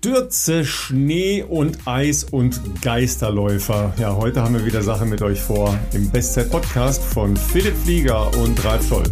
Stürze, 0.00 0.64
Schnee 0.64 1.42
und 1.42 1.88
Eis 1.88 2.22
und 2.22 2.60
Geisterläufer. 2.82 3.92
Ja, 3.98 4.14
heute 4.14 4.44
haben 4.44 4.54
wir 4.54 4.64
wieder 4.64 4.80
Sachen 4.80 5.08
mit 5.08 5.22
euch 5.22 5.40
vor 5.40 5.76
im 5.92 6.08
Bestzeit-Podcast 6.08 7.02
von 7.02 7.36
Philipp 7.36 7.74
Flieger 7.76 8.32
und 8.38 8.64
Ralf 8.64 8.86
Scholz. 8.86 9.10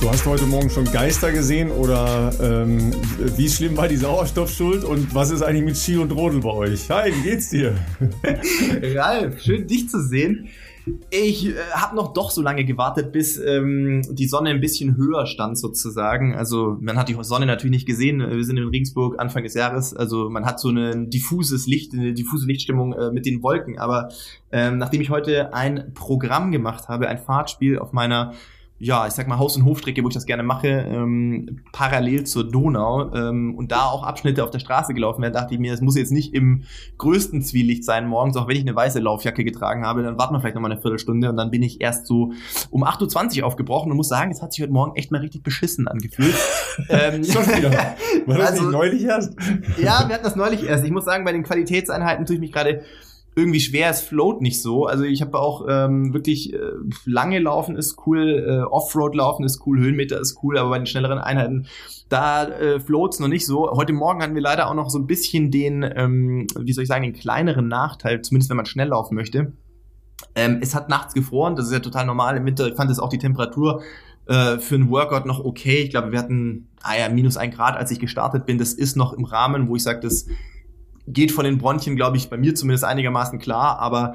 Du 0.00 0.10
hast 0.10 0.24
heute 0.24 0.46
Morgen 0.46 0.70
schon 0.70 0.90
Geister 0.90 1.30
gesehen 1.30 1.70
oder 1.70 2.32
ähm, 2.40 2.90
wie 3.36 3.50
schlimm 3.50 3.76
war 3.76 3.86
die 3.86 3.98
Sauerstoffschuld 3.98 4.82
und 4.82 5.14
was 5.14 5.30
ist 5.30 5.42
eigentlich 5.42 5.64
mit 5.64 5.76
Ski 5.76 5.98
und 5.98 6.10
Rodel 6.12 6.40
bei 6.40 6.52
euch? 6.52 6.88
Hi, 6.88 7.12
wie 7.14 7.22
geht's 7.22 7.50
dir? 7.50 7.76
Ralf, 8.94 9.42
schön 9.42 9.66
dich 9.66 9.90
zu 9.90 10.00
sehen. 10.02 10.48
Ich 11.10 11.46
äh, 11.46 11.54
habe 11.72 11.96
noch 11.96 12.12
doch 12.12 12.30
so 12.30 12.42
lange 12.42 12.64
gewartet, 12.64 13.12
bis 13.12 13.38
ähm, 13.38 14.02
die 14.10 14.26
Sonne 14.26 14.50
ein 14.50 14.60
bisschen 14.60 14.96
höher 14.96 15.26
stand 15.26 15.58
sozusagen. 15.58 16.34
Also 16.34 16.76
man 16.80 16.98
hat 16.98 17.08
die 17.08 17.16
Sonne 17.20 17.46
natürlich 17.46 17.72
nicht 17.72 17.86
gesehen. 17.86 18.18
Wir 18.18 18.44
sind 18.44 18.58
in 18.58 18.68
Regensburg 18.68 19.18
Anfang 19.18 19.44
des 19.44 19.54
Jahres. 19.54 19.94
Also 19.94 20.28
man 20.28 20.44
hat 20.44 20.60
so 20.60 20.70
ein 20.70 21.08
diffuses 21.10 21.66
Licht, 21.66 21.94
eine 21.94 22.12
diffuse 22.12 22.46
Lichtstimmung 22.46 22.92
äh, 22.92 23.10
mit 23.10 23.24
den 23.24 23.42
Wolken. 23.42 23.78
Aber 23.78 24.10
ähm, 24.52 24.78
nachdem 24.78 25.00
ich 25.00 25.10
heute 25.10 25.54
ein 25.54 25.92
Programm 25.94 26.52
gemacht 26.52 26.88
habe, 26.88 27.08
ein 27.08 27.18
Fahrtspiel 27.18 27.78
auf 27.78 27.92
meiner 27.92 28.34
ja, 28.78 29.06
ich 29.06 29.12
sag 29.12 29.28
mal 29.28 29.38
Haus- 29.38 29.56
und 29.56 29.64
Hofstrecke, 29.64 30.02
wo 30.02 30.08
ich 30.08 30.14
das 30.14 30.26
gerne 30.26 30.42
mache, 30.42 30.68
ähm, 30.68 31.60
parallel 31.72 32.24
zur 32.24 32.50
Donau 32.50 33.14
ähm, 33.14 33.54
und 33.54 33.70
da 33.70 33.84
auch 33.84 34.02
Abschnitte 34.02 34.42
auf 34.42 34.50
der 34.50 34.58
Straße 34.58 34.94
gelaufen 34.94 35.22
werden, 35.22 35.32
dachte 35.32 35.54
ich 35.54 35.60
mir, 35.60 35.72
es 35.72 35.80
muss 35.80 35.96
jetzt 35.96 36.10
nicht 36.10 36.34
im 36.34 36.64
größten 36.98 37.40
Zwielicht 37.42 37.84
sein 37.84 38.08
morgens, 38.08 38.36
auch 38.36 38.48
wenn 38.48 38.56
ich 38.56 38.62
eine 38.62 38.74
weiße 38.74 38.98
Laufjacke 38.98 39.44
getragen 39.44 39.86
habe, 39.86 40.02
dann 40.02 40.18
warten 40.18 40.34
wir 40.34 40.40
vielleicht 40.40 40.56
noch 40.56 40.62
mal 40.62 40.72
eine 40.72 40.80
Viertelstunde 40.80 41.30
und 41.30 41.36
dann 41.36 41.52
bin 41.52 41.62
ich 41.62 41.80
erst 41.80 42.06
so 42.06 42.32
um 42.70 42.84
8.20 42.84 43.40
Uhr 43.40 43.46
aufgebrochen 43.46 43.92
und 43.92 43.96
muss 43.96 44.08
sagen, 44.08 44.32
es 44.32 44.42
hat 44.42 44.52
sich 44.52 44.62
heute 44.62 44.72
Morgen 44.72 44.96
echt 44.96 45.12
mal 45.12 45.20
richtig 45.20 45.44
beschissen 45.44 45.86
angefühlt. 45.86 46.34
ähm, 46.88 47.24
Schon 47.24 47.46
wieder. 47.46 47.70
War 48.26 48.38
das 48.38 48.50
also, 48.50 48.62
nicht 48.64 48.72
neulich 48.72 49.04
erst? 49.04 49.34
ja, 49.78 50.04
wir 50.06 50.14
hatten 50.14 50.24
das 50.24 50.36
neulich 50.36 50.64
erst. 50.64 50.84
Ich 50.84 50.90
muss 50.90 51.04
sagen, 51.04 51.24
bei 51.24 51.32
den 51.32 51.44
Qualitätseinheiten 51.44 52.26
tue 52.26 52.34
ich 52.34 52.40
mich 52.40 52.52
gerade 52.52 52.82
irgendwie 53.36 53.60
schwer, 53.60 53.90
es 53.90 54.00
float 54.00 54.40
nicht 54.40 54.62
so. 54.62 54.86
Also 54.86 55.04
ich 55.04 55.20
habe 55.20 55.38
auch 55.38 55.66
ähm, 55.68 56.14
wirklich 56.14 56.52
äh, 56.54 56.58
lange 57.04 57.38
laufen 57.40 57.76
ist 57.76 57.96
cool, 58.06 58.44
äh, 58.46 58.62
Offroad 58.62 59.14
laufen 59.14 59.44
ist 59.44 59.66
cool, 59.66 59.78
Höhenmeter 59.78 60.20
ist 60.20 60.38
cool, 60.42 60.56
aber 60.56 60.70
bei 60.70 60.78
den 60.78 60.86
schnelleren 60.86 61.18
Einheiten, 61.18 61.66
da 62.08 62.44
äh, 62.44 62.78
float's 62.78 63.18
noch 63.18 63.28
nicht 63.28 63.44
so. 63.44 63.70
Heute 63.72 63.92
Morgen 63.92 64.22
hatten 64.22 64.34
wir 64.34 64.42
leider 64.42 64.68
auch 64.68 64.74
noch 64.74 64.88
so 64.88 64.98
ein 64.98 65.06
bisschen 65.06 65.50
den, 65.50 65.82
ähm, 65.82 66.46
wie 66.58 66.72
soll 66.72 66.82
ich 66.82 66.88
sagen, 66.88 67.02
den 67.02 67.12
kleineren 67.12 67.66
Nachteil, 67.66 68.22
zumindest 68.22 68.50
wenn 68.50 68.56
man 68.56 68.66
schnell 68.66 68.88
laufen 68.88 69.16
möchte. 69.16 69.52
Ähm, 70.36 70.58
es 70.62 70.74
hat 70.74 70.88
nachts 70.88 71.14
gefroren, 71.14 71.56
das 71.56 71.66
ist 71.66 71.72
ja 71.72 71.80
total 71.80 72.06
normal 72.06 72.36
im 72.36 72.46
Winter. 72.46 72.74
Fand 72.76 72.90
es 72.90 73.00
auch 73.00 73.08
die 73.08 73.18
Temperatur 73.18 73.82
äh, 74.26 74.58
für 74.58 74.76
einen 74.76 74.90
Workout 74.90 75.26
noch 75.26 75.44
okay. 75.44 75.82
Ich 75.82 75.90
glaube, 75.90 76.12
wir 76.12 76.18
hatten 76.20 76.68
ah 76.82 76.96
ja, 76.96 77.08
minus 77.08 77.36
ein 77.36 77.50
Grad, 77.50 77.76
als 77.76 77.90
ich 77.90 77.98
gestartet 77.98 78.46
bin. 78.46 78.58
Das 78.58 78.72
ist 78.74 78.96
noch 78.96 79.12
im 79.12 79.24
Rahmen, 79.24 79.68
wo 79.68 79.76
ich 79.76 79.82
sage, 79.82 80.00
das 80.00 80.26
geht 81.06 81.32
von 81.32 81.44
den 81.44 81.58
Bronchien, 81.58 81.96
glaube 81.96 82.16
ich, 82.16 82.30
bei 82.30 82.36
mir 82.36 82.54
zumindest 82.54 82.84
einigermaßen 82.84 83.38
klar, 83.38 83.78
aber 83.78 84.14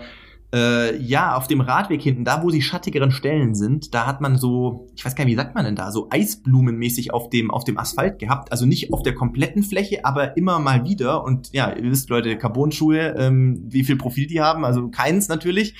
äh, 0.51 0.97
ja, 0.97 1.35
auf 1.35 1.47
dem 1.47 1.61
Radweg 1.61 2.01
hinten, 2.01 2.25
da 2.25 2.41
wo 2.41 2.49
die 2.49 2.63
schattigeren 2.63 3.11
Stellen 3.11 3.53
sind, 3.53 3.93
da 3.93 4.07
hat 4.07 4.19
man 4.19 4.37
so, 4.37 4.87
ich 4.95 5.05
weiß 5.05 5.15
gar 5.15 5.23
nicht, 5.23 5.33
wie 5.33 5.37
sagt 5.37 5.53
man 5.53 5.63
denn 5.63 5.75
da, 5.75 5.91
so 5.91 6.07
Eisblumenmäßig 6.09 7.13
auf 7.13 7.29
dem, 7.29 7.51
auf 7.51 7.65
dem 7.65 7.77
Asphalt 7.77 8.17
gehabt. 8.17 8.51
Also 8.51 8.65
nicht 8.65 8.91
auf 8.91 9.03
der 9.03 9.13
kompletten 9.13 9.61
Fläche, 9.61 10.05
aber 10.05 10.37
immer 10.37 10.57
mal 10.59 10.85
wieder. 10.85 11.23
Und 11.23 11.53
ja, 11.53 11.71
ihr 11.71 11.91
wisst, 11.91 12.09
Leute, 12.09 12.35
Carbon-Schuhe, 12.35 13.15
ähm, 13.17 13.63
wie 13.67 13.83
viel 13.83 13.97
Profil 13.97 14.25
die 14.25 14.41
haben, 14.41 14.65
also 14.65 14.89
keins 14.89 15.27
natürlich. 15.27 15.75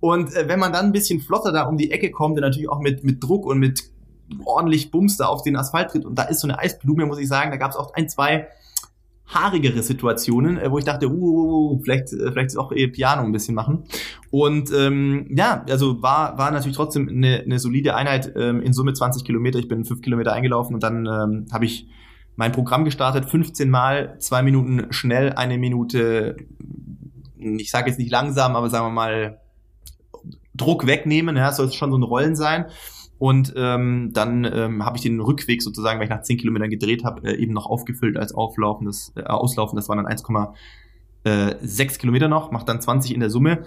Und 0.00 0.34
äh, 0.34 0.48
wenn 0.48 0.58
man 0.58 0.72
dann 0.72 0.86
ein 0.86 0.92
bisschen 0.92 1.20
flotter 1.20 1.52
da 1.52 1.64
um 1.64 1.76
die 1.76 1.90
Ecke 1.90 2.10
kommt, 2.10 2.38
dann 2.38 2.44
natürlich 2.44 2.70
auch 2.70 2.80
mit, 2.80 3.04
mit 3.04 3.22
Druck 3.22 3.44
und 3.44 3.58
mit 3.58 3.82
ordentlich 4.46 4.90
Bums 4.90 5.18
da 5.18 5.26
auf 5.26 5.42
den 5.42 5.54
Asphalt 5.54 5.90
tritt 5.90 6.06
und 6.06 6.18
da 6.18 6.22
ist 6.22 6.40
so 6.40 6.48
eine 6.48 6.58
Eisblume, 6.58 7.04
muss 7.04 7.18
ich 7.18 7.28
sagen, 7.28 7.50
da 7.50 7.58
gab 7.58 7.72
es 7.72 7.76
auch 7.76 7.92
ein, 7.92 8.08
zwei 8.08 8.48
haarigere 9.26 9.82
Situationen, 9.82 10.58
äh, 10.58 10.70
wo 10.70 10.78
ich 10.78 10.84
dachte, 10.84 11.08
uh, 11.08 11.12
uh, 11.12 11.72
uh 11.72 11.80
vielleicht, 11.82 12.12
äh, 12.12 12.30
vielleicht 12.30 12.56
auch 12.56 12.72
eh 12.72 12.88
Piano 12.88 13.22
ein 13.22 13.32
bisschen 13.32 13.54
machen. 13.54 13.84
Und 14.30 14.70
ähm, 14.72 15.26
ja, 15.34 15.64
also 15.68 16.02
war, 16.02 16.36
war 16.38 16.50
natürlich 16.50 16.76
trotzdem 16.76 17.08
eine, 17.08 17.40
eine 17.40 17.58
solide 17.58 17.94
Einheit, 17.94 18.32
ähm, 18.36 18.60
in 18.60 18.72
Summe 18.72 18.92
20 18.92 19.24
Kilometer. 19.24 19.58
Ich 19.58 19.68
bin 19.68 19.84
fünf 19.84 20.02
Kilometer 20.02 20.32
eingelaufen 20.32 20.74
und 20.74 20.82
dann 20.82 21.06
ähm, 21.06 21.46
habe 21.52 21.64
ich 21.64 21.88
mein 22.36 22.52
Programm 22.52 22.84
gestartet, 22.84 23.26
15 23.30 23.70
Mal, 23.70 24.16
zwei 24.18 24.42
Minuten 24.42 24.92
schnell, 24.92 25.32
eine 25.32 25.56
Minute, 25.56 26.36
ich 27.38 27.70
sage 27.70 27.90
jetzt 27.90 27.98
nicht 27.98 28.10
langsam, 28.10 28.56
aber 28.56 28.70
sagen 28.70 28.86
wir 28.86 28.90
mal 28.90 29.40
Druck 30.54 30.86
wegnehmen, 30.86 31.36
ja, 31.36 31.52
soll 31.52 31.72
schon 31.72 31.90
so 31.90 31.98
ein 31.98 32.02
Rollen 32.02 32.36
sein. 32.36 32.66
Und 33.18 33.54
ähm, 33.56 34.10
dann 34.12 34.44
ähm, 34.44 34.84
habe 34.84 34.96
ich 34.96 35.02
den 35.02 35.20
Rückweg 35.20 35.62
sozusagen, 35.62 35.98
weil 35.98 36.04
ich 36.04 36.10
nach 36.10 36.22
10 36.22 36.38
Kilometern 36.38 36.70
gedreht 36.70 37.04
habe, 37.04 37.28
äh, 37.28 37.36
eben 37.36 37.52
noch 37.52 37.66
aufgefüllt 37.66 38.16
als 38.16 38.34
Auflaufendes, 38.34 39.12
äh, 39.16 39.22
Auslaufen. 39.22 39.76
Das 39.76 39.88
waren 39.88 39.98
dann 39.98 40.06
1,6 40.06 40.54
äh, 41.24 41.98
Kilometer 41.98 42.28
noch, 42.28 42.50
macht 42.50 42.68
dann 42.68 42.80
20 42.80 43.14
in 43.14 43.20
der 43.20 43.30
Summe. 43.30 43.64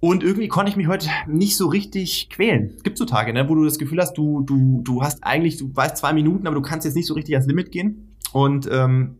Und 0.00 0.22
irgendwie 0.22 0.48
konnte 0.48 0.70
ich 0.70 0.76
mich 0.76 0.86
heute 0.86 1.08
nicht 1.26 1.56
so 1.56 1.66
richtig 1.66 2.28
quälen. 2.28 2.74
Es 2.76 2.82
gibt 2.82 2.98
so 2.98 3.06
Tage, 3.06 3.32
ne, 3.32 3.48
wo 3.48 3.54
du 3.54 3.64
das 3.64 3.78
Gefühl 3.78 4.00
hast, 4.00 4.18
du, 4.18 4.42
du, 4.42 4.82
du 4.82 5.02
hast 5.02 5.24
eigentlich, 5.24 5.56
du 5.56 5.74
weißt 5.74 5.96
zwei 5.96 6.12
Minuten, 6.12 6.46
aber 6.46 6.56
du 6.56 6.62
kannst 6.62 6.84
jetzt 6.84 6.94
nicht 6.94 7.06
so 7.06 7.14
richtig 7.14 7.34
ans 7.34 7.46
Limit 7.46 7.72
gehen. 7.72 8.14
Und 8.32 8.68
ähm, 8.70 9.16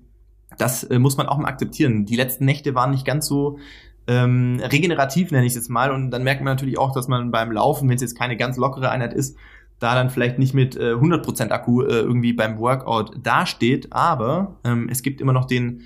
das 0.59 0.85
äh, 0.85 0.99
muss 0.99 1.17
man 1.17 1.27
auch 1.27 1.39
mal 1.39 1.49
akzeptieren. 1.49 2.05
Die 2.05 2.17
letzten 2.17 2.45
Nächte 2.45 2.75
waren 2.75 2.91
nicht 2.91 3.07
ganz 3.07 3.27
so 3.27 3.59
ähm, 4.07 4.61
regenerativ, 4.61 5.31
nenne 5.31 5.47
ich 5.47 5.53
es 5.53 5.57
jetzt 5.57 5.71
mal. 5.71 5.91
Und 5.91 6.11
dann 6.11 6.23
merkt 6.23 6.43
man 6.43 6.53
natürlich 6.53 6.79
auch, 6.79 6.93
dass 6.93 7.09
man 7.09 7.31
beim 7.31 7.53
Laufen, 7.53 7.89
wenn 7.89 7.97
es 7.97 8.03
jetzt 8.03 8.19
keine 8.19 8.37
ganz 8.37 8.57
lockere 8.57 8.91
Einheit 8.91 9.15
ist, 9.15 9.37
da 9.79 9.95
dann 9.95 10.11
vielleicht 10.11 10.39
nicht 10.39 10.55
mit 10.55 10.77
äh, 10.77 10.93
100% 10.93 11.51
Akku 11.51 11.83
äh, 11.83 12.01
irgendwie 12.01 12.33
beim 12.33 12.59
Workout 12.59 13.13
dasteht. 13.23 13.93
Aber 13.93 14.59
ähm, 14.65 14.89
es 14.91 15.03
gibt 15.03 15.21
immer 15.21 15.33
noch 15.33 15.47
den, 15.47 15.83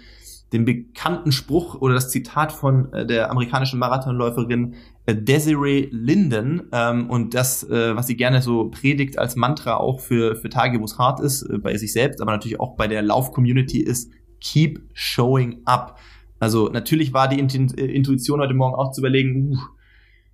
den 0.53 0.65
bekannten 0.65 1.33
Spruch 1.33 1.75
oder 1.81 1.95
das 1.95 2.11
Zitat 2.11 2.53
von 2.53 2.93
äh, 2.93 3.07
der 3.07 3.31
amerikanischen 3.31 3.79
Marathonläuferin 3.79 4.75
äh, 5.07 5.15
Desiree 5.15 5.89
Linden 5.91 6.69
ähm, 6.73 7.09
und 7.11 7.35
das, 7.35 7.65
äh, 7.65 7.97
was 7.97 8.07
sie 8.07 8.17
gerne 8.17 8.43
so 8.43 8.71
predigt 8.71 9.19
als 9.19 9.37
Mantra 9.37 9.77
auch 9.77 10.01
für, 10.01 10.37
für 10.37 10.49
Tage, 10.49 10.81
wo 10.81 10.85
es 10.85 10.99
hart 10.99 11.21
ist, 11.21 11.43
äh, 11.43 11.59
bei 11.59 11.77
sich 11.77 11.93
selbst, 11.93 12.21
aber 12.21 12.33
natürlich 12.33 12.61
auch 12.61 12.77
bei 12.77 12.89
der 12.89 13.03
Lauf-Community 13.03 13.81
ist 13.81 14.13
Keep 14.41 14.81
showing 14.93 15.63
up. 15.65 15.99
Also 16.39 16.69
natürlich 16.69 17.13
war 17.13 17.29
die 17.29 17.41
äh, 17.41 17.85
Intuition 17.85 18.41
heute 18.41 18.55
Morgen 18.55 18.75
auch 18.75 18.93
zu 18.93 19.01
überlegen, 19.01 19.53
uh, 19.53 19.59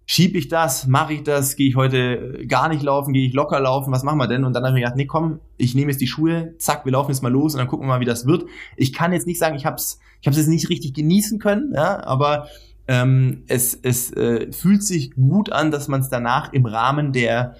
schieb 0.07 0.35
ich 0.37 0.49
das, 0.49 0.87
mache 0.87 1.15
ich 1.15 1.23
das, 1.23 1.57
gehe 1.57 1.69
ich 1.69 1.77
heute 1.77 2.39
äh, 2.41 2.47
gar 2.47 2.69
nicht 2.69 2.83
laufen, 2.83 3.13
gehe 3.13 3.27
ich 3.27 3.33
locker 3.33 3.61
laufen, 3.61 3.93
was 3.93 4.03
machen 4.03 4.19
wir 4.19 4.29
denn? 4.29 4.45
Und 4.45 4.53
dann 4.53 4.65
habe 4.65 4.71
ich 4.73 4.75
mir 4.75 4.81
gedacht, 4.81 4.97
nee, 4.97 5.07
komm, 5.07 5.41
ich 5.57 5.75
nehme 5.75 5.91
jetzt 5.91 6.01
die 6.01 6.07
Schuhe, 6.07 6.55
zack, 6.59 6.85
wir 6.85 6.93
laufen 6.93 7.11
jetzt 7.11 7.23
mal 7.23 7.33
los 7.33 7.55
und 7.55 7.59
dann 7.59 7.69
gucken 7.69 7.87
wir 7.87 7.95
mal, 7.95 8.01
wie 8.01 8.05
das 8.05 8.27
wird. 8.27 8.45
Ich 8.77 8.93
kann 8.93 9.13
jetzt 9.13 9.27
nicht 9.27 9.39
sagen, 9.39 9.57
ich 9.57 9.65
habe 9.65 9.77
es 9.77 9.99
ich 10.25 10.27
hab's 10.27 10.39
jetzt 10.39 10.49
nicht 10.49 10.71
richtig 10.71 10.95
genießen 10.95 11.39
können, 11.39 11.75
ja, 11.75 12.03
aber 12.03 12.49
ähm, 12.89 13.45
es, 13.47 13.79
es 13.83 14.11
äh, 14.13 14.51
fühlt 14.53 14.83
sich 14.83 15.11
gut 15.15 15.53
an, 15.53 15.71
dass 15.71 15.87
man 15.87 16.01
es 16.01 16.09
danach 16.09 16.55
im 16.55 16.65
Rahmen 16.65 17.13
der 17.13 17.57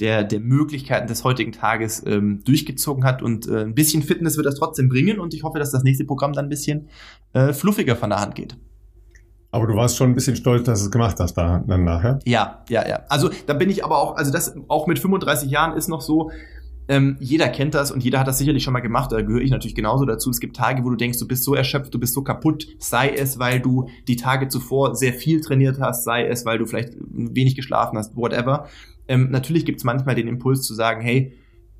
der, 0.00 0.24
der 0.24 0.40
Möglichkeiten 0.40 1.06
des 1.06 1.24
heutigen 1.24 1.52
Tages 1.52 2.02
ähm, 2.06 2.42
durchgezogen 2.44 3.04
hat. 3.04 3.22
Und 3.22 3.46
äh, 3.48 3.62
ein 3.62 3.74
bisschen 3.74 4.02
Fitness 4.02 4.36
wird 4.36 4.46
das 4.46 4.56
trotzdem 4.56 4.88
bringen. 4.88 5.20
Und 5.20 5.34
ich 5.34 5.42
hoffe, 5.42 5.58
dass 5.58 5.70
das 5.70 5.82
nächste 5.82 6.04
Programm 6.04 6.32
dann 6.32 6.46
ein 6.46 6.48
bisschen 6.48 6.88
äh, 7.32 7.52
fluffiger 7.52 7.96
von 7.96 8.10
der 8.10 8.20
Hand 8.20 8.34
geht. 8.34 8.56
Aber 9.52 9.66
du 9.66 9.74
warst 9.74 9.96
schon 9.96 10.10
ein 10.10 10.14
bisschen 10.14 10.36
stolz, 10.36 10.64
dass 10.64 10.80
du 10.80 10.86
es 10.86 10.90
gemacht 10.90 11.16
hast 11.18 11.34
da, 11.34 11.64
dann 11.66 11.84
nachher. 11.84 12.20
Ja, 12.24 12.64
ja, 12.68 12.88
ja. 12.88 13.00
Also 13.08 13.30
da 13.46 13.54
bin 13.54 13.68
ich 13.68 13.84
aber 13.84 13.98
auch, 13.98 14.16
also 14.16 14.30
das 14.30 14.54
auch 14.68 14.86
mit 14.86 14.98
35 14.98 15.50
Jahren 15.50 15.76
ist 15.76 15.88
noch 15.88 16.00
so, 16.00 16.30
ähm, 16.90 17.16
jeder 17.20 17.48
kennt 17.48 17.74
das 17.74 17.92
und 17.92 18.02
jeder 18.02 18.18
hat 18.18 18.26
das 18.26 18.38
sicherlich 18.38 18.64
schon 18.64 18.72
mal 18.72 18.80
gemacht, 18.80 19.12
da 19.12 19.20
gehöre 19.22 19.42
ich 19.42 19.52
natürlich 19.52 19.76
genauso 19.76 20.04
dazu. 20.04 20.30
Es 20.30 20.40
gibt 20.40 20.56
Tage, 20.56 20.84
wo 20.84 20.90
du 20.90 20.96
denkst, 20.96 21.18
du 21.18 21.28
bist 21.28 21.44
so 21.44 21.54
erschöpft, 21.54 21.94
du 21.94 22.00
bist 22.00 22.14
so 22.14 22.22
kaputt, 22.22 22.66
sei 22.78 23.10
es, 23.10 23.38
weil 23.38 23.60
du 23.60 23.88
die 24.08 24.16
Tage 24.16 24.48
zuvor 24.48 24.96
sehr 24.96 25.12
viel 25.12 25.40
trainiert 25.40 25.78
hast, 25.80 26.02
sei 26.04 26.26
es, 26.26 26.44
weil 26.44 26.58
du 26.58 26.66
vielleicht 26.66 26.94
wenig 26.98 27.54
geschlafen 27.54 27.96
hast, 27.96 28.16
whatever. 28.16 28.66
Ähm, 29.10 29.28
natürlich 29.30 29.64
gibt 29.64 29.78
es 29.78 29.84
manchmal 29.84 30.14
den 30.14 30.28
Impuls 30.28 30.62
zu 30.62 30.72
sagen, 30.72 31.00
hey, 31.00 31.32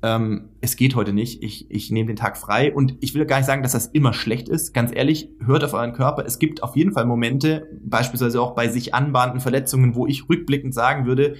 ähm, 0.03 0.49
es 0.59 0.75
geht 0.75 0.95
heute 0.95 1.13
nicht, 1.13 1.41
ich, 1.43 1.71
ich 1.71 1.89
nehme 1.91 2.07
den 2.07 2.17
Tag 2.17 2.35
frei 2.35 2.73
und 2.73 2.97
ich 2.99 3.13
will 3.13 3.25
gar 3.25 3.37
nicht 3.37 3.45
sagen, 3.45 3.63
dass 3.63 3.71
das 3.71 3.87
immer 3.87 4.11
schlecht 4.13 4.49
ist. 4.49 4.73
Ganz 4.73 4.91
ehrlich, 4.93 5.29
hört 5.45 5.63
auf 5.63 5.73
euren 5.73 5.93
Körper. 5.93 6.25
Es 6.25 6.39
gibt 6.39 6.61
auf 6.61 6.75
jeden 6.75 6.91
Fall 6.91 7.05
Momente, 7.05 7.69
beispielsweise 7.83 8.41
auch 8.41 8.53
bei 8.53 8.67
sich 8.67 8.93
anbahnenden 8.93 9.39
Verletzungen, 9.39 9.95
wo 9.95 10.07
ich 10.07 10.27
rückblickend 10.27 10.73
sagen 10.73 11.05
würde, 11.05 11.35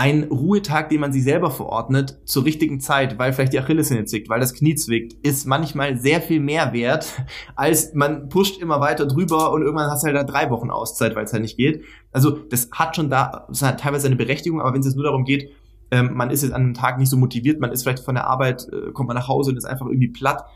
ein 0.00 0.24
Ruhetag, 0.24 0.88
den 0.88 0.98
man 0.98 1.12
sich 1.12 1.24
selber 1.24 1.50
verordnet, 1.50 2.20
zur 2.24 2.46
richtigen 2.46 2.80
Zeit, 2.80 3.18
weil 3.18 3.34
vielleicht 3.34 3.52
die 3.52 3.58
Achillessehne 3.58 4.06
zwickt, 4.06 4.30
weil 4.30 4.40
das 4.40 4.54
Knie 4.54 4.74
zwickt, 4.74 5.12
ist 5.22 5.46
manchmal 5.46 5.98
sehr 5.98 6.22
viel 6.22 6.40
mehr 6.40 6.72
wert, 6.72 7.22
als 7.54 7.92
man 7.92 8.30
pusht 8.30 8.62
immer 8.62 8.80
weiter 8.80 9.04
drüber 9.04 9.52
und 9.52 9.60
irgendwann 9.60 9.90
hast 9.90 10.02
du 10.02 10.06
halt 10.06 10.16
da 10.16 10.24
drei 10.24 10.48
Wochen 10.48 10.70
Auszeit, 10.70 11.16
weil 11.16 11.24
es 11.24 11.34
halt 11.34 11.42
nicht 11.42 11.58
geht. 11.58 11.84
Also 12.12 12.30
das 12.30 12.70
hat 12.72 12.96
schon 12.96 13.10
da 13.10 13.46
hat 13.60 13.80
teilweise 13.80 14.06
eine 14.06 14.16
Berechtigung, 14.16 14.62
aber 14.62 14.72
wenn 14.72 14.80
es 14.80 14.86
jetzt 14.86 14.96
nur 14.96 15.04
darum 15.04 15.24
geht, 15.24 15.50
ähm, 15.90 16.14
man 16.14 16.30
ist 16.30 16.44
jetzt 16.44 16.54
an 16.54 16.62
einem 16.62 16.74
Tag 16.74 16.98
nicht 16.98 17.10
so 17.10 17.18
motiviert, 17.18 17.60
man 17.60 17.70
ist 17.70 17.82
vielleicht 17.82 18.02
von 18.02 18.14
der 18.14 18.26
Arbeit, 18.26 18.68
äh, 18.72 18.92
kommt 18.92 19.08
man 19.08 19.16
nach 19.18 19.28
Hause 19.28 19.50
und 19.50 19.58
ist 19.58 19.66
einfach 19.66 19.84
irgendwie 19.84 20.08
platt, 20.08 20.46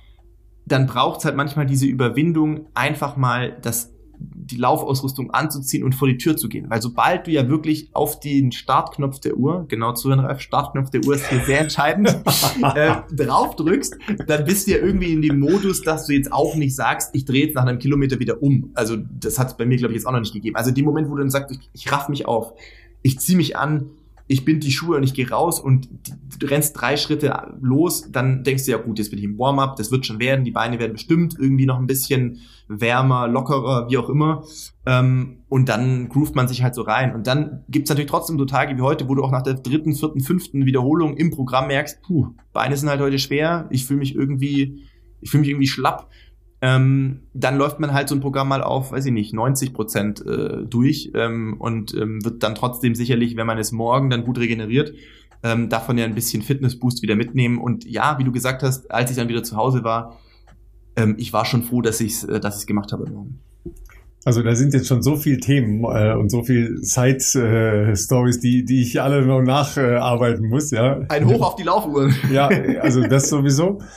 dann 0.65 0.87
braucht 0.87 1.19
es 1.19 1.27
halt 1.27 1.37
manchmal 1.37 1.67
diese 1.67 1.85
Überwindung, 1.85 2.69
einfach 2.73 3.19
mal 3.19 3.59
das 3.61 3.94
die 4.19 4.57
Laufausrüstung 4.57 5.31
anzuziehen 5.31 5.85
und 5.85 5.95
vor 5.95 6.09
die 6.09 6.19
Tür 6.19 6.37
zu 6.37 6.49
gehen. 6.49 6.69
Weil 6.69 6.83
sobald 6.83 7.27
du 7.27 7.31
ja 7.31 7.49
wirklich 7.49 7.91
auf 7.93 8.21
den 8.21 8.53
Startknopf 8.53 9.21
der 9.21 9.37
Uhr, 9.37 9.67
genau 9.69 9.93
zuhören, 9.93 10.21
Ralf, 10.21 10.41
Startknopf 10.41 10.91
der 10.91 11.05
Uhr 11.05 11.15
ist 11.15 11.29
hier 11.29 11.45
sehr 11.45 11.61
entscheidend, 11.61 12.09
äh, 12.75 12.97
drauf 13.13 13.57
drückst, 13.57 13.97
dann 14.27 14.45
bist 14.45 14.67
du 14.67 14.73
ja 14.73 14.79
irgendwie 14.79 15.13
in 15.13 15.23
dem 15.23 15.41
Modus, 15.41 15.83
dass 15.83 16.07
du 16.07 16.13
jetzt 16.13 16.33
auch 16.33 16.57
nicht 16.57 16.75
sagst, 16.75 17.15
ich 17.15 17.25
drehe 17.25 17.47
jetzt 17.47 17.55
nach 17.55 17.67
einem 17.67 17.79
Kilometer 17.79 18.19
wieder 18.19 18.43
um. 18.43 18.71
Also 18.75 18.97
das 18.97 19.39
hat 19.39 19.49
es 19.49 19.57
bei 19.57 19.67
mir, 19.67 19.79
glaube 19.79 19.93
ich, 19.93 20.01
jetzt 20.01 20.07
auch 20.07 20.13
noch 20.13 20.21
nicht 20.21 20.35
gegeben. 20.35 20.57
Also 20.57 20.71
dem 20.71 20.85
Moment, 20.85 21.09
wo 21.09 21.15
du 21.15 21.21
dann 21.21 21.31
sagst, 21.31 21.51
ich, 21.51 21.71
ich 21.73 21.93
raff 21.93 22.09
mich 22.09 22.27
auf, 22.27 22.53
ich 23.03 23.19
ziehe 23.19 23.37
mich 23.37 23.57
an, 23.57 23.91
ich 24.27 24.45
bind 24.45 24.65
die 24.65 24.71
Schuhe 24.71 24.97
und 24.97 25.03
ich 25.03 25.13
gehe 25.13 25.29
raus 25.29 25.61
und 25.61 25.89
du 26.39 26.47
rennst 26.47 26.81
drei 26.81 26.97
Schritte 26.97 27.57
los, 27.61 28.11
dann 28.11 28.43
denkst 28.43 28.65
du 28.65 28.71
ja 28.71 28.79
gut, 28.79 28.99
jetzt 28.99 29.11
bin 29.11 29.19
ich 29.19 29.25
im 29.25 29.39
Warm-up, 29.39 29.77
das 29.77 29.91
wird 29.91 30.07
schon 30.07 30.19
werden, 30.19 30.45
die 30.45 30.51
Beine 30.51 30.79
werden 30.79 30.93
bestimmt 30.93 31.37
irgendwie 31.39 31.67
noch 31.67 31.79
ein 31.79 31.87
bisschen 31.87 32.39
wärmer, 32.67 33.29
lockerer, 33.29 33.89
wie 33.91 33.99
auch 33.99 34.09
immer. 34.09 34.45
Ähm, 34.87 35.45
und 35.49 35.69
dann 35.69 36.09
groovt 36.09 36.35
man 36.35 36.49
sich 36.49 36.63
halt 36.63 36.75
so 36.75 36.83
rein. 36.83 37.15
Und 37.15 37.27
dann 37.27 37.65
gibt's 37.69 37.91
natürlich 37.91 38.11
trotzdem 38.11 38.39
so 38.39 38.47
Tage 38.47 38.77
wie 38.77 38.83
heute, 38.83 39.09
wo 39.09 39.15
du 39.15 39.23
auch 39.23 39.31
nach 39.31 39.43
der 39.43 39.55
dritten, 39.55 39.95
vierten, 39.95 40.21
fünften 40.21 40.65
Wiederholung 40.65 41.17
im 41.17 41.31
Programm 41.31 41.67
merkst, 41.67 42.03
puh, 42.03 42.35
Beine 42.55 42.77
sind 42.77 42.89
halt 42.89 43.01
heute 43.01 43.19
schwer, 43.19 43.69
ich 43.71 43.85
fühle 43.85 43.99
mich 43.99 44.15
irgendwie, 44.15 44.85
ich 45.21 45.31
fühle 45.31 45.43
mich 45.43 45.51
irgendwie 45.51 45.69
schlapp 45.69 46.09
ähm, 46.65 47.21
dann 47.35 47.59
läuft 47.59 47.79
man 47.79 47.93
halt 47.93 48.09
so 48.09 48.15
ein 48.15 48.23
Programm 48.23 48.49
mal 48.49 48.63
auf, 48.63 48.91
weiß 48.91 49.05
ich 49.05 49.13
nicht, 49.13 49.35
90 49.35 49.75
Prozent 49.75 50.25
äh, 50.25 50.65
durch 50.65 51.11
ähm, 51.15 51.57
und 51.59 51.93
ähm, 51.93 52.25
wird 52.25 52.43
dann 52.43 52.55
trotzdem 52.55 52.95
sicherlich, 52.95 53.37
wenn 53.37 53.47
man 53.47 53.59
es 53.59 53.71
morgen 53.71 54.09
dann 54.09 54.25
gut 54.25 54.39
regeneriert, 54.39 54.95
ähm, 55.43 55.69
davon 55.69 55.99
ja 55.99 56.07
ein 56.07 56.15
bisschen 56.15 56.41
Fitnessboost 56.41 57.03
wieder 57.03 57.17
mitnehmen. 57.17 57.59
Und 57.59 57.85
ja, 57.85 58.19
wie 58.19 58.25
du 58.25 58.33
gesagt 58.33 58.63
hast, 58.63 58.91
als 58.91 59.11
ich 59.11 59.17
dann 59.19 59.29
wieder 59.29 59.43
zu 59.43 59.57
Hause 59.57 59.85
war, 59.85 60.19
ähm, 60.97 61.17
ich 61.19 61.35
war 61.35 61.45
schon 61.45 61.65
froh, 61.65 61.83
dass 61.83 62.01
ich 62.01 62.13
es 62.13 62.25
äh, 62.25 62.41
dass 62.41 62.57
ich's 62.57 62.67
gemacht 62.67 62.93
habe 62.93 63.11
morgen. 63.11 63.41
Also 64.25 64.43
da 64.43 64.55
sind 64.55 64.73
jetzt 64.73 64.87
schon 64.87 65.03
so 65.03 65.17
viele 65.17 65.41
Themen 65.41 65.85
äh, 65.85 66.15
und 66.15 66.31
so 66.31 66.45
viele 66.45 66.79
Side-Stories, 66.79 68.37
äh, 68.39 68.41
die, 68.41 68.65
die 68.65 68.81
ich 68.81 69.03
alle 69.03 69.21
noch 69.27 69.43
nacharbeiten 69.43 70.47
äh, 70.47 70.49
muss, 70.49 70.71
ja. 70.71 71.01
Ein 71.11 71.27
Hoch 71.27 71.43
auf 71.43 71.57
die 71.57 71.65
Laufuhren. 71.65 72.15
ja, 72.33 72.49
also 72.81 73.03
das 73.03 73.29
sowieso. 73.29 73.83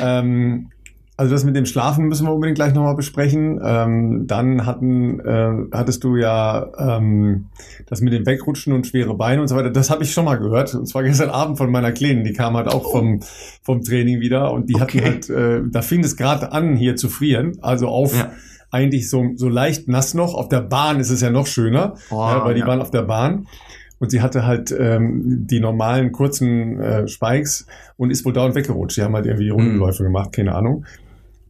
Ähm, 0.00 0.70
also 1.18 1.32
das 1.32 1.44
mit 1.44 1.56
dem 1.56 1.64
Schlafen 1.64 2.08
müssen 2.08 2.26
wir 2.26 2.32
unbedingt 2.34 2.56
gleich 2.56 2.74
nochmal 2.74 2.94
besprechen. 2.94 3.58
Ähm, 3.64 4.26
dann 4.26 4.66
hatten, 4.66 5.20
äh, 5.20 5.52
hattest 5.72 6.04
du 6.04 6.16
ja 6.16 6.70
ähm, 6.78 7.46
das 7.86 8.02
mit 8.02 8.12
dem 8.12 8.26
Wegrutschen 8.26 8.74
und 8.74 8.86
schwere 8.86 9.14
Beine 9.14 9.40
und 9.40 9.48
so 9.48 9.56
weiter. 9.56 9.70
Das 9.70 9.88
habe 9.88 10.02
ich 10.02 10.12
schon 10.12 10.26
mal 10.26 10.36
gehört. 10.36 10.74
Und 10.74 10.86
zwar 10.86 11.04
gestern 11.04 11.30
Abend 11.30 11.56
von 11.56 11.70
meiner 11.70 11.92
Kleinen. 11.92 12.24
Die 12.24 12.34
kam 12.34 12.54
halt 12.54 12.68
auch 12.68 12.90
vom, 12.90 13.20
vom 13.62 13.82
Training 13.82 14.20
wieder 14.20 14.52
und 14.52 14.68
die 14.68 14.74
okay. 14.74 14.82
hatten 14.82 15.04
halt, 15.04 15.30
äh, 15.30 15.62
da 15.70 15.80
fing 15.80 16.04
es 16.04 16.16
gerade 16.16 16.52
an, 16.52 16.76
hier 16.76 16.96
zu 16.96 17.08
frieren. 17.08 17.56
Also 17.62 17.88
auf 17.88 18.14
ja. 18.14 18.32
eigentlich 18.70 19.08
so, 19.08 19.30
so 19.36 19.48
leicht 19.48 19.88
nass 19.88 20.12
noch. 20.12 20.34
Auf 20.34 20.50
der 20.50 20.60
Bahn 20.60 21.00
ist 21.00 21.08
es 21.08 21.22
ja 21.22 21.30
noch 21.30 21.46
schöner, 21.46 21.94
oh, 22.10 22.16
ja, 22.16 22.44
weil 22.44 22.54
die 22.54 22.60
ja. 22.60 22.66
waren 22.66 22.82
auf 22.82 22.90
der 22.90 23.02
Bahn. 23.02 23.46
Und 23.98 24.10
sie 24.10 24.20
hatte 24.20 24.44
halt 24.44 24.76
ähm, 24.78 25.46
die 25.46 25.60
normalen 25.60 26.12
kurzen 26.12 26.78
äh, 26.78 27.08
Spikes 27.08 27.66
und 27.96 28.10
ist 28.10 28.26
wohl 28.26 28.34
dauernd 28.34 28.54
weggerutscht. 28.54 28.98
Die 28.98 29.02
haben 29.02 29.14
halt 29.14 29.24
irgendwie 29.24 29.48
Rundenläufe 29.48 30.02
mhm. 30.02 30.08
gemacht, 30.08 30.32
keine 30.32 30.54
Ahnung 30.54 30.84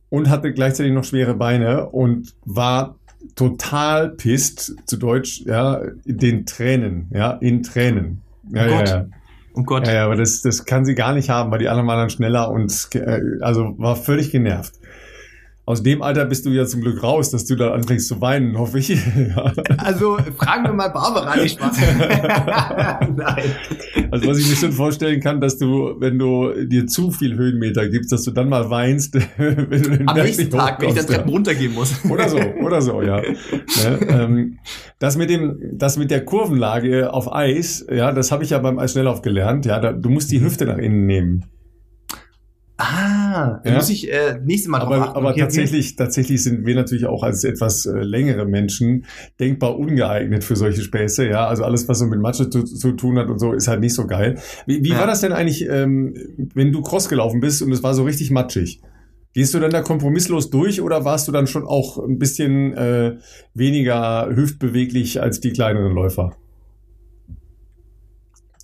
und 0.08 0.30
hatte 0.30 0.52
gleichzeitig 0.52 0.92
noch 0.92 1.04
schwere 1.04 1.34
Beine 1.34 1.86
und 1.86 2.34
war 2.44 2.96
total 3.34 4.10
pisst, 4.10 4.76
zu 4.86 4.96
Deutsch, 4.96 5.42
ja, 5.46 5.80
in 6.04 6.18
den 6.18 6.46
Tränen, 6.46 7.10
ja, 7.12 7.32
in 7.32 7.62
Tränen. 7.62 8.22
Ja, 8.52 8.66
oh 8.66 8.68
Gott. 8.68 8.88
Ja, 8.88 8.96
ja. 8.96 9.06
Oh 9.54 9.62
Gott. 9.62 9.88
Ja, 9.88 10.04
aber 10.04 10.16
das, 10.16 10.42
das 10.42 10.66
kann 10.66 10.84
sie 10.84 10.94
gar 10.94 11.14
nicht 11.14 11.30
haben, 11.30 11.50
weil 11.50 11.58
die 11.58 11.68
anderen 11.68 11.88
waren 11.88 11.98
dann 11.98 12.10
schneller 12.10 12.50
und 12.50 12.88
äh, 12.94 13.20
also 13.40 13.74
war 13.78 13.96
völlig 13.96 14.30
genervt 14.30 14.74
aus 15.68 15.82
dem 15.82 16.00
Alter 16.00 16.24
bist 16.26 16.46
du 16.46 16.50
ja 16.50 16.64
zum 16.64 16.80
Glück 16.80 17.02
raus, 17.02 17.30
dass 17.30 17.44
du 17.44 17.56
da 17.56 17.72
anfängst 17.72 18.06
zu 18.06 18.20
weinen, 18.20 18.56
hoffe 18.56 18.78
ich. 18.78 18.96
also 19.78 20.16
fragen 20.38 20.62
wir 20.62 20.72
mal 20.72 20.90
Barbara, 20.90 21.34
nicht 21.34 21.58
Spaß. 21.58 21.76
Nein. 23.16 23.44
Also 24.12 24.28
was 24.28 24.38
ich 24.38 24.48
mir 24.48 24.54
schon 24.54 24.70
vorstellen 24.70 25.20
kann, 25.20 25.40
dass 25.40 25.58
du, 25.58 25.96
wenn 25.98 26.20
du 26.20 26.52
dir 26.66 26.86
zu 26.86 27.10
viel 27.10 27.34
Höhenmeter 27.34 27.88
gibst, 27.88 28.12
dass 28.12 28.22
du 28.22 28.30
dann 28.30 28.48
mal 28.48 28.70
weinst, 28.70 29.14
wenn 29.38 29.82
du 29.82 29.90
den 29.90 30.08
Am 30.08 30.16
nächsten 30.16 30.48
Tag, 30.50 30.80
wenn 30.80 30.90
ich 30.90 30.94
dann 30.94 31.06
Treppen 31.06 31.30
runtergehen 31.30 31.74
muss. 31.74 32.04
Oder 32.08 32.28
so, 32.28 32.38
oder 32.38 32.80
so, 32.80 33.02
ja. 33.02 33.20
ja 33.24 34.00
ähm, 34.08 34.60
das 35.00 35.16
mit 35.16 35.30
dem, 35.30 35.58
das 35.72 35.96
mit 35.96 36.12
der 36.12 36.24
Kurvenlage 36.24 37.12
auf 37.12 37.32
Eis, 37.32 37.84
ja, 37.90 38.12
das 38.12 38.30
habe 38.30 38.44
ich 38.44 38.50
ja 38.50 38.58
beim 38.60 38.78
Eisschnelllauf 38.78 39.20
gelernt. 39.20 39.66
Ja, 39.66 39.80
da, 39.80 39.92
du 39.92 40.10
musst 40.10 40.30
die 40.30 40.40
Hüfte 40.40 40.64
nach 40.64 40.78
innen 40.78 41.06
nehmen. 41.06 41.44
Ah, 42.78 43.15
ja? 43.64 43.74
muss 43.74 43.88
ich 43.90 44.12
äh, 44.12 44.38
nächstes 44.44 44.70
Mal 44.70 44.80
drauf 44.80 44.92
aber, 44.92 45.02
achten. 45.02 45.16
Aber 45.16 45.30
okay, 45.30 45.40
tatsächlich, 45.40 45.88
okay. 45.88 45.96
tatsächlich 45.98 46.42
sind 46.42 46.66
wir 46.66 46.74
natürlich 46.74 47.06
auch 47.06 47.22
als 47.22 47.44
etwas 47.44 47.86
äh, 47.86 47.92
längere 47.98 48.46
Menschen 48.46 49.04
denkbar 49.38 49.78
ungeeignet 49.78 50.44
für 50.44 50.56
solche 50.56 50.82
Späße. 50.82 51.28
Ja, 51.28 51.46
also 51.46 51.64
alles, 51.64 51.88
was 51.88 51.98
so 51.98 52.06
mit 52.06 52.20
Matsche 52.20 52.50
zu, 52.50 52.64
zu 52.64 52.92
tun 52.92 53.18
hat 53.18 53.28
und 53.28 53.38
so, 53.38 53.52
ist 53.52 53.68
halt 53.68 53.80
nicht 53.80 53.94
so 53.94 54.06
geil. 54.06 54.38
Wie, 54.66 54.82
wie 54.82 54.90
ja. 54.90 54.98
war 54.98 55.06
das 55.06 55.20
denn 55.20 55.32
eigentlich, 55.32 55.68
ähm, 55.68 56.14
wenn 56.54 56.72
du 56.72 56.82
Cross 56.82 57.08
gelaufen 57.08 57.40
bist 57.40 57.62
und 57.62 57.72
es 57.72 57.82
war 57.82 57.94
so 57.94 58.04
richtig 58.04 58.30
matschig? 58.30 58.80
Gehst 59.36 59.52
du 59.52 59.60
dann 59.60 59.70
da 59.70 59.82
kompromisslos 59.82 60.48
durch 60.48 60.80
oder 60.80 61.04
warst 61.04 61.28
du 61.28 61.32
dann 61.32 61.46
schon 61.46 61.66
auch 61.66 61.98
ein 61.98 62.18
bisschen 62.18 62.72
äh, 62.72 63.16
weniger 63.52 64.30
hüftbeweglich 64.34 65.20
als 65.20 65.40
die 65.40 65.52
kleineren 65.52 65.92
Läufer? 65.92 66.34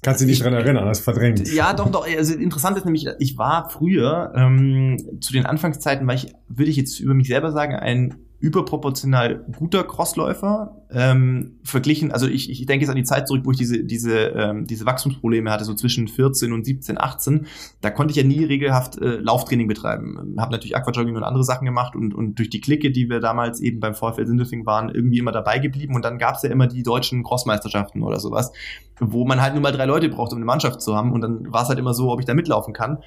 Kannst 0.03 0.21
du 0.21 0.27
dich 0.27 0.41
dran 0.41 0.53
erinnern, 0.53 0.85
das 0.87 0.99
verdrängt. 0.99 1.49
Ja, 1.53 1.73
doch, 1.75 1.89
doch. 1.89 2.05
Also 2.05 2.35
interessant 2.35 2.77
ist 2.77 2.85
nämlich, 2.85 3.07
ich 3.21 3.39
war 3.39 3.71
früher, 3.71 4.33
ähm, 4.35 5.21
zu 5.21 5.33
den 5.33 5.47
Anfangszeiten 5.47 6.07
war 6.09 6.15
ich, 6.15 6.35
würde 6.49 6.71
ich 6.71 6.77
jetzt 6.77 6.99
über 6.99 7.15
mich 7.15 7.29
selber 7.29 7.53
sagen, 7.53 7.77
ein 7.77 8.17
überproportional 8.41 9.47
guter 9.57 9.85
Crossläufer. 9.85 10.82
Ähm, 10.95 11.59
verglichen, 11.65 12.13
also 12.13 12.27
ich, 12.27 12.51
ich 12.51 12.67
denke 12.67 12.85
jetzt 12.85 12.91
an 12.91 12.97
die 12.97 13.05
Zeit 13.05 13.27
zurück, 13.27 13.43
wo 13.45 13.51
ich 13.51 13.57
diese, 13.57 13.83
diese, 13.83 14.19
ähm, 14.29 14.67
diese 14.67 14.85
Wachstumsprobleme 14.85 15.51
hatte, 15.51 15.65
so 15.65 15.75
zwischen 15.75 16.07
14 16.07 16.53
und 16.53 16.67
17, 16.67 17.01
18. 17.01 17.47
Da 17.81 17.91
konnte 17.91 18.11
ich 18.13 18.17
ja 18.19 18.25
nie 18.25 18.45
regelhaft 18.45 18.99
äh, 18.99 19.17
Lauftraining 19.17 19.69
betreiben. 19.69 20.37
Habe 20.39 20.53
natürlich 20.53 20.77
Aquajogging 20.77 21.17
und 21.17 21.23
andere 21.23 21.45
Sachen 21.45 21.65
gemacht 21.65 21.97
und, 21.97 22.15
und 22.15 22.39
durch 22.39 22.51
die 22.51 22.61
Clique, 22.61 22.91
die 22.91 23.09
wir 23.09 23.21
damals 23.21 23.61
eben 23.61 23.81
beim 23.81 23.95
VfL 23.95 24.27
Sindelfing 24.27 24.67
waren, 24.67 24.91
irgendwie 24.91 25.19
immer 25.19 25.33
dabei 25.33 25.59
geblieben. 25.59 25.95
Und 25.95 26.05
dann 26.05 26.19
gab 26.19 26.37
es 26.37 26.43
ja 26.43 26.51
immer 26.51 26.67
die 26.67 26.83
deutschen 26.83 27.23
Crossmeisterschaften 27.23 28.03
oder 28.03 28.21
sowas, 28.21 28.53
wo 29.01 29.25
man 29.25 29.41
halt 29.41 29.55
nur 29.55 29.63
mal 29.63 29.73
drei 29.73 29.87
Leute 29.87 30.11
braucht, 30.11 30.33
um 30.33 30.39
eine 30.39 30.45
Mannschaft 30.45 30.83
zu 30.83 30.95
haben. 30.95 31.13
Und 31.13 31.23
dann 31.23 31.53
war 31.53 31.63
es 31.63 31.69
halt 31.69 31.79
immer 31.79 31.95
so, 31.95 32.11
ob 32.11 32.21
ich 32.21 32.27
da 32.27 32.35
mitlaufen 32.35 32.75
kann. 32.75 32.99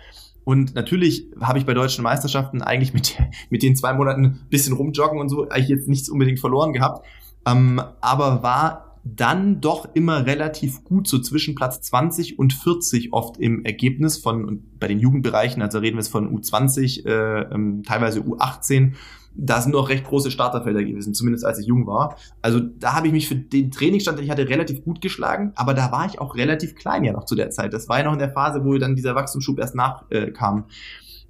Und 0.43 0.75
natürlich 0.75 1.27
habe 1.41 1.59
ich 1.59 1.65
bei 1.65 1.73
deutschen 1.73 2.03
Meisterschaften 2.03 2.61
eigentlich 2.61 2.93
mit, 2.93 3.17
mit 3.49 3.61
den 3.61 3.75
zwei 3.75 3.93
Monaten 3.93 4.39
bisschen 4.49 4.73
rumjoggen 4.73 5.19
und 5.19 5.29
so 5.29 5.49
eigentlich 5.49 5.69
jetzt 5.69 5.87
nichts 5.87 6.09
unbedingt 6.09 6.39
verloren 6.39 6.73
gehabt. 6.73 7.05
Ähm, 7.45 7.81
aber 8.01 8.43
war 8.43 8.99
dann 9.03 9.61
doch 9.61 9.89
immer 9.93 10.25
relativ 10.25 10.83
gut, 10.83 11.07
so 11.07 11.19
zwischen 11.19 11.53
Platz 11.53 11.81
20 11.81 12.39
und 12.39 12.53
40 12.53 13.13
oft 13.13 13.37
im 13.37 13.63
Ergebnis 13.63 14.17
von, 14.17 14.63
bei 14.79 14.87
den 14.87 14.99
Jugendbereichen, 14.99 15.61
also 15.61 15.77
reden 15.77 15.97
wir 15.97 16.01
jetzt 16.01 16.11
von 16.11 16.35
U20, 16.35 17.05
äh, 17.05 17.53
ähm, 17.53 17.83
teilweise 17.83 18.21
U18 18.21 18.93
da 19.35 19.61
sind 19.61 19.73
noch 19.73 19.89
recht 19.89 20.05
große 20.05 20.31
Starterfelder 20.31 20.83
gewesen, 20.83 21.13
zumindest 21.13 21.45
als 21.45 21.59
ich 21.59 21.67
jung 21.67 21.85
war. 21.87 22.17
Also 22.41 22.59
da 22.59 22.93
habe 22.93 23.07
ich 23.07 23.13
mich 23.13 23.27
für 23.27 23.35
den 23.35 23.71
Trainingsstand, 23.71 24.17
den 24.17 24.25
ich 24.25 24.31
hatte, 24.31 24.47
relativ 24.47 24.83
gut 24.83 25.01
geschlagen, 25.01 25.51
aber 25.55 25.73
da 25.73 25.91
war 25.91 26.05
ich 26.05 26.19
auch 26.19 26.35
relativ 26.35 26.75
klein 26.75 27.03
ja 27.03 27.11
noch 27.11 27.25
zu 27.25 27.35
der 27.35 27.49
Zeit. 27.49 27.73
Das 27.73 27.89
war 27.89 27.99
ja 27.99 28.05
noch 28.05 28.13
in 28.13 28.19
der 28.19 28.31
Phase, 28.31 28.63
wo 28.63 28.77
dann 28.77 28.95
dieser 28.95 29.15
Wachstumsschub 29.15 29.59
erst 29.59 29.75
nachkam. 29.75 30.59
Äh, 30.59 30.63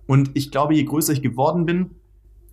und 0.07 0.31
ich 0.35 0.51
glaube, 0.51 0.75
je 0.75 0.83
größer 0.83 1.13
ich 1.13 1.23
geworden 1.23 1.65
bin, 1.65 1.91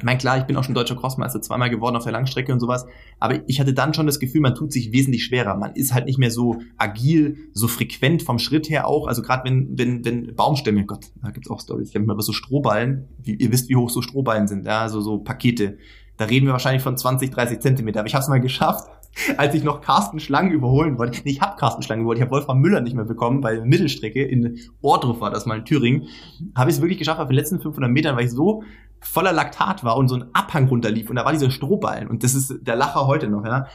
ich 0.03 0.05
meine, 0.05 0.19
klar, 0.19 0.37
ich 0.37 0.47
bin 0.47 0.57
auch 0.57 0.65
schon 0.65 0.75
deutscher 0.75 0.97
Crossmeister 0.97 1.41
zweimal 1.41 1.71
geworden 1.71 1.95
auf 1.95 2.03
der 2.03 2.11
Langstrecke 2.11 2.53
und 2.53 2.59
sowas, 2.59 2.87
aber 3.21 3.49
ich 3.49 3.61
hatte 3.61 3.73
dann 3.73 3.95
schon 3.95 4.07
das 4.07 4.19
Gefühl, 4.19 4.41
man 4.41 4.57
tut 4.57 4.73
sich 4.73 4.91
wesentlich 4.91 5.25
schwerer. 5.25 5.57
Man 5.57 5.77
ist 5.77 5.95
halt 5.95 6.07
nicht 6.07 6.19
mehr 6.19 6.33
so 6.33 6.59
agil, 6.77 7.37
so 7.53 7.69
frequent 7.69 8.25
vom 8.25 8.41
Schritt 8.41 8.69
her 8.69 8.89
auch. 8.89 9.07
Also 9.07 9.23
gerade 9.23 9.49
wenn, 9.49 9.79
wenn, 9.79 10.05
wenn 10.05 10.35
Baumstämme, 10.35 10.87
Gott, 10.87 11.13
da 11.23 11.31
gibt's 11.31 11.49
auch 11.49 11.61
Stories. 11.61 11.91
Ich 11.91 11.95
habe 11.95 12.05
mal 12.05 12.21
so 12.21 12.33
Strohballen, 12.33 13.07
wie, 13.23 13.37
ihr 13.37 13.53
wisst, 13.53 13.69
wie 13.69 13.77
hoch 13.77 13.91
so 13.91 14.03
Strohballen 14.03 14.49
sind, 14.49 14.67
ja, 14.67 14.81
also 14.81 15.01
so 15.01 15.19
Pakete. 15.19 15.79
Da 16.17 16.25
reden 16.25 16.47
wir 16.47 16.53
wahrscheinlich 16.53 16.83
von 16.83 16.97
20, 16.97 17.31
30 17.31 17.61
Zentimeter. 17.61 18.01
Aber 18.01 18.09
ich 18.09 18.15
habe 18.15 18.25
es 18.25 18.29
mal 18.29 18.41
geschafft, 18.41 18.89
als 19.37 19.55
ich 19.55 19.63
noch 19.63 19.83
Carsten 19.83 20.19
Schlang 20.19 20.51
überholen 20.51 20.99
wollte. 20.99 21.21
Nee, 21.25 21.31
ich 21.31 21.41
habe 21.41 21.57
Carsten 21.57 21.83
Schlang 21.83 22.01
überholt. 22.01 22.19
Ich 22.19 22.23
habe 22.23 22.33
Wolfram 22.33 22.59
Müller 22.59 22.81
nicht 22.81 22.97
mehr 22.97 23.05
bekommen, 23.05 23.45
weil 23.45 23.65
Mittelstrecke 23.65 24.25
in 24.25 24.59
Ordruf 24.81 25.21
war 25.21 25.31
das 25.31 25.47
mal 25.47 25.59
in 25.59 25.65
Thüringen. 25.65 26.09
Habe 26.57 26.71
ich 26.71 26.77
es 26.77 26.83
wirklich 26.83 26.99
geschafft, 26.99 27.21
auf 27.21 27.29
den 27.29 27.37
letzten 27.37 27.61
500 27.61 27.89
Metern, 27.89 28.17
weil 28.17 28.25
ich 28.25 28.33
so 28.33 28.65
voller 29.03 29.33
Laktat 29.33 29.85
war 29.85 29.97
und 29.97 30.09
so 30.09 30.17
ein 30.17 30.25
Abhang 30.33 30.69
runterlief 30.69 31.11
und 31.11 31.17
da 31.17 31.25
war 31.25 31.33
dieser 31.33 31.51
Strohballen 31.51 32.09
und 32.09 32.25
das 32.25 32.35
ist 32.35 32.55
der 32.63 32.77
Lacher 32.77 33.07
heute 33.07 33.29
noch, 33.29 33.45
ja. 33.45 33.67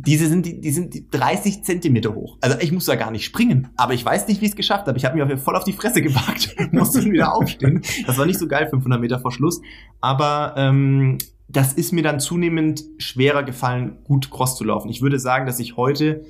Diese 0.00 0.28
sind 0.28 0.46
die, 0.46 0.60
die 0.60 0.70
sind 0.70 0.94
die 0.94 1.10
30 1.10 1.64
Zentimeter 1.64 2.14
hoch. 2.14 2.38
Also 2.40 2.56
ich 2.60 2.70
muss 2.70 2.84
da 2.84 2.94
gar 2.94 3.10
nicht 3.10 3.24
springen, 3.24 3.68
aber 3.76 3.94
ich 3.94 4.04
weiß 4.04 4.28
nicht, 4.28 4.40
wie 4.40 4.44
ich 4.44 4.52
es 4.52 4.56
geschafft 4.56 4.86
habe. 4.86 4.96
Ich 4.96 5.04
habe 5.04 5.16
mich 5.24 5.40
voll 5.40 5.56
auf 5.56 5.64
die 5.64 5.72
Fresse 5.72 6.02
gewagt, 6.02 6.54
musste 6.72 7.04
wieder 7.04 7.34
aufstehen. 7.34 7.82
Das 8.06 8.16
war 8.16 8.24
nicht 8.24 8.38
so 8.38 8.46
geil, 8.46 8.68
500 8.70 9.00
Meter 9.00 9.18
vor 9.18 9.32
Schluss. 9.32 9.60
Aber 10.00 10.54
ähm, 10.56 11.18
das 11.48 11.72
ist 11.72 11.92
mir 11.92 12.04
dann 12.04 12.20
zunehmend 12.20 12.84
schwerer 12.98 13.42
gefallen, 13.42 13.98
gut 14.04 14.30
Cross 14.30 14.56
zu 14.56 14.62
laufen. 14.62 14.88
Ich 14.88 15.02
würde 15.02 15.18
sagen, 15.18 15.46
dass 15.46 15.58
ich 15.58 15.76
heute 15.76 16.24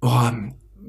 oh, 0.00 0.30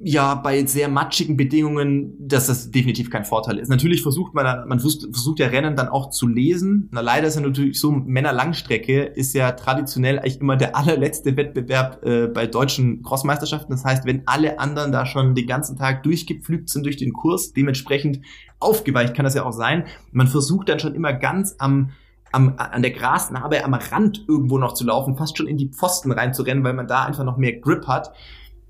ja 0.04 0.36
bei 0.36 0.66
sehr 0.66 0.88
matschigen 0.88 1.38
Bedingungen, 1.38 2.16
dass 2.20 2.48
das 2.48 2.72
definitiv 2.72 3.10
kein 3.10 3.26
Vorteil 3.26 3.58
ist. 3.58 3.70
Natürlich 3.70 4.02
versucht 4.02 4.34
man, 4.34 4.68
man 4.68 4.80
versucht, 4.80 5.40
ja 5.40 5.48
Rennen 5.48 5.76
dann 5.76 5.88
auch 5.88 6.10
zu 6.10 6.28
lesen. 6.28 6.90
Na 6.92 7.02
leider 7.02 7.28
ist 7.28 7.36
ja 7.36 7.42
natürlich 7.42 7.80
so 7.80 7.92
Männer-Langstrecke 7.92 9.04
ist 9.04 9.34
ja 9.34 9.52
traditionell 9.52 10.20
eigentlich 10.20 10.40
immer 10.40 10.58
der 10.58 10.76
allerletzte 10.76 11.36
Wettbewerb 11.38 12.04
äh, 12.04 12.28
bei 12.28 12.48
deutschen 12.48 13.04
Crossmeisterschaften. 13.04 13.72
Das 13.72 13.86
heißt, 13.86 14.06
wenn 14.06 14.24
alle 14.26 14.60
anderen 14.60 14.92
da 14.92 15.06
schon 15.06 15.36
den 15.36 15.48
ganzen 15.48 15.78
Tag 15.78 16.04
durchgepflügt 16.04 16.70
sind 16.70 16.86
durch 16.86 16.98
den 16.98 17.14
Kurs, 17.14 17.54
dementsprechend 17.54 18.22
aufgeweicht 18.60 19.14
kann 19.14 19.26
das 19.26 19.36
ja 19.36 19.46
auch 19.46 19.54
sein. 19.54 19.86
Man 20.12 20.28
versucht 20.28 20.70
dann 20.70 20.80
schon 20.80 20.96
immer 20.96 21.14
ganz 21.14 21.56
am 21.60 21.92
am, 22.32 22.54
an 22.58 22.84
der 22.84 22.92
Grasnarbe 22.92 23.64
am 23.66 23.74
Rand 23.74 24.26
irgendwo 24.28 24.60
noch 24.60 24.76
zu 24.76 24.86
laufen, 24.86 25.16
fast 25.16 25.36
schon 25.36 25.48
in 25.48 25.58
die 25.58 25.70
Pfosten 25.70 26.12
reinzurennen, 26.12 26.64
weil 26.64 26.74
man 26.74 26.86
da 26.86 27.04
einfach 27.06 27.24
noch 27.24 27.38
mehr 27.38 27.54
Grip 27.54 27.88
hat 27.88 28.12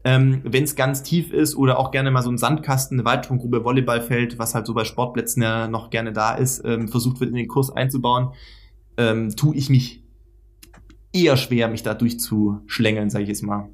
ähm, 0.04 0.42
wenn 0.44 0.64
es 0.64 0.76
ganz 0.76 1.04
tief 1.04 1.32
ist 1.32 1.56
oder 1.56 1.78
auch 1.78 1.92
gerne 1.92 2.12
mal 2.12 2.22
so 2.22 2.30
ein 2.30 2.38
Sandkasten, 2.38 2.98
eine 2.98 3.06
Waldturmgrube, 3.06 3.64
Volleyballfeld, 3.64 4.40
was 4.40 4.56
halt 4.56 4.66
so 4.66 4.74
bei 4.74 4.86
Sportplätzen 4.86 5.44
ja 5.44 5.68
noch 5.68 5.90
gerne 5.90 6.14
da 6.14 6.36
ist, 6.36 6.64
ähm, 6.66 6.88
versucht 6.88 7.20
wird 7.20 7.32
in 7.32 7.36
den 7.36 7.48
Kurs 7.48 7.72
einzubauen, 7.72 8.34
ähm, 8.98 9.36
tue 9.36 9.56
ich 9.56 9.70
mich 9.70 10.04
eher 11.12 11.38
schwer, 11.38 11.68
mich 11.68 11.84
da 11.84 11.94
durchzuschlängeln, 11.94 13.10
sage 13.10 13.24
ich 13.24 13.30
jetzt 13.30 13.44
mal. 13.44 13.70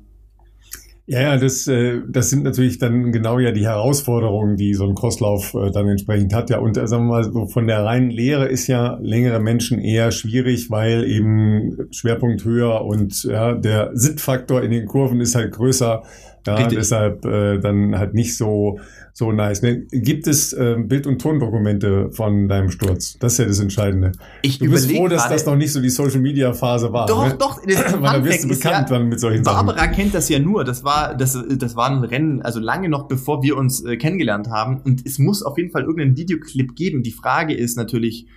Ja, 1.08 1.22
ja, 1.22 1.38
das, 1.38 1.68
äh, 1.68 2.02
das 2.08 2.32
sind 2.32 2.44
natürlich 2.44 2.80
dann 2.80 3.12
genau 3.12 3.38
ja 3.38 3.52
die 3.52 3.68
Herausforderungen, 3.68 4.58
die 4.58 4.74
so 4.74 4.88
ein 4.88 4.96
Crosslauf 4.96 5.54
äh, 5.54 5.70
dann 5.70 5.88
entsprechend 5.88 6.34
hat. 6.34 6.50
Ja, 6.50 6.58
und 6.58 6.78
äh, 6.78 6.88
sagen 6.88 7.04
wir 7.06 7.10
mal, 7.10 7.24
so 7.24 7.46
von 7.46 7.68
der 7.68 7.84
reinen 7.86 8.10
Lehre 8.10 8.48
ist 8.48 8.66
ja 8.66 8.98
längere 9.02 9.40
Menschen 9.40 9.80
eher 9.80 10.12
schwierig, 10.12 10.72
weil 10.72 11.04
eben 11.04 11.88
Schwerpunkt 11.92 12.44
höher 12.44 12.84
und 12.84 13.24
ja, 13.24 13.54
der 13.54 13.92
Sittfaktor 13.94 14.64
in 14.64 14.72
den 14.72 14.88
Kurven 14.88 15.22
ist 15.22 15.36
halt 15.36 15.54
größer. 15.54 16.02
Ja, 16.48 16.56
Richtig. 16.56 16.80
deshalb 16.80 17.24
äh, 17.26 17.60
dann 17.60 17.98
halt 17.98 18.16
nicht 18.16 18.36
so 18.36 18.80
so 19.18 19.32
nice. 19.32 19.62
Ne? 19.62 19.86
Gibt 19.92 20.28
es 20.28 20.52
äh, 20.52 20.76
Bild- 20.78 21.08
und 21.08 21.22
Tondokumente 21.22 22.12
von 22.12 22.50
deinem 22.50 22.70
Sturz? 22.70 23.18
Das 23.18 23.34
ist 23.34 23.38
ja 23.40 23.46
das 23.46 23.62
Entscheidende. 23.62 24.12
Ich 24.42 24.60
du 24.60 24.70
bist 24.70 24.92
froh, 24.92 25.08
dass 25.08 25.30
das 25.30 25.46
noch 25.46 25.56
nicht 25.56 25.72
so 25.72 25.80
die 25.80 25.90
Social-Media-Phase 25.90 26.92
war. 26.92 27.06
Doch, 27.06 27.30
ne? 27.30 27.36
doch. 27.40 27.62
Das 27.66 27.94
Weil 28.02 28.20
da 28.20 28.26
wirst 28.26 28.44
du 28.44 28.50
bekannt 28.50 28.90
ja, 28.90 28.98
dann 28.98 29.08
mit 29.08 29.22
solchen 29.22 29.44
Barbara 29.44 29.68
Sachen. 29.68 29.78
Barbara 29.78 29.96
kennt 29.96 30.14
das 30.14 30.28
ja 30.28 30.38
nur. 30.40 30.66
Das 30.66 30.84
war, 30.84 31.16
das, 31.16 31.42
das 31.48 31.78
war 31.78 31.90
ein 31.90 32.04
Rennen, 32.04 32.42
also 32.42 32.60
lange 32.60 32.90
noch 32.90 33.08
bevor 33.08 33.42
wir 33.42 33.56
uns 33.56 33.86
äh, 33.86 33.96
kennengelernt 33.96 34.50
haben. 34.50 34.82
Und 34.82 35.06
es 35.06 35.18
muss 35.18 35.44
auf 35.44 35.58
jeden 35.58 35.72
Fall 35.72 35.84
irgendeinen 35.84 36.18
Videoclip 36.18 36.76
geben. 36.76 37.02
Die 37.02 37.14
Frage 37.14 37.54
ist 37.54 37.78
natürlich, 37.78 38.28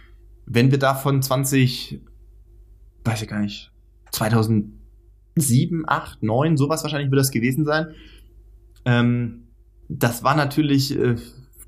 wenn 0.46 0.70
wir 0.70 0.78
davon 0.78 1.20
20, 1.20 2.00
weiß 3.02 3.20
ich 3.20 3.28
gar 3.28 3.40
nicht, 3.40 3.72
2007, 4.12 5.82
8, 5.88 6.22
9, 6.22 6.56
sowas 6.56 6.84
wahrscheinlich 6.84 7.10
wird 7.10 7.18
das 7.18 7.32
gewesen 7.32 7.64
sein. 7.64 7.88
Ähm, 8.84 9.47
das 9.88 10.22
war 10.22 10.34
natürlich 10.34 10.96
äh, 10.98 11.16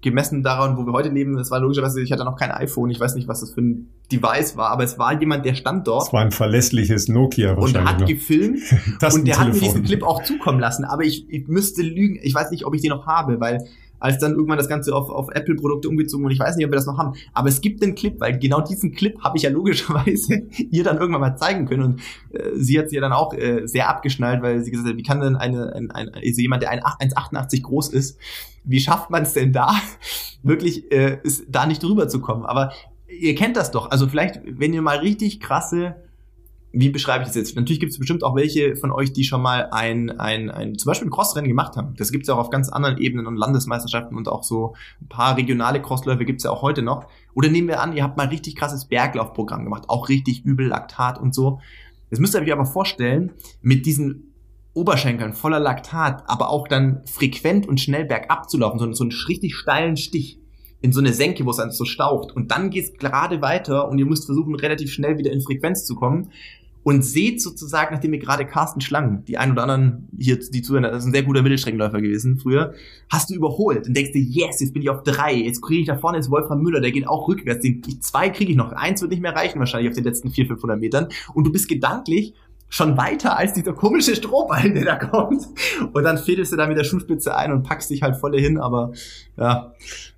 gemessen 0.03 0.43
daran, 0.43 0.77
wo 0.77 0.87
wir 0.87 0.93
heute 0.93 1.11
leben, 1.11 1.37
das 1.37 1.51
war 1.51 1.61
logischerweise, 1.61 2.01
ich 2.01 2.13
hatte 2.13 2.25
noch 2.25 2.37
kein 2.37 2.51
iPhone, 2.51 2.91
ich 2.91 3.01
weiß 3.01 3.15
nicht, 3.15 3.29
was 3.29 3.41
das 3.41 3.53
für 3.53 3.61
ein 3.61 3.89
Device 4.11 4.57
war, 4.57 4.71
aber 4.71 4.85
es 4.85 4.99
war 4.99 5.19
jemand, 5.19 5.45
der 5.45 5.55
stand 5.55 5.87
dort. 5.87 6.07
Es 6.07 6.13
war 6.13 6.23
ein 6.23 6.31
verlässliches 6.31 7.09
Nokia 7.09 7.57
wahrscheinlich. 7.57 7.77
Und 7.77 7.89
hat 7.89 8.01
noch. 8.01 8.09
gefilmt 8.09 8.61
und 9.13 9.27
der 9.27 9.39
hat 9.39 9.53
mir 9.53 9.61
diesen 9.61 9.85
Clip 9.85 10.03
auch 10.03 10.23
zukommen 10.23 10.61
lassen, 10.61 10.85
aber 10.85 11.05
ich, 11.05 11.29
ich 11.29 11.49
müsste 11.49 11.83
lügen, 11.83 12.19
ich 12.23 12.35
weiß 12.35 12.51
nicht, 12.51 12.65
ob 12.65 12.75
ich 12.75 12.83
den 12.83 12.91
noch 12.91 13.07
habe, 13.07 13.41
weil 13.41 13.67
als 14.01 14.19
dann 14.19 14.33
irgendwann 14.33 14.59
das 14.59 14.69
Ganze 14.69 14.95
auf, 14.95 15.11
auf 15.11 15.29
Apple-Produkte 15.33 15.89
umgezogen 15.89 16.25
und 16.25 16.33
ich 16.33 16.39
weiß 16.39 16.57
nicht, 16.57 16.65
ob 16.65 16.73
wir 16.73 16.77
das 16.77 16.87
noch 16.87 16.99
haben. 16.99 17.13
Aber 17.33 17.49
es 17.49 17.61
gibt 17.61 17.83
den 17.83 17.95
Clip, 17.95 18.19
weil 18.19 18.39
genau 18.39 18.61
diesen 18.61 18.93
Clip 18.93 19.21
habe 19.23 19.37
ich 19.37 19.45
ja 19.45 19.51
logischerweise 19.51 20.43
ihr 20.71 20.83
dann 20.83 20.99
irgendwann 20.99 21.21
mal 21.21 21.37
zeigen 21.37 21.67
können. 21.67 21.83
Und 21.83 22.01
äh, 22.33 22.51
sie 22.57 22.79
hat 22.79 22.89
sie 22.89 22.97
ja 22.97 23.03
dann 23.03 23.13
auch 23.13 23.35
äh, 23.35 23.67
sehr 23.67 23.89
abgeschnallt, 23.89 24.43
weil 24.43 24.65
sie 24.65 24.71
gesagt 24.71 24.89
hat, 24.89 24.97
wie 24.97 25.03
kann 25.03 25.21
denn 25.21 25.37
eine, 25.37 25.73
ein, 25.75 25.91
ein, 25.91 26.09
also 26.09 26.41
jemand, 26.41 26.63
der 26.63 26.73
1,88 26.73 27.63
groß 27.63 27.91
ist, 27.91 28.19
wie 28.65 28.81
schafft 28.81 29.11
man 29.11 29.23
es 29.23 29.35
denn 29.35 29.53
da, 29.53 29.75
wirklich 30.43 30.91
äh, 30.91 31.19
ist, 31.23 31.45
da 31.49 31.67
nicht 31.67 31.83
drüber 31.83 32.09
zu 32.09 32.21
kommen? 32.21 32.45
Aber 32.45 32.73
ihr 33.09 33.35
kennt 33.35 33.57
das 33.57 33.71
doch. 33.71 33.91
Also 33.91 34.09
vielleicht, 34.09 34.41
wenn 34.47 34.73
ihr 34.73 34.83
mal 34.83 34.99
richtig 34.99 35.41
krasse 35.41 35.97
wie 36.73 36.89
beschreibe 36.89 37.23
ich 37.23 37.29
das 37.29 37.37
jetzt? 37.37 37.57
Natürlich 37.57 37.81
gibt 37.81 37.93
es 37.93 37.99
bestimmt 37.99 38.23
auch 38.23 38.37
welche 38.37 38.77
von 38.77 38.93
euch, 38.93 39.13
die 39.13 39.25
schon 39.25 39.43
mal 39.43 39.69
ein, 39.73 40.11
ein, 40.21 40.51
ein 40.51 40.79
zum 40.79 40.89
Beispiel 40.89 41.09
ein 41.09 41.11
Crossrennen 41.11 41.49
gemacht 41.49 41.77
haben. 41.77 41.95
Das 41.97 42.13
gibt 42.13 42.23
es 42.23 42.29
ja 42.29 42.35
auch 42.35 42.39
auf 42.39 42.51
ganz 42.51 42.69
anderen 42.69 42.99
Ebenen 42.99 43.27
und 43.27 43.37
Landesmeisterschaften 43.37 44.17
und 44.17 44.29
auch 44.29 44.45
so 44.45 44.75
ein 45.01 45.09
paar 45.09 45.37
regionale 45.37 45.83
Crossläufe 45.83 46.25
gibt 46.25 46.41
es 46.41 46.45
ja 46.45 46.51
auch 46.51 46.63
heute 46.63 46.83
noch. 46.83 47.07
Oder 47.35 47.49
nehmen 47.49 47.67
wir 47.67 47.81
an, 47.81 47.97
ihr 47.97 48.05
habt 48.05 48.17
mal 48.17 48.29
richtig 48.29 48.55
krasses 48.55 48.85
Berglaufprogramm 48.85 49.65
gemacht, 49.65 49.85
auch 49.89 50.09
richtig 50.09 50.45
übel 50.45 50.69
Laktat 50.69 51.19
und 51.19 51.35
so. 51.35 51.61
Das 52.11 52.21
müsst 52.21 52.35
ihr 52.35 52.41
euch 52.41 52.53
aber 52.53 52.67
vorstellen, 52.67 53.33
mit 53.63 53.85
diesen 53.85 54.35
Oberschenkeln 54.73 55.33
voller 55.33 55.59
Laktat, 55.59 56.23
aber 56.27 56.51
auch 56.51 56.69
dann 56.69 57.03
frequent 57.07 57.67
und 57.67 57.81
schnell 57.81 58.05
bergab 58.05 58.49
zu 58.49 58.59
laufen, 58.59 58.79
so, 58.79 58.93
so 58.93 59.03
einen 59.03 59.13
richtig 59.29 59.57
steilen 59.57 59.97
Stich 59.97 60.39
in 60.81 60.93
so 60.93 61.01
eine 61.01 61.13
Senke, 61.13 61.45
wo 61.45 61.51
es 61.51 61.57
dann 61.57 61.73
so 61.73 61.85
staucht. 61.85 62.33
Und 62.33 62.53
dann 62.53 62.71
geht's 62.71 62.95
gerade 62.95 63.43
weiter 63.43 63.89
und 63.89 63.99
ihr 63.99 64.07
müsst 64.07 64.27
versuchen, 64.27 64.55
relativ 64.55 64.93
schnell 64.93 65.19
wieder 65.19 65.33
in 65.33 65.43
Frequenz 65.43 65.85
zu 65.85 65.95
kommen 65.95 66.31
und 66.83 67.03
seht 67.03 67.43
sozusagen, 67.43 67.95
nachdem 67.95 68.15
ihr 68.15 68.21
gerade 68.21 68.47
Carsten 68.47 68.81
Schlangen, 68.81 69.25
die 69.27 69.37
ein 69.37 69.53
oder 69.53 69.63
anderen 69.63 70.09
hier, 70.19 70.39
die 70.39 70.63
zuhören, 70.63 70.85
das 70.85 70.99
ist 70.99 71.07
ein 71.07 71.13
sehr 71.13 71.23
guter 71.23 71.43
Mittelstreckenläufer 71.43 72.01
gewesen 72.01 72.39
früher, 72.39 72.75
hast 73.11 73.31
du 73.31 73.35
überholt 73.35 73.87
und 73.87 73.97
denkst 73.97 74.13
dir, 74.13 74.23
yes, 74.23 74.61
jetzt 74.61 74.73
bin 74.73 74.83
ich 74.83 74.91
auf 74.91 75.03
drei, 75.03 75.35
jetzt 75.35 75.61
kriege 75.61 75.81
ich 75.81 75.87
da 75.87 75.99
vorne 75.99 76.19
jetzt 76.19 76.31
Wolfram 76.31 76.63
Müller, 76.63 76.81
der 76.81 76.93
geht 76.93 77.07
auch 77.07 77.29
rückwärts, 77.29 77.63
den, 77.63 77.83
zwei 78.01 78.31
kriege 78.31 78.51
ich 78.53 78.57
noch, 78.57 78.73
eins 78.73 79.01
wird 79.01 79.11
nicht 79.11 79.23
mehr 79.23 79.35
reichen 79.35 79.59
wahrscheinlich 79.59 79.91
auf 79.91 79.97
den 79.97 80.05
letzten 80.05 80.31
vier, 80.31 80.47
500 80.47 80.81
Metern. 80.81 81.09
Und 81.35 81.45
du 81.45 81.53
bist 81.53 81.69
gedanklich 81.69 82.35
schon 82.71 82.97
weiter 82.97 83.37
als 83.37 83.53
dieser 83.53 83.73
komische 83.73 84.15
Strohballen, 84.15 84.75
der 84.75 84.85
da 84.85 84.97
kommt. 84.97 85.43
Und 85.93 86.05
dann 86.05 86.17
fädelst 86.17 86.53
du 86.53 86.57
da 86.57 86.67
mit 86.69 86.79
der 86.79 86.85
Schuhspitze 86.85 87.37
ein 87.37 87.53
und 87.53 87.65
packst 87.65 87.91
dich 87.91 88.03
halt 88.03 88.17
volle 88.17 88.39
hin, 88.39 88.59
aber 88.59 88.93
ja. 89.37 89.73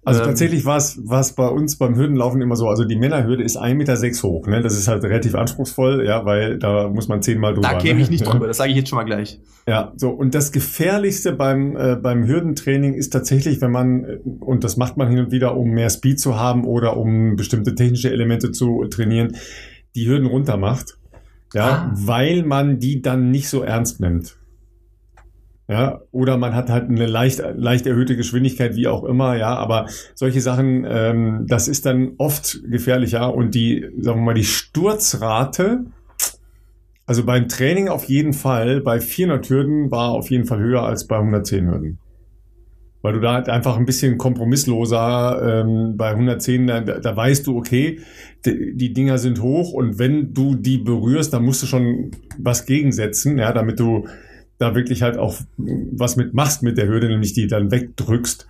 Also 0.04 0.21
ähm, 0.21 0.26
tatsächlich 0.26 0.64
war 0.66 0.76
es 0.76 1.00
was 1.02 1.32
bei 1.32 1.49
uns 1.49 1.78
beim 1.78 1.97
Hürdenlaufen 1.97 2.42
immer 2.42 2.56
so, 2.56 2.68
also 2.68 2.85
die 2.85 2.97
Männerhürde 2.97 3.42
ist 3.42 3.59
1,6 3.59 3.75
Meter 3.75 3.97
sechs 3.97 4.23
hoch, 4.23 4.47
ne? 4.47 4.61
Das 4.61 4.76
ist 4.76 4.87
halt 4.87 5.02
relativ 5.02 5.35
anspruchsvoll, 5.35 6.04
ja, 6.04 6.26
weil 6.26 6.59
da 6.59 6.88
muss 6.88 7.09
man 7.09 7.23
zehnmal 7.23 7.54
drüber. 7.54 7.68
Da 7.68 7.78
käme 7.78 8.00
ich 8.00 8.09
ne? 8.09 8.12
nicht 8.12 8.26
drüber, 8.30 8.47
das 8.47 8.59
sage 8.59 8.71
ich 8.71 8.76
jetzt 8.76 8.90
schon 8.90 8.99
mal 8.99 9.04
gleich. 9.04 9.40
Ja, 9.66 9.92
so 9.97 10.11
und 10.11 10.35
das 10.35 10.52
Gefährlichste 10.52 11.32
beim, 11.32 11.76
äh, 11.76 11.97
beim 11.97 12.26
Hürdentraining 12.26 12.92
ist 12.94 13.11
tatsächlich, 13.11 13.62
wenn 13.62 13.71
man, 13.71 14.04
und 14.40 14.62
das 14.62 14.76
macht 14.76 14.99
man 14.99 15.09
hin 15.09 15.21
und 15.21 15.32
wieder, 15.32 15.56
um 15.56 15.71
mehr 15.71 15.88
Speed 15.88 16.21
zu 16.21 16.38
haben 16.38 16.64
oder 16.64 16.99
um 16.99 17.37
bestimmte 17.37 17.75
technische 17.75 18.11
Elemente 18.11 18.52
zu 18.52 18.85
trainieren, 18.90 19.37
die 19.94 20.06
Hürden 20.06 20.26
runter 20.26 20.59
macht 20.59 20.99
ja, 21.52 21.68
ah. 21.68 21.90
weil 21.94 22.44
man 22.44 22.78
die 22.78 23.02
dann 23.02 23.30
nicht 23.30 23.49
so 23.49 23.62
ernst 23.62 24.00
nimmt. 24.00 24.37
Ja, 25.68 26.02
oder 26.11 26.37
man 26.37 26.54
hat 26.54 26.68
halt 26.68 26.90
eine 26.90 27.06
leicht, 27.06 27.42
leicht 27.54 27.87
erhöhte 27.87 28.16
Geschwindigkeit, 28.16 28.75
wie 28.75 28.88
auch 28.88 29.04
immer, 29.04 29.37
ja, 29.37 29.54
aber 29.54 29.87
solche 30.14 30.40
Sachen, 30.40 30.85
ähm, 30.87 31.47
das 31.49 31.68
ist 31.68 31.87
dann 31.87 32.12
oft 32.18 32.61
gefährlicher 32.68 33.32
und 33.32 33.54
die, 33.54 33.88
sagen 33.99 34.21
wir 34.21 34.25
mal, 34.25 34.35
die 34.35 34.44
Sturzrate, 34.44 35.85
also 37.06 37.25
beim 37.25 37.49
Training 37.49 37.88
auf 37.88 38.04
jeden 38.04 38.32
Fall, 38.32 38.80
bei 38.80 39.00
400 39.00 39.49
Hürden 39.49 39.90
war 39.90 40.11
auf 40.11 40.30
jeden 40.30 40.47
Fall 40.47 40.59
höher 40.59 40.82
als 40.82 41.06
bei 41.06 41.16
110 41.16 41.71
Hürden 41.71 41.99
weil 43.02 43.14
du 43.14 43.21
da 43.21 43.35
halt 43.35 43.49
einfach 43.49 43.76
ein 43.76 43.85
bisschen 43.85 44.16
kompromissloser 44.16 45.62
ähm, 45.62 45.97
bei 45.97 46.11
110, 46.11 46.66
da, 46.68 46.80
da 46.80 47.16
weißt 47.16 47.47
du, 47.47 47.59
okay, 47.59 48.00
die, 48.47 48.76
die 48.76 48.92
Dinger 48.92 49.18
sind 49.18 49.42
hoch 49.42 49.73
und 49.73 49.99
wenn 49.99 50.32
du 50.32 50.54
die 50.54 50.78
berührst, 50.78 51.32
dann 51.32 51.44
musst 51.44 51.62
du 51.62 51.66
schon 51.66 52.12
was 52.38 52.64
gegensetzen, 52.64 53.38
ja, 53.38 53.52
damit 53.52 53.80
du 53.80 54.06
da 54.59 54.75
wirklich 54.75 55.02
halt 55.02 55.18
auch 55.18 55.37
was 55.56 56.16
mit 56.16 56.35
machst 56.35 56.62
mit 56.62 56.78
der 56.78 56.87
Hürde, 56.87 57.09
nämlich 57.09 57.32
die 57.32 57.49
dann 57.49 57.71
wegdrückst. 57.71 58.47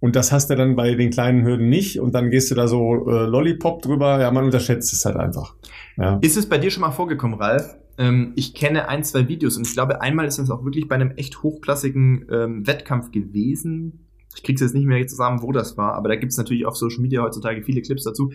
Und 0.00 0.14
das 0.14 0.30
hast 0.30 0.50
du 0.50 0.56
dann 0.56 0.76
bei 0.76 0.94
den 0.94 1.10
kleinen 1.10 1.44
Hürden 1.44 1.68
nicht 1.68 2.00
und 2.00 2.14
dann 2.14 2.30
gehst 2.30 2.50
du 2.50 2.54
da 2.54 2.68
so 2.68 3.08
äh, 3.08 3.26
Lollipop 3.26 3.82
drüber, 3.82 4.20
ja, 4.20 4.30
man 4.30 4.44
unterschätzt 4.44 4.92
es 4.92 5.04
halt 5.04 5.16
einfach. 5.16 5.54
Ja. 5.96 6.18
Ist 6.20 6.36
es 6.36 6.48
bei 6.48 6.58
dir 6.58 6.70
schon 6.70 6.82
mal 6.82 6.90
vorgekommen, 6.90 7.38
Ralf, 7.38 7.76
ähm, 7.98 8.32
ich 8.36 8.54
kenne 8.54 8.88
ein, 8.88 9.04
zwei 9.04 9.28
Videos 9.28 9.56
und 9.56 9.66
ich 9.66 9.72
glaube, 9.72 10.00
einmal 10.00 10.26
ist 10.26 10.38
das 10.38 10.50
auch 10.50 10.64
wirklich 10.64 10.88
bei 10.88 10.94
einem 10.94 11.12
echt 11.12 11.42
hochklassigen 11.42 12.26
ähm, 12.30 12.66
Wettkampf 12.66 13.10
gewesen. 13.10 14.06
Ich 14.34 14.42
krieg's 14.42 14.60
jetzt 14.60 14.74
nicht 14.74 14.86
mehr 14.86 15.06
zusammen, 15.06 15.42
wo 15.42 15.52
das 15.52 15.76
war, 15.76 15.94
aber 15.94 16.08
da 16.08 16.16
gibt's 16.16 16.36
natürlich 16.36 16.66
auf 16.66 16.76
Social 16.76 17.00
Media 17.00 17.22
heutzutage 17.22 17.62
viele 17.62 17.80
Clips 17.80 18.04
dazu, 18.04 18.32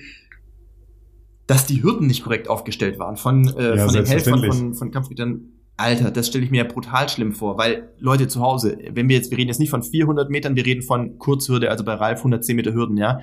dass 1.45 1.65
die 1.65 1.83
Hürden 1.83 2.07
nicht 2.07 2.23
korrekt 2.23 2.49
aufgestellt 2.49 2.97
waren 2.97 3.17
von, 3.17 3.47
äh, 3.57 3.77
ja, 3.77 3.85
von 3.85 3.93
den 3.93 4.05
Helfern 4.05 4.51
von, 4.51 4.73
von 4.73 4.91
Kampfrichtern. 4.91 5.49
Alter, 5.77 6.11
das 6.11 6.27
stelle 6.27 6.43
ich 6.43 6.51
mir 6.51 6.63
brutal 6.65 7.09
schlimm 7.09 7.33
vor, 7.33 7.57
weil 7.57 7.89
Leute 7.97 8.27
zu 8.27 8.41
Hause, 8.41 8.77
wenn 8.93 9.09
wir 9.09 9.15
jetzt, 9.15 9.31
wir 9.31 9.37
reden 9.37 9.47
jetzt 9.47 9.59
nicht 9.59 9.71
von 9.71 9.81
400 9.81 10.29
Metern, 10.29 10.55
wir 10.55 10.65
reden 10.65 10.83
von 10.83 11.17
Kurzhürde, 11.17 11.71
also 11.71 11.83
bei 11.83 11.93
Ralf 11.93 12.19
110 12.19 12.55
Meter 12.55 12.73
Hürden, 12.73 12.97
ja 12.97 13.19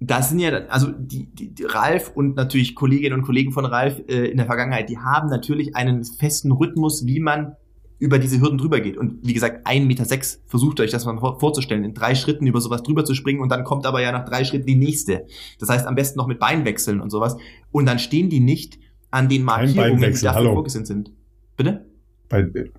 das 0.00 0.30
sind 0.30 0.38
ja, 0.40 0.50
also 0.68 0.88
die, 0.90 1.26
die, 1.26 1.54
die 1.54 1.64
Ralf 1.64 2.12
und 2.14 2.36
natürlich 2.36 2.74
Kolleginnen 2.74 3.18
und 3.18 3.24
Kollegen 3.24 3.52
von 3.52 3.64
Ralf 3.64 4.00
äh, 4.08 4.26
in 4.26 4.36
der 4.36 4.46
Vergangenheit, 4.46 4.88
die 4.88 4.98
haben 4.98 5.28
natürlich 5.28 5.76
einen 5.76 6.04
festen 6.04 6.52
Rhythmus, 6.52 7.06
wie 7.06 7.20
man 7.20 7.56
über 7.98 8.18
diese 8.18 8.40
Hürden 8.40 8.58
drüber 8.58 8.80
geht. 8.80 8.98
Und 8.98 9.26
wie 9.26 9.32
gesagt, 9.32 9.66
1,6 9.66 9.86
Meter 9.86 10.04
sechs, 10.04 10.42
versucht 10.46 10.80
euch 10.80 10.90
das 10.90 11.06
mal 11.06 11.18
vorzustellen, 11.38 11.84
in 11.84 11.94
drei 11.94 12.14
Schritten 12.14 12.46
über 12.46 12.60
sowas 12.60 12.82
drüber 12.82 13.04
zu 13.04 13.14
springen 13.14 13.40
und 13.40 13.50
dann 13.50 13.64
kommt 13.64 13.86
aber 13.86 14.02
ja 14.02 14.12
nach 14.12 14.24
drei 14.24 14.44
Schritten 14.44 14.66
die 14.66 14.74
nächste. 14.74 15.26
Das 15.58 15.68
heißt, 15.68 15.86
am 15.86 15.94
besten 15.94 16.18
noch 16.18 16.26
mit 16.26 16.38
Beinwechseln 16.38 17.00
und 17.00 17.10
sowas. 17.10 17.36
Und 17.70 17.86
dann 17.86 17.98
stehen 17.98 18.28
die 18.28 18.40
nicht 18.40 18.78
an 19.10 19.28
den 19.28 19.44
Markierungen, 19.44 20.12
die 20.12 20.20
dafür 20.20 20.52
vorgesehen 20.52 20.84
sind. 20.84 21.12
Bitte? 21.56 21.86
bei, 22.28 22.70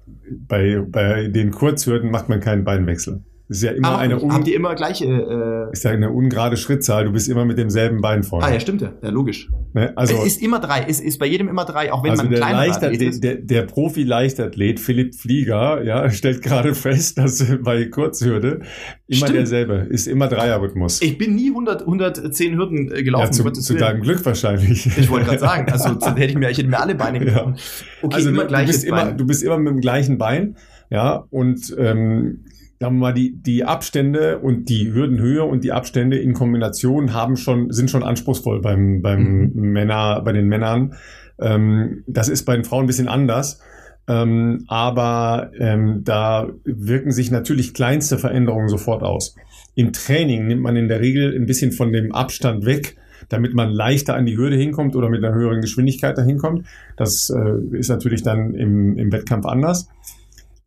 bei, 0.47 0.81
bei 0.81 1.27
den 1.27 1.51
Kurzhürden 1.51 2.11
macht 2.11 2.29
man 2.29 2.39
keinen 2.39 2.63
Beinwechsel. 2.63 3.23
Das 3.47 3.57
ist 3.57 3.63
ja 3.63 3.71
immer 3.73 3.89
Aber 3.89 3.97
eine, 3.99 4.19
un, 4.19 4.33
habt 4.33 4.47
ihr 4.47 4.55
immer 4.55 4.73
gleiche. 4.73 5.05
Äh, 5.05 5.71
ist 5.71 5.83
ja 5.83 5.91
eine 5.91 6.09
ungerade 6.09 6.57
Schrittzahl. 6.57 7.05
Du 7.05 7.11
bist 7.11 7.29
immer 7.29 7.45
mit 7.45 7.57
demselben 7.59 8.01
Bein 8.01 8.23
vorne. 8.23 8.45
ah, 8.45 8.51
ja, 8.53 8.59
stimmt 8.59 8.81
ja. 8.81 8.93
Ja, 9.03 9.09
logisch. 9.09 9.49
Ne? 9.73 9.93
Also, 9.95 10.15
es 10.17 10.25
ist 10.25 10.41
immer 10.41 10.59
drei. 10.59 10.83
Es 10.87 10.99
ist 10.99 11.19
bei 11.19 11.27
jedem 11.27 11.47
immer 11.47 11.63
drei, 11.65 11.93
auch 11.93 12.03
wenn 12.03 12.11
also 12.11 12.23
man 12.23 12.31
der, 12.31 12.39
kleiner 12.39 12.57
Leichtathlet, 12.57 13.01
ist. 13.01 13.23
der, 13.23 13.35
der 13.35 13.61
Profi-Leichtathlet 13.63 14.79
Philipp 14.79 15.15
Flieger, 15.15 15.83
ja, 15.83 16.09
stellt 16.11 16.41
gerade 16.41 16.73
fest, 16.73 17.17
dass 17.17 17.45
bei 17.61 17.85
Kurzhürde 17.85 18.61
immer 19.07 19.17
Stimmt. 19.27 19.35
derselbe 19.37 19.87
ist, 19.89 20.07
immer 20.07 20.27
Dreierrhythmus. 20.27 21.01
Ich 21.01 21.17
bin 21.17 21.35
nie 21.35 21.49
100, 21.49 21.81
110 21.81 22.57
Hürden 22.57 22.91
äh, 22.91 23.03
gelaufen. 23.03 23.25
ja, 23.45 23.53
zu, 23.53 23.61
zu 23.61 23.75
deinem 23.75 24.01
Glück 24.01 24.25
wahrscheinlich. 24.25 24.87
Ich 24.97 25.09
wollte 25.09 25.27
gerade 25.27 25.39
sagen, 25.39 25.71
also 25.71 25.93
zu- 25.99 26.09
hätte 26.15 26.25
ich 26.25 26.35
mir, 26.37 26.49
ich 26.49 26.57
hätte 26.57 26.69
mir 26.69 26.79
alle 26.79 26.95
Beine 26.95 27.19
Ja. 27.19 27.25
gebrochen. 27.25 27.55
Okay, 28.01 28.15
also 28.15 28.29
immer 28.29 28.37
du, 28.39 28.43
du, 28.45 28.47
gleiches 28.49 28.71
bist 28.77 28.83
immer, 28.85 29.05
Bein. 29.05 29.17
du 29.17 29.25
bist 29.27 29.43
immer 29.43 29.57
mit 29.59 29.71
dem 29.73 29.81
gleichen 29.81 30.17
Bein, 30.17 30.55
ja, 30.89 31.25
und 31.29 31.75
ähm, 31.77 32.45
sagen 32.79 32.95
wir 32.95 32.99
mal, 32.99 33.13
die, 33.13 33.35
die 33.41 33.63
Abstände 33.63 34.39
und 34.39 34.69
die 34.69 34.93
Hürdenhöhe 34.93 35.43
und 35.43 35.63
die 35.63 35.71
Abstände 35.71 36.17
in 36.17 36.33
Kombination 36.33 37.13
haben 37.13 37.37
schon, 37.37 37.71
sind 37.71 37.89
schon 37.89 38.03
anspruchsvoll 38.03 38.61
beim, 38.61 39.01
beim 39.01 39.51
Mhm. 39.53 39.71
Männer, 39.71 40.21
bei 40.21 40.33
den 40.33 40.47
Männern. 40.47 40.95
Ähm, 41.39 42.03
das 42.07 42.29
ist 42.29 42.43
bei 42.45 42.55
den 42.55 42.65
Frauen 42.65 42.83
ein 42.83 42.87
bisschen 42.87 43.07
anders. 43.07 43.61
Ähm, 44.07 44.65
aber 44.67 45.51
ähm, 45.57 46.01
da 46.03 46.49
wirken 46.63 47.11
sich 47.11 47.31
natürlich 47.31 47.73
kleinste 47.73 48.17
Veränderungen 48.19 48.69
sofort 48.69 49.01
aus. 49.01 49.35
Im 49.73 49.93
Training 49.93 50.47
nimmt 50.47 50.61
man 50.61 50.75
in 50.75 50.87
der 50.87 51.01
Regel 51.01 51.35
ein 51.35 51.47
bisschen 51.47 51.71
von 51.71 51.91
dem 51.91 52.13
Abstand 52.13 52.65
weg, 52.65 52.97
damit 53.29 53.55
man 53.55 53.71
leichter 53.71 54.15
an 54.15 54.27
die 54.27 54.37
Hürde 54.37 54.57
hinkommt 54.57 54.95
oder 54.95 55.09
mit 55.09 55.23
einer 55.23 55.33
höheren 55.33 55.61
Geschwindigkeit 55.61 56.17
dahin 56.17 56.37
kommt. 56.37 56.67
Das 56.97 57.31
äh, 57.31 57.77
ist 57.77 57.89
natürlich 57.89 58.21
dann 58.21 58.53
im, 58.53 58.95
im 58.97 59.11
Wettkampf 59.11 59.45
anders. 59.47 59.89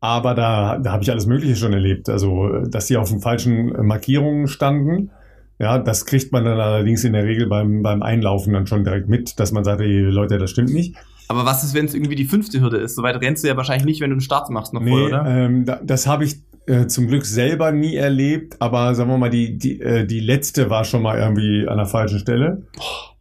Aber 0.00 0.34
da, 0.34 0.78
da 0.78 0.92
habe 0.92 1.02
ich 1.02 1.10
alles 1.10 1.26
Mögliche 1.26 1.56
schon 1.56 1.72
erlebt. 1.72 2.08
Also, 2.08 2.60
dass 2.66 2.86
sie 2.86 2.96
auf 2.96 3.08
den 3.08 3.20
falschen 3.20 3.86
Markierungen 3.86 4.46
standen. 4.46 5.10
Ja, 5.58 5.78
das 5.78 6.06
kriegt 6.06 6.30
man 6.30 6.44
dann 6.44 6.60
allerdings 6.60 7.02
in 7.02 7.14
der 7.14 7.24
Regel 7.24 7.48
beim, 7.48 7.82
beim 7.82 8.02
Einlaufen 8.02 8.52
dann 8.52 8.68
schon 8.68 8.84
direkt 8.84 9.08
mit, 9.08 9.40
dass 9.40 9.50
man 9.50 9.64
sagt, 9.64 9.80
ey, 9.80 10.02
Leute, 10.02 10.38
das 10.38 10.50
stimmt 10.50 10.72
nicht. 10.72 10.94
Aber 11.26 11.44
was 11.44 11.64
ist, 11.64 11.74
wenn 11.74 11.84
es 11.84 11.94
irgendwie 11.94 12.14
die 12.14 12.24
fünfte 12.24 12.60
Hürde 12.60 12.78
ist? 12.78 12.94
Soweit 12.94 13.20
rennst 13.20 13.42
du 13.42 13.48
ja 13.48 13.56
wahrscheinlich 13.56 13.84
nicht, 13.84 14.00
wenn 14.00 14.10
du 14.10 14.14
einen 14.14 14.20
Start 14.20 14.50
machst 14.50 14.72
noch 14.72 14.82
voll, 14.82 15.08
oder? 15.08 15.26
ähm, 15.26 15.64
da, 15.66 15.80
das 15.82 16.06
habe 16.06 16.24
ich 16.24 16.36
äh, 16.66 16.86
zum 16.86 17.08
Glück 17.08 17.26
selber 17.26 17.72
nie 17.72 17.96
erlebt, 17.96 18.56
aber 18.60 18.94
sagen 18.94 19.10
wir 19.10 19.18
mal, 19.18 19.30
die, 19.30 19.58
die, 19.58 19.80
äh, 19.80 20.06
die 20.06 20.20
letzte 20.20 20.70
war 20.70 20.84
schon 20.84 21.02
mal 21.02 21.18
irgendwie 21.18 21.66
an 21.68 21.76
der 21.76 21.86
falschen 21.86 22.18
Stelle. 22.18 22.62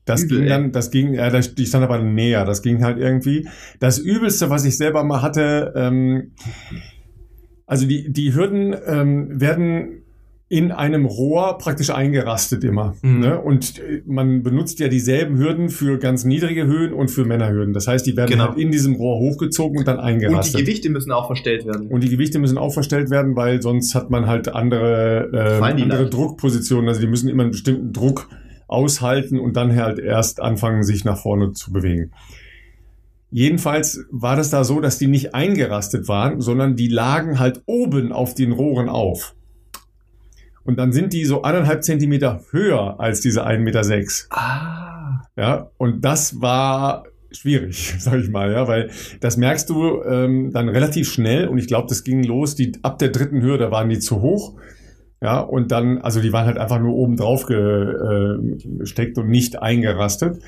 Das 0.08 0.24
übel, 0.24 0.40
ging 0.40 0.48
dann, 0.48 0.72
das 0.72 0.90
ging, 0.92 1.14
ja, 1.14 1.30
das, 1.30 1.54
die 1.56 1.66
stand 1.66 1.84
aber 1.84 2.00
näher, 2.00 2.46
das 2.46 2.62
ging 2.62 2.84
halt 2.84 2.98
irgendwie. 2.98 3.48
Das 3.80 4.00
Übelste, 4.00 4.50
was 4.50 4.66
ich 4.66 4.78
selber 4.78 5.04
mal 5.04 5.22
hatte, 5.22 5.74
ähm, 5.76 6.32
also 7.66 7.86
die, 7.86 8.12
die 8.12 8.34
Hürden 8.34 8.76
ähm, 8.88 9.40
werden 9.40 10.04
in 10.50 10.72
einem 10.72 11.06
Rohr 11.06 11.58
praktisch 11.58 11.90
eingerastet 11.90 12.64
immer. 12.64 12.96
Mhm. 13.02 13.20
Ne? 13.20 13.42
Und 13.42 13.80
äh, 13.80 14.02
man 14.06 14.44
benutzt 14.44 14.80
ja 14.80 14.88
dieselben 14.88 15.38
Hürden 15.38 15.68
für 15.68 15.98
ganz 16.00 16.24
niedrige 16.24 16.66
Höhen 16.66 16.94
und 16.94 17.10
für 17.12 17.26
Männerhürden. 17.26 17.74
Das 17.74 17.88
heißt, 17.88 18.06
die 18.08 18.16
werden 18.16 18.30
Genau. 18.32 18.48
halt 18.50 18.58
in 18.58 18.72
diesem 18.72 18.96
Rohr 18.96 19.20
hochgezogen 19.20 19.78
und 19.78 19.86
dann 19.90 19.98
Und 19.98 20.04
eingerastet. 20.06 20.62
die 20.62 20.64
Gewichte 20.64 20.90
müssen 20.90 21.12
auch 21.12 21.28
verstellt 21.28 21.66
werden. 21.66 21.88
Und 21.88 22.02
die 22.02 22.10
Gewichte 22.10 22.40
müssen 22.40 22.58
auch 22.58 22.72
verstellt 22.74 23.10
werden, 23.10 23.36
weil 23.36 23.62
sonst 23.62 23.94
hat 23.94 24.10
man 24.10 24.28
halt 24.28 24.48
andere, 24.48 25.30
äh, 25.34 25.62
andere 25.62 26.04
leicht. 26.04 26.14
Druckpositionen. 26.14 26.88
Also 26.88 27.02
die 27.02 27.08
müssen 27.08 27.28
immer 27.28 27.44
einen 27.44 27.52
bestimmten 27.52 27.92
Druck 27.92 28.30
aushalten 28.68 29.40
und 29.40 29.56
dann 29.56 29.76
halt 29.76 30.00
erst 30.00 30.42
anfangen, 30.42 30.84
sich 30.84 31.06
nach 31.06 31.18
vorne 31.18 31.54
zu 31.54 31.72
bewegen. 31.72 32.12
Jedenfalls 33.30 34.06
war 34.10 34.36
das 34.36 34.50
da 34.50 34.64
so, 34.64 34.80
dass 34.80 34.98
die 34.98 35.08
nicht 35.08 35.36
eingerastet 35.36 36.08
waren, 36.08 36.40
sondern 36.40 36.76
die 36.76 36.88
lagen 36.88 37.40
halt 37.40 37.62
oben 37.66 38.12
auf 38.12 38.36
den 38.36 38.52
Rohren 38.52 38.88
auf. 38.88 39.36
Und 40.64 40.78
dann 40.78 40.92
sind 40.92 41.14
die 41.14 41.26
so 41.26 41.44
anderthalb 41.44 41.84
Zentimeter 41.84 42.42
höher 42.52 43.00
als 43.00 43.22
diese 43.22 43.46
1,6 43.46 43.60
Meter. 43.60 43.84
Ah. 44.32 45.22
Ja, 45.38 45.72
und 45.78 46.04
das 46.04 46.42
war 46.42 47.06
schwierig, 47.32 47.96
sag 48.00 48.20
ich 48.20 48.30
mal, 48.30 48.52
ja, 48.52 48.68
weil 48.68 48.90
das 49.20 49.38
merkst 49.38 49.70
du 49.70 50.04
ähm, 50.04 50.52
dann 50.52 50.70
relativ 50.70 51.12
schnell 51.12 51.48
und 51.48 51.58
ich 51.58 51.68
glaube, 51.68 51.88
das 51.88 52.04
ging 52.04 52.24
los, 52.24 52.56
die 52.56 52.74
ab 52.82 52.98
der 53.00 53.10
dritten 53.10 53.42
Hürde 53.42 53.72
waren 53.72 53.90
die 53.90 54.00
zu 54.00 54.22
hoch. 54.22 54.56
Ja, 55.22 55.40
und 55.40 55.72
dann, 55.72 55.98
also 56.00 56.22
die 56.22 56.32
waren 56.32 56.46
halt 56.46 56.58
einfach 56.58 56.80
nur 56.80 56.94
oben 56.94 57.18
drauf 57.18 57.50
äh, 57.50 58.38
gesteckt 58.78 59.18
und 59.18 59.30
nicht 59.30 59.62
eingerastet. 59.62 60.40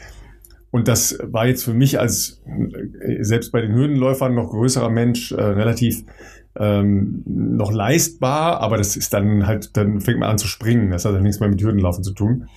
Und 0.72 0.88
das 0.88 1.18
war 1.24 1.48
jetzt 1.48 1.64
für 1.64 1.74
mich 1.74 2.00
als 2.00 2.42
äh, 3.02 3.24
selbst 3.24 3.52
bei 3.52 3.62
den 3.62 3.74
Hürdenläufern 3.74 4.36
noch 4.36 4.52
größerer 4.52 4.90
Mensch 4.90 5.32
äh, 5.32 5.42
relativ 5.42 6.04
ähm, 6.56 7.24
noch 7.26 7.72
leistbar, 7.72 8.60
aber 8.60 8.78
das 8.78 8.96
ist 8.96 9.14
dann 9.14 9.48
halt, 9.48 9.76
dann 9.78 10.02
fängt 10.02 10.20
man 10.20 10.30
an 10.30 10.38
zu 10.38 10.48
springen. 10.48 10.92
Das 10.92 11.06
hat 11.06 11.16
dann 11.16 11.24
nichts 11.24 11.40
mehr 11.40 11.50
mit 11.50 11.62
Hürdenlaufen 11.62 12.04
zu 12.04 12.14
tun. 12.14 12.48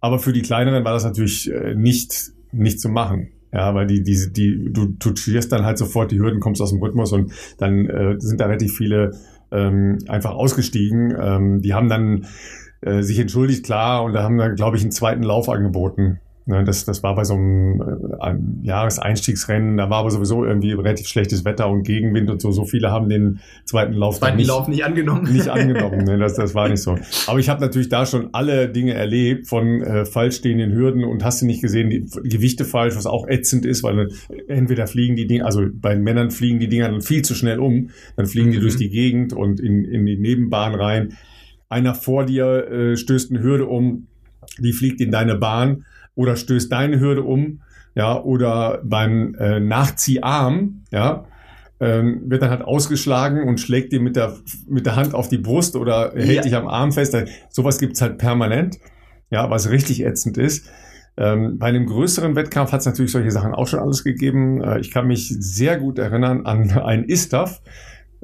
Aber 0.00 0.18
für 0.18 0.32
die 0.32 0.42
kleineren 0.42 0.84
war 0.84 0.94
das 0.94 1.04
natürlich 1.04 1.50
äh, 1.52 1.74
nicht, 1.74 2.32
nicht 2.50 2.80
zu 2.80 2.88
machen. 2.88 3.28
Ja, 3.52 3.74
weil 3.74 3.86
die, 3.86 4.02
die, 4.02 4.32
die, 4.32 4.72
du, 4.72 4.86
du 4.86 5.12
dann 5.50 5.64
halt 5.64 5.76
sofort 5.76 6.10
die 6.10 6.18
Hürden, 6.18 6.40
kommst 6.40 6.62
aus 6.62 6.70
dem 6.70 6.82
Rhythmus 6.82 7.12
und 7.12 7.32
dann 7.58 7.86
äh, 7.86 8.14
sind 8.18 8.40
da 8.40 8.46
relativ 8.46 8.74
viele 8.74 9.12
ähm, 9.52 9.98
einfach 10.08 10.32
ausgestiegen. 10.32 11.14
Ähm, 11.20 11.60
die 11.60 11.74
haben 11.74 11.88
dann 11.88 12.26
äh, 12.80 13.02
sich 13.02 13.18
entschuldigt, 13.18 13.64
klar, 13.64 14.02
und 14.02 14.12
da 14.12 14.22
haben 14.22 14.38
dann, 14.38 14.56
glaube 14.56 14.76
ich, 14.76 14.82
einen 14.82 14.92
zweiten 14.92 15.22
Lauf 15.22 15.48
angeboten. 15.48 16.20
Ne, 16.44 16.64
das, 16.64 16.84
das 16.84 17.04
war 17.04 17.14
bei 17.14 17.22
so 17.22 17.34
einem 17.34 17.80
äh, 17.80 18.20
einem 18.20 18.58
Jahreseinstiegsrennen, 18.62 19.76
da 19.76 19.88
war 19.90 19.98
aber 19.98 20.10
sowieso 20.10 20.44
irgendwie 20.44 20.72
relativ 20.72 21.06
schlechtes 21.06 21.44
Wetter 21.44 21.68
und 21.68 21.84
Gegenwind 21.84 22.30
und 22.30 22.40
so. 22.42 22.50
So 22.50 22.64
viele 22.64 22.90
haben 22.90 23.08
den 23.08 23.38
zweiten 23.64 23.92
Lauf 23.92 24.18
Zweiten 24.18 24.38
nicht, 24.38 24.48
Lauf 24.48 24.66
nicht 24.66 24.84
angenommen. 24.84 25.32
nicht 25.32 25.48
angenommen. 25.48 26.04
Ne? 26.04 26.18
Das, 26.18 26.34
das 26.34 26.52
war 26.54 26.68
nicht 26.68 26.82
so. 26.82 26.98
Aber 27.28 27.38
ich 27.38 27.48
habe 27.48 27.60
natürlich 27.60 27.88
da 27.88 28.06
schon 28.06 28.30
alle 28.32 28.68
Dinge 28.68 28.94
erlebt 28.94 29.46
von 29.46 29.82
äh, 29.82 30.04
falsch 30.04 30.36
stehenden 30.38 30.72
Hürden 30.72 31.04
und 31.04 31.24
hast 31.24 31.42
du 31.42 31.46
nicht 31.46 31.62
gesehen, 31.62 31.90
die 31.90 32.06
Gewichte 32.28 32.64
falsch, 32.64 32.96
was 32.96 33.06
auch 33.06 33.28
ätzend 33.28 33.64
ist, 33.64 33.84
weil 33.84 34.08
entweder 34.48 34.88
fliegen 34.88 35.14
die 35.14 35.28
Dinge, 35.28 35.44
also 35.44 35.62
bei 35.72 35.94
den 35.94 36.02
Männern 36.02 36.32
fliegen 36.32 36.58
die 36.58 36.68
Dinger 36.68 36.88
dann 36.90 37.02
viel 37.02 37.22
zu 37.22 37.36
schnell 37.36 37.60
um, 37.60 37.90
dann 38.16 38.26
fliegen 38.26 38.50
die 38.50 38.58
Mhm. 38.58 38.62
durch 38.62 38.76
die 38.76 38.90
Gegend 38.90 39.32
und 39.32 39.60
in, 39.60 39.84
in 39.84 40.04
die 40.06 40.16
Nebenbahn 40.16 40.74
rein. 40.74 41.14
Einer 41.68 41.94
vor 41.94 42.26
dir 42.26 42.68
äh, 42.68 42.96
stößt 42.96 43.30
eine 43.30 43.42
Hürde 43.42 43.66
um, 43.66 44.08
die 44.58 44.72
fliegt 44.72 45.00
in 45.00 45.10
deine 45.12 45.36
Bahn 45.36 45.84
oder 46.14 46.36
stößt 46.36 46.70
deine 46.70 47.00
Hürde 47.00 47.22
um, 47.22 47.62
ja, 47.94 48.20
oder 48.20 48.80
beim 48.84 49.34
äh, 49.34 49.60
Nachzieharm, 49.60 50.82
ja, 50.90 51.26
ähm, 51.80 52.22
wird 52.26 52.42
dann 52.42 52.50
halt 52.50 52.62
ausgeschlagen 52.62 53.42
und 53.48 53.58
schlägt 53.60 53.92
dir 53.92 54.00
mit 54.00 54.16
der, 54.16 54.34
mit 54.68 54.86
der 54.86 54.96
Hand 54.96 55.14
auf 55.14 55.28
die 55.28 55.38
Brust 55.38 55.74
oder 55.76 56.12
hält 56.14 56.36
Ja. 56.36 56.42
dich 56.42 56.54
am 56.54 56.68
Arm 56.68 56.92
fest. 56.92 57.16
Sowas 57.50 57.78
gibt's 57.78 58.00
halt 58.00 58.18
permanent, 58.18 58.78
ja, 59.30 59.50
was 59.50 59.68
richtig 59.70 60.04
ätzend 60.04 60.38
ist. 60.38 60.70
Ähm, 61.16 61.58
bei 61.58 61.66
einem 61.66 61.86
größeren 61.86 62.36
Wettkampf 62.36 62.72
hat 62.72 62.80
es 62.80 62.86
natürlich 62.86 63.12
solche 63.12 63.30
Sachen 63.30 63.52
auch 63.52 63.66
schon 63.66 63.80
alles 63.80 64.02
gegeben. 64.04 64.62
Äh, 64.62 64.80
ich 64.80 64.90
kann 64.90 65.06
mich 65.06 65.28
sehr 65.28 65.78
gut 65.78 65.98
erinnern 65.98 66.46
an 66.46 66.70
einen 66.70 67.04
Istaf, 67.04 67.60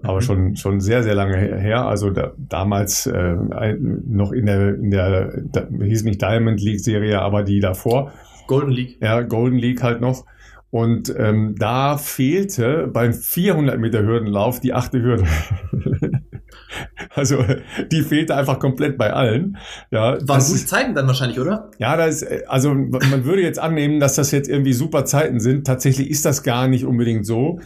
aber 0.02 0.16
Mhm. 0.16 0.22
schon, 0.22 0.56
schon 0.56 0.80
sehr, 0.80 1.02
sehr 1.02 1.14
lange 1.14 1.36
her. 1.36 1.86
Also 1.86 2.10
da, 2.10 2.32
damals 2.36 3.06
äh, 3.06 3.36
noch 3.78 4.32
in 4.32 4.46
der, 4.46 4.74
in 4.74 4.90
der 4.90 5.42
da, 5.52 5.66
hieß 5.68 6.04
nicht 6.04 6.22
Diamond 6.22 6.60
League 6.60 6.80
Serie, 6.80 7.20
aber 7.20 7.42
die 7.42 7.60
davor. 7.60 8.12
Golden 8.46 8.70
League. 8.70 8.98
Ja, 9.00 9.22
Golden 9.22 9.58
League 9.58 9.82
halt 9.82 10.00
noch. 10.00 10.24
Und 10.70 11.14
ähm, 11.18 11.54
da 11.58 11.96
fehlte 11.96 12.88
beim 12.92 13.14
400 13.14 13.78
Meter 13.78 14.02
Hürdenlauf 14.02 14.60
die 14.60 14.74
achte 14.74 15.00
Hürde. 15.02 15.24
also 17.14 17.42
die 17.90 18.02
fehlte 18.02 18.34
einfach 18.36 18.58
komplett 18.58 18.98
bei 18.98 19.12
allen. 19.12 19.56
Ja, 19.90 20.18
Waren 20.26 20.40
gute 20.44 20.66
Zeiten 20.66 20.94
dann 20.94 21.06
wahrscheinlich, 21.06 21.40
oder? 21.40 21.70
ja, 21.78 21.96
das, 21.96 22.22
ist, 22.22 22.30
äh, 22.30 22.42
also 22.48 22.74
man 22.74 23.24
würde 23.24 23.42
jetzt 23.42 23.58
annehmen, 23.58 24.00
dass 24.00 24.14
das 24.16 24.30
jetzt 24.30 24.48
irgendwie 24.48 24.72
super 24.72 25.04
Zeiten 25.04 25.40
sind. 25.40 25.66
Tatsächlich 25.66 26.10
ist 26.10 26.24
das 26.24 26.42
gar 26.42 26.68
nicht 26.68 26.84
unbedingt 26.84 27.24
so, 27.26 27.60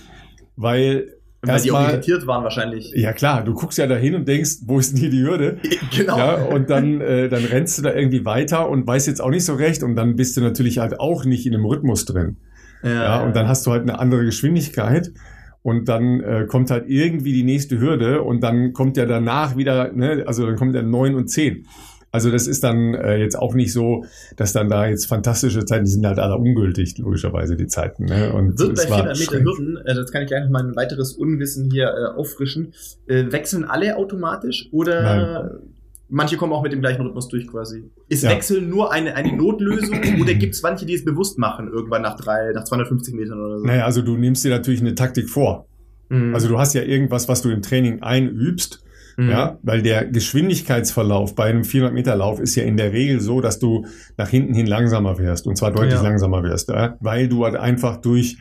weil 0.56 1.14
Weil 1.44 1.60
die 1.60 1.72
auch 1.72 1.88
irritiert 1.88 2.26
waren 2.28 2.44
wahrscheinlich. 2.44 2.92
ja 2.94 3.12
klar, 3.12 3.42
du 3.42 3.52
guckst 3.52 3.76
ja 3.76 3.88
dahin 3.88 4.14
und 4.14 4.28
denkst, 4.28 4.58
wo 4.64 4.78
ist 4.78 4.92
denn 4.92 5.00
hier 5.00 5.10
die 5.10 5.22
Hürde? 5.22 5.58
genau. 5.96 6.16
Ja, 6.16 6.34
und 6.34 6.70
dann, 6.70 7.00
äh, 7.00 7.28
dann 7.28 7.44
rennst 7.44 7.78
du 7.78 7.82
da 7.82 7.92
irgendwie 7.92 8.24
weiter 8.24 8.68
und 8.68 8.86
weißt 8.86 9.08
jetzt 9.08 9.20
auch 9.20 9.30
nicht 9.30 9.44
so 9.44 9.54
recht 9.54 9.82
und 9.82 9.96
dann 9.96 10.14
bist 10.14 10.36
du 10.36 10.40
natürlich 10.40 10.78
halt 10.78 11.00
auch 11.00 11.24
nicht 11.24 11.44
in 11.44 11.54
einem 11.54 11.64
Rhythmus 11.64 12.04
drin. 12.04 12.36
Ja, 12.84 13.22
und 13.22 13.36
dann 13.36 13.46
hast 13.46 13.64
du 13.66 13.70
halt 13.70 13.82
eine 13.82 13.98
andere 14.00 14.24
Geschwindigkeit 14.24 15.12
und 15.62 15.88
dann 15.88 16.20
äh, 16.20 16.46
kommt 16.46 16.70
halt 16.70 16.88
irgendwie 16.88 17.32
die 17.32 17.44
nächste 17.44 17.78
Hürde 17.78 18.22
und 18.22 18.40
dann 18.40 18.72
kommt 18.72 18.96
ja 18.96 19.06
danach 19.06 19.56
wieder, 19.56 19.92
ne, 19.92 20.24
also 20.26 20.44
dann 20.46 20.56
kommt 20.56 20.74
ja 20.74 20.82
neun 20.82 21.14
und 21.14 21.28
zehn. 21.28 21.66
Also 22.12 22.30
das 22.30 22.46
ist 22.46 22.62
dann 22.62 22.94
äh, 22.94 23.16
jetzt 23.16 23.38
auch 23.38 23.54
nicht 23.54 23.72
so, 23.72 24.04
dass 24.36 24.52
dann 24.52 24.68
da 24.68 24.86
jetzt 24.86 25.06
fantastische 25.06 25.64
Zeiten, 25.64 25.86
die 25.86 25.90
sind 25.90 26.06
halt 26.06 26.18
alle 26.18 26.36
ungültig, 26.36 26.98
logischerweise, 26.98 27.56
die 27.56 27.66
Zeiten. 27.66 28.04
Ne? 28.04 28.32
Und 28.32 28.58
Wird 28.58 28.76
bei 28.76 28.82
es 28.82 28.90
war 28.90 28.98
400 28.98 29.18
Meter. 29.18 29.44
Hürden, 29.44 29.76
äh, 29.78 29.94
das 29.94 30.12
kann 30.12 30.22
ich 30.22 30.28
gleich 30.28 30.44
noch 30.44 30.50
mal 30.50 30.62
ein 30.62 30.76
weiteres 30.76 31.14
Unwissen 31.14 31.70
hier 31.70 31.86
äh, 31.88 32.18
auffrischen, 32.18 32.74
äh, 33.06 33.32
wechseln 33.32 33.64
alle 33.64 33.96
automatisch 33.96 34.68
oder 34.72 35.58
manche 36.12 36.36
kommen 36.36 36.52
auch 36.52 36.62
mit 36.62 36.72
dem 36.72 36.80
gleichen 36.80 37.00
Rhythmus 37.02 37.28
durch 37.28 37.48
quasi? 37.48 37.90
Ist 38.08 38.22
Ja. 38.22 38.30
Wechseln 38.30 38.68
nur 38.68 38.92
eine, 38.92 39.16
eine 39.16 39.34
Notlösung 39.34 39.98
oder 40.20 40.34
gibt 40.34 40.54
es 40.54 40.62
manche, 40.62 40.84
die 40.84 40.94
es 40.94 41.04
bewusst 41.04 41.38
machen, 41.38 41.68
irgendwann 41.68 42.02
nach 42.02 42.16
drei, 42.16 42.52
nach 42.52 42.64
250 42.64 43.14
Metern 43.14 43.40
oder 43.40 43.58
so? 43.58 43.64
Naja, 43.64 43.86
also 43.86 44.02
du 44.02 44.16
nimmst 44.16 44.44
dir 44.44 44.50
natürlich 44.50 44.80
eine 44.80 44.94
Taktik 44.94 45.30
vor. 45.30 45.66
Mhm. 46.10 46.34
Also 46.34 46.48
du 46.48 46.58
hast 46.58 46.74
ja 46.74 46.82
irgendwas, 46.82 47.28
was 47.28 47.40
du 47.42 47.48
im 47.48 47.62
Training 47.62 48.02
einübst. 48.02 48.84
Mhm. 49.16 49.30
Ja, 49.30 49.58
weil 49.62 49.82
der 49.82 50.06
Geschwindigkeitsverlauf 50.06 51.34
bei 51.34 51.44
einem 51.44 51.64
400 51.64 51.94
Meter 51.94 52.16
Lauf 52.16 52.40
ist 52.40 52.54
ja 52.54 52.64
in 52.64 52.76
der 52.76 52.92
Regel 52.92 53.20
so, 53.20 53.40
dass 53.40 53.58
du 53.58 53.86
nach 54.16 54.28
hinten 54.28 54.54
hin 54.54 54.66
langsamer 54.66 55.18
wirst 55.18 55.46
und 55.46 55.56
zwar 55.56 55.70
deutlich 55.70 55.94
ja. 55.94 56.02
langsamer 56.02 56.42
wirst, 56.42 56.70
ja? 56.70 56.96
weil 57.00 57.28
du 57.28 57.44
halt 57.44 57.56
einfach 57.56 57.98
durch 57.98 58.38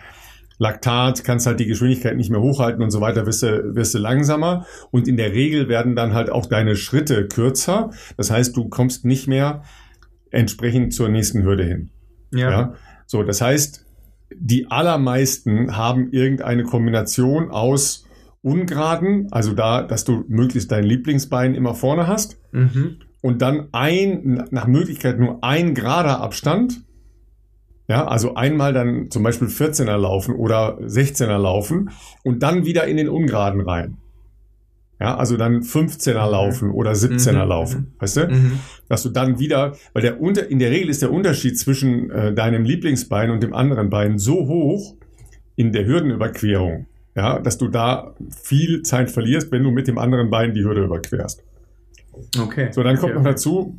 Laktat 0.61 1.23
kannst 1.23 1.47
halt 1.47 1.59
die 1.59 1.65
Geschwindigkeit 1.65 2.15
nicht 2.15 2.29
mehr 2.29 2.39
hochhalten 2.39 2.83
und 2.83 2.91
so 2.91 3.01
weiter, 3.01 3.25
wirst 3.25 3.41
du, 3.41 3.75
wirst 3.75 3.95
du 3.95 3.97
langsamer 3.97 4.67
und 4.91 5.07
in 5.07 5.17
der 5.17 5.31
Regel 5.31 5.67
werden 5.69 5.95
dann 5.95 6.13
halt 6.13 6.29
auch 6.29 6.45
deine 6.45 6.75
Schritte 6.75 7.27
kürzer. 7.27 7.89
Das 8.15 8.29
heißt, 8.29 8.55
du 8.55 8.69
kommst 8.69 9.03
nicht 9.03 9.27
mehr 9.27 9.63
entsprechend 10.29 10.93
zur 10.93 11.09
nächsten 11.09 11.41
Hürde 11.43 11.63
hin. 11.63 11.89
Ja. 12.31 12.51
ja? 12.51 12.73
So, 13.07 13.23
das 13.23 13.41
heißt, 13.41 13.87
die 14.35 14.69
allermeisten 14.69 15.75
haben 15.75 16.11
irgendeine 16.11 16.63
Kombination 16.63 17.49
aus 17.49 18.05
ungeraden, 18.41 19.27
also 19.31 19.53
da, 19.53 19.83
dass 19.83 20.03
du 20.03 20.23
möglichst 20.27 20.71
dein 20.71 20.83
Lieblingsbein 20.83 21.55
immer 21.55 21.75
vorne 21.75 22.07
hast 22.07 22.39
mhm. 22.51 22.97
und 23.21 23.41
dann 23.41 23.67
ein, 23.71 24.47
nach 24.51 24.67
Möglichkeit 24.67 25.19
nur 25.19 25.43
ein 25.43 25.75
gerader 25.75 26.21
Abstand. 26.21 26.81
Ja, 27.87 28.07
also 28.07 28.35
einmal 28.35 28.73
dann 28.73 29.11
zum 29.11 29.23
Beispiel 29.23 29.49
14er 29.49 29.97
laufen 29.97 30.35
oder 30.35 30.79
16er 30.79 31.37
laufen 31.37 31.89
und 32.23 32.41
dann 32.41 32.65
wieder 32.65 32.87
in 32.87 32.97
den 32.97 33.09
Ungeraden 33.09 33.61
rein. 33.61 33.97
Ja, 35.01 35.17
also 35.17 35.35
dann 35.35 35.61
15er 35.61 36.11
mhm. 36.25 36.31
laufen 36.31 36.71
oder 36.71 36.91
17er 36.91 37.43
mhm. 37.43 37.49
laufen, 37.49 37.79
mhm. 37.79 37.93
weißt 37.99 38.17
du? 38.17 38.27
Mhm. 38.27 38.59
Dass 38.87 39.01
du 39.01 39.09
dann 39.09 39.39
wieder, 39.39 39.75
weil 39.93 40.03
der 40.03 40.21
unter, 40.21 40.47
in 40.47 40.59
der 40.59 40.69
Regel 40.69 40.89
ist 40.89 41.01
der 41.01 41.11
Unterschied 41.11 41.57
zwischen 41.57 42.11
äh, 42.11 42.33
deinem 42.33 42.63
Lieblingsbein 42.63 43.31
und 43.31 43.41
dem 43.41 43.53
anderen 43.53 43.89
Bein 43.89 44.19
so 44.19 44.47
hoch 44.47 44.95
in 45.55 45.71
der 45.71 45.85
Hürdenüberquerung, 45.85 46.85
ja, 47.15 47.39
dass 47.39 47.57
du 47.57 47.67
da 47.67 48.15
viel 48.29 48.83
Zeit 48.83 49.11
verlierst, 49.11 49.51
wenn 49.51 49.63
du 49.63 49.71
mit 49.71 49.87
dem 49.87 49.97
anderen 49.97 50.29
Bein 50.29 50.53
die 50.53 50.63
Hürde 50.63 50.83
überquerst. 50.83 51.43
Okay. 52.39 52.69
So, 52.71 52.83
dann 52.83 52.97
kommt 52.97 53.13
okay, 53.13 53.19
noch 53.19 53.29
dazu, 53.29 53.77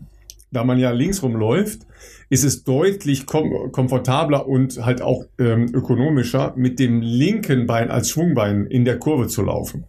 da 0.51 0.65
man 0.65 0.79
ja 0.79 0.91
links 0.91 1.23
rumläuft, 1.23 1.87
ist 2.29 2.45
es 2.45 2.65
deutlich 2.65 3.27
kom 3.27 3.73
komfortabler 3.73 4.47
und 4.47 4.85
halt 4.85 5.03
auch 5.03 5.25
ähm, 5.39 5.71
ökonomischer, 5.73 6.53
mit 6.57 6.79
dem 6.79 7.01
linken 7.01 7.67
Bein 7.67 7.91
als 7.91 8.11
Schwungbein 8.11 8.67
in 8.67 8.85
der 8.85 8.99
Kurve 8.99 9.29
zu 9.29 9.43
laufen. 9.43 9.85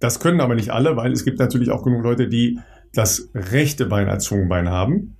Das 0.00 0.20
können 0.20 0.40
aber 0.40 0.54
nicht 0.54 0.70
alle, 0.70 0.96
weil 0.96 1.12
es 1.12 1.24
gibt 1.24 1.38
natürlich 1.38 1.70
auch 1.70 1.82
genug 1.82 2.02
Leute, 2.02 2.28
die 2.28 2.58
das 2.94 3.28
rechte 3.34 3.86
Bein 3.86 4.08
als 4.08 4.26
Schwungbein 4.26 4.68
haben. 4.68 5.16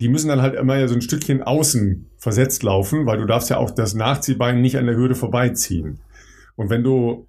Die 0.00 0.08
müssen 0.08 0.28
dann 0.28 0.42
halt 0.42 0.54
immer 0.54 0.86
so 0.88 0.94
ein 0.94 1.02
Stückchen 1.02 1.42
außen 1.42 2.10
versetzt 2.18 2.62
laufen, 2.62 3.06
weil 3.06 3.18
du 3.18 3.26
darfst 3.26 3.50
ja 3.50 3.58
auch 3.58 3.70
das 3.70 3.94
Nachziehbein 3.94 4.60
nicht 4.60 4.78
an 4.78 4.86
der 4.86 4.96
Hürde 4.96 5.14
vorbeiziehen. 5.14 6.00
Und 6.56 6.70
wenn 6.70 6.82
du 6.82 7.26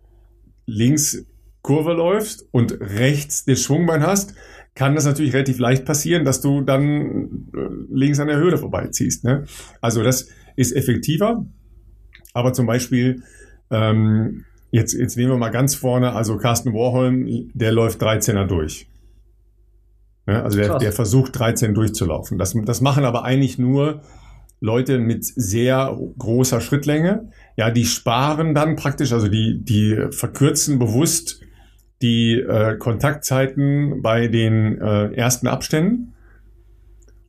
links 0.66 1.26
Kurve 1.62 1.94
läufst 1.94 2.48
und 2.52 2.80
rechts 2.80 3.46
das 3.46 3.62
Schwungbein 3.62 4.04
hast, 4.04 4.36
kann 4.76 4.96
das 4.96 5.06
natürlich 5.06 5.34
relativ 5.34 5.58
leicht 5.58 5.86
passieren, 5.86 6.26
dass 6.26 6.42
du 6.42 6.62
dann 6.62 7.50
äh, 7.56 7.60
links 7.90 8.20
an 8.20 8.28
der 8.28 8.38
Hürde 8.38 8.58
vorbeiziehst. 8.58 9.24
Ne? 9.24 9.46
Also 9.82 10.04
das 10.04 10.28
ist 10.56 10.76
effektiver, 10.76 11.46
aber 12.34 12.54
zum 12.54 12.68
Beispiel 12.68 13.24
ähm, 13.72 14.46
Jetzt, 14.76 14.92
jetzt 14.92 15.16
nehmen 15.16 15.32
wir 15.32 15.38
mal 15.38 15.52
ganz 15.52 15.74
vorne, 15.74 16.12
also 16.12 16.36
Carsten 16.38 16.74
Warholm, 16.74 17.50
der 17.54 17.72
läuft 17.72 18.04
13er 18.04 18.44
durch. 18.46 18.90
Ja, 20.28 20.44
also 20.44 20.58
der, 20.58 20.80
der 20.80 20.92
versucht 20.92 21.40
13 21.40 21.74
durchzulaufen. 21.74 22.38
Das, 22.38 22.54
das 22.66 22.82
machen 22.82 23.06
aber 23.06 23.24
eigentlich 23.24 23.58
nur 23.58 24.02
Leute 24.60 25.00
mit 25.00 25.26
sehr 25.26 25.98
großer 26.18 26.62
Schrittlänge. 26.62 27.30
Ja, 27.58 27.72
die 27.72 27.86
sparen 27.86 28.56
dann 28.56 28.76
praktisch, 28.76 29.14
also 29.14 29.28
die, 29.28 29.60
die 29.64 30.08
verkürzen 30.12 30.80
bewusst 30.80 31.42
die 32.02 32.34
äh, 32.34 32.78
Kontaktzeiten 32.78 34.02
bei 34.02 34.28
den 34.28 34.80
äh, 34.82 35.14
ersten 35.14 35.48
Abständen 35.48 36.14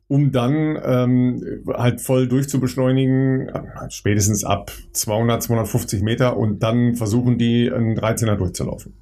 um 0.07 0.31
dann 0.31 0.79
ähm, 0.83 1.63
halt 1.67 2.01
voll 2.01 2.27
durchzubeschleunigen, 2.27 3.51
spätestens 3.89 4.45
ab 4.45 4.71
200, 4.93 5.43
250 5.43 6.01
Meter 6.01 6.37
und 6.37 6.63
dann 6.63 6.95
versuchen 6.95 7.37
die 7.37 7.71
einen 7.71 7.97
13er 7.97 8.35
durchzulaufen. 8.35 8.93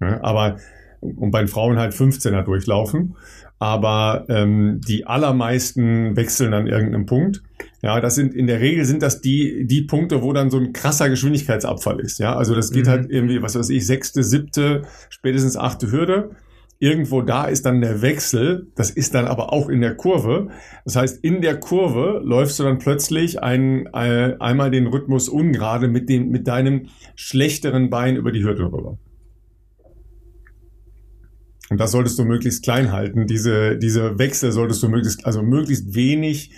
Ja, 0.00 0.22
aber 0.22 0.56
und 1.00 1.30
bei 1.30 1.40
den 1.40 1.48
Frauen 1.48 1.78
halt 1.78 1.92
15er 1.92 2.42
durchlaufen. 2.42 3.16
Aber 3.58 4.26
ähm, 4.28 4.80
die 4.86 5.06
allermeisten 5.06 6.16
wechseln 6.16 6.52
an 6.54 6.66
irgendeinem 6.66 7.06
Punkt. 7.06 7.42
Ja, 7.82 8.00
das 8.00 8.14
sind 8.14 8.34
in 8.34 8.46
der 8.46 8.60
Regel 8.60 8.84
sind 8.84 9.02
das 9.02 9.20
die 9.20 9.66
die 9.66 9.82
Punkte, 9.82 10.22
wo 10.22 10.32
dann 10.32 10.50
so 10.50 10.58
ein 10.58 10.72
krasser 10.72 11.08
Geschwindigkeitsabfall 11.08 12.00
ist. 12.00 12.18
Ja, 12.18 12.36
also 12.36 12.54
das 12.54 12.72
geht 12.72 12.86
mhm. 12.86 12.90
halt 12.90 13.10
irgendwie, 13.10 13.42
was 13.42 13.54
weiß 13.54 13.70
ich, 13.70 13.86
sechste, 13.86 14.22
siebte, 14.22 14.82
spätestens 15.08 15.56
achte 15.56 15.90
Hürde 15.90 16.30
irgendwo 16.84 17.22
da 17.22 17.46
ist 17.46 17.64
dann 17.64 17.80
der 17.80 18.02
Wechsel, 18.02 18.70
das 18.74 18.90
ist 18.90 19.14
dann 19.14 19.26
aber 19.26 19.52
auch 19.52 19.68
in 19.68 19.80
der 19.80 19.94
Kurve. 19.94 20.48
Das 20.84 20.96
heißt, 20.96 21.24
in 21.24 21.40
der 21.40 21.58
Kurve 21.58 22.20
läufst 22.22 22.58
du 22.58 22.64
dann 22.64 22.78
plötzlich 22.78 23.42
ein, 23.42 23.88
ein, 23.94 24.40
einmal 24.40 24.70
den 24.70 24.86
Rhythmus 24.86 25.28
ungerade 25.28 25.88
mit, 25.88 26.08
dem, 26.10 26.28
mit 26.28 26.46
deinem 26.46 26.88
schlechteren 27.14 27.90
Bein 27.90 28.16
über 28.16 28.32
die 28.32 28.44
Hürde 28.44 28.64
rüber. 28.64 28.98
Und 31.70 31.80
das 31.80 31.92
solltest 31.92 32.18
du 32.18 32.24
möglichst 32.24 32.62
klein 32.62 32.92
halten. 32.92 33.26
Diese, 33.26 33.76
diese 33.78 34.18
Wechsel 34.18 34.52
solltest 34.52 34.82
du 34.82 34.88
möglichst, 34.88 35.24
also 35.24 35.42
möglichst 35.42 35.94
wenig 35.94 36.52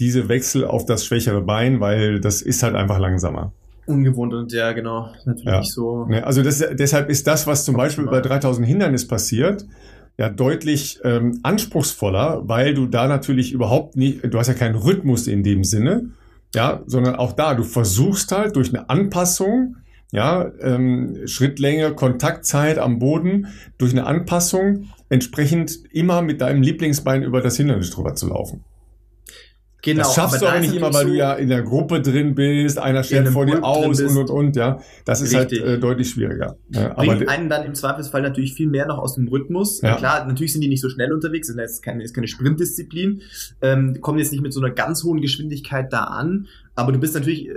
diese 0.00 0.28
Wechsel 0.28 0.64
auf 0.64 0.84
das 0.86 1.04
schwächere 1.04 1.40
Bein, 1.42 1.80
weil 1.80 2.20
das 2.20 2.42
ist 2.42 2.62
halt 2.62 2.74
einfach 2.74 2.98
langsamer 2.98 3.52
ungewohnt 3.86 4.32
und 4.32 4.52
ja, 4.52 4.72
genau, 4.72 5.10
natürlich 5.24 5.44
ja. 5.44 5.62
so. 5.62 6.08
Also 6.22 6.42
das, 6.42 6.64
deshalb 6.72 7.10
ist 7.10 7.26
das, 7.26 7.46
was 7.46 7.64
zum 7.64 7.76
Beispiel 7.76 8.06
bei 8.06 8.20
3000 8.20 8.66
Hindernis 8.66 9.06
passiert, 9.06 9.66
ja 10.16 10.28
deutlich 10.28 11.00
ähm, 11.04 11.40
anspruchsvoller, 11.42 12.42
weil 12.44 12.74
du 12.74 12.86
da 12.86 13.08
natürlich 13.08 13.52
überhaupt 13.52 13.96
nicht, 13.96 14.22
du 14.32 14.38
hast 14.38 14.48
ja 14.48 14.54
keinen 14.54 14.76
Rhythmus 14.76 15.26
in 15.26 15.42
dem 15.42 15.64
Sinne, 15.64 16.10
ja, 16.54 16.82
sondern 16.86 17.16
auch 17.16 17.32
da, 17.32 17.54
du 17.54 17.64
versuchst 17.64 18.30
halt 18.32 18.56
durch 18.56 18.68
eine 18.68 18.88
Anpassung, 18.88 19.76
ja, 20.14 20.52
ähm, 20.60 21.26
Schrittlänge, 21.26 21.92
Kontaktzeit 21.92 22.78
am 22.78 23.00
Boden, 23.00 23.48
durch 23.78 23.90
eine 23.90 24.06
Anpassung 24.06 24.90
entsprechend 25.08 25.80
immer 25.90 26.22
mit 26.22 26.40
deinem 26.40 26.62
Lieblingsbein 26.62 27.24
über 27.24 27.40
das 27.40 27.56
Hindernis 27.56 27.90
drüber 27.90 28.14
zu 28.14 28.28
laufen. 28.28 28.64
Genau, 29.82 30.04
das 30.04 30.14
schaffst 30.14 30.40
du 30.40 30.46
aber 30.46 30.60
nicht 30.60 30.72
immer, 30.72 30.94
weil 30.94 31.06
du 31.06 31.14
ja 31.14 31.34
in 31.34 31.48
der 31.48 31.62
Gruppe 31.62 32.00
drin 32.00 32.34
bist, 32.34 32.78
einer 32.78 33.02
stellt 33.02 33.28
vor 33.28 33.44
dir 33.44 33.62
aus 33.62 34.00
und 34.00 34.16
und 34.16 34.30
und, 34.30 34.56
ja. 34.56 34.80
Das 35.04 35.20
ist 35.20 35.34
halt, 35.34 35.50
Richtig. 35.50 35.66
halt 35.66 35.76
äh, 35.76 35.80
deutlich 35.80 36.08
schwieriger. 36.08 36.56
Ja, 36.70 36.94
Bringt 36.94 37.22
aber 37.22 37.30
einen 37.30 37.50
dann 37.50 37.66
im 37.66 37.74
Zweifelsfall 37.74 38.22
natürlich 38.22 38.54
viel 38.54 38.68
mehr 38.68 38.86
noch 38.86 38.96
aus 38.98 39.16
dem 39.16 39.28
Rhythmus. 39.28 39.82
Ja. 39.82 39.96
Klar, 39.96 40.26
natürlich 40.26 40.52
sind 40.52 40.62
die 40.62 40.68
nicht 40.68 40.80
so 40.80 40.88
schnell 40.88 41.12
unterwegs, 41.12 41.52
das 41.54 41.72
ist 41.72 41.82
keine, 41.82 42.02
ist 42.02 42.14
keine 42.14 42.28
Sprintdisziplin, 42.28 43.20
ähm, 43.60 44.00
kommen 44.00 44.18
jetzt 44.18 44.32
nicht 44.32 44.42
mit 44.42 44.54
so 44.54 44.60
einer 44.60 44.70
ganz 44.70 45.04
hohen 45.04 45.20
Geschwindigkeit 45.20 45.92
da 45.92 46.04
an, 46.04 46.46
aber 46.76 46.92
du 46.92 46.98
bist 46.98 47.14
natürlich 47.14 47.48
äh, 47.48 47.52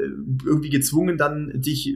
irgendwie 0.45 0.69
gezwungen, 0.69 1.17
dann 1.17 1.53
dich 1.55 1.95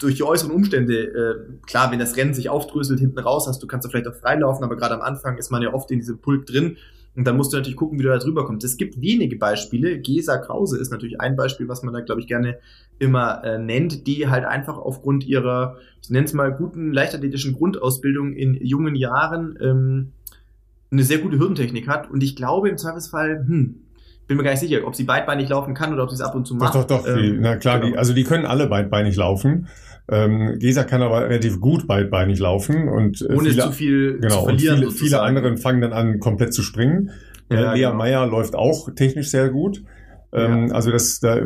durch 0.00 0.16
die 0.16 0.22
äußeren 0.22 0.50
Umstände, 0.50 0.94
äh, 0.94 1.66
klar, 1.66 1.92
wenn 1.92 1.98
das 1.98 2.16
Rennen 2.16 2.34
sich 2.34 2.48
aufdröselt 2.48 2.98
hinten 2.98 3.18
raus 3.18 3.46
hast, 3.46 3.62
du 3.62 3.66
kannst 3.66 3.84
da 3.86 3.90
vielleicht 3.90 4.08
auch 4.08 4.14
freilaufen, 4.14 4.64
aber 4.64 4.76
gerade 4.76 4.94
am 4.94 5.02
Anfang 5.02 5.36
ist 5.38 5.50
man 5.50 5.62
ja 5.62 5.72
oft 5.72 5.90
in 5.90 5.98
diesem 5.98 6.18
Pulk 6.18 6.46
drin 6.46 6.76
und 7.16 7.26
dann 7.26 7.36
musst 7.36 7.52
du 7.52 7.56
natürlich 7.56 7.76
gucken, 7.76 7.98
wie 7.98 8.04
du 8.04 8.08
da 8.08 8.18
drüber 8.18 8.46
kommst. 8.46 8.64
Es 8.64 8.76
gibt 8.76 9.00
wenige 9.00 9.36
Beispiele. 9.36 9.98
Gesa 9.98 10.38
Krause 10.38 10.78
ist 10.78 10.90
natürlich 10.90 11.20
ein 11.20 11.36
Beispiel, 11.36 11.68
was 11.68 11.82
man 11.82 11.92
da, 11.92 12.00
glaube 12.00 12.20
ich, 12.20 12.26
gerne 12.26 12.58
immer 12.98 13.42
äh, 13.44 13.58
nennt, 13.58 14.06
die 14.06 14.28
halt 14.28 14.44
einfach 14.44 14.78
aufgrund 14.78 15.26
ihrer, 15.26 15.76
ich 16.02 16.10
nenne 16.10 16.26
es 16.26 16.32
mal, 16.32 16.52
guten 16.52 16.92
leichtathletischen 16.92 17.54
Grundausbildung 17.54 18.32
in 18.32 18.54
jungen 18.54 18.94
Jahren 18.94 19.58
ähm, 19.60 20.12
eine 20.92 21.02
sehr 21.02 21.18
gute 21.18 21.38
Hürdentechnik 21.38 21.88
hat. 21.88 22.10
Und 22.10 22.22
ich 22.22 22.36
glaube 22.36 22.68
im 22.68 22.78
Zweifelsfall, 22.78 23.44
hm, 23.46 23.80
bin 24.28 24.36
mir 24.36 24.44
gar 24.44 24.52
nicht 24.52 24.60
sicher, 24.60 24.86
ob 24.86 24.94
sie 24.94 25.02
beidbeinig 25.02 25.48
laufen 25.48 25.74
kann 25.74 25.92
oder 25.92 26.04
ob 26.04 26.10
sie 26.10 26.14
es 26.14 26.20
ab 26.20 26.36
und 26.36 26.46
zu 26.46 26.54
macht. 26.54 26.76
Doch, 26.76 26.84
doch, 26.84 27.02
doch. 27.02 27.08
Ähm, 27.08 27.16
die, 27.16 27.32
na 27.32 27.56
klar, 27.56 27.80
genau. 27.80 27.92
die, 27.92 27.98
also 27.98 28.14
die 28.14 28.22
können 28.22 28.46
alle 28.46 28.68
beidbeinig 28.68 29.16
laufen. 29.16 29.66
Ähm, 30.10 30.58
Gesa 30.58 30.82
kann 30.82 31.02
aber 31.02 31.28
relativ 31.28 31.60
gut 31.60 31.86
beidbeinig 31.86 32.40
laufen 32.40 32.88
und 32.88 33.22
äh, 33.22 33.32
ohne 33.32 33.50
viele, 33.50 33.62
zu 33.62 33.72
viel 33.72 34.18
genau, 34.20 34.40
zu 34.40 34.44
verlieren. 34.46 34.84
Und 34.84 34.92
viele, 34.92 35.04
viele 35.08 35.22
anderen 35.22 35.56
fangen 35.56 35.80
dann 35.80 35.92
an, 35.92 36.18
komplett 36.18 36.52
zu 36.52 36.62
springen. 36.62 37.10
Ja, 37.50 37.72
äh, 37.72 37.76
Lea 37.76 37.84
genau. 37.84 37.94
Meyer 37.94 38.26
läuft 38.26 38.56
auch 38.56 38.92
technisch 38.94 39.28
sehr 39.28 39.50
gut. 39.50 39.82
Ähm, 40.32 40.68
ja. 40.68 40.74
Also 40.74 40.90
das, 40.90 41.20
da, 41.20 41.38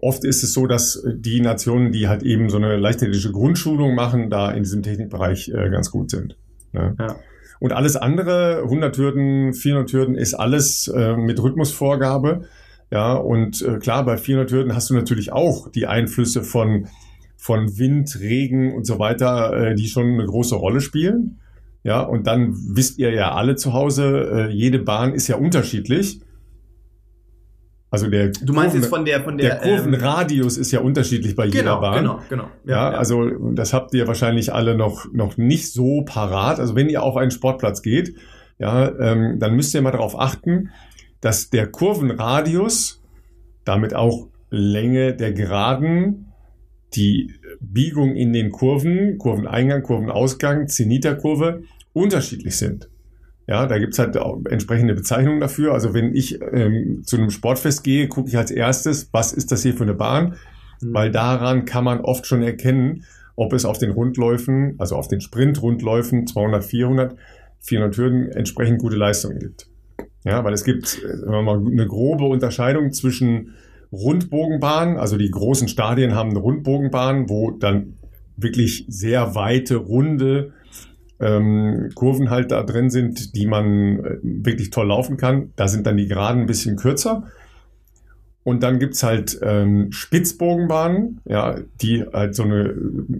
oft 0.00 0.24
ist 0.24 0.42
es 0.42 0.54
so, 0.54 0.66
dass 0.66 1.02
die 1.06 1.40
Nationen, 1.40 1.92
die 1.92 2.08
halt 2.08 2.22
eben 2.22 2.48
so 2.48 2.56
eine 2.56 2.76
leichtathletische 2.76 3.32
Grundschulung 3.32 3.94
machen, 3.94 4.30
da 4.30 4.50
in 4.50 4.62
diesem 4.62 4.82
Technikbereich 4.82 5.48
äh, 5.48 5.68
ganz 5.70 5.90
gut 5.90 6.10
sind. 6.10 6.36
Ne? 6.72 6.94
Ja. 6.98 7.16
Und 7.60 7.72
alles 7.72 7.96
andere, 7.96 8.62
100 8.64 8.96
Hürden, 8.96 9.52
400 9.52 9.92
Hürden, 9.92 10.14
ist 10.14 10.32
alles 10.32 10.88
äh, 10.88 11.16
mit 11.16 11.42
Rhythmusvorgabe. 11.42 12.42
Ja, 12.90 13.12
und 13.12 13.62
äh, 13.62 13.78
klar, 13.78 14.04
bei 14.04 14.16
400 14.16 14.50
Hürden 14.50 14.74
hast 14.74 14.88
du 14.88 14.94
natürlich 14.94 15.32
auch 15.32 15.70
die 15.70 15.86
Einflüsse 15.86 16.42
von 16.42 16.88
von 17.40 17.78
Wind, 17.78 18.20
Regen 18.20 18.74
und 18.74 18.86
so 18.86 18.98
weiter, 18.98 19.70
äh, 19.70 19.74
die 19.74 19.88
schon 19.88 20.12
eine 20.12 20.26
große 20.26 20.54
Rolle 20.54 20.82
spielen. 20.82 21.40
Ja, 21.82 22.02
und 22.02 22.26
dann 22.26 22.54
wisst 22.54 22.98
ihr 22.98 23.10
ja 23.12 23.34
alle 23.34 23.56
zu 23.56 23.72
Hause, 23.72 24.48
äh, 24.50 24.52
jede 24.52 24.78
Bahn 24.78 25.14
ist 25.14 25.26
ja 25.26 25.36
unterschiedlich. 25.36 26.20
Also 27.90 28.08
der 28.08 28.28
du 28.28 28.52
meinst 28.52 28.72
Kurven, 28.72 28.82
jetzt 28.82 28.88
von 28.88 29.04
der 29.06 29.20
von 29.22 29.38
der, 29.38 29.56
der 29.56 29.58
Kurvenradius 29.58 30.56
ähm, 30.56 30.60
ist 30.60 30.70
ja 30.70 30.80
unterschiedlich 30.80 31.34
bei 31.34 31.46
jeder 31.46 31.60
genau, 31.60 31.80
Bahn. 31.80 31.94
Genau, 31.96 32.20
genau. 32.28 32.44
Ja, 32.66 32.92
ja, 32.92 32.98
also 32.98 33.26
das 33.52 33.72
habt 33.72 33.94
ihr 33.94 34.06
wahrscheinlich 34.06 34.52
alle 34.52 34.76
noch 34.76 35.10
noch 35.12 35.38
nicht 35.38 35.72
so 35.72 36.02
parat. 36.02 36.60
Also 36.60 36.76
wenn 36.76 36.90
ihr 36.90 37.02
auf 37.02 37.16
einen 37.16 37.30
Sportplatz 37.30 37.80
geht, 37.80 38.14
ja, 38.58 38.92
ähm, 39.00 39.38
dann 39.40 39.56
müsst 39.56 39.74
ihr 39.74 39.80
mal 39.80 39.92
darauf 39.92 40.20
achten, 40.20 40.70
dass 41.22 41.48
der 41.48 41.66
Kurvenradius, 41.68 43.02
damit 43.64 43.94
auch 43.94 44.28
Länge 44.50 45.14
der 45.14 45.32
Geraden, 45.32 46.29
die 46.94 47.32
Biegung 47.60 48.16
in 48.16 48.32
den 48.32 48.50
Kurven, 48.50 49.18
Kurveneingang, 49.18 49.82
Kurvenausgang, 49.82 50.68
Zeniterkurve 50.68 51.62
unterschiedlich 51.92 52.56
sind. 52.56 52.88
Ja, 53.46 53.66
da 53.66 53.78
gibt's 53.78 53.98
halt 53.98 54.16
auch 54.16 54.38
entsprechende 54.48 54.94
Bezeichnungen 54.94 55.40
dafür. 55.40 55.72
Also 55.72 55.92
wenn 55.92 56.14
ich 56.14 56.40
ähm, 56.52 57.02
zu 57.04 57.16
einem 57.16 57.30
Sportfest 57.30 57.82
gehe, 57.82 58.06
gucke 58.08 58.28
ich 58.28 58.36
als 58.36 58.50
erstes, 58.50 59.08
was 59.12 59.32
ist 59.32 59.50
das 59.50 59.62
hier 59.62 59.74
für 59.74 59.82
eine 59.82 59.94
Bahn? 59.94 60.36
Mhm. 60.80 60.94
Weil 60.94 61.10
daran 61.10 61.64
kann 61.64 61.84
man 61.84 62.00
oft 62.00 62.26
schon 62.26 62.42
erkennen, 62.42 63.04
ob 63.34 63.52
es 63.52 63.64
auf 63.64 63.78
den 63.78 63.90
Rundläufen, 63.90 64.74
also 64.78 64.96
auf 64.96 65.08
den 65.08 65.20
Sprint-Rundläufen 65.20 66.26
200, 66.26 66.64
400, 66.64 67.16
400 67.60 67.96
Hürden 67.96 68.28
entsprechend 68.30 68.80
gute 68.80 68.96
Leistungen 68.96 69.38
gibt. 69.38 69.66
Ja, 70.24 70.44
weil 70.44 70.52
es 70.52 70.64
gibt 70.64 71.02
äh, 71.02 71.26
mal, 71.26 71.58
eine 71.58 71.86
grobe 71.86 72.26
Unterscheidung 72.26 72.92
zwischen 72.92 73.54
Rundbogenbahnen, 73.92 74.96
also 74.96 75.16
die 75.16 75.30
großen 75.30 75.68
Stadien 75.68 76.14
haben 76.14 76.30
eine 76.30 76.38
Rundbogenbahn, 76.38 77.28
wo 77.28 77.50
dann 77.50 77.98
wirklich 78.36 78.86
sehr 78.88 79.34
weite, 79.34 79.76
runde 79.76 80.52
ähm, 81.20 81.90
Kurven 81.94 82.30
halt 82.30 82.50
da 82.50 82.62
drin 82.62 82.90
sind, 82.90 83.34
die 83.36 83.46
man 83.46 84.04
äh, 84.04 84.18
wirklich 84.22 84.70
toll 84.70 84.88
laufen 84.88 85.16
kann. 85.16 85.52
Da 85.56 85.68
sind 85.68 85.86
dann 85.86 85.96
die 85.96 86.06
Geraden 86.06 86.42
ein 86.42 86.46
bisschen 86.46 86.76
kürzer. 86.76 87.24
Und 88.42 88.62
dann 88.62 88.78
gibt's 88.78 89.02
halt 89.02 89.38
ähm, 89.42 89.92
Spitzbogenbahnen, 89.92 91.20
ja, 91.26 91.56
die 91.82 92.04
halt 92.10 92.34
so 92.34 92.44
eine, 92.44 92.74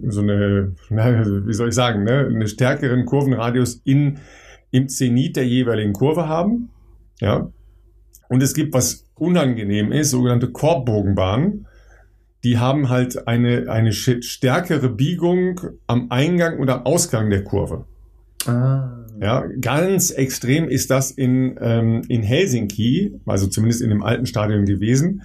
so 0.07 0.21
eine, 0.21 0.73
na, 0.89 1.25
wie 1.45 1.53
soll 1.53 1.69
ich 1.69 1.75
sagen, 1.75 2.03
ne, 2.03 2.25
einen 2.25 2.47
stärkeren 2.47 3.05
Kurvenradius 3.05 3.81
in, 3.83 4.17
im 4.71 4.89
Zenit 4.89 5.35
der 5.35 5.45
jeweiligen 5.45 5.93
Kurve 5.93 6.27
haben. 6.27 6.69
Ja. 7.19 7.51
Und 8.31 8.41
es 8.41 8.53
gibt, 8.53 8.73
was 8.73 9.03
unangenehm 9.15 9.91
ist, 9.91 10.11
sogenannte 10.11 10.53
Korbbogenbahnen. 10.53 11.67
Die 12.45 12.59
haben 12.59 12.87
halt 12.87 13.27
eine, 13.27 13.69
eine 13.69 13.91
stärkere 13.91 14.87
Biegung 14.87 15.59
am 15.85 16.09
Eingang 16.11 16.57
und 16.57 16.69
am 16.69 16.85
Ausgang 16.85 17.29
der 17.29 17.43
Kurve. 17.43 17.83
Ah. 18.45 19.03
Ja, 19.21 19.43
ganz 19.59 20.11
extrem 20.11 20.69
ist 20.69 20.91
das 20.91 21.11
in, 21.11 21.59
ähm, 21.59 22.03
in 22.07 22.23
Helsinki, 22.23 23.19
also 23.25 23.47
zumindest 23.47 23.81
in 23.81 23.89
dem 23.89 24.01
alten 24.01 24.25
Stadion 24.25 24.63
gewesen. 24.63 25.23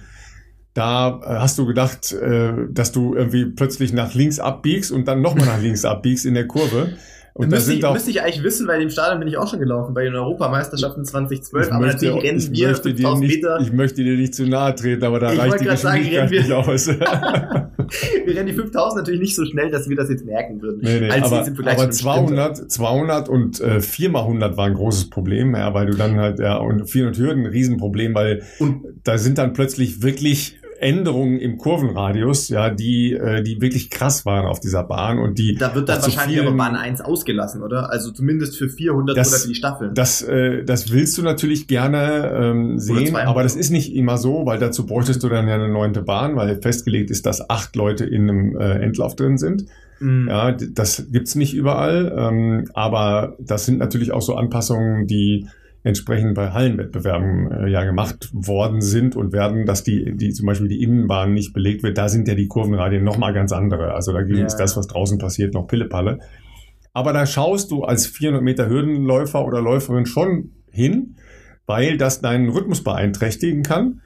Da 0.73 1.21
äh, 1.23 1.39
hast 1.39 1.57
du 1.57 1.65
gedacht, 1.65 2.11
äh, 2.11 2.51
dass 2.69 2.91
du 2.91 3.15
irgendwie 3.15 3.45
plötzlich 3.45 3.93
nach 3.93 4.15
links 4.15 4.41
abbiegst 4.41 4.91
und 4.91 5.07
dann 5.07 5.21
nochmal 5.21 5.45
nach 5.45 5.61
links 5.63 5.85
abbiegst 5.85 6.25
in 6.25 6.33
der 6.33 6.45
Kurve. 6.45 6.97
Und 7.37 7.51
müsste, 7.51 7.73
ich, 7.73 7.83
müsste 7.83 8.09
ich 8.09 8.21
eigentlich 8.23 8.41
wissen, 8.41 8.67
weil 8.67 8.81
im 8.81 8.89
Stadion 8.89 9.19
bin 9.19 9.27
ich 9.27 9.37
auch 9.37 9.47
schon 9.47 9.59
gelaufen, 9.59 9.93
bei 9.93 10.03
den 10.03 10.15
Europameisterschaften 10.15 11.05
2012, 11.05 11.71
aber 11.71 11.85
möchte, 11.85 12.07
natürlich 12.07 12.23
rennen 12.23 12.51
wir 12.51 12.75
5000 12.75 13.19
nicht, 13.19 13.35
Meter. 13.35 13.59
Ich 13.61 13.71
möchte 13.71 14.03
dir 14.03 14.17
nicht 14.17 14.33
zu 14.33 14.47
nahe 14.47 14.73
treten, 14.73 15.03
aber 15.03 15.19
da 15.19 15.33
ich 15.33 15.39
reicht 15.39 15.59
die 15.59 15.65
Geschwindigkeit 15.65 16.29
sagen, 16.29 16.41
nicht 16.41 16.51
aus. 16.51 16.87
wir 18.25 18.35
rennen 18.35 18.47
die 18.47 18.53
5000 18.53 18.97
natürlich 18.97 19.21
nicht 19.21 19.35
so 19.35 19.45
schnell, 19.45 19.69
dass 19.69 19.87
wir 19.87 19.95
das 19.95 20.09
jetzt 20.09 20.25
merken 20.25 20.63
würden. 20.63 20.79
Nee, 20.81 20.99
nee, 20.99 21.11
aber, 21.11 21.45
aber 21.65 21.91
200, 21.91 22.71
200 22.71 23.29
und 23.29 23.61
äh, 23.61 23.81
4 23.81 24.09
mal 24.09 24.21
100 24.21 24.57
war 24.57 24.65
ein 24.65 24.73
großes 24.73 25.11
Problem, 25.11 25.55
ja, 25.55 25.75
weil 25.75 25.85
du 25.85 25.95
dann 25.95 26.17
halt, 26.17 26.39
ja, 26.39 26.57
und 26.57 26.89
400 26.89 27.19
Hürden 27.19 27.43
ein 27.43 27.51
Riesenproblem, 27.51 28.15
weil 28.15 28.41
und 28.57 28.81
da 29.03 29.19
sind 29.19 29.37
dann 29.37 29.53
plötzlich 29.53 30.01
wirklich 30.01 30.57
Änderungen 30.79 31.39
im 31.39 31.57
Kurvenradius, 31.57 32.49
ja, 32.49 32.69
die, 32.69 33.13
äh, 33.13 33.41
die 33.43 33.61
wirklich 33.61 33.89
krass 33.89 34.25
waren 34.25 34.45
auf 34.45 34.59
dieser 34.59 34.83
Bahn 34.83 35.19
und 35.19 35.37
die. 35.37 35.55
Da 35.55 35.73
wird 35.75 35.89
dann 35.89 36.01
wahrscheinlich 36.01 36.39
aber 36.39 36.51
Bahn 36.51 36.75
1 36.75 37.01
ausgelassen, 37.01 37.63
oder? 37.63 37.91
Also 37.91 38.11
zumindest 38.11 38.57
für 38.57 38.69
400 38.69 39.17
das, 39.17 39.29
oder 39.29 39.39
für 39.39 39.47
die 39.47 39.55
Staffeln. 39.55 39.93
Das, 39.93 40.21
äh, 40.21 40.63
das 40.63 40.91
willst 40.91 41.17
du 41.17 41.23
natürlich 41.23 41.67
gerne 41.67 42.31
ähm, 42.35 42.79
sehen, 42.79 43.15
aber 43.15 43.43
das 43.43 43.55
ist 43.55 43.69
nicht 43.69 43.95
immer 43.95 44.17
so, 44.17 44.45
weil 44.45 44.59
dazu 44.59 44.85
bräuchtest 44.85 45.23
du 45.23 45.29
dann 45.29 45.47
ja 45.47 45.55
eine 45.55 45.69
neunte 45.69 46.01
Bahn, 46.01 46.35
weil 46.35 46.61
festgelegt 46.61 47.11
ist, 47.11 47.25
dass 47.25 47.49
acht 47.49 47.75
Leute 47.75 48.05
in 48.05 48.29
einem 48.29 48.57
äh, 48.57 48.79
Endlauf 48.79 49.15
drin 49.15 49.37
sind. 49.37 49.65
Mhm. 49.99 50.27
Ja, 50.29 50.51
das 50.51 51.07
gibt's 51.11 51.35
nicht 51.35 51.53
überall, 51.53 52.13
ähm, 52.15 52.69
aber 52.73 53.35
das 53.39 53.65
sind 53.65 53.79
natürlich 53.79 54.11
auch 54.11 54.21
so 54.21 54.35
Anpassungen, 54.35 55.07
die 55.07 55.47
entsprechend 55.83 56.35
bei 56.35 56.51
Hallenwettbewerben 56.51 57.51
äh, 57.51 57.69
ja 57.69 57.83
gemacht 57.83 58.29
worden 58.33 58.81
sind 58.81 59.15
und 59.15 59.31
werden, 59.31 59.65
dass 59.65 59.83
die, 59.83 60.15
die 60.15 60.31
zum 60.31 60.45
Beispiel 60.45 60.67
die 60.67 60.83
Innenbahn 60.83 61.33
nicht 61.33 61.53
belegt 61.53 61.83
wird, 61.83 61.97
da 61.97 62.09
sind 62.09 62.27
ja 62.27 62.35
die 62.35 62.47
Kurvenradien 62.47 63.03
nochmal 63.03 63.33
ganz 63.33 63.51
andere. 63.51 63.93
Also 63.93 64.11
da 64.11 64.21
ja. 64.21 64.45
ist 64.45 64.57
das, 64.57 64.75
was 64.75 64.87
draußen 64.87 65.17
passiert, 65.17 65.53
noch 65.53 65.67
Pillepalle. 65.67 66.19
Aber 66.93 67.13
da 67.13 67.25
schaust 67.25 67.71
du 67.71 67.83
als 67.83 68.07
400 68.07 68.43
Meter 68.43 68.67
Hürdenläufer 68.67 69.45
oder 69.45 69.61
Läuferin 69.61 70.05
schon 70.05 70.51
hin, 70.71 71.15
weil 71.67 71.97
das 71.97 72.21
deinen 72.21 72.49
Rhythmus 72.49 72.83
beeinträchtigen 72.83 73.63
kann. 73.63 74.01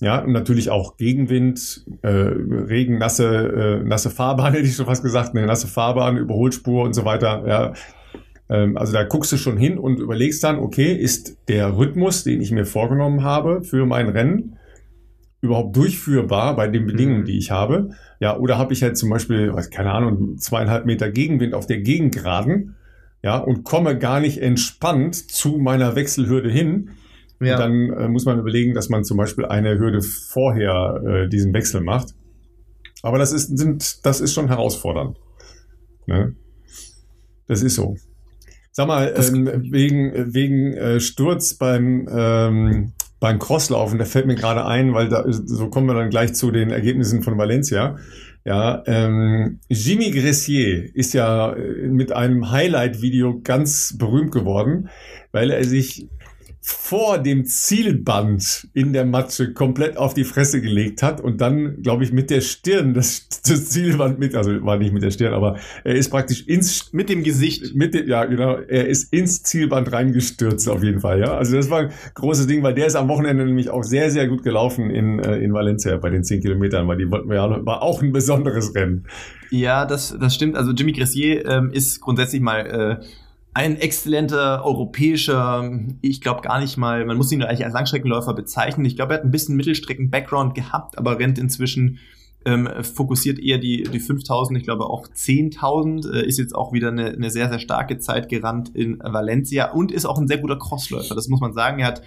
Ja, 0.00 0.20
und 0.20 0.32
natürlich 0.32 0.70
auch 0.70 0.98
Gegenwind, 0.98 1.86
äh, 2.02 2.08
Regen, 2.08 2.98
nasse, 2.98 3.80
äh, 3.82 3.84
nasse 3.84 4.10
Fahrbahn, 4.10 4.52
hätte 4.54 4.66
ich 4.66 4.76
schon 4.76 4.86
fast 4.86 5.02
gesagt, 5.02 5.34
eine 5.34 5.46
nasse 5.46 5.66
Fahrbahn, 5.68 6.18
Überholspur 6.18 6.84
und 6.84 6.92
so 6.92 7.04
weiter. 7.04 7.44
Ja, 7.46 7.72
also 8.48 8.92
da 8.92 9.02
guckst 9.02 9.32
du 9.32 9.36
schon 9.36 9.56
hin 9.56 9.76
und 9.76 9.98
überlegst 9.98 10.44
dann, 10.44 10.58
okay, 10.58 10.92
ist 10.92 11.36
der 11.48 11.76
Rhythmus, 11.76 12.22
den 12.22 12.40
ich 12.40 12.52
mir 12.52 12.64
vorgenommen 12.64 13.24
habe 13.24 13.62
für 13.64 13.86
mein 13.86 14.08
Rennen, 14.08 14.56
überhaupt 15.40 15.76
durchführbar 15.76 16.56
bei 16.56 16.68
den 16.68 16.86
Bedingungen, 16.86 17.20
mhm. 17.20 17.24
die 17.24 17.38
ich 17.38 17.50
habe? 17.50 17.90
Ja, 18.20 18.36
oder 18.38 18.58
habe 18.58 18.72
ich 18.72 18.82
halt 18.82 18.96
zum 18.96 19.10
Beispiel, 19.10 19.52
keine 19.70 19.92
Ahnung, 19.92 20.38
zweieinhalb 20.38 20.86
Meter 20.86 21.10
Gegenwind 21.10 21.54
auf 21.54 21.66
der 21.66 21.80
Gegengraden, 21.80 22.76
ja, 23.22 23.38
und 23.38 23.64
komme 23.64 23.98
gar 23.98 24.20
nicht 24.20 24.40
entspannt 24.40 25.14
zu 25.16 25.58
meiner 25.58 25.96
Wechselhürde 25.96 26.50
hin. 26.50 26.90
Ja. 27.40 27.58
Dann 27.58 27.90
äh, 27.90 28.08
muss 28.08 28.24
man 28.24 28.38
überlegen, 28.38 28.72
dass 28.72 28.88
man 28.88 29.04
zum 29.04 29.16
Beispiel 29.16 29.44
eine 29.44 29.78
Hürde 29.78 30.00
vorher 30.00 31.02
äh, 31.04 31.28
diesen 31.28 31.52
Wechsel 31.52 31.80
macht. 31.80 32.14
Aber 33.02 33.18
das 33.18 33.32
ist, 33.32 33.58
sind, 33.58 34.06
das 34.06 34.20
ist 34.20 34.32
schon 34.32 34.48
herausfordernd. 34.48 35.18
Ne? 36.06 36.34
Das 37.46 37.62
ist 37.62 37.74
so. 37.74 37.96
Sag 38.76 38.88
mal, 38.88 39.14
ähm, 39.16 39.72
wegen, 39.72 40.34
wegen 40.34 40.74
äh, 40.74 41.00
Sturz 41.00 41.54
beim, 41.54 42.06
ähm, 42.12 42.92
beim 43.20 43.38
Crosslaufen, 43.38 43.98
da 43.98 44.04
fällt 44.04 44.26
mir 44.26 44.34
gerade 44.34 44.66
ein, 44.66 44.92
weil 44.92 45.08
da, 45.08 45.24
so 45.26 45.70
kommen 45.70 45.86
wir 45.86 45.94
dann 45.94 46.10
gleich 46.10 46.34
zu 46.34 46.50
den 46.50 46.68
Ergebnissen 46.68 47.22
von 47.22 47.38
Valencia. 47.38 47.96
Ja, 48.44 48.82
ähm, 48.84 49.60
Jimmy 49.70 50.10
Gressier 50.10 50.94
ist 50.94 51.14
ja 51.14 51.54
äh, 51.54 51.88
mit 51.88 52.12
einem 52.12 52.50
Highlight-Video 52.50 53.40
ganz 53.42 53.96
berühmt 53.96 54.30
geworden, 54.30 54.90
weil 55.32 55.52
er 55.52 55.64
sich 55.64 56.10
vor 56.68 57.18
dem 57.18 57.44
Zielband 57.44 58.66
in 58.74 58.92
der 58.92 59.06
Matsche 59.06 59.52
komplett 59.52 59.96
auf 59.96 60.14
die 60.14 60.24
Fresse 60.24 60.60
gelegt 60.60 61.00
hat 61.00 61.20
und 61.20 61.40
dann, 61.40 61.80
glaube 61.80 62.02
ich, 62.02 62.10
mit 62.10 62.28
der 62.28 62.40
Stirn 62.40 62.92
das, 62.92 63.28
das, 63.46 63.70
Zielband 63.70 64.18
mit, 64.18 64.34
also 64.34 64.50
war 64.64 64.76
nicht 64.76 64.92
mit 64.92 65.04
der 65.04 65.12
Stirn, 65.12 65.32
aber 65.32 65.58
er 65.84 65.94
ist 65.94 66.10
praktisch 66.10 66.42
ins 66.48 66.92
mit 66.92 67.08
dem 67.08 67.22
Gesicht, 67.22 67.76
mit 67.76 67.94
dem, 67.94 68.08
ja 68.08 68.24
genau, 68.24 68.56
er 68.56 68.88
ist 68.88 69.12
ins 69.12 69.44
Zielband 69.44 69.92
reingestürzt 69.92 70.68
auf 70.68 70.82
jeden 70.82 70.98
Fall, 70.98 71.20
ja. 71.20 71.36
Also 71.36 71.54
das 71.54 71.70
war 71.70 71.82
ein 71.82 71.90
großes 72.14 72.48
Ding, 72.48 72.64
weil 72.64 72.74
der 72.74 72.88
ist 72.88 72.96
am 72.96 73.06
Wochenende 73.06 73.44
nämlich 73.44 73.70
auch 73.70 73.84
sehr 73.84 74.10
sehr 74.10 74.26
gut 74.26 74.42
gelaufen 74.42 74.90
in 74.90 75.20
äh, 75.20 75.36
in 75.36 75.54
Valencia 75.54 75.96
bei 75.98 76.10
den 76.10 76.24
10 76.24 76.40
Kilometern, 76.40 76.88
weil 76.88 76.96
die 76.96 77.08
wollten 77.08 77.28
wir 77.28 77.36
ja 77.36 77.64
war 77.64 77.80
auch 77.82 78.02
ein 78.02 78.10
besonderes 78.10 78.74
Rennen. 78.74 79.04
Ja, 79.50 79.86
das 79.86 80.16
das 80.20 80.34
stimmt. 80.34 80.56
Also 80.56 80.72
Jimmy 80.72 80.90
Gressier 80.90 81.46
ähm, 81.46 81.70
ist 81.70 82.00
grundsätzlich 82.00 82.42
mal 82.42 82.98
äh, 83.00 83.06
ein 83.56 83.78
exzellenter 83.78 84.66
europäischer, 84.66 85.70
ich 86.02 86.20
glaube 86.20 86.42
gar 86.42 86.60
nicht 86.60 86.76
mal, 86.76 87.06
man 87.06 87.16
muss 87.16 87.32
ihn 87.32 87.42
eigentlich 87.42 87.64
als 87.64 87.72
Langstreckenläufer 87.72 88.34
bezeichnen. 88.34 88.84
Ich 88.84 88.96
glaube, 88.96 89.14
er 89.14 89.18
hat 89.20 89.24
ein 89.24 89.30
bisschen 89.30 89.56
Mittelstrecken-Background 89.56 90.54
gehabt, 90.54 90.98
aber 90.98 91.18
rennt 91.18 91.38
inzwischen 91.38 91.98
ähm, 92.44 92.68
fokussiert 92.82 93.38
eher 93.38 93.56
die, 93.56 93.84
die 93.84 93.98
5000, 93.98 94.58
ich 94.58 94.64
glaube 94.66 94.84
auch 94.84 95.08
10.000, 95.08 96.12
äh, 96.12 96.26
ist 96.26 96.38
jetzt 96.38 96.54
auch 96.54 96.74
wieder 96.74 96.88
eine, 96.88 97.06
eine 97.06 97.30
sehr, 97.30 97.48
sehr 97.48 97.58
starke 97.58 97.96
Zeit 97.96 98.28
gerannt 98.28 98.76
in 98.76 98.98
Valencia 98.98 99.72
und 99.72 99.90
ist 99.90 100.04
auch 100.04 100.18
ein 100.18 100.28
sehr 100.28 100.36
guter 100.36 100.58
Crossläufer, 100.58 101.14
das 101.14 101.28
muss 101.28 101.40
man 101.40 101.54
sagen. 101.54 101.80
Er 101.80 101.86
hat, 101.86 102.02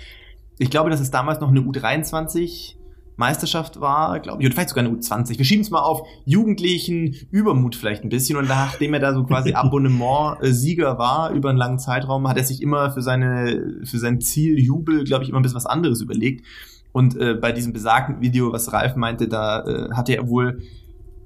ich 0.60 0.70
glaube, 0.70 0.92
das 0.92 1.02
ist 1.02 1.16
damals 1.16 1.40
noch 1.40 1.50
eine 1.50 1.62
U23 1.62 2.76
Meisterschaft 3.20 3.82
war, 3.82 4.20
glaube 4.22 4.42
ich, 4.42 4.48
oder 4.48 4.56
vielleicht 4.56 4.70
sogar 4.70 4.86
eine 4.86 4.96
U20. 4.96 5.38
Wir 5.38 5.44
schieben 5.44 5.62
es 5.62 5.70
mal 5.70 5.82
auf 5.82 6.08
jugendlichen 6.26 7.16
Übermut 7.32 7.76
vielleicht 7.76 8.04
ein 8.04 8.10
bisschen. 8.10 8.38
Und 8.38 8.48
nachdem 8.48 8.94
er 8.94 9.02
da 9.02 9.14
so 9.14 9.26
quasi 9.26 9.54
Abonnement-Sieger 9.56 10.98
war 10.98 11.32
über 11.32 11.50
einen 11.50 11.58
langen 11.58 11.80
Zeitraum, 11.80 12.28
hat 12.30 12.38
er 12.38 12.46
sich 12.46 12.62
immer 12.62 12.92
für 12.92 13.02
seine, 13.02 13.82
für 13.84 14.00
sein 14.00 14.22
Ziel 14.22 14.58
Jubel, 14.58 15.04
glaube 15.04 15.26
ich, 15.26 15.30
immer 15.30 15.40
ein 15.40 15.44
bisschen 15.44 15.58
was 15.58 15.66
anderes 15.66 16.02
überlegt. 16.02 16.46
Und 16.94 17.18
äh, 17.18 17.36
bei 17.36 17.52
diesem 17.52 17.74
besagten 17.74 18.22
Video, 18.22 18.54
was 18.54 18.72
Ralf 18.72 18.96
meinte, 18.96 19.28
da 19.28 19.66
äh, 19.66 19.94
hatte 19.94 20.16
er 20.16 20.28
wohl 20.30 20.62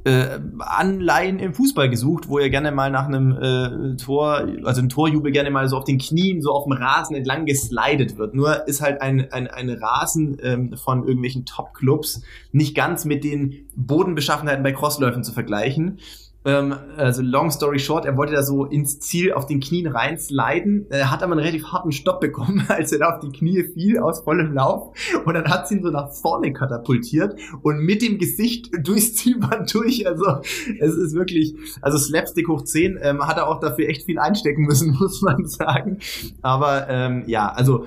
äh, 0.05 0.39
Anleihen 0.59 1.39
im 1.39 1.53
Fußball 1.53 1.89
gesucht, 1.89 2.27
wo 2.27 2.37
er 2.37 2.49
gerne 2.49 2.71
mal 2.71 2.91
nach 2.91 3.07
einem 3.07 3.31
äh, 3.31 3.95
Tor, 3.95 4.47
also 4.63 4.81
ein 4.81 4.89
Torjubel 4.89 5.31
gerne 5.31 5.49
mal 5.49 5.67
so 5.69 5.77
auf 5.77 5.85
den 5.85 5.97
Knien, 5.97 6.41
so 6.41 6.51
auf 6.51 6.65
dem 6.65 6.73
Rasen 6.73 7.15
entlang 7.15 7.45
geslidet 7.45 8.17
wird. 8.17 8.33
Nur 8.33 8.67
ist 8.67 8.81
halt 8.81 9.01
ein, 9.01 9.31
ein, 9.31 9.47
ein 9.47 9.69
Rasen 9.69 10.37
ähm, 10.41 10.75
von 10.75 11.03
irgendwelchen 11.03 11.45
Top-Clubs 11.45 12.21
nicht 12.51 12.75
ganz 12.75 13.05
mit 13.05 13.23
den 13.23 13.67
Bodenbeschaffenheiten 13.75 14.63
bei 14.63 14.73
Crossläufen 14.73 15.23
zu 15.23 15.31
vergleichen. 15.31 15.99
Ähm, 16.45 16.75
also 16.97 17.21
long 17.21 17.51
story 17.51 17.79
short, 17.79 18.05
er 18.05 18.17
wollte 18.17 18.33
da 18.33 18.43
so 18.43 18.65
ins 18.65 18.99
Ziel 18.99 19.33
auf 19.33 19.45
den 19.45 19.61
Knien 19.61 19.87
reinsliden, 19.87 20.87
äh, 20.89 21.03
hat 21.05 21.23
aber 21.23 21.33
einen 21.33 21.39
relativ 21.39 21.67
harten 21.67 21.91
Stopp 21.91 22.19
bekommen, 22.19 22.65
als 22.67 22.91
er 22.91 22.99
da 22.99 23.15
auf 23.15 23.19
die 23.19 23.29
Knie 23.29 23.63
fiel 23.63 23.99
aus 23.99 24.21
vollem 24.21 24.53
Lauf 24.53 24.93
und 25.25 25.33
dann 25.33 25.45
hat 25.45 25.67
sie 25.67 25.75
ihn 25.75 25.83
so 25.83 25.89
nach 25.89 26.11
vorne 26.11 26.51
katapultiert 26.51 27.39
und 27.61 27.79
mit 27.79 28.01
dem 28.01 28.17
Gesicht 28.17 28.69
durchs 28.83 29.15
Zielband 29.15 29.73
durch. 29.73 30.05
Also 30.05 30.41
es 30.79 30.95
ist 30.95 31.15
wirklich, 31.15 31.55
also 31.81 31.97
Slapstick 31.97 32.47
hoch 32.49 32.63
10 32.63 32.99
ähm, 33.01 33.25
hat 33.25 33.37
er 33.37 33.47
auch 33.47 33.59
dafür 33.59 33.87
echt 33.87 34.03
viel 34.03 34.19
einstecken 34.19 34.63
müssen, 34.63 34.95
muss 34.99 35.21
man 35.21 35.47
sagen. 35.47 35.99
Aber 36.41 36.89
ähm, 36.89 37.23
ja, 37.27 37.47
also 37.47 37.85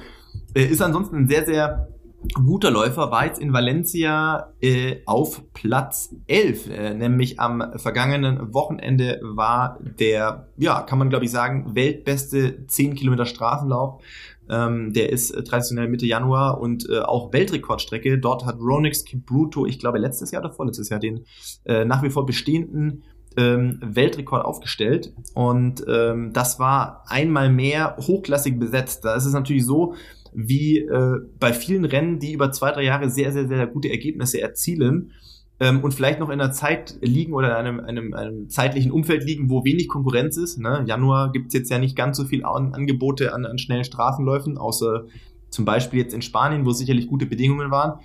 äh, 0.54 0.64
ist 0.64 0.80
ansonsten 0.80 1.16
ein 1.16 1.28
sehr, 1.28 1.44
sehr 1.44 1.88
guter 2.34 2.70
Läufer 2.70 3.10
war 3.10 3.26
jetzt 3.26 3.40
in 3.40 3.52
Valencia 3.52 4.52
äh, 4.60 4.96
auf 5.06 5.42
Platz 5.52 6.14
11, 6.26 6.70
äh, 6.70 6.94
nämlich 6.94 7.40
am 7.40 7.72
vergangenen 7.76 8.54
Wochenende 8.54 9.20
war 9.22 9.78
der, 9.80 10.48
ja, 10.56 10.82
kann 10.82 10.98
man 10.98 11.10
glaube 11.10 11.24
ich 11.24 11.30
sagen, 11.30 11.74
weltbeste 11.74 12.66
10 12.66 12.94
Kilometer 12.94 13.26
Straßenlauf. 13.26 14.02
Ähm, 14.48 14.92
der 14.92 15.10
ist 15.10 15.30
äh, 15.32 15.42
traditionell 15.42 15.88
Mitte 15.88 16.06
Januar 16.06 16.60
und 16.60 16.88
äh, 16.88 17.00
auch 17.00 17.32
Weltrekordstrecke. 17.32 18.18
Dort 18.18 18.46
hat 18.46 18.58
Ronix 18.60 19.04
Kipruto, 19.04 19.66
ich 19.66 19.78
glaube 19.78 19.98
letztes 19.98 20.30
Jahr 20.30 20.44
oder 20.44 20.52
vorletztes 20.52 20.88
Jahr, 20.88 21.00
den 21.00 21.24
äh, 21.64 21.84
nach 21.84 22.02
wie 22.02 22.10
vor 22.10 22.26
bestehenden 22.26 23.02
ähm, 23.36 23.78
Weltrekord 23.82 24.44
aufgestellt. 24.44 25.12
Und 25.34 25.84
ähm, 25.88 26.32
das 26.32 26.58
war 26.58 27.04
einmal 27.08 27.50
mehr 27.50 27.96
hochklassig 27.98 28.58
besetzt. 28.58 29.04
Da 29.04 29.14
ist 29.14 29.26
es 29.26 29.32
natürlich 29.32 29.66
so, 29.66 29.94
wie 30.36 30.78
äh, 30.78 31.18
bei 31.40 31.52
vielen 31.52 31.84
Rennen, 31.84 32.18
die 32.18 32.32
über 32.32 32.52
zwei, 32.52 32.70
drei 32.70 32.84
Jahre 32.84 33.10
sehr, 33.10 33.32
sehr, 33.32 33.48
sehr 33.48 33.66
gute 33.66 33.90
Ergebnisse 33.90 34.40
erzielen 34.40 35.12
ähm, 35.58 35.82
und 35.82 35.92
vielleicht 35.92 36.20
noch 36.20 36.28
in 36.28 36.40
einer 36.40 36.52
Zeit 36.52 36.98
liegen 37.00 37.32
oder 37.32 37.48
in 37.48 37.66
einem, 37.66 37.80
einem, 37.80 38.14
einem 38.14 38.48
zeitlichen 38.48 38.92
Umfeld 38.92 39.24
liegen, 39.24 39.50
wo 39.50 39.64
wenig 39.64 39.88
Konkurrenz 39.88 40.36
ist. 40.36 40.58
Ne? 40.58 40.84
Januar 40.86 41.32
gibt's 41.32 41.54
jetzt 41.54 41.70
ja 41.70 41.78
nicht 41.78 41.96
ganz 41.96 42.16
so 42.18 42.24
viel 42.24 42.44
an 42.44 42.74
Angebote 42.74 43.34
an, 43.34 43.46
an 43.46 43.58
schnellen 43.58 43.84
Straßenläufen, 43.84 44.58
außer 44.58 45.06
zum 45.48 45.64
Beispiel 45.64 46.00
jetzt 46.00 46.14
in 46.14 46.22
Spanien, 46.22 46.66
wo 46.66 46.72
sicherlich 46.72 47.06
gute 47.06 47.26
Bedingungen 47.26 47.70
waren 47.70 48.00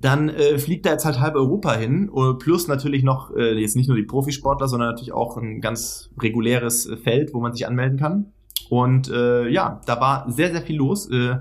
dann 0.00 0.28
äh, 0.28 0.58
fliegt 0.58 0.86
da 0.86 0.90
jetzt 0.92 1.04
halt 1.04 1.20
halb 1.20 1.34
Europa 1.34 1.74
hin, 1.74 2.10
äh, 2.14 2.34
plus 2.34 2.68
natürlich 2.68 3.02
noch 3.02 3.34
äh, 3.34 3.58
jetzt 3.60 3.76
nicht 3.76 3.88
nur 3.88 3.96
die 3.96 4.04
Profisportler, 4.04 4.68
sondern 4.68 4.90
natürlich 4.90 5.12
auch 5.12 5.36
ein 5.36 5.60
ganz 5.60 6.10
reguläres 6.20 6.86
äh, 6.86 6.96
Feld, 6.96 7.34
wo 7.34 7.40
man 7.40 7.52
sich 7.52 7.66
anmelden 7.66 7.98
kann. 7.98 8.32
Und 8.70 9.08
äh, 9.08 9.48
ja, 9.48 9.80
da 9.86 10.00
war 10.00 10.30
sehr, 10.30 10.50
sehr 10.52 10.62
viel 10.62 10.76
los. 10.76 11.10
Äh, 11.10 11.38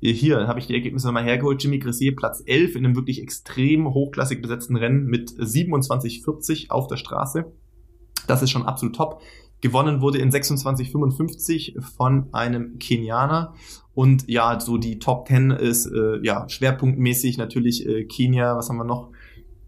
hier 0.00 0.48
habe 0.48 0.58
ich 0.58 0.66
die 0.66 0.74
Ergebnisse 0.74 1.06
nochmal 1.06 1.24
hergeholt. 1.24 1.62
Jimmy 1.62 1.78
Gressier 1.78 2.16
Platz 2.16 2.42
11 2.46 2.76
in 2.76 2.84
einem 2.84 2.96
wirklich 2.96 3.22
extrem 3.22 3.92
hochklassig 3.92 4.40
besetzten 4.40 4.76
Rennen 4.76 5.06
mit 5.06 5.30
27,40 5.30 6.70
auf 6.70 6.86
der 6.86 6.96
Straße. 6.96 7.52
Das 8.26 8.42
ist 8.42 8.50
schon 8.50 8.64
absolut 8.64 8.96
top. 8.96 9.20
Gewonnen 9.60 10.00
wurde 10.00 10.18
in 10.18 10.30
26,55 10.30 11.82
von 11.82 12.32
einem 12.32 12.78
Kenianer. 12.78 13.54
Und 13.94 14.28
ja, 14.28 14.58
so 14.58 14.78
die 14.78 14.98
Top 14.98 15.28
10 15.28 15.50
ist 15.50 15.86
äh, 15.86 16.18
ja 16.22 16.48
schwerpunktmäßig 16.48 17.36
natürlich 17.36 17.86
äh, 17.86 18.04
Kenia, 18.04 18.56
was 18.56 18.70
haben 18.70 18.78
wir 18.78 18.84
noch? 18.84 19.10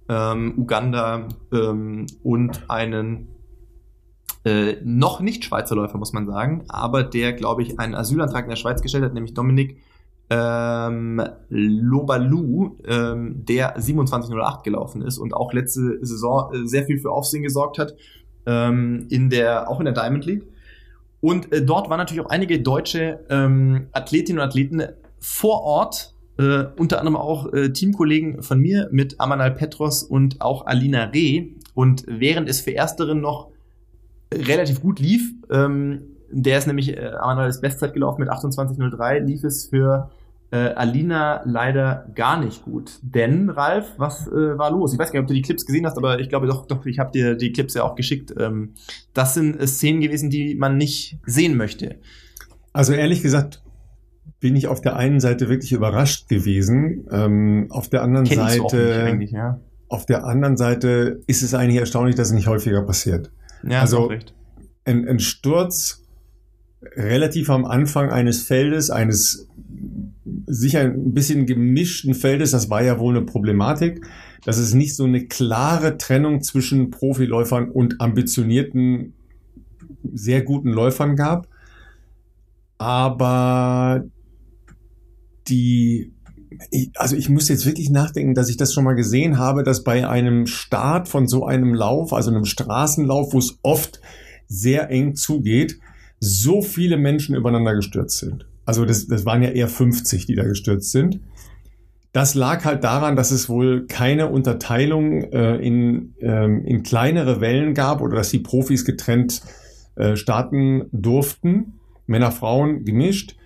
Ähm, 0.09 0.55
Uganda 0.57 1.29
ähm, 1.53 2.07
und 2.23 2.71
einen 2.71 3.29
äh, 4.45 4.77
noch 4.83 5.21
nicht 5.21 5.45
Schweizer 5.45 5.77
Läufer, 5.77 5.99
muss 5.99 6.13
man 6.13 6.27
sagen, 6.27 6.65
aber 6.69 7.05
der, 7.05 7.33
glaube 7.33 7.63
ich, 7.63 7.79
einen 7.79 7.95
Asylantrag 7.95 8.45
in 8.45 8.51
der 8.51 8.57
Schweiz 8.57 8.83
gestellt 8.83 9.05
hat, 9.05 9.15
nämlich 9.15 9.35
Dominik 9.35 9.79
ähm, 10.31 11.23
Lobalu, 11.49 12.79
ähm, 12.87 13.45
der 13.45 13.79
27.08 13.79 14.63
gelaufen 14.63 15.03
ist 15.03 15.19
und 15.19 15.35
auch 15.35 15.53
letzte 15.53 15.99
Saison 16.05 16.53
äh, 16.55 16.67
sehr 16.67 16.85
viel 16.85 16.99
für 16.99 17.11
Aufsehen 17.11 17.43
gesorgt 17.43 17.79
hat, 17.79 17.95
ähm, 18.47 19.07
in 19.11 19.31
der, 19.31 19.69
auch 19.69 19.79
in 19.79 19.85
der 19.85 19.95
Diamond 19.95 20.25
League. 20.25 20.45
Und 21.21 21.53
äh, 21.53 21.65
dort 21.65 21.89
waren 21.89 21.99
natürlich 21.99 22.25
auch 22.25 22.31
einige 22.31 22.61
deutsche 22.61 23.21
ähm, 23.31 23.89
Athletinnen 23.93 24.41
und 24.41 24.49
Athleten 24.49 24.83
vor 25.21 25.63
Ort, 25.63 26.15
äh, 26.39 26.65
unter 26.77 26.99
anderem 26.99 27.17
auch 27.17 27.53
äh, 27.53 27.73
Teamkollegen 27.73 28.43
von 28.43 28.59
mir 28.59 28.89
mit 28.91 29.21
Amanal 29.21 29.53
Petros 29.53 30.03
und 30.03 30.41
auch 30.41 30.67
Alina 30.67 31.05
Reh. 31.05 31.51
Und 31.75 32.05
während 32.09 32.49
es 32.49 32.61
für 32.61 32.75
Ersteren 32.75 33.21
noch 33.21 33.52
relativ 34.33 34.81
gut 34.81 34.99
lief. 34.99 35.23
Ähm, 35.51 36.03
der 36.31 36.59
ist 36.59 36.67
nämlich 36.67 36.97
äh, 36.97 37.11
Amanuels 37.21 37.61
Bestzeit 37.61 37.93
gelaufen 37.93 38.21
mit 38.21 38.31
28.03, 38.31 39.21
lief 39.21 39.45
es 39.45 39.67
für 39.67 40.11
äh, 40.51 40.75
Alina 40.75 41.43
leider 41.45 42.07
gar 42.15 42.39
nicht 42.39 42.65
gut. 42.65 42.99
Denn, 43.03 43.49
Ralf, 43.49 43.95
was 43.97 44.29
äh, 44.29 44.59
war 44.59 44.71
los? 44.71 44.93
Ich 44.93 44.99
weiß 44.99 45.11
gar 45.11 45.21
nicht, 45.21 45.25
ob 45.25 45.29
du 45.29 45.35
die 45.35 45.43
Clips 45.43 45.65
gesehen 45.65 45.87
hast, 45.87 45.97
aber 45.97 46.21
ich 46.21 46.29
glaube 46.29 46.47
doch, 46.47 46.67
doch 46.67 46.85
ich 46.85 46.99
habe 46.99 47.11
dir 47.11 47.35
die 47.37 47.53
Clips 47.53 47.75
ja 47.75 47.85
auch 47.85 47.95
geschickt. 47.95 48.35
Ähm, 48.39 48.75
das 49.15 49.35
sind 49.35 49.59
äh, 49.61 49.67
Szenen 49.67 50.01
gewesen, 50.01 50.31
die 50.31 50.55
man 50.55 50.77
nicht 50.77 51.19
sehen 51.27 51.57
möchte. 51.57 51.97
Also 52.73 52.93
ehrlich 52.93 53.23
gesagt 53.23 53.63
bin 54.41 54.57
ich 54.57 54.67
auf 54.67 54.81
der 54.81 54.97
einen 54.97 55.21
Seite 55.21 55.49
wirklich 55.49 55.73
überrascht 55.73 56.29
gewesen. 56.29 57.07
Ähm, 57.11 57.69
auf 57.71 57.89
der 57.89 58.03
anderen 58.03 58.27
Kenn 58.27 58.39
Seite, 58.39 59.17
ja. 59.31 59.61
auf 59.89 60.05
der 60.05 60.25
anderen 60.25 60.57
Seite 60.57 61.21
ist 61.29 61.43
es 61.43 61.55
eigentlich 61.55 61.79
erstaunlich, 61.79 62.17
dass 62.17 62.29
es 62.29 62.35
nicht 62.35 62.49
häufiger 62.49 62.83
passiert. 62.83 63.31
Ja, 63.69 63.81
also 63.81 64.11
ein, 64.85 65.09
ein 65.09 65.19
Sturz 65.19 66.05
relativ 66.97 67.51
am 67.51 67.65
Anfang 67.65 68.11
eines 68.11 68.43
Feldes, 68.43 68.91
eines 68.91 69.49
sicher 70.47 70.81
ein 70.81 71.15
bisschen 71.15 71.47
gemischten 71.47 72.15
Feldes, 72.15 72.51
das 72.51 72.71
war 72.71 72.83
ja 72.83 72.99
wohl 72.99 73.17
eine 73.17 73.25
Problematik, 73.25 74.05
dass 74.45 74.59
es 74.59 74.75
nicht 74.75 74.97
so 74.97 75.05
eine 75.05 75.27
klare 75.27 75.99
Trennung 75.99 76.43
zwischen 76.43 76.91
Profiläufern 76.91 77.71
und 77.71 78.01
ambitionierten, 78.01 79.15
sehr 80.13 80.43
guten 80.43 80.71
Läufern 80.71 81.17
gab. 81.17 81.49
Aber 82.79 84.05
die 85.49 86.12
also 86.97 87.17
ich 87.17 87.29
muss 87.29 87.49
jetzt 87.49 87.67
wirklich 87.67 87.91
nachdenken, 87.91 88.35
dass 88.35 88.49
ich 88.49 88.57
das 88.57 88.73
schon 88.73 88.85
mal 88.85 88.95
gesehen 88.95 89.39
habe, 89.39 89.63
dass 89.63 89.85
bei 89.85 90.09
einem 90.09 90.47
Start 90.47 91.09
von 91.09 91.27
so 91.27 91.47
einem 91.47 91.75
Lauf, 91.75 92.13
also 92.13 92.31
einem 92.31 92.45
Straßenlauf, 92.45 93.33
wo 93.33 93.39
es 93.39 93.59
oft 93.63 94.01
sehr 94.49 94.91
eng 94.91 95.15
zugeht, 95.15 95.79
so 96.21 96.63
viele 96.63 96.97
Menschen 96.97 97.35
übereinander 97.35 97.75
gestürzt 97.75 98.19
sind. 98.19 98.47
Also 98.65 98.85
das, 98.85 99.07
das 99.07 99.25
waren 99.25 99.43
ja 99.43 99.51
eher 99.51 99.69
50, 99.69 100.27
die 100.27 100.35
da 100.35 100.45
gestürzt 100.45 100.93
sind. 100.93 101.21
Das 102.13 102.35
lag 102.35 102.65
halt 102.65 102.85
daran, 102.85 103.17
dass 103.17 103.31
es 103.31 103.49
wohl 103.49 103.87
keine 103.87 104.29
Unterteilung 104.29 105.23
äh, 105.23 105.57
in, 105.57 106.15
ähm, 106.21 106.65
in 106.65 106.83
kleinere 106.83 107.41
Wellen 107.41 107.75
gab 107.75 108.03
oder 108.03 108.17
dass 108.17 108.31
die 108.31 108.39
Profis 108.39 108.85
getrennt 108.85 109.43
äh, 109.97 110.17
starten 110.17 110.89
durften. 110.93 111.81
Männer, 112.07 112.31
Frauen 112.31 112.85
gemischt. 112.85 113.37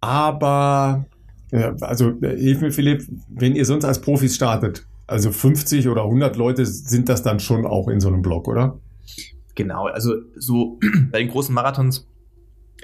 Aber 0.00 1.06
also 1.52 2.14
hilf 2.20 2.60
mir, 2.60 2.72
Philipp, 2.72 3.06
wenn 3.28 3.54
ihr 3.54 3.64
sonst 3.64 3.84
als 3.84 4.00
Profis 4.00 4.34
startet, 4.34 4.86
also 5.06 5.30
50 5.30 5.88
oder 5.88 6.04
100 6.04 6.36
Leute 6.36 6.64
sind 6.64 7.08
das 7.08 7.22
dann 7.22 7.40
schon 7.40 7.66
auch 7.66 7.88
in 7.88 8.00
so 8.00 8.08
einem 8.08 8.22
Block, 8.22 8.48
oder? 8.48 8.80
Genau, 9.54 9.86
also 9.86 10.14
so 10.36 10.78
bei 11.10 11.18
den 11.18 11.28
großen 11.28 11.54
Marathons, 11.54 12.08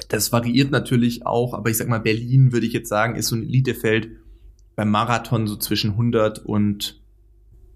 das 0.09 0.33
variiert 0.33 0.71
natürlich 0.71 1.27
auch, 1.27 1.55
aber 1.55 1.71
ich 1.71 1.79
sag 1.79 1.89
mal, 1.89 2.01
Berlin 2.01 2.53
würde 2.53 2.67
ich 2.67 2.73
jetzt 2.73 2.89
sagen, 2.89 3.17
ist 3.17 3.29
so 3.29 3.37
ein 3.37 3.43
Elitefeld 3.43 4.11
beim 4.77 4.91
Marathon 4.91 5.47
so 5.47 5.57
zwischen 5.57 5.93
100 5.93 6.45
und 6.45 6.98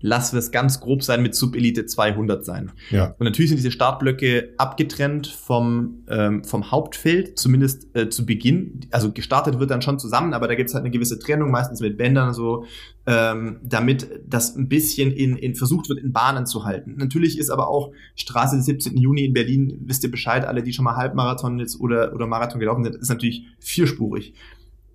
lassen 0.02 0.34
wir 0.34 0.40
es 0.40 0.50
ganz 0.50 0.80
grob 0.80 1.02
sein, 1.02 1.22
mit 1.22 1.34
Subelite 1.34 1.86
200 1.86 2.44
sein. 2.44 2.72
Ja. 2.90 3.14
Und 3.18 3.24
natürlich 3.24 3.50
sind 3.50 3.58
diese 3.58 3.70
Startblöcke 3.70 4.52
abgetrennt 4.58 5.28
vom, 5.28 6.02
ähm, 6.08 6.44
vom 6.44 6.70
Hauptfeld, 6.70 7.38
zumindest 7.38 7.86
äh, 7.96 8.10
zu 8.10 8.26
Beginn. 8.26 8.80
Also 8.90 9.12
gestartet 9.12 9.58
wird 9.58 9.70
dann 9.70 9.80
schon 9.80 9.98
zusammen, 9.98 10.34
aber 10.34 10.48
da 10.48 10.54
gibt 10.54 10.68
es 10.68 10.74
halt 10.74 10.84
eine 10.84 10.90
gewisse 10.90 11.18
Trennung, 11.18 11.50
meistens 11.50 11.80
mit 11.80 11.96
Bändern 11.96 12.34
so, 12.34 12.66
ähm, 13.06 13.60
damit 13.62 14.08
das 14.26 14.56
ein 14.56 14.68
bisschen 14.68 15.12
in, 15.12 15.36
in 15.36 15.54
versucht 15.54 15.88
wird, 15.88 16.00
in 16.00 16.12
Bahnen 16.12 16.46
zu 16.46 16.64
halten. 16.64 16.96
Natürlich 16.98 17.38
ist 17.38 17.50
aber 17.50 17.68
auch 17.68 17.92
Straße 18.16 18.56
des 18.56 18.66
17. 18.66 18.96
Juni 18.96 19.24
in 19.24 19.32
Berlin, 19.32 19.78
wisst 19.84 20.04
ihr 20.04 20.10
Bescheid, 20.10 20.44
alle, 20.44 20.62
die 20.62 20.72
schon 20.72 20.84
mal 20.84 20.96
Halbmarathon 20.96 21.58
jetzt 21.60 21.80
oder, 21.80 22.12
oder 22.12 22.26
Marathon 22.26 22.60
gelaufen 22.60 22.84
sind, 22.84 22.96
ist 22.96 23.08
natürlich 23.08 23.46
vierspurig 23.60 24.34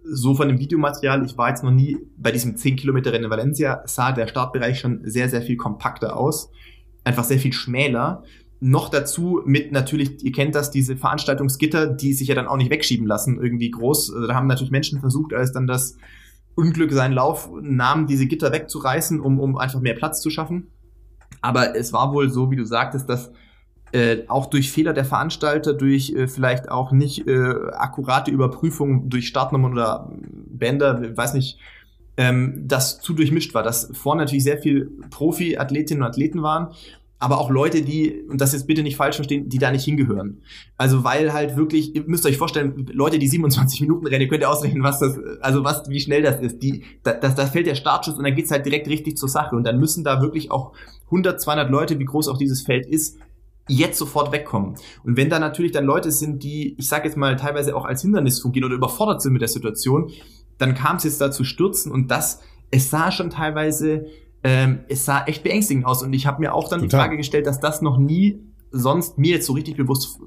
so 0.09 0.35
von 0.35 0.47
dem 0.47 0.59
Videomaterial, 0.59 1.25
ich 1.25 1.37
war 1.37 1.49
jetzt 1.49 1.63
noch 1.63 1.71
nie 1.71 1.97
bei 2.17 2.31
diesem 2.31 2.55
10 2.55 2.75
Kilometer 2.75 3.11
Rennen 3.11 3.25
in 3.25 3.29
Valencia, 3.29 3.81
sah 3.85 4.11
der 4.11 4.27
Startbereich 4.27 4.79
schon 4.79 5.01
sehr, 5.03 5.29
sehr 5.29 5.41
viel 5.41 5.57
kompakter 5.57 6.17
aus. 6.17 6.49
Einfach 7.03 7.23
sehr 7.23 7.39
viel 7.39 7.53
schmäler. 7.53 8.23
Noch 8.59 8.89
dazu 8.89 9.41
mit 9.45 9.71
natürlich, 9.71 10.23
ihr 10.23 10.31
kennt 10.31 10.55
das, 10.55 10.71
diese 10.71 10.97
Veranstaltungsgitter, 10.97 11.87
die 11.87 12.13
sich 12.13 12.27
ja 12.27 12.35
dann 12.35 12.47
auch 12.47 12.57
nicht 12.57 12.71
wegschieben 12.71 13.05
lassen, 13.05 13.39
irgendwie 13.41 13.69
groß. 13.69 14.13
Also 14.13 14.27
da 14.27 14.35
haben 14.35 14.47
natürlich 14.47 14.71
Menschen 14.71 14.99
versucht, 14.99 15.33
als 15.33 15.51
dann 15.51 15.67
das 15.67 15.97
Unglück 16.55 16.91
seinen 16.91 17.13
Lauf 17.13 17.49
nahm, 17.61 18.07
diese 18.07 18.25
Gitter 18.25 18.51
wegzureißen, 18.51 19.19
um, 19.19 19.39
um 19.39 19.57
einfach 19.57 19.79
mehr 19.79 19.93
Platz 19.93 20.21
zu 20.21 20.29
schaffen. 20.29 20.71
Aber 21.41 21.75
es 21.75 21.93
war 21.93 22.13
wohl 22.13 22.31
so, 22.31 22.49
wie 22.49 22.55
du 22.55 22.65
sagtest, 22.65 23.07
dass 23.07 23.31
äh, 23.91 24.19
auch 24.27 24.47
durch 24.47 24.71
Fehler 24.71 24.93
der 24.93 25.05
Veranstalter, 25.05 25.73
durch 25.73 26.11
äh, 26.11 26.27
vielleicht 26.27 26.69
auch 26.69 26.91
nicht 26.91 27.27
äh, 27.27 27.53
akkurate 27.71 28.31
Überprüfung 28.31 29.09
durch 29.09 29.27
Startnummern 29.27 29.73
oder 29.73 30.11
Bänder, 30.11 31.15
weiß 31.15 31.33
nicht, 31.33 31.59
ähm, 32.17 32.63
das 32.65 32.99
zu 32.99 33.13
durchmischt 33.13 33.53
war, 33.53 33.63
dass 33.63 33.89
vorne 33.93 34.23
natürlich 34.23 34.43
sehr 34.43 34.57
viel 34.57 34.91
Profi-Athletinnen 35.09 36.03
und 36.03 36.09
Athleten 36.09 36.41
waren 36.41 36.73
aber 37.19 37.39
auch 37.39 37.49
Leute, 37.49 37.81
die, 37.81 38.23
und 38.29 38.41
das 38.41 38.53
jetzt 38.53 38.67
bitte 38.67 38.83
nicht 38.83 38.95
falsch 38.95 39.15
verstehen, 39.15 39.49
die 39.49 39.57
da 39.57 39.71
nicht 39.71 39.85
hingehören. 39.85 40.41
Also 40.77 41.03
weil 41.03 41.33
halt 41.33 41.57
wirklich, 41.57 41.95
ihr 41.95 42.03
müsst 42.05 42.25
euch 42.25 42.37
vorstellen, 42.37 42.87
Leute, 42.93 43.17
die 43.17 43.27
27 43.27 43.81
Minuten 43.81 44.05
rennen, 44.05 44.21
ihr 44.21 44.27
könnt 44.27 44.43
ja 44.43 44.49
ausrechnen, 44.49 44.83
was 44.83 44.99
das, 44.99 45.17
also 45.41 45.63
was, 45.63 45.89
wie 45.89 45.99
schnell 45.99 46.21
das 46.21 46.39
ist. 46.41 46.61
Die, 46.61 46.83
da, 47.03 47.13
da, 47.13 47.29
da 47.29 47.47
fällt 47.47 47.65
der 47.65 47.75
Startschuss 47.75 48.15
und 48.15 48.23
dann 48.23 48.35
geht's 48.35 48.51
halt 48.51 48.65
direkt 48.65 48.87
richtig 48.87 49.17
zur 49.17 49.29
Sache. 49.29 49.55
Und 49.55 49.63
dann 49.63 49.79
müssen 49.79 50.03
da 50.03 50.21
wirklich 50.21 50.51
auch 50.51 50.73
100, 51.05 51.41
200 51.41 51.71
Leute, 51.71 51.97
wie 51.97 52.05
groß 52.05 52.27
auch 52.27 52.37
dieses 52.37 52.61
Feld 52.61 52.85
ist, 52.85 53.17
jetzt 53.67 53.97
sofort 53.97 54.31
wegkommen. 54.31 54.75
Und 55.03 55.17
wenn 55.17 55.29
da 55.29 55.39
natürlich 55.39 55.71
dann 55.71 55.85
Leute 55.85 56.11
sind, 56.11 56.43
die, 56.43 56.75
ich 56.77 56.87
sage 56.87 57.07
jetzt 57.07 57.17
mal, 57.17 57.35
teilweise 57.35 57.75
auch 57.75 57.85
als 57.85 58.01
Hindernis 58.01 58.39
fungieren 58.39 58.65
oder 58.65 58.75
überfordert 58.75 59.21
sind 59.21 59.33
mit 59.33 59.41
der 59.41 59.49
Situation, 59.49 60.11
dann 60.57 60.73
kam 60.73 60.97
es 60.97 61.03
jetzt 61.03 61.21
dazu 61.21 61.43
stürzen 61.43 61.91
und 61.91 62.09
das, 62.09 62.41
es 62.71 62.89
sah 62.89 63.11
schon 63.11 63.29
teilweise 63.29 64.07
ähm, 64.43 64.79
es 64.87 65.05
sah 65.05 65.25
echt 65.25 65.43
beängstigend 65.43 65.85
aus. 65.85 66.03
Und 66.03 66.13
ich 66.13 66.25
habe 66.25 66.39
mir 66.39 66.53
auch 66.53 66.69
dann 66.69 66.81
Total. 66.81 66.87
die 66.87 66.95
Frage 66.95 67.17
gestellt, 67.17 67.47
dass 67.47 67.59
das 67.59 67.81
noch 67.81 67.97
nie 67.97 68.39
sonst 68.71 69.17
mir 69.17 69.35
jetzt 69.35 69.45
so 69.45 69.53
richtig 69.53 69.77
bewusst 69.77 70.19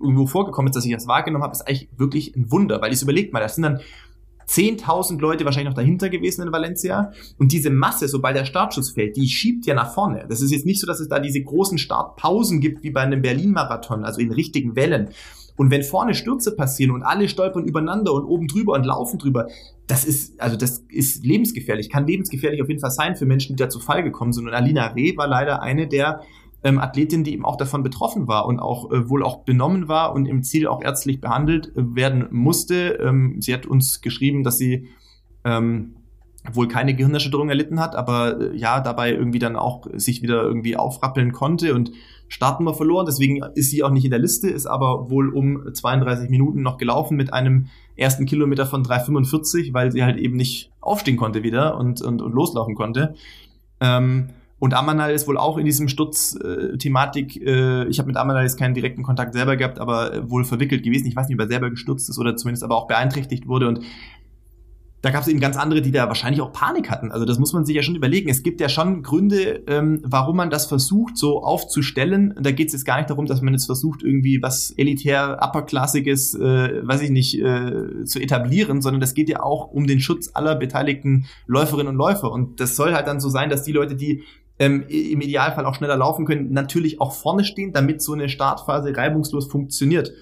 irgendwo 0.00 0.26
vorgekommen 0.26 0.70
ist, 0.70 0.76
dass 0.76 0.84
ich 0.84 0.92
das 0.92 1.06
wahrgenommen 1.06 1.44
habe, 1.44 1.52
ist 1.52 1.66
eigentlich 1.66 1.88
wirklich 1.96 2.36
ein 2.36 2.50
Wunder, 2.50 2.80
weil 2.80 2.92
ich 2.92 3.02
überlegt 3.02 3.32
mal, 3.32 3.40
das 3.40 3.54
sind 3.54 3.62
dann 3.62 3.80
10.000 4.48 5.20
Leute 5.20 5.44
wahrscheinlich 5.44 5.70
noch 5.70 5.76
dahinter 5.76 6.08
gewesen 6.08 6.46
in 6.46 6.52
Valencia. 6.52 7.12
Und 7.38 7.52
diese 7.52 7.70
Masse, 7.70 8.08
sobald 8.08 8.36
der 8.36 8.44
Startschuss 8.44 8.90
fällt, 8.90 9.16
die 9.16 9.28
schiebt 9.28 9.66
ja 9.66 9.74
nach 9.74 9.92
vorne. 9.92 10.26
Das 10.28 10.40
ist 10.40 10.50
jetzt 10.50 10.66
nicht 10.66 10.80
so, 10.80 10.86
dass 10.86 11.00
es 11.00 11.08
da 11.08 11.18
diese 11.18 11.42
großen 11.42 11.78
Startpausen 11.78 12.60
gibt 12.60 12.82
wie 12.82 12.90
bei 12.90 13.00
einem 13.00 13.22
Berlin-Marathon, 13.22 14.04
also 14.04 14.20
in 14.20 14.32
richtigen 14.32 14.76
Wellen. 14.76 15.10
Und 15.56 15.70
wenn 15.70 15.82
vorne 15.82 16.14
Stürze 16.14 16.56
passieren 16.56 16.90
und 16.90 17.02
alle 17.02 17.28
stolpern 17.28 17.64
übereinander 17.64 18.12
und 18.12 18.24
oben 18.24 18.48
drüber 18.48 18.72
und 18.72 18.84
laufen 18.84 19.18
drüber, 19.18 19.46
das 19.86 20.04
ist, 20.04 20.40
also 20.40 20.56
das 20.56 20.84
ist 20.88 21.24
lebensgefährlich, 21.24 21.90
kann 21.90 22.06
lebensgefährlich 22.06 22.60
auf 22.60 22.68
jeden 22.68 22.80
Fall 22.80 22.90
sein 22.90 23.14
für 23.14 23.26
Menschen, 23.26 23.54
die 23.54 23.62
da 23.62 23.68
zu 23.68 23.78
Fall 23.78 24.02
gekommen 24.02 24.32
sind. 24.32 24.48
Und 24.48 24.54
Alina 24.54 24.88
Reh 24.88 25.16
war 25.16 25.28
leider 25.28 25.62
eine 25.62 25.86
der 25.86 26.22
ähm, 26.64 26.80
Athletin, 26.80 27.22
die 27.24 27.34
eben 27.34 27.44
auch 27.44 27.56
davon 27.56 27.82
betroffen 27.82 28.26
war 28.26 28.46
und 28.46 28.58
auch 28.58 28.90
äh, 28.90 29.08
wohl 29.08 29.22
auch 29.22 29.44
benommen 29.44 29.86
war 29.86 30.14
und 30.14 30.26
im 30.26 30.42
Ziel 30.42 30.66
auch 30.66 30.82
ärztlich 30.82 31.20
behandelt 31.20 31.68
äh, 31.76 31.94
werden 31.94 32.26
musste. 32.30 32.98
Ähm, 33.02 33.36
sie 33.40 33.52
hat 33.52 33.66
uns 33.66 34.00
geschrieben, 34.00 34.42
dass 34.42 34.56
sie 34.56 34.88
ähm, 35.44 35.96
wohl 36.50 36.66
keine 36.66 36.94
Gehirnerschütterung 36.94 37.50
erlitten 37.50 37.80
hat, 37.80 37.94
aber 37.94 38.40
äh, 38.40 38.56
ja, 38.56 38.80
dabei 38.80 39.12
irgendwie 39.12 39.38
dann 39.38 39.56
auch 39.56 39.86
sich 39.94 40.22
wieder 40.22 40.42
irgendwie 40.42 40.76
aufrappeln 40.76 41.32
konnte 41.32 41.74
und 41.74 41.92
Startnummer 42.28 42.72
verloren. 42.72 43.04
Deswegen 43.06 43.42
ist 43.54 43.70
sie 43.70 43.82
auch 43.82 43.90
nicht 43.90 44.06
in 44.06 44.10
der 44.10 44.18
Liste, 44.18 44.48
ist 44.48 44.66
aber 44.66 45.10
wohl 45.10 45.34
um 45.34 45.72
32 45.72 46.30
Minuten 46.30 46.62
noch 46.62 46.78
gelaufen 46.78 47.16
mit 47.16 47.32
einem 47.32 47.66
ersten 47.96 48.24
Kilometer 48.24 48.64
von 48.64 48.82
3,45, 48.82 49.74
weil 49.74 49.92
sie 49.92 50.02
halt 50.02 50.16
eben 50.16 50.36
nicht 50.36 50.72
aufstehen 50.80 51.18
konnte 51.18 51.42
wieder 51.42 51.76
und, 51.76 52.00
und, 52.00 52.22
und 52.22 52.32
loslaufen 52.32 52.74
konnte. 52.74 53.14
Ähm, 53.80 54.30
und 54.58 54.72
Amanal 54.72 55.12
ist 55.12 55.26
wohl 55.26 55.36
auch 55.36 55.58
in 55.58 55.64
diesem 55.64 55.88
Sturz-Thematik, 55.88 57.36
äh, 57.44 57.86
ich 57.86 57.98
habe 57.98 58.06
mit 58.06 58.16
Amanal 58.16 58.44
jetzt 58.44 58.58
keinen 58.58 58.74
direkten 58.74 59.02
Kontakt 59.02 59.34
selber 59.34 59.56
gehabt, 59.56 59.78
aber 59.78 60.30
wohl 60.30 60.44
verwickelt 60.44 60.82
gewesen. 60.82 61.06
Ich 61.06 61.16
weiß 61.16 61.28
nicht, 61.28 61.36
ob 61.36 61.40
er 61.40 61.48
selber 61.48 61.70
gestürzt 61.70 62.08
ist 62.08 62.18
oder 62.18 62.36
zumindest 62.36 62.64
aber 62.64 62.76
auch 62.76 62.86
beeinträchtigt 62.86 63.46
wurde. 63.46 63.68
Und 63.68 63.80
da 65.04 65.10
gab 65.10 65.20
es 65.20 65.28
eben 65.28 65.38
ganz 65.38 65.58
andere, 65.58 65.82
die 65.82 65.90
da 65.90 66.08
wahrscheinlich 66.08 66.40
auch 66.40 66.50
Panik 66.50 66.90
hatten. 66.90 67.12
Also 67.12 67.26
das 67.26 67.38
muss 67.38 67.52
man 67.52 67.66
sich 67.66 67.76
ja 67.76 67.82
schon 67.82 67.94
überlegen. 67.94 68.30
Es 68.30 68.42
gibt 68.42 68.58
ja 68.58 68.70
schon 68.70 69.02
Gründe, 69.02 69.62
ähm, 69.66 70.00
warum 70.02 70.36
man 70.36 70.48
das 70.48 70.64
versucht, 70.64 71.18
so 71.18 71.42
aufzustellen. 71.42 72.32
Da 72.40 72.52
geht 72.52 72.68
es 72.68 72.72
jetzt 72.72 72.86
gar 72.86 72.96
nicht 72.96 73.10
darum, 73.10 73.26
dass 73.26 73.42
man 73.42 73.52
jetzt 73.52 73.66
versucht, 73.66 74.02
irgendwie 74.02 74.40
was 74.40 74.70
elitär, 74.70 75.40
upperklassiges, 75.42 76.36
äh, 76.36 76.88
weiß 76.88 77.02
ich 77.02 77.10
nicht, 77.10 77.38
äh, 77.38 78.04
zu 78.04 78.18
etablieren, 78.18 78.80
sondern 78.80 79.02
das 79.02 79.12
geht 79.12 79.28
ja 79.28 79.42
auch 79.42 79.70
um 79.70 79.86
den 79.86 80.00
Schutz 80.00 80.30
aller 80.32 80.54
beteiligten 80.54 81.26
Läuferinnen 81.46 81.88
und 81.88 81.96
Läufer. 81.96 82.32
Und 82.32 82.58
das 82.60 82.74
soll 82.74 82.94
halt 82.94 83.06
dann 83.06 83.20
so 83.20 83.28
sein, 83.28 83.50
dass 83.50 83.62
die 83.62 83.72
Leute, 83.72 83.96
die 83.96 84.22
ähm, 84.58 84.84
im 84.88 85.20
Idealfall 85.20 85.66
auch 85.66 85.74
schneller 85.74 85.96
laufen 85.96 86.26
können, 86.26 86.52
natürlich 86.52 87.00
auch 87.00 87.12
vorne 87.12 87.44
stehen, 87.44 87.72
damit 87.72 88.02
so 88.02 88.12
eine 88.12 88.28
Startphase 88.28 88.96
reibungslos 88.96 89.46
funktioniert, 89.46 90.12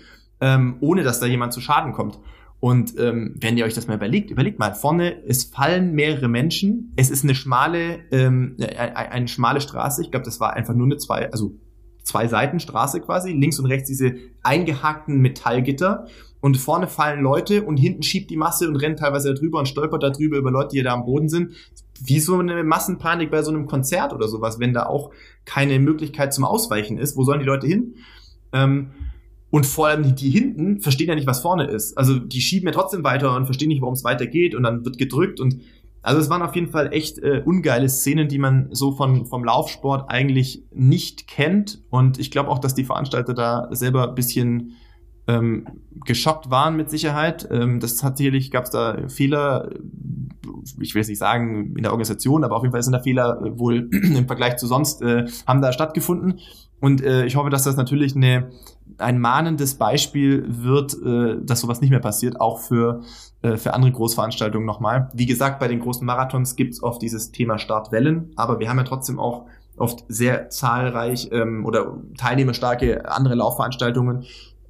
ähm, 0.40 0.76
ohne 0.80 1.02
dass 1.02 1.20
da 1.20 1.26
jemand 1.26 1.52
zu 1.52 1.60
Schaden 1.60 1.92
kommt. 1.92 2.18
Und 2.60 2.96
ähm, 2.98 3.34
wenn 3.40 3.56
ihr 3.56 3.64
euch 3.64 3.74
das 3.74 3.88
mal 3.88 3.96
überlegt, 3.96 4.30
überlegt 4.30 4.60
mal, 4.60 4.72
vorne, 4.72 5.24
es 5.26 5.44
fallen 5.44 5.94
mehrere 5.94 6.28
Menschen, 6.28 6.92
es 6.96 7.10
ist 7.10 7.24
eine 7.24 7.34
schmale, 7.34 7.98
ähm, 8.12 8.56
eine, 8.60 8.96
eine 8.96 9.28
schmale 9.28 9.60
Straße, 9.60 10.02
ich 10.02 10.12
glaube, 10.12 10.24
das 10.24 10.38
war 10.38 10.52
einfach 10.52 10.72
nur 10.72 10.86
eine 10.86 10.96
zwei, 10.96 11.30
also 11.32 11.56
zwei 12.04 12.28
Seiten 12.28 12.60
Straße 12.60 13.00
quasi, 13.00 13.32
links 13.32 13.58
und 13.58 13.66
rechts 13.66 13.88
diese 13.88 14.14
eingehakten 14.42 15.18
Metallgitter 15.18 16.06
und 16.40 16.56
vorne 16.56 16.88
fallen 16.88 17.20
Leute 17.20 17.62
und 17.62 17.78
hinten 17.78 18.02
schiebt 18.02 18.30
die 18.30 18.36
Masse 18.36 18.68
und 18.68 18.76
rennt 18.76 18.98
teilweise 18.98 19.32
da 19.32 19.40
drüber 19.40 19.58
und 19.58 19.66
stolpert 19.66 20.02
da 20.02 20.10
drüber 20.10 20.38
über 20.38 20.50
Leute, 20.50 20.76
die 20.76 20.82
da 20.82 20.92
am 20.92 21.04
Boden 21.04 21.28
sind. 21.28 21.54
Wie 22.00 22.20
so 22.20 22.38
eine 22.38 22.64
Massenpanik 22.64 23.30
bei 23.30 23.42
so 23.42 23.50
einem 23.50 23.66
Konzert 23.66 24.12
oder 24.12 24.28
sowas, 24.28 24.58
wenn 24.58 24.72
da 24.72 24.86
auch 24.86 25.10
keine 25.44 25.78
Möglichkeit 25.78 26.32
zum 26.32 26.44
Ausweichen 26.44 26.98
ist. 26.98 27.16
Wo 27.16 27.24
sollen 27.24 27.40
die 27.40 27.46
Leute 27.46 27.66
hin? 27.66 27.96
Ähm, 28.52 28.90
und 29.50 29.66
vor 29.66 29.88
allem 29.88 30.02
die, 30.02 30.14
die 30.14 30.30
hinten 30.30 30.80
verstehen 30.80 31.08
ja 31.08 31.14
nicht, 31.14 31.26
was 31.26 31.40
vorne 31.40 31.64
ist. 31.64 31.98
Also 31.98 32.18
die 32.18 32.40
schieben 32.40 32.66
ja 32.66 32.72
trotzdem 32.72 33.04
weiter 33.04 33.36
und 33.36 33.44
verstehen 33.44 33.68
nicht, 33.68 33.82
warum 33.82 33.94
es 33.94 34.04
weitergeht 34.04 34.54
und 34.54 34.62
dann 34.62 34.84
wird 34.84 34.98
gedrückt 34.98 35.40
und 35.40 35.60
also 36.02 36.20
es 36.20 36.28
waren 36.28 36.42
auf 36.42 36.56
jeden 36.56 36.68
Fall 36.68 36.92
echt 36.92 37.18
äh, 37.20 37.42
ungeile 37.44 37.88
Szenen, 37.88 38.26
die 38.26 38.38
man 38.38 38.68
so 38.72 38.92
von 38.92 39.24
vom 39.24 39.44
Laufsport 39.44 40.10
eigentlich 40.10 40.64
nicht 40.74 41.28
kennt. 41.28 41.80
Und 41.90 42.18
ich 42.18 42.32
glaube 42.32 42.50
auch, 42.50 42.58
dass 42.58 42.74
die 42.74 42.82
Veranstalter 42.82 43.34
da 43.34 43.68
selber 43.70 44.08
ein 44.08 44.14
bisschen 44.16 44.72
ähm, 45.28 45.66
geschockt 46.04 46.50
waren 46.50 46.76
mit 46.76 46.90
Sicherheit. 46.90 47.46
Ähm, 47.52 47.78
das 47.78 48.02
hat 48.02 48.16
sicherlich 48.16 48.50
gab 48.50 48.64
es 48.64 48.70
da 48.70 49.08
Fehler, 49.08 49.70
ich 50.80 50.94
will 50.94 51.00
jetzt 51.00 51.08
nicht 51.08 51.18
sagen 51.18 51.74
in 51.76 51.82
der 51.82 51.92
Organisation, 51.92 52.44
aber 52.44 52.56
auf 52.56 52.62
jeden 52.62 52.72
Fall 52.72 52.82
sind 52.82 52.92
da 52.92 53.00
Fehler 53.00 53.40
äh, 53.44 53.58
wohl 53.58 53.88
im 53.92 54.26
Vergleich 54.26 54.56
zu 54.56 54.66
sonst 54.66 55.02
äh, 55.02 55.26
haben 55.46 55.62
da 55.62 55.72
stattgefunden. 55.72 56.40
Und 56.80 57.00
äh, 57.00 57.24
ich 57.26 57.36
hoffe, 57.36 57.48
dass 57.48 57.62
das 57.62 57.76
natürlich 57.76 58.16
eine, 58.16 58.50
ein 58.98 59.20
mahnendes 59.20 59.76
Beispiel 59.76 60.44
wird, 60.48 60.94
äh, 61.04 61.36
dass 61.40 61.60
sowas 61.60 61.80
nicht 61.80 61.90
mehr 61.90 62.00
passiert, 62.00 62.40
auch 62.40 62.58
für, 62.58 63.02
äh, 63.42 63.56
für 63.56 63.74
andere 63.74 63.92
Großveranstaltungen 63.92 64.66
nochmal. 64.66 65.08
Wie 65.14 65.26
gesagt, 65.26 65.60
bei 65.60 65.68
den 65.68 65.78
großen 65.78 66.04
Marathons 66.04 66.56
gibt's 66.56 66.82
oft 66.82 67.00
dieses 67.00 67.30
Thema 67.30 67.58
Startwellen, 67.58 68.32
aber 68.34 68.58
wir 68.58 68.68
haben 68.68 68.78
ja 68.78 68.84
trotzdem 68.84 69.20
auch 69.20 69.46
oft 69.76 70.04
sehr 70.08 70.50
zahlreich 70.50 71.28
ähm, 71.32 71.64
oder 71.64 71.98
teilnehmerstarke 72.18 73.08
andere 73.08 73.36
Laufveranstaltungen. 73.36 74.24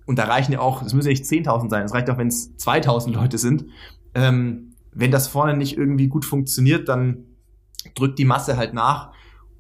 Und 0.07 0.19
da 0.19 0.25
reichen 0.25 0.53
ja 0.53 0.61
auch, 0.61 0.83
es 0.83 0.93
müssen 0.93 1.09
ja 1.09 1.13
nicht 1.13 1.25
10.000 1.25 1.71
sein, 1.71 1.85
es 1.85 1.95
reicht 1.95 2.11
auch, 2.11 2.19
wenn 2.19 2.29
es 2.29 2.55
2.000 2.59 3.13
Leute 3.13 3.39
sind. 3.39 3.67
Ähm, 4.15 4.72
wenn 4.93 5.11
das 5.11 5.29
vorne 5.29 5.57
nicht 5.57 5.77
irgendwie 5.77 6.09
gut 6.09 6.25
funktioniert, 6.25 6.89
dann 6.89 7.25
drückt 7.95 8.19
die 8.19 8.25
Masse 8.25 8.57
halt 8.57 8.75
nach 8.75 9.13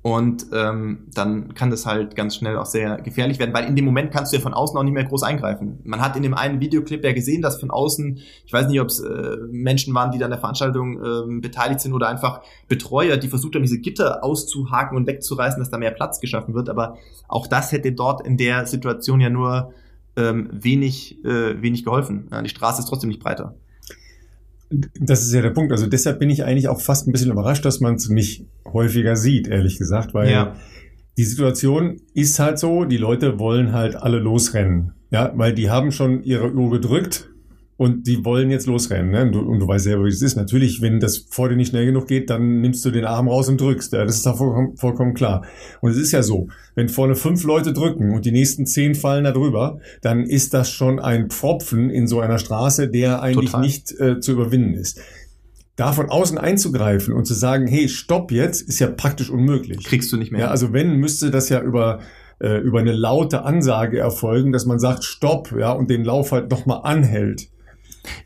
und 0.03 0.47
ähm, 0.53 1.07
dann 1.15 1.55
kann 1.55 1.71
das 1.71 1.87
halt 1.87 2.17
ganz 2.17 2.35
schnell 2.35 2.57
auch 2.57 2.67
sehr 2.67 2.97
gefährlich 2.97 3.39
werden, 3.39 3.55
weil 3.55 3.67
in 3.67 3.77
dem 3.77 3.85
Moment 3.85 4.11
kannst 4.11 4.33
du 4.33 4.37
ja 4.37 4.43
von 4.43 4.53
außen 4.53 4.77
auch 4.77 4.83
nicht 4.83 4.95
mehr 4.95 5.05
groß 5.05 5.23
eingreifen. 5.23 5.79
Man 5.85 6.01
hat 6.01 6.17
in 6.17 6.25
dem 6.25 6.35
einen 6.35 6.61
Videoclip 6.61 7.05
ja 7.05 7.13
gesehen, 7.13 7.41
dass 7.41 7.61
von 7.61 7.71
außen, 7.71 8.19
ich 8.45 8.53
weiß 8.53 8.67
nicht, 8.67 8.81
ob 8.81 8.89
es 8.89 8.99
äh, 8.99 9.37
Menschen 9.53 9.95
waren, 9.95 10.11
die 10.11 10.19
da 10.19 10.25
an 10.25 10.33
der 10.33 10.41
Veranstaltung 10.41 11.01
äh, 11.01 11.41
beteiligt 11.41 11.81
sind 11.81 11.93
oder 11.93 12.09
einfach 12.09 12.43
Betreuer, 12.67 13.17
die 13.17 13.29
versucht 13.29 13.55
haben, 13.55 13.63
diese 13.63 13.79
Gitter 13.79 14.25
auszuhaken 14.25 14.97
und 14.97 15.07
wegzureißen, 15.07 15.61
dass 15.61 15.71
da 15.71 15.79
mehr 15.79 15.93
Platz 15.93 16.19
geschaffen 16.19 16.53
wird. 16.53 16.69
Aber 16.69 16.97
auch 17.29 17.47
das 17.47 17.71
hätte 17.71 17.93
dort 17.93 18.27
in 18.27 18.37
der 18.37 18.67
Situation 18.67 19.21
ja 19.21 19.31
nur 19.31 19.73
ähm, 20.17 20.51
wenig, 20.53 21.25
äh, 21.25 21.63
wenig 21.63 21.85
geholfen. 21.85 22.27
Ja, 22.33 22.43
die 22.43 22.49
Straße 22.49 22.81
ist 22.81 22.89
trotzdem 22.89 23.09
nicht 23.09 23.23
breiter. 23.23 23.55
Das 25.01 25.23
ist 25.23 25.33
ja 25.33 25.43
der 25.43 25.51
Punkt. 25.51 25.73
Also 25.73 25.87
deshalb 25.87 26.19
bin 26.19 26.31
ich 26.31 26.45
eigentlich 26.45 26.69
auch 26.69 26.81
fast 26.81 27.07
ein 27.07 27.13
bisschen 27.13 27.31
überrascht, 27.31 27.65
dass 27.65 27.81
man 27.81 27.95
es 27.95 28.09
nicht 28.09 28.47
häufiger 28.65 29.17
sieht, 29.17 29.49
ehrlich 29.49 29.79
gesagt, 29.79 30.15
weil 30.15 30.31
ja. 30.31 30.57
die 31.17 31.25
Situation 31.25 32.01
ist 32.15 32.39
halt 32.39 32.59
so, 32.59 32.85
die 32.85 32.97
Leute 32.97 33.39
wollen 33.39 33.73
halt 33.73 33.97
alle 33.97 34.19
losrennen. 34.19 34.93
Ja, 35.11 35.33
weil 35.35 35.53
die 35.53 35.69
haben 35.69 35.93
schon 35.93 36.23
ihre 36.23 36.53
Uhr 36.53 36.71
gedrückt 36.71 37.32
und 37.77 38.07
die 38.07 38.25
wollen 38.25 38.51
jetzt 38.51 38.67
losrennen. 38.67 39.11
Ne? 39.11 39.23
Und, 39.23 39.33
du, 39.33 39.41
und 39.41 39.61
du 39.61 39.67
weißt 39.67 39.85
selber, 39.85 40.05
wie 40.05 40.09
es 40.09 40.23
ist. 40.23 40.37
Natürlich, 40.37 40.83
wenn 40.83 41.01
das 41.01 41.27
vor 41.31 41.49
dir 41.49 41.57
nicht 41.57 41.71
schnell 41.71 41.87
genug 41.87 42.07
geht, 42.07 42.31
dann 42.31 42.61
nimmst 42.61 42.85
du 42.85 42.91
den 42.91 43.05
Arm 43.05 43.29
raus 43.29 43.49
und 43.49 43.61
drückst. 43.61 43.93
Ja, 43.93 44.05
das 44.05 44.17
ist 44.17 44.27
doch 44.27 44.37
vollkommen, 44.37 44.77
vollkommen 44.77 45.15
klar. 45.15 45.45
Und 45.81 45.91
es 45.91 45.97
ist 45.97 46.13
ja 46.13 46.23
so, 46.23 46.49
wenn 46.75 46.89
vorne 46.89 47.15
fünf 47.15 47.45
Leute 47.45 47.73
drücken 47.73 48.13
und 48.13 48.25
die 48.25 48.33
nächsten 48.33 48.67
zehn 48.67 48.95
fallen 48.95 49.25
da 49.25 49.33
drüber, 49.33 49.79
dann 50.01 50.25
ist 50.25 50.55
das 50.55 50.71
schon 50.71 51.01
ein 51.01 51.31
Pfropfen 51.31 51.91
in 51.91 52.07
so 52.07 52.21
einer 52.21 52.39
Straße, 52.39 52.89
der 52.89 53.23
eigentlich 53.23 53.51
Total. 53.51 53.61
nicht 53.63 54.01
äh, 54.01 54.21
zu 54.21 54.33
überwinden 54.33 54.75
ist. 54.75 55.01
Da 55.77 55.93
von 55.93 56.11
außen 56.11 56.37
einzugreifen 56.37 57.15
und 57.15 57.25
zu 57.25 57.35
sagen, 57.35 57.67
hey, 57.67 57.89
stopp 57.89 58.31
jetzt, 58.31 58.61
ist 58.61 58.79
ja 58.79 58.89
praktisch 58.89 59.31
unmöglich. 59.31 59.83
Kriegst 59.85 60.13
du 60.13 60.19
nicht 60.19 60.31
mehr. 60.31 60.43
Ja, 60.43 60.49
also 60.49 60.73
wenn, 60.73 60.97
müsste 60.97 61.31
das 61.31 61.49
ja 61.49 61.61
über 61.63 62.01
äh, 62.43 62.59
über 62.59 62.81
eine 62.81 62.93
laute 62.93 63.45
Ansage 63.45 63.99
erfolgen, 63.99 64.53
dass 64.53 64.67
man 64.67 64.79
sagt, 64.79 65.05
stopp, 65.05 65.55
ja, 65.57 65.73
und 65.73 65.89
den 65.89 66.05
Lauf 66.05 66.33
halt 66.33 66.51
nochmal 66.51 66.81
anhält. 66.83 67.49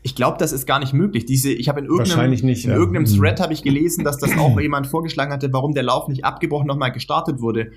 Ich 0.01 0.15
glaube, 0.15 0.37
das 0.39 0.51
ist 0.53 0.65
gar 0.65 0.79
nicht 0.79 0.93
möglich. 0.93 1.25
Diese, 1.25 1.51
ich 1.51 1.69
habe 1.69 1.79
in 1.81 1.85
irgendeinem, 1.85 2.31
nicht, 2.31 2.43
in 2.65 2.71
ja. 2.71 2.75
irgendeinem 2.77 3.03
Mhm. 3.11 3.17
Thread 3.19 3.39
habe 3.39 3.53
ich 3.53 3.61
gelesen, 3.63 4.03
dass 4.03 4.17
das 4.17 4.35
auch 4.37 4.59
jemand 4.59 4.87
vorgeschlagen 4.87 5.31
hatte, 5.31 5.53
warum 5.53 5.73
der 5.73 5.83
Lauf 5.83 6.07
nicht 6.07 6.25
abgebrochen 6.25 6.65
nochmal 6.67 6.91
gestartet 6.91 7.41
wurde. 7.41 7.71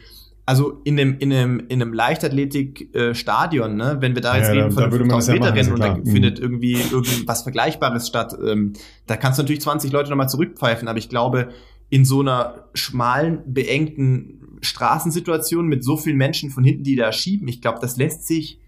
Also 0.46 0.80
in 0.84 0.98
einem, 0.98 1.18
in 1.18 1.32
einem, 1.32 1.61
in 1.68 1.82
einem 1.82 1.92
Leichtathletik-Stadion, 1.92 3.76
ne? 3.76 3.98
wenn 4.01 4.14
wir 4.14 4.22
da 4.22 4.36
jetzt 4.36 4.46
Ja, 4.48 4.53
reden 4.53 4.68
da- 4.68 4.74
von 4.74 4.82
da 4.84 4.92
würde 4.92 5.05
man 5.05 5.16
das 5.16 5.26
5000 5.26 5.28
ja 5.28 5.34
Meter 5.34 5.44
machen, 5.44 5.57
Rennen 5.59 5.96
ist 5.96 5.98
und 6.01 6.07
da 6.07 6.12
findet 6.12 6.38
irgendwie 6.38 6.72
irgendwas 6.90 7.42
Vergleichbares 7.42 8.07
statt, 8.09 8.36
ähm, 8.44 8.72
da 9.07 9.16
kannst 9.16 9.38
du 9.38 9.42
natürlich 9.42 9.61
20 9.62 9.92
Leute 9.92 10.11
nochmal 10.11 10.28
zurückpfeifen, 10.28 10.88
aber 10.88 10.98
ich 10.98 11.09
glaube, 11.09 11.48
in 11.88 12.05
so 12.05 12.20
einer 12.20 12.68
schmalen, 12.74 13.40
beengten 13.46 14.59
Straßensituation 14.62 15.66
mit 15.66 15.84
so 15.84 15.96
vielen 15.96 16.16
Menschen 16.16 16.51
von 16.51 16.64
hinten, 16.64 16.84
die 16.84 16.96
da 16.96 17.12
schieben, 17.12 17.48
ich 17.48 17.61
glaube, 17.61 17.78
das 17.80 17.96
lässt 17.96 18.26
sich 18.26 18.59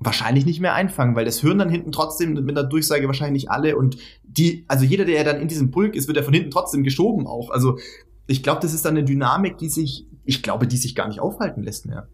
wahrscheinlich 0.00 0.46
nicht 0.46 0.60
mehr 0.60 0.74
einfangen, 0.74 1.14
weil 1.14 1.26
das 1.26 1.42
hören 1.42 1.58
dann 1.58 1.68
hinten 1.68 1.92
trotzdem 1.92 2.32
mit 2.32 2.56
der 2.56 2.64
Durchsage 2.64 3.06
wahrscheinlich 3.06 3.50
alle 3.50 3.76
und 3.76 3.98
die, 4.24 4.64
also 4.66 4.84
jeder, 4.84 5.04
der 5.04 5.22
dann 5.24 5.40
in 5.40 5.48
diesem 5.48 5.70
Pulk 5.70 5.94
ist, 5.94 6.08
wird 6.08 6.16
ja 6.16 6.22
von 6.22 6.34
hinten 6.34 6.50
trotzdem 6.50 6.82
geschoben 6.82 7.26
auch. 7.26 7.50
Also 7.50 7.78
ich 8.26 8.42
glaube, 8.42 8.60
das 8.62 8.72
ist 8.72 8.84
dann 8.84 8.96
eine 8.96 9.04
Dynamik, 9.04 9.58
die 9.58 9.68
sich, 9.68 10.06
ich 10.24 10.42
glaube, 10.42 10.66
die 10.66 10.78
sich 10.78 10.94
gar 10.94 11.08
nicht 11.08 11.20
aufhalten 11.20 11.62
lässt 11.62 11.86
mehr. 11.86 12.08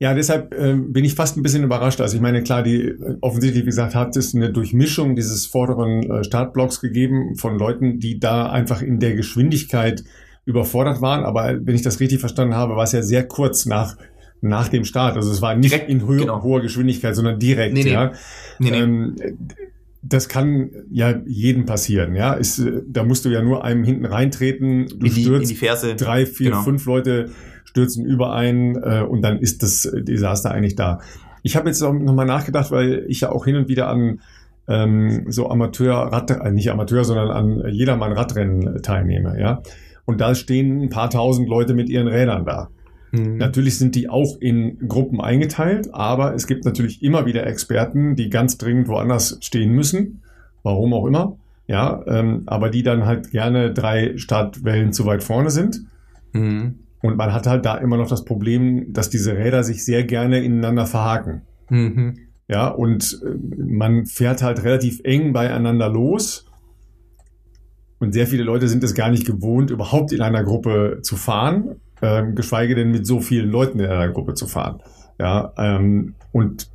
Ja, 0.00 0.14
deshalb 0.14 0.54
ähm, 0.54 0.92
bin 0.92 1.04
ich 1.04 1.14
fast 1.14 1.36
ein 1.36 1.42
bisschen 1.42 1.64
überrascht. 1.64 2.00
Also 2.00 2.16
ich 2.16 2.22
meine, 2.22 2.42
klar, 2.42 2.62
die 2.62 2.82
äh, 2.82 3.16
offensichtlich, 3.20 3.62
wie 3.62 3.66
gesagt, 3.66 3.96
hat 3.96 4.16
es 4.16 4.34
eine 4.34 4.52
Durchmischung 4.52 5.16
dieses 5.16 5.46
vorderen 5.46 6.08
äh, 6.08 6.24
Startblocks 6.24 6.80
gegeben 6.80 7.34
von 7.34 7.58
Leuten, 7.58 7.98
die 7.98 8.20
da 8.20 8.48
einfach 8.50 8.80
in 8.80 9.00
der 9.00 9.14
Geschwindigkeit 9.14 10.04
überfordert 10.44 11.02
waren. 11.02 11.24
Aber 11.24 11.58
wenn 11.60 11.74
ich 11.74 11.82
das 11.82 11.98
richtig 11.98 12.20
verstanden 12.20 12.54
habe, 12.54 12.76
war 12.76 12.84
es 12.84 12.92
ja 12.92 13.02
sehr 13.02 13.26
kurz 13.26 13.66
nach 13.66 13.96
nach 14.40 14.68
dem 14.68 14.84
Start. 14.84 15.16
Also 15.16 15.30
es 15.30 15.42
war 15.42 15.54
nicht 15.56 15.72
Direkt, 15.72 15.90
in 15.90 16.06
höher, 16.06 16.20
genau. 16.20 16.42
hoher 16.42 16.60
Geschwindigkeit, 16.60 17.14
sondern 17.14 17.38
direkt. 17.38 17.74
Nee, 17.74 17.84
nee. 17.84 17.92
Ja. 17.92 18.12
Nee. 18.58 18.70
Ähm, 18.70 19.16
das 20.02 20.28
kann 20.28 20.70
ja 20.90 21.20
jedem 21.26 21.66
passieren. 21.66 22.14
Ja, 22.14 22.34
ist, 22.34 22.58
äh, 22.60 22.82
da 22.86 23.02
musst 23.04 23.24
du 23.24 23.30
ja 23.30 23.42
nur 23.42 23.64
einem 23.64 23.84
hinten 23.84 24.06
reintreten. 24.06 24.86
Du 24.86 25.06
in, 25.06 25.12
die, 25.14 25.20
in 25.22 25.26
stürzt 25.26 25.50
die 25.50 25.56
Ferse. 25.56 25.96
drei, 25.96 26.24
vier, 26.26 26.50
Genau. 26.50 26.62
fünf 26.62 26.84
Leute 26.86 27.30
stürzen 27.64 28.04
überein 28.06 28.76
äh, 28.76 29.02
und 29.06 29.22
dann 29.22 29.38
ist 29.38 29.62
das 29.62 29.90
Desaster 29.92 30.50
eigentlich 30.52 30.76
da. 30.76 31.00
Ich 31.42 31.56
habe 31.56 31.68
jetzt 31.68 31.80
nochmal 31.82 32.26
nachgedacht, 32.26 32.70
weil 32.70 33.04
ich 33.08 33.20
ja 33.20 33.30
auch 33.32 33.44
hin 33.44 33.56
und 33.56 33.68
wieder 33.68 33.88
an 33.88 34.20
ähm, 34.68 35.24
so 35.28 35.48
Amateur-Rad, 35.50 36.30
äh, 36.30 36.50
nicht 36.52 36.70
Amateur, 36.70 37.04
sondern 37.04 37.30
an 37.30 37.62
jedermann 37.72 38.12
Radrennen 38.12 38.82
teilnehme, 38.82 39.40
ja. 39.40 39.62
Und 40.04 40.20
da 40.20 40.34
stehen 40.34 40.80
ein 40.82 40.88
paar 40.88 41.10
tausend 41.10 41.48
Leute 41.48 41.74
mit 41.74 41.88
ihren 41.90 42.06
Rädern 42.08 42.44
da. 42.46 42.70
Mhm. 43.12 43.36
Natürlich 43.36 43.78
sind 43.78 43.94
die 43.94 44.08
auch 44.08 44.38
in 44.40 44.88
Gruppen 44.88 45.20
eingeteilt, 45.20 45.94
aber 45.94 46.34
es 46.34 46.46
gibt 46.46 46.64
natürlich 46.64 47.02
immer 47.02 47.26
wieder 47.26 47.46
Experten, 47.46 48.16
die 48.16 48.30
ganz 48.30 48.58
dringend 48.58 48.88
woanders 48.88 49.38
stehen 49.40 49.72
müssen, 49.72 50.22
warum 50.62 50.92
auch 50.92 51.06
immer, 51.06 51.36
ja, 51.66 52.02
ähm, 52.06 52.42
aber 52.46 52.70
die 52.70 52.82
dann 52.82 53.06
halt 53.06 53.30
gerne 53.30 53.72
drei 53.72 54.16
Startwellen 54.16 54.92
zu 54.92 55.06
weit 55.06 55.22
vorne 55.22 55.50
sind. 55.50 55.82
Mhm. 56.32 56.80
Und 57.00 57.16
man 57.16 57.32
hat 57.32 57.46
halt 57.46 57.64
da 57.64 57.76
immer 57.76 57.96
noch 57.96 58.08
das 58.08 58.24
Problem, 58.24 58.92
dass 58.92 59.08
diese 59.08 59.36
Räder 59.36 59.62
sich 59.62 59.84
sehr 59.84 60.04
gerne 60.04 60.40
ineinander 60.40 60.86
verhaken. 60.86 61.42
Mhm. 61.70 62.18
Ja, 62.48 62.68
und 62.68 63.20
äh, 63.24 63.62
man 63.62 64.06
fährt 64.06 64.42
halt 64.42 64.64
relativ 64.64 65.00
eng 65.04 65.32
beieinander 65.32 65.88
los. 65.88 66.46
Und 68.00 68.12
sehr 68.12 68.26
viele 68.26 68.44
Leute 68.44 68.68
sind 68.68 68.82
es 68.84 68.94
gar 68.94 69.10
nicht 69.10 69.26
gewohnt, 69.26 69.70
überhaupt 69.70 70.12
in 70.12 70.22
einer 70.22 70.44
Gruppe 70.44 71.00
zu 71.02 71.16
fahren, 71.16 71.76
ähm, 72.02 72.34
geschweige 72.34 72.74
denn 72.74 72.90
mit 72.90 73.06
so 73.06 73.20
vielen 73.20 73.50
Leuten 73.50 73.78
in 73.80 73.86
einer 73.86 74.08
Gruppe 74.12 74.34
zu 74.34 74.46
fahren. 74.46 74.80
Ja, 75.18 75.52
ähm, 75.58 76.14
und 76.32 76.70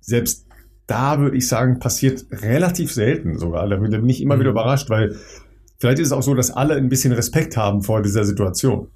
selbst 0.00 0.46
da 0.86 1.18
würde 1.18 1.36
ich 1.36 1.48
sagen, 1.48 1.78
passiert 1.78 2.24
relativ 2.30 2.92
selten 2.92 3.38
sogar. 3.38 3.68
Da 3.68 3.76
bin 3.76 4.08
ich 4.08 4.22
immer 4.22 4.36
Mhm. 4.36 4.40
wieder 4.40 4.50
überrascht, 4.50 4.90
weil 4.90 5.16
vielleicht 5.78 5.98
ist 5.98 6.08
es 6.08 6.12
auch 6.12 6.22
so, 6.22 6.34
dass 6.34 6.50
alle 6.50 6.74
ein 6.76 6.88
bisschen 6.88 7.12
Respekt 7.12 7.56
haben 7.56 7.82
vor 7.82 8.02
dieser 8.02 8.24
Situation. 8.24 8.88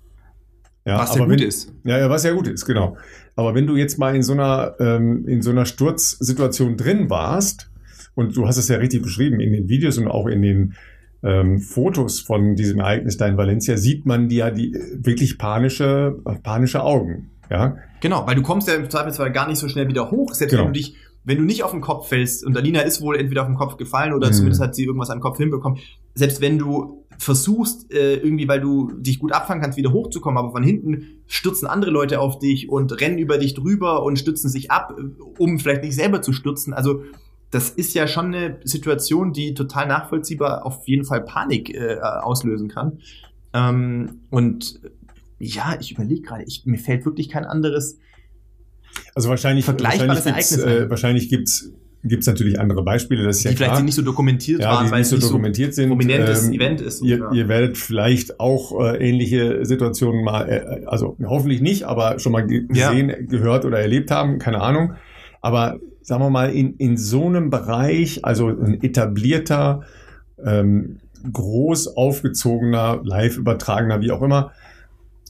Ja, 0.87 0.99
Was 0.99 1.15
ja 1.17 1.25
gut 1.25 1.31
wenn- 1.31 1.47
ist. 1.47 1.73
ja, 1.85 1.99
ja, 1.99 2.09
was 2.11 2.25
ja 2.25 2.33
gut 2.33 2.49
ist, 2.49 2.65
genau. 2.65 2.97
Aber 3.37 3.55
wenn 3.55 3.67
du 3.67 3.77
jetzt 3.77 3.99
mal 3.99 4.15
in 4.17 4.23
so 4.23 4.33
einer, 4.33 4.75
ähm, 4.81 5.27
in 5.29 5.43
so 5.43 5.51
einer 5.51 5.67
Sturzsituation 5.67 6.77
drin 6.77 7.11
warst, 7.11 7.71
und 8.15 8.37
du 8.37 8.47
hast 8.49 8.57
es 8.57 8.69
ja 8.69 8.79
richtig 8.79 9.03
beschrieben, 9.03 9.39
in 9.41 9.53
den 9.53 9.69
Videos 9.69 9.97
und 9.99 10.09
auch 10.09 10.27
in 10.27 10.43
den 10.43 10.75
ähm, 11.23 11.59
Fotos 11.59 12.21
von 12.21 12.55
diesem 12.55 12.79
Ereignis 12.81 13.17
da 13.17 13.27
in 13.27 13.37
Valencia, 13.37 13.77
sieht 13.77 14.07
man 14.07 14.29
die 14.29 14.37
ja 14.37 14.51
die 14.51 14.73
äh, 14.75 14.99
wirklich 15.05 15.39
panische, 15.39 16.17
panische 16.43 16.83
Augen. 16.83 17.31
Ja, 17.51 17.77
Genau, 18.01 18.27
weil 18.27 18.37
du 18.37 18.43
kommst 18.43 18.69
ja 18.69 18.75
im 18.75 18.89
Zweifelsfall 18.89 19.33
gar 19.33 19.49
nicht 19.49 19.59
so 19.59 19.69
schnell 19.69 19.89
wieder 19.89 20.11
hoch, 20.11 20.33
selbst 20.35 20.53
Genau. 20.53 20.65
wenn 20.67 20.73
du 20.73 20.79
dich, 20.79 20.95
wenn 21.25 21.39
du 21.39 21.45
nicht 21.45 21.65
auf 21.65 21.73
den 21.73 21.81
Kopf 21.81 22.09
fällst, 22.09 22.45
und 22.47 22.57
Alina 22.57 22.81
ist 22.83 23.01
wohl 23.01 23.17
entweder 23.17 23.41
auf 23.43 23.49
den 23.49 23.57
Kopf 23.57 23.77
gefallen 23.77 24.13
oder 24.13 24.29
Mhm. 24.29 24.33
zumindest 24.35 24.61
hat 24.63 24.75
sie 24.77 24.85
irgendwas 24.85 25.11
an 25.11 25.19
den 25.19 25.23
Kopf 25.23 25.39
hinbekommen, 25.39 25.79
selbst 26.15 26.41
wenn 26.41 26.59
du 26.59 27.05
versuchst, 27.19 27.93
äh, 27.93 28.15
irgendwie, 28.17 28.47
weil 28.47 28.61
du 28.61 28.93
dich 28.99 29.19
gut 29.19 29.33
abfangen 29.33 29.61
kannst, 29.61 29.77
wieder 29.77 29.93
hochzukommen, 29.93 30.39
aber 30.39 30.53
von 30.53 30.63
hinten 30.63 31.23
stürzen 31.27 31.67
andere 31.67 31.91
Leute 31.91 32.21
auf 32.21 32.39
dich 32.39 32.69
und 32.69 33.01
rennen 33.01 33.19
über 33.19 33.39
dich 33.39 33.55
drüber 33.55 34.05
und 34.05 34.19
stützen 34.21 34.49
sich 34.49 34.71
ab, 34.71 34.95
äh, 34.97 35.03
um 35.39 35.59
vielleicht 35.59 35.83
nicht 35.83 35.97
selber 35.97 36.23
zu 36.23 36.33
stürzen. 36.33 36.73
Also 36.73 37.03
das 37.51 37.71
ist 37.71 37.95
ja 37.95 38.07
schon 38.07 38.35
eine 38.35 38.59
Situation, 38.65 39.33
die 39.33 39.55
total 39.55 39.87
nachvollziehbar 39.87 40.67
auf 40.67 40.87
jeden 40.87 41.05
Fall 41.05 41.23
Panik 41.23 41.75
äh, 41.75 41.99
auslösen 42.01 42.69
kann. 42.69 42.99
Ähm, 43.55 44.21
und 44.31 44.81
äh, 44.85 44.91
ja, 45.41 45.77
ich 45.81 45.93
überlege 45.93 46.23
gerade, 46.23 46.45
mir 46.65 46.79
fällt 46.79 47.05
wirklich 47.05 47.29
kein 47.29 47.45
anderes 47.45 47.99
also 49.15 49.29
wahrscheinlich, 49.29 49.65
Vergleichbares 49.65 50.25
wahrscheinlich 50.27 50.49
gibt's, 50.49 50.57
Ereignis 50.59 50.87
äh, 50.87 50.91
wahrscheinlich 50.91 51.29
gibt's, 51.29 51.73
gibt's 52.05 52.27
natürlich 52.27 52.61
andere 52.61 52.83
Beispiele, 52.85 53.25
das 53.25 53.39
ist 53.39 53.45
ja 53.45 53.51
die 53.51 53.57
vielleicht 53.57 53.73
klar. 53.73 53.83
nicht 53.83 53.95
so 53.95 54.03
dokumentiert 54.03 54.61
ja, 54.61 54.71
waren, 54.71 54.87
die 54.87 54.93
weil 54.93 55.01
nicht 55.01 55.13
es 55.13 55.21
so 55.21 55.29
dokumentiert 55.29 55.75
sind. 55.75 55.89
prominentes 55.89 56.47
Ähm, 56.47 56.53
Event 56.55 56.81
ist. 56.81 57.03
Ihr, 57.03 57.19
Ja. 57.19 57.33
ihr 57.33 57.49
werdet 57.49 57.77
vielleicht 57.77 58.41
auch 58.41 58.81
äh, 58.81 58.97
ähnliche 59.09 59.65
Situationen 59.65 60.25
mal, 60.25 60.49
äh, 60.49 60.85
also 60.87 61.17
hoffentlich 61.25 61.61
nicht, 61.61 61.85
aber 61.85 62.19
schon 62.19 62.33
mal 62.33 62.47
ge 62.47 62.67
Ja. 62.73 62.91
gesehen, 62.91 63.29
gehört 63.29 63.65
oder 63.65 63.79
erlebt 63.81 64.11
haben, 64.11 64.39
keine 64.39 64.61
Ahnung. 64.61 64.95
Aber 65.41 65.79
sagen 66.09 66.23
wir 66.23 66.31
mal, 66.31 66.51
in, 66.51 66.75
in 66.77 66.97
so 66.97 67.27
einem 67.27 67.51
Bereich, 67.51 68.25
also 68.25 68.49
ein 68.49 68.83
etablierter, 68.83 69.83
ähm, 70.43 71.01
groß 71.31 71.99
aufgezogener, 71.99 73.01
live 73.05 73.37
übertragener, 73.37 74.01
wie 74.01 74.11
auch 74.11 74.23
immer, 74.23 74.53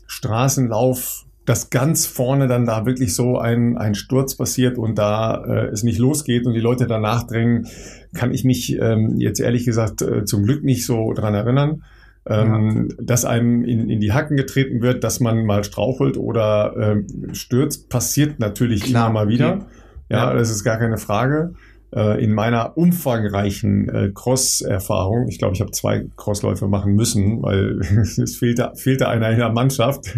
Straßenlauf, 0.06 1.24
dass 1.44 1.70
ganz 1.70 2.06
vorne 2.06 2.46
dann 2.46 2.64
da 2.64 2.86
wirklich 2.86 3.12
so 3.12 3.38
ein, 3.38 3.76
ein 3.76 3.96
Sturz 3.96 4.36
passiert 4.36 4.78
und 4.78 4.98
da 4.98 5.44
äh, 5.44 5.66
es 5.66 5.82
nicht 5.82 5.98
losgeht 5.98 6.46
und 6.46 6.54
die 6.54 6.60
Leute 6.60 6.86
danach 6.86 7.24
drängen, 7.26 7.66
kann 8.14 8.32
ich 8.32 8.44
mich 8.44 8.78
ähm, 8.80 9.18
jetzt 9.18 9.40
ehrlich 9.40 9.64
gesagt 9.64 10.00
äh, 10.00 10.24
zum 10.26 10.44
Glück 10.44 10.62
nicht 10.62 10.86
so 10.86 11.12
dran 11.12 11.34
erinnern. 11.34 11.82
Ähm, 12.24 12.90
Dass 13.00 13.24
einem 13.24 13.64
in, 13.64 13.88
in 13.90 14.00
die 14.00 14.12
Hacken 14.12 14.36
getreten 14.36 14.80
wird, 14.80 15.02
dass 15.02 15.18
man 15.18 15.44
mal 15.44 15.64
strauchelt 15.64 16.18
oder 16.18 16.74
ähm, 16.78 17.34
stürzt, 17.34 17.88
passiert 17.88 18.38
natürlich 18.38 18.82
Klar, 18.82 19.10
immer 19.10 19.24
mal 19.24 19.28
wieder. 19.28 19.54
okay. 19.54 19.64
Ja, 20.08 20.28
Ja. 20.30 20.34
das 20.34 20.50
ist 20.50 20.64
gar 20.64 20.78
keine 20.78 20.98
Frage. 20.98 21.54
Äh, 21.94 22.22
in 22.22 22.34
meiner 22.34 22.76
umfangreichen 22.76 23.88
äh, 23.88 24.10
Cross-Erfahrung, 24.14 25.26
ich 25.28 25.38
glaube, 25.38 25.54
ich 25.54 25.60
habe 25.62 25.70
zwei 25.70 26.06
Crossläufe 26.16 26.68
machen 26.68 26.94
müssen, 26.94 27.42
weil 27.42 27.78
es 27.80 28.36
fehlte, 28.36 28.72
fehlte 28.74 29.08
einer 29.08 29.30
in 29.30 29.38
der 29.38 29.50
Mannschaft, 29.50 30.14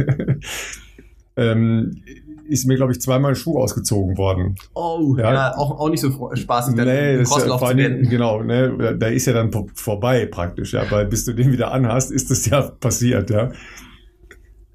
ähm, 1.37 2.03
ist 2.49 2.67
mir, 2.67 2.75
glaube 2.75 2.91
ich, 2.91 3.01
zweimal 3.01 3.33
ein 3.33 3.37
Schuh 3.37 3.59
ausgezogen 3.59 4.19
worden. 4.19 4.57
Oh, 4.75 5.15
Ja. 5.17 5.33
ja, 5.33 5.57
auch, 5.57 5.79
auch 5.79 5.89
nicht 5.89 6.01
so 6.01 6.31
spaßig, 6.35 6.75
dann 6.75 6.89
Nee, 6.89 7.19
das 7.19 7.29
ist 7.29 7.37
ja 7.37 7.43
Crosslauf 7.43 7.69
Dingen, 7.69 7.79
werden. 7.79 8.09
genau, 8.09 8.43
ne, 8.43 8.97
da 8.99 9.07
ist 9.07 9.27
ja 9.27 9.33
dann 9.33 9.53
vor- 9.53 9.69
vorbei 9.75 10.27
praktisch, 10.27 10.73
ja, 10.73 10.83
weil 10.91 11.07
bis 11.07 11.25
du 11.25 11.33
den 11.33 11.53
wieder 11.53 11.71
anhast, 11.73 12.11
ist 12.11 12.31
das 12.33 12.47
ja 12.47 12.63
passiert, 12.63 13.31
ja. 13.31 13.53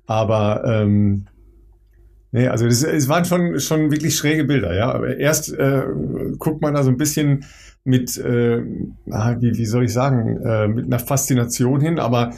Aber 0.08 0.64
ähm, 0.66 1.26
nee, 2.36 2.48
also 2.48 2.66
das, 2.66 2.84
es 2.84 3.08
waren 3.08 3.26
schon 3.26 3.60
schon 3.60 3.92
wirklich 3.92 4.16
schräge 4.16 4.44
Bilder, 4.44 4.76
ja. 4.76 4.92
Aber 4.92 5.18
erst 5.18 5.54
äh, 5.54 5.84
guckt 6.38 6.62
man 6.62 6.74
da 6.74 6.84
so 6.84 6.90
ein 6.90 6.98
bisschen 6.98 7.46
mit, 7.84 8.18
äh, 8.18 8.62
ah, 9.12 9.36
wie, 9.40 9.58
wie 9.58 9.66
soll 9.66 9.86
ich 9.86 9.94
sagen, 9.94 10.42
äh, 10.44 10.68
mit 10.68 10.86
einer 10.86 11.00
Faszination 11.00 11.80
hin, 11.82 12.00
aber 12.00 12.32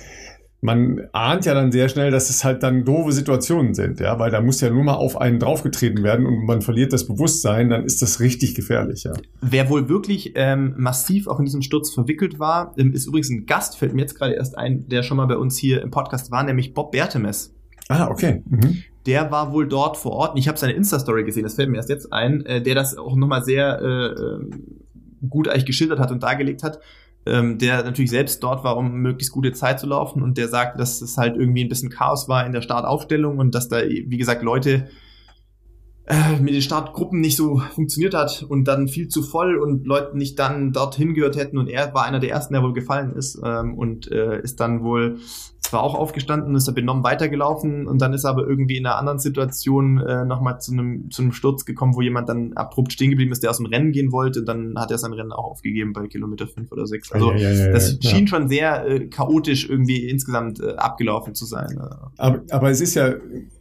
man 0.60 1.08
ahnt 1.14 1.46
ja 1.46 1.54
dann 1.54 1.72
sehr 1.72 1.88
schnell, 1.88 2.12
dass 2.12 2.30
es 2.30 2.44
halt 2.44 2.64
dann 2.64 2.84
doofe 2.84 3.12
Situationen 3.12 3.74
sind, 3.74 4.00
ja, 4.00 4.18
weil 4.20 4.32
da 4.32 4.42
muss 4.42 4.60
ja 4.60 4.70
nur 4.70 4.84
mal 4.84 4.96
auf 4.96 5.20
einen 5.22 5.40
draufgetreten 5.40 6.04
werden 6.04 6.26
und 6.26 6.46
man 6.46 6.62
verliert 6.62 6.94
das 6.94 7.08
Bewusstsein, 7.08 7.70
dann 7.70 7.86
ist 7.86 8.02
das 8.02 8.20
richtig 8.20 8.56
gefährlich, 8.56 9.04
ja. 9.04 9.14
Wer 9.42 9.70
wohl 9.70 9.88
wirklich 9.88 10.34
ähm, 10.36 10.74
massiv 10.78 11.28
auch 11.28 11.40
in 11.40 11.46
diesem 11.46 11.62
Sturz 11.62 11.94
verwickelt 11.94 12.40
war, 12.40 12.74
ähm, 12.78 12.92
ist 12.94 13.08
übrigens 13.08 13.30
ein 13.30 13.46
Gast, 13.46 13.78
fällt 13.78 13.94
mir 13.94 14.02
jetzt 14.02 14.16
gerade 14.16 14.34
erst 14.34 14.58
ein, 14.58 14.88
der 14.90 15.04
schon 15.04 15.18
mal 15.18 15.28
bei 15.28 15.38
uns 15.38 15.58
hier 15.58 15.82
im 15.82 15.92
Podcast 15.92 16.32
war, 16.32 16.44
nämlich 16.44 16.74
Bob 16.74 16.92
Bertemes. 16.92 17.54
Ah, 17.88 18.10
okay. 18.10 18.44
Mhm. 18.50 18.84
Der 19.08 19.32
war 19.32 19.54
wohl 19.54 19.68
dort 19.68 19.98
vor 19.98 20.12
Ort 20.12 20.32
und 20.34 20.38
ich 20.38 20.48
habe 20.48 20.58
seine 20.58 20.74
Insta-Story 20.74 21.24
gesehen, 21.24 21.44
das 21.44 21.56
fällt 21.56 21.70
mir 21.70 21.78
erst 21.78 21.90
jetzt 21.90 22.12
ein, 22.12 22.46
äh, 22.46 22.62
der 22.62 22.76
das 22.76 22.98
auch 22.98 23.16
nochmal 23.16 23.44
sehr 23.44 23.80
äh, 23.82 24.22
ähm, 24.22 24.82
gut 25.28 25.48
eigentlich 25.48 25.66
geschildert 25.66 26.00
hat 26.00 26.12
und 26.12 26.22
dargelegt 26.22 26.62
hat. 26.62 26.80
Ähm, 27.26 27.58
der 27.58 27.84
natürlich 27.84 28.12
selbst 28.12 28.42
dort 28.44 28.64
war, 28.64 28.78
um 28.78 29.02
möglichst 29.02 29.34
gute 29.34 29.52
Zeit 29.52 29.80
zu 29.80 29.88
laufen 29.88 30.22
und 30.22 30.38
der 30.38 30.48
sagte, 30.48 30.78
dass 30.78 31.02
es 31.02 31.18
halt 31.18 31.36
irgendwie 31.36 31.64
ein 31.64 31.70
bisschen 31.70 31.90
Chaos 31.90 32.30
war 32.30 32.46
in 32.46 32.54
der 32.54 32.62
Startaufstellung 32.62 33.38
und 33.38 33.54
dass 33.56 33.68
da, 33.68 33.82
wie 33.82 34.18
gesagt, 34.18 34.44
Leute 34.44 34.88
äh, 36.06 36.40
mit 36.40 36.54
den 36.54 36.62
Startgruppen 36.62 37.20
nicht 37.20 37.36
so 37.36 37.58
funktioniert 37.58 38.14
hat 38.14 38.46
und 38.48 38.66
dann 38.66 38.88
viel 38.88 39.10
zu 39.10 39.24
voll 39.24 39.58
und 39.58 39.86
Leute 39.86 40.18
nicht 40.18 40.40
dann 40.40 40.72
dorthin 40.72 41.14
gehört 41.14 41.36
hätten 41.36 41.58
und 41.58 41.68
er 41.68 41.94
war 41.94 42.06
einer 42.06 42.20
der 42.20 42.30
ersten, 42.30 42.54
der 42.54 42.64
wohl 42.64 42.72
gefallen 42.72 43.12
ist 43.12 43.38
ähm, 43.44 43.78
und 43.78 44.10
äh, 44.10 44.42
ist 44.42 44.62
dann 44.62 44.84
wohl 44.84 45.18
zwar 45.68 45.84
auch 45.84 45.96
aufgestanden, 45.96 46.56
ist 46.56 46.68
er 46.68 46.74
benommen 46.74 47.04
weitergelaufen 47.04 47.88
und 47.88 48.02
dann 48.02 48.14
ist 48.14 48.24
er 48.24 48.32
aber 48.32 48.48
irgendwie 48.48 48.78
in 48.78 48.86
einer 48.86 48.98
anderen 48.98 49.20
Situation 49.20 50.00
äh, 50.00 50.24
nochmal 50.24 50.60
zu 50.62 50.72
einem, 50.72 51.12
zu 51.12 51.22
einem 51.22 51.34
Sturz 51.34 51.66
gekommen, 51.66 51.96
wo 51.96 52.02
jemand 52.02 52.30
dann 52.30 52.54
abrupt 52.54 52.94
stehen 52.94 53.10
geblieben 53.10 53.32
ist, 53.32 53.44
der 53.44 53.50
aus 53.50 53.58
dem 53.58 53.66
Rennen 53.66 53.92
gehen 53.92 54.12
wollte. 54.12 54.40
Und 54.40 54.46
dann 54.46 54.74
hat 54.78 54.92
er 54.92 54.98
sein 54.98 55.14
Rennen 55.14 55.32
auch 55.32 55.44
aufgegeben 55.44 55.94
bei 55.94 56.08
Kilometer 56.08 56.48
fünf 56.48 56.72
oder 56.72 56.88
sechs. 56.88 57.12
Also 57.12 57.32
ja, 57.34 57.38
ja, 57.38 57.52
ja, 57.52 57.72
das 57.72 57.98
schien 58.02 58.28
schon 58.28 58.48
sehr 58.48 58.88
äh, 58.88 59.08
chaotisch 59.08 59.70
irgendwie 59.70 60.08
insgesamt 60.08 60.62
äh, 60.62 60.76
abgelaufen 60.76 61.36
zu 61.36 61.46
sein. 61.46 61.78
Aber, 62.18 62.42
aber 62.50 62.70
es 62.70 62.80
ist 62.80 62.96
ja, 62.96 63.14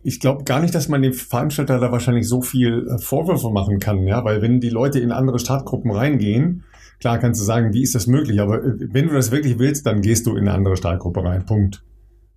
ich 0.03 0.21
glaube 0.21 0.45
gar 0.45 0.61
nicht, 0.61 0.75
dass 0.75 0.89
man 0.89 1.03
dem 1.03 1.13
Veranstalter 1.13 1.81
da 1.81 1.91
wahrscheinlich 1.91 2.29
so 2.29 2.41
viel 2.41 2.87
äh, 2.89 2.99
Vorwürfe 2.99 3.51
machen 3.51 3.81
kann, 3.81 4.07
ja, 4.07 4.25
weil 4.25 4.43
wenn 4.43 4.61
die 4.61 4.71
Leute 4.71 5.01
in 5.01 5.11
andere 5.11 5.39
Startgruppen 5.39 5.91
reingehen, 5.91 6.65
Klar 6.99 7.19
kannst 7.19 7.41
du 7.41 7.45
sagen, 7.45 7.75
wie 7.75 7.83
ist 7.83 7.95
das 7.95 8.07
möglich, 8.07 8.41
aber 8.41 8.65
äh, 8.65 8.75
wenn 8.79 9.09
du 9.09 9.15
das 9.15 9.31
wirklich 9.31 9.59
willst, 9.59 9.87
dann 9.87 10.01
gehst 10.01 10.27
du 10.27 10.33
in 10.33 10.49
eine 10.49 10.53
andere 10.53 10.77
Startgruppe 10.77 11.23
rein. 11.23 11.45
Punkt. 11.45 11.83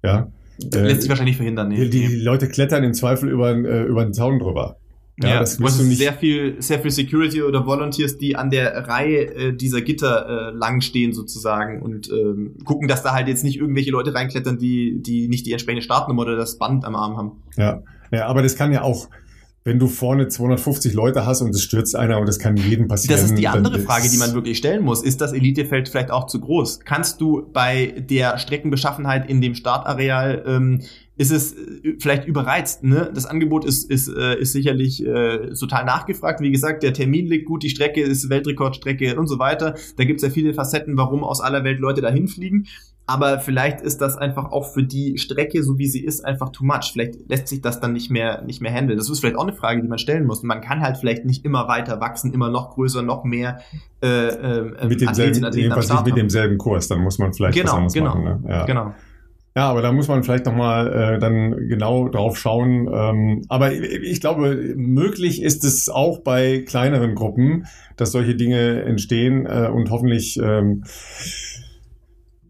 Ja. 0.03 0.31
Das 0.59 0.81
lässt 0.81 1.01
sich 1.01 1.09
wahrscheinlich 1.09 1.37
verhindern. 1.37 1.69
Nee, 1.69 1.87
die, 1.87 2.07
die 2.07 2.15
Leute 2.15 2.49
klettern 2.49 2.83
im 2.83 2.93
Zweifel 2.93 3.29
über, 3.29 3.51
äh, 3.51 3.83
über 3.83 4.03
den 4.03 4.13
Zaun 4.13 4.39
drüber. 4.39 4.77
Ja, 5.21 5.29
ja 5.29 5.39
das 5.39 5.57
du 5.57 5.63
nicht 5.83 5.97
sehr 5.97 6.13
viel, 6.13 6.61
sehr 6.61 6.79
viel 6.79 6.91
Security 6.91 7.43
oder 7.43 7.65
Volunteers, 7.65 8.17
die 8.17 8.35
an 8.35 8.49
der 8.49 8.87
Reihe 8.87 9.35
äh, 9.35 9.53
dieser 9.53 9.81
Gitter 9.81 10.51
äh, 10.51 10.55
lang 10.55 10.81
stehen 10.81 11.13
sozusagen 11.13 11.81
und 11.81 12.09
ähm, 12.09 12.55
gucken, 12.63 12.87
dass 12.87 13.03
da 13.03 13.13
halt 13.13 13.27
jetzt 13.27 13.43
nicht 13.43 13.57
irgendwelche 13.57 13.91
Leute 13.91 14.13
reinklettern, 14.13 14.57
die, 14.57 15.01
die 15.01 15.27
nicht 15.27 15.45
die 15.45 15.51
entsprechende 15.51 15.81
Startnummer 15.81 16.21
oder 16.21 16.37
das 16.37 16.57
Band 16.57 16.85
am 16.85 16.95
Arm 16.95 17.17
haben. 17.17 17.31
Ja, 17.57 17.83
ja, 18.11 18.27
aber 18.27 18.41
das 18.41 18.55
kann 18.55 18.71
ja 18.71 18.81
auch, 18.81 19.09
wenn 19.63 19.79
du 19.79 19.87
vorne 19.87 20.27
250 20.27 20.93
Leute 20.93 21.25
hast 21.25 21.41
und 21.41 21.49
es 21.53 21.61
stürzt 21.61 21.95
einer 21.95 22.19
und 22.19 22.29
es 22.29 22.39
kann 22.39 22.57
jedem 22.57 22.87
passieren. 22.87 23.19
Das 23.19 23.29
ist 23.29 23.37
die 23.37 23.47
andere 23.47 23.79
Frage, 23.79 24.09
die 24.09 24.17
man 24.17 24.33
wirklich 24.33 24.57
stellen 24.57 24.83
muss. 24.83 25.03
Ist 25.03 25.21
das 25.21 25.33
Elitefeld 25.33 25.89
vielleicht 25.89 26.11
auch 26.11 26.27
zu 26.27 26.39
groß? 26.39 26.81
Kannst 26.81 27.21
du 27.21 27.49
bei 27.51 27.93
der 27.97 28.37
Streckenbeschaffenheit 28.37 29.29
in 29.29 29.41
dem 29.41 29.55
Startareal 29.55 30.43
ähm, 30.47 30.81
ist 31.19 31.31
es 31.31 31.53
äh, 31.53 31.97
vielleicht 31.99 32.25
überreizt. 32.25 32.83
Ne? 32.83 33.11
Das 33.13 33.25
Angebot 33.25 33.65
ist, 33.65 33.91
ist, 33.91 34.07
äh, 34.07 34.39
ist 34.39 34.53
sicherlich 34.53 35.05
äh, 35.05 35.53
total 35.53 35.85
nachgefragt. 35.85 36.39
Wie 36.39 36.49
gesagt, 36.49 36.81
der 36.81 36.93
Termin 36.93 37.27
liegt 37.27 37.45
gut, 37.45 37.61
die 37.61 37.69
Strecke 37.69 38.01
ist 38.01 38.29
Weltrekordstrecke 38.29 39.19
und 39.19 39.27
so 39.27 39.37
weiter. 39.37 39.75
Da 39.97 40.05
gibt's 40.05 40.23
ja 40.23 40.29
viele 40.29 40.53
Facetten, 40.53 40.97
warum 40.97 41.23
aus 41.25 41.41
aller 41.41 41.63
Welt 41.65 41.79
Leute 41.79 42.01
dahin 42.01 42.29
fliegen. 42.29 42.67
Aber 43.09 43.39
vielleicht 43.39 43.81
ist 43.81 44.01
das 44.01 44.17
einfach 44.17 44.51
auch 44.51 44.71
für 44.71 44.83
die 44.83 45.17
Strecke, 45.17 45.63
so 45.63 45.79
wie 45.79 45.87
sie 45.87 46.05
ist, 46.05 46.23
einfach 46.23 46.49
too 46.49 46.63
much. 46.63 46.91
Vielleicht 46.93 47.27
lässt 47.27 47.47
sich 47.47 47.59
das 47.59 47.79
dann 47.79 47.91
nicht 47.91 48.11
mehr, 48.11 48.43
nicht 48.43 48.61
mehr 48.61 48.71
handeln. 48.71 48.99
Das 48.99 49.09
ist 49.09 49.19
vielleicht 49.19 49.35
auch 49.35 49.47
eine 49.47 49.53
Frage, 49.53 49.81
die 49.81 49.87
man 49.87 49.97
stellen 49.97 50.27
muss. 50.27 50.43
Man 50.43 50.61
kann 50.61 50.81
halt 50.81 50.97
vielleicht 50.97 51.25
nicht 51.25 51.43
immer 51.43 51.67
weiter 51.67 51.99
wachsen, 51.99 52.31
immer 52.33 52.51
noch 52.51 52.69
größer, 52.75 53.01
noch 53.01 53.23
mehr 53.23 53.61
äh, 54.03 54.27
äh, 54.27 54.87
mit 54.87 55.01
demselben, 55.01 55.51
jedenfalls 55.53 55.89
nicht 55.89 56.05
mit 56.05 56.17
demselben 56.17 56.59
Kurs. 56.59 56.87
Dann 56.87 57.01
muss 57.01 57.17
man 57.17 57.33
vielleicht 57.33 57.55
genau, 57.55 57.71
was 57.71 57.73
anderes 57.73 57.93
genau, 57.93 58.09
machen. 58.09 58.23
Ne? 58.23 58.41
Ja. 58.47 58.65
Genau. 58.65 58.93
Ja, 59.55 59.71
aber 59.71 59.81
da 59.81 59.91
muss 59.91 60.07
man 60.07 60.23
vielleicht 60.23 60.45
nochmal 60.45 60.93
äh, 60.93 61.19
dann 61.19 61.67
genau 61.67 62.09
drauf 62.09 62.37
schauen. 62.37 62.87
Ähm, 62.93 63.41
aber 63.49 63.73
ich 63.73 64.21
glaube, 64.21 64.75
möglich 64.75 65.41
ist 65.41 65.63
es 65.63 65.89
auch 65.89 66.19
bei 66.19 66.59
kleineren 66.59 67.15
Gruppen, 67.15 67.65
dass 67.97 68.11
solche 68.11 68.35
Dinge 68.35 68.83
entstehen 68.83 69.47
äh, 69.47 69.67
und 69.73 69.89
hoffentlich 69.89 70.39
ähm, 70.41 70.83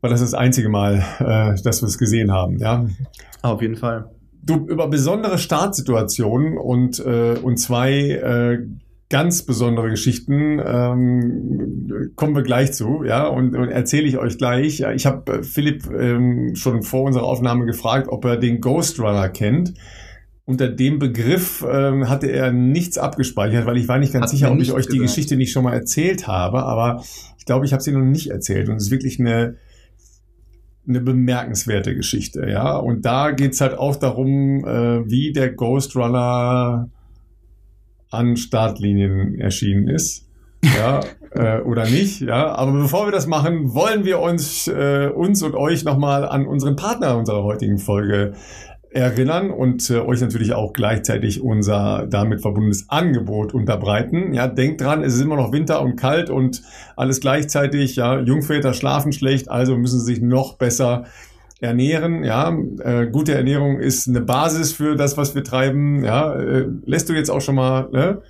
weil 0.02 0.10
das 0.10 0.22
ist 0.22 0.34
das 0.34 0.40
einzige 0.40 0.70
Mal, 0.70 1.04
äh, 1.20 1.62
dass 1.62 1.82
wir 1.82 1.88
es 1.88 1.98
gesehen 1.98 2.32
haben. 2.32 2.58
Ja, 2.58 2.86
auf 3.42 3.62
jeden 3.62 3.76
Fall. 3.76 4.10
Du 4.42 4.66
über 4.68 4.88
besondere 4.88 5.38
Startsituationen 5.38 6.58
und 6.58 7.00
äh, 7.00 7.38
und 7.42 7.58
zwei 7.58 7.92
äh, 8.10 8.66
ganz 9.10 9.42
besondere 9.44 9.90
Geschichten 9.90 10.62
ähm, 10.64 12.12
kommen 12.16 12.36
wir 12.36 12.44
gleich 12.44 12.74
zu, 12.74 13.04
ja, 13.04 13.28
und, 13.28 13.56
und 13.56 13.70
erzähle 13.70 14.08
ich 14.08 14.18
euch 14.20 14.38
gleich. 14.38 14.82
Ich 14.96 15.06
habe 15.06 15.40
äh, 15.40 15.44
Philipp 15.44 15.90
ähm, 15.92 16.56
schon 16.56 16.84
vor 16.84 17.04
unserer 17.04 17.24
Aufnahme 17.24 17.66
gefragt, 17.66 18.08
ob 18.08 18.24
er 18.26 18.38
den 18.38 18.62
Ghost 18.62 19.00
Runner 19.00 19.28
kennt. 19.30 19.74
Unter 20.46 20.68
dem 20.68 21.00
Begriff 21.00 21.66
ähm, 21.70 22.08
hatte 22.08 22.32
er 22.32 22.52
nichts 22.52 22.98
abgespeichert, 22.98 23.66
weil 23.66 23.78
ich 23.78 23.88
war 23.88 24.00
nicht 24.00 24.14
ganz 24.14 24.24
Hat 24.24 24.30
sicher, 24.30 24.52
ob 24.52 24.60
ich 24.60 24.72
euch 24.72 24.86
gesagt. 24.86 24.94
die 24.94 25.00
Geschichte 25.00 25.36
nicht 25.38 25.52
schon 25.52 25.64
mal 25.64 25.74
erzählt 25.74 26.28
habe, 26.28 26.64
aber 26.64 27.04
ich 27.38 27.46
glaube, 27.46 27.66
ich 27.66 27.74
habe 27.74 27.84
sie 27.84 27.92
noch 27.92 28.02
nicht 28.02 28.30
erzählt. 28.30 28.70
Und 28.70 28.78
es 28.78 28.86
ist 28.86 28.92
wirklich 28.92 29.20
eine 29.20 29.56
eine 30.88 31.02
bemerkenswerte 31.02 31.96
Geschichte, 31.96 32.48
ja. 32.50 32.76
Und 32.76 33.06
da 33.06 33.32
geht's 33.32 33.62
halt 33.62 33.78
auch 33.78 33.96
darum, 33.96 34.66
äh, 34.66 35.10
wie 35.10 35.32
der 35.32 35.52
Ghost 35.52 35.96
Runner 35.96 36.90
an 38.10 38.38
Startlinien 38.38 39.40
erschienen 39.40 39.88
ist. 39.88 40.28
ja, 40.64 41.02
äh, 41.32 41.62
oder 41.62 41.86
nicht, 41.86 42.22
ja. 42.22 42.54
Aber 42.56 42.72
bevor 42.72 43.08
wir 43.08 43.12
das 43.12 43.28
machen, 43.28 43.74
wollen 43.74 44.04
wir 44.04 44.20
uns, 44.20 44.68
äh, 44.68 45.10
uns 45.14 45.44
und 45.44 45.56
euch 45.56 45.84
nochmal 45.84 46.28
an 46.28 46.48
unseren 46.48 46.76
Partner 46.76 47.18
unserer 47.18 47.44
heutigen 47.44 47.78
Folge 47.78 48.34
erinnern 48.92 49.52
und 49.52 49.90
äh, 49.90 50.00
euch 50.00 50.22
natürlich 50.22 50.54
auch 50.54 50.74
gleichzeitig 50.74 51.42
unser 51.42 52.08
damit 52.10 52.42
verbundenes 52.42 52.90
Angebot 52.90 53.54
unterbreiten. 53.54 54.34
Ja, 54.34 54.48
denkt 54.48 54.82
dran, 54.82 55.04
es 55.04 55.16
ist 55.16 55.22
immer 55.22 55.36
noch 55.36 55.52
Winter 55.52 55.82
und 55.82 55.96
kalt 55.96 56.30
und 56.30 56.62
alles 56.96 57.20
gleichzeitig. 57.20 57.96
Ja, 57.96 58.20
Jungväter 58.20 58.74
schlafen 58.74 59.12
schlecht, 59.12 59.50
also 59.50 59.78
müssen 59.78 60.00
sie 60.00 60.14
sich 60.14 60.22
noch 60.22 60.58
besser 60.58 61.06
ernähren. 61.60 62.24
Ja, 62.24 62.58
äh, 62.80 63.08
gute 63.08 63.36
Ernährung 63.36 63.80
ist 63.80 64.08
eine 64.08 64.22
Basis 64.22 64.72
für 64.72 64.96
das, 64.96 65.18
was 65.18 65.36
wir 65.36 65.44
treiben. 65.44 66.04
Ja, 66.04 66.34
äh, 66.34 66.66
lässt 66.86 67.10
du 67.10 67.14
jetzt 67.14 67.30
auch 67.30 67.42
schon 67.42 67.56
mal 67.56 67.90
ne? 67.92 68.22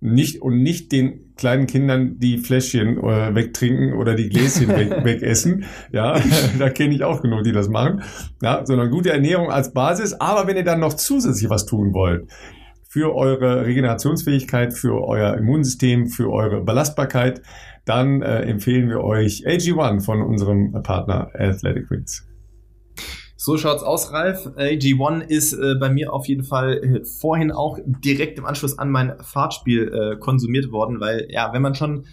Nicht 0.00 0.40
und 0.40 0.62
nicht 0.62 0.92
den 0.92 1.34
kleinen 1.36 1.66
Kindern 1.66 2.18
die 2.18 2.38
Fläschchen 2.38 2.98
äh, 2.98 3.34
wegtrinken 3.34 3.94
oder 3.94 4.14
die 4.14 4.28
Gläschen 4.28 4.68
weg, 4.76 5.04
wegessen. 5.04 5.64
Ja, 5.92 6.20
da 6.58 6.70
kenne 6.70 6.94
ich 6.94 7.04
auch 7.04 7.22
genug, 7.22 7.44
die 7.44 7.52
das 7.52 7.68
machen. 7.68 8.02
Ja, 8.42 8.64
sondern 8.64 8.90
gute 8.90 9.12
Ernährung 9.12 9.50
als 9.50 9.72
Basis. 9.72 10.14
Aber 10.14 10.46
wenn 10.46 10.56
ihr 10.56 10.64
dann 10.64 10.80
noch 10.80 10.94
zusätzlich 10.94 11.50
was 11.50 11.66
tun 11.66 11.92
wollt, 11.92 12.28
für 12.88 13.14
eure 13.14 13.66
Regenerationsfähigkeit, 13.66 14.74
für 14.74 15.06
euer 15.06 15.36
Immunsystem, 15.36 16.08
für 16.08 16.32
eure 16.32 16.64
Belastbarkeit, 16.64 17.40
dann 17.84 18.22
äh, 18.22 18.40
empfehlen 18.42 18.88
wir 18.88 19.04
euch 19.04 19.46
AG1 19.46 20.04
von 20.04 20.22
unserem 20.22 20.72
Partner 20.82 21.30
Athletic 21.34 21.88
Greens. 21.88 22.29
So 23.50 23.58
schaut's 23.58 23.82
aus, 23.82 24.12
Ralf. 24.12 24.46
AG1 24.56 25.22
ist 25.22 25.54
äh, 25.54 25.74
bei 25.74 25.90
mir 25.90 26.12
auf 26.12 26.28
jeden 26.28 26.44
Fall 26.44 26.74
äh, 26.84 27.04
vorhin 27.04 27.50
auch 27.50 27.80
direkt 27.84 28.38
im 28.38 28.44
Anschluss 28.44 28.78
an 28.78 28.92
mein 28.92 29.14
Fahrtspiel 29.22 29.88
äh, 29.92 30.16
konsumiert 30.20 30.70
worden, 30.70 31.00
weil 31.00 31.26
ja, 31.30 31.52
wenn 31.52 31.60
man 31.60 31.74
schon 31.74 32.04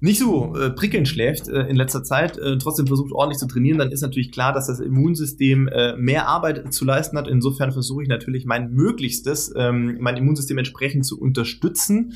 nicht 0.00 0.18
so 0.18 0.56
äh, 0.56 0.70
prickelnd 0.70 1.06
schläft 1.06 1.46
äh, 1.46 1.68
in 1.68 1.76
letzter 1.76 2.02
Zeit, 2.02 2.36
äh, 2.38 2.58
trotzdem 2.58 2.88
versucht 2.88 3.12
ordentlich 3.12 3.38
zu 3.38 3.46
trainieren, 3.46 3.78
dann 3.78 3.92
ist 3.92 4.00
natürlich 4.00 4.32
klar, 4.32 4.52
dass 4.52 4.66
das 4.66 4.80
Immunsystem 4.80 5.68
äh, 5.68 5.94
mehr 5.94 6.26
Arbeit 6.26 6.74
zu 6.74 6.84
leisten 6.84 7.16
hat. 7.16 7.28
Insofern 7.28 7.70
versuche 7.70 8.02
ich 8.02 8.08
natürlich 8.08 8.44
mein 8.44 8.72
Möglichstes, 8.72 9.54
ähm, 9.56 9.98
mein 10.00 10.16
Immunsystem 10.16 10.58
entsprechend 10.58 11.06
zu 11.06 11.20
unterstützen 11.20 12.14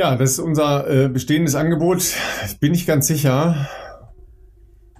Ja, 0.00 0.16
das 0.16 0.30
ist 0.30 0.38
unser 0.38 0.88
äh, 0.88 1.08
bestehendes 1.10 1.54
Angebot. 1.54 2.14
Bin 2.58 2.72
ich 2.72 2.86
ganz 2.86 3.06
sicher, 3.06 3.68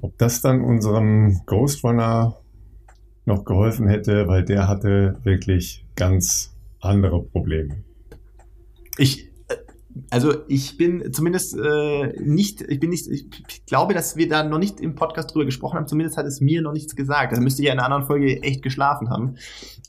ob 0.03 0.19
das 0.19 0.43
dann 0.43 0.61
unserem 0.63 1.41
Ghost 1.47 1.83
Runner 1.85 2.37
noch 3.25 3.47
geholfen 3.47 3.89
hätte, 3.89 4.29
weil 4.29 4.45
der 4.45 4.69
hatte 4.69 5.19
wirklich 5.23 5.87
ganz 5.97 6.55
andere 6.81 7.23
Probleme. 7.23 7.83
Ich, 8.99 9.30
also 10.11 10.35
ich 10.49 10.77
bin 10.77 11.13
zumindest 11.13 11.57
äh, 11.57 12.13
nicht, 12.21 12.63
ich 12.63 12.81
bin 12.81 12.91
nicht, 12.91 13.09
ich 13.09 13.67
glaube, 13.67 13.95
dass 13.95 14.17
wir 14.17 14.29
da 14.29 14.43
noch 14.43 14.59
nicht 14.59 14.81
im 14.81 14.95
Podcast 14.95 15.35
drüber 15.35 15.45
gesprochen 15.45 15.77
haben. 15.77 15.87
Zumindest 15.87 16.17
hat 16.17 16.27
es 16.27 16.41
mir 16.41 16.63
noch 16.63 16.73
nichts 16.73 16.97
gesagt. 16.97 17.33
Also 17.33 17.43
müsste 17.43 17.63
ich 17.63 17.69
ja 17.69 17.73
in 17.73 17.79
einer 17.79 17.87
anderen 17.87 18.07
Folge 18.07 18.43
echt 18.43 18.63
geschlafen 18.63 19.11
haben. 19.11 19.37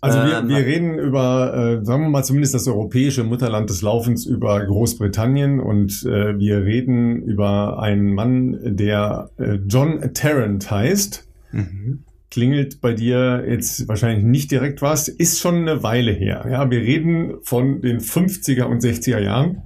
Also 0.02 0.20
wir, 0.20 0.40
äh, 0.40 0.48
wir 0.48 0.58
reden 0.58 0.98
über, 0.98 1.54
äh, 1.82 1.86
sagen 1.86 2.04
wir 2.04 2.10
mal 2.10 2.24
zumindest 2.24 2.54
das 2.54 2.68
europäische 2.68 3.24
Mutterland 3.24 3.70
des 3.70 3.82
Laufens 3.82 4.26
über 4.26 4.66
Großbritannien 4.66 5.60
und 5.60 6.04
äh, 6.06 6.38
wir 6.38 6.64
reden 6.64 7.22
über 7.22 7.80
einen 7.80 8.14
Mann, 8.14 8.60
der 8.64 9.30
äh, 9.38 9.60
John 9.68 10.14
Tarrant 10.14 10.70
heißt. 10.70 11.28
Mhm 11.52 12.04
klingelt 12.32 12.80
bei 12.80 12.94
dir 12.94 13.44
jetzt 13.46 13.88
wahrscheinlich 13.90 14.24
nicht 14.24 14.52
direkt 14.52 14.82
was, 14.82 15.10
ist 15.10 15.40
schon 15.40 15.56
eine 15.56 15.84
Weile 15.84 16.14
her. 16.14 16.48
Ja, 16.50 16.72
wir 16.72 16.80
reden 16.80 17.36
von 17.44 17.82
den 17.82 18.00
50er 18.00 18.64
und 18.64 18.82
60er 18.82 19.20
Jahren. 19.20 19.64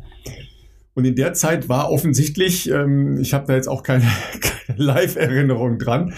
Und 0.96 1.04
in 1.04 1.16
der 1.16 1.34
Zeit 1.34 1.68
war 1.68 1.92
offensichtlich, 1.92 2.70
ähm, 2.72 3.18
ich 3.20 3.34
habe 3.34 3.46
da 3.48 3.54
jetzt 3.54 3.68
auch 3.68 3.84
keine, 3.84 4.06
keine 4.42 4.80
Live-Erinnerung 4.80 5.78
dran, 5.78 6.14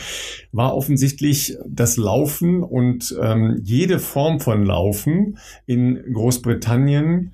war 0.51 0.75
offensichtlich 0.75 1.57
das 1.67 1.97
Laufen 1.97 2.63
und 2.63 3.13
ähm, 3.21 3.59
jede 3.63 3.99
Form 3.99 4.39
von 4.39 4.63
Laufen 4.63 5.39
in 5.65 6.01
Großbritannien 6.13 7.33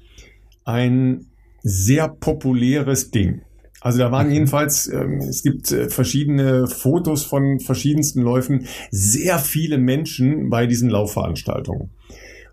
ein 0.64 1.28
sehr 1.62 2.08
populäres 2.08 3.12
Ding. 3.12 3.42
Also 3.82 4.00
da 4.00 4.12
waren 4.14 4.28
mhm. 4.28 4.34
jedenfalls, 4.34 4.88
ähm, 4.88 5.18
es 5.18 5.44
gibt 5.44 5.70
äh, 5.74 5.90
verschiedene 5.90 6.68
Fotos 6.68 7.26
von 7.26 7.60
verschiedensten 7.60 8.22
Läufen, 8.22 8.68
sehr 8.90 9.38
viele 9.38 9.78
Menschen 9.78 10.50
bei 10.50 10.66
diesen 10.66 10.90
Laufveranstaltungen. 10.90 11.90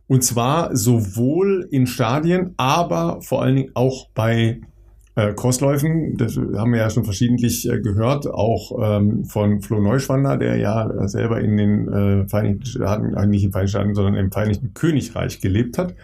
Und 0.08 0.24
zwar 0.24 0.74
sowohl 0.74 1.68
in 1.70 1.86
Stadien, 1.86 2.54
aber 2.56 3.22
vor 3.22 3.42
allen 3.42 3.54
Dingen 3.54 3.70
auch 3.74 4.08
bei 4.12 4.60
äh, 5.20 5.34
Crossläufen. 5.34 6.16
Das 6.16 6.36
haben 6.36 6.72
wir 6.72 6.80
ja 6.80 6.90
schon 6.90 7.04
verschiedentlich 7.04 7.68
äh, 7.68 7.80
gehört, 7.80 8.26
auch 8.26 8.78
ähm, 8.82 9.24
von 9.24 9.60
Flo 9.60 9.80
Neuschwander, 9.80 10.36
der 10.36 10.56
ja 10.56 11.08
selber 11.08 11.40
in 11.40 11.56
den 11.56 11.88
äh, 11.88 12.28
Vereinigten 12.28 12.66
Staaten, 12.66 13.14
äh, 13.14 13.26
nicht 13.26 13.42
in 13.42 13.48
den 13.48 13.52
Vereinigten 13.52 13.70
Staaten, 13.70 13.94
sondern 13.94 14.14
im 14.16 14.32
Vereinigten 14.32 14.74
Königreich 14.74 15.40
gelebt 15.40 15.78
hat 15.78 15.94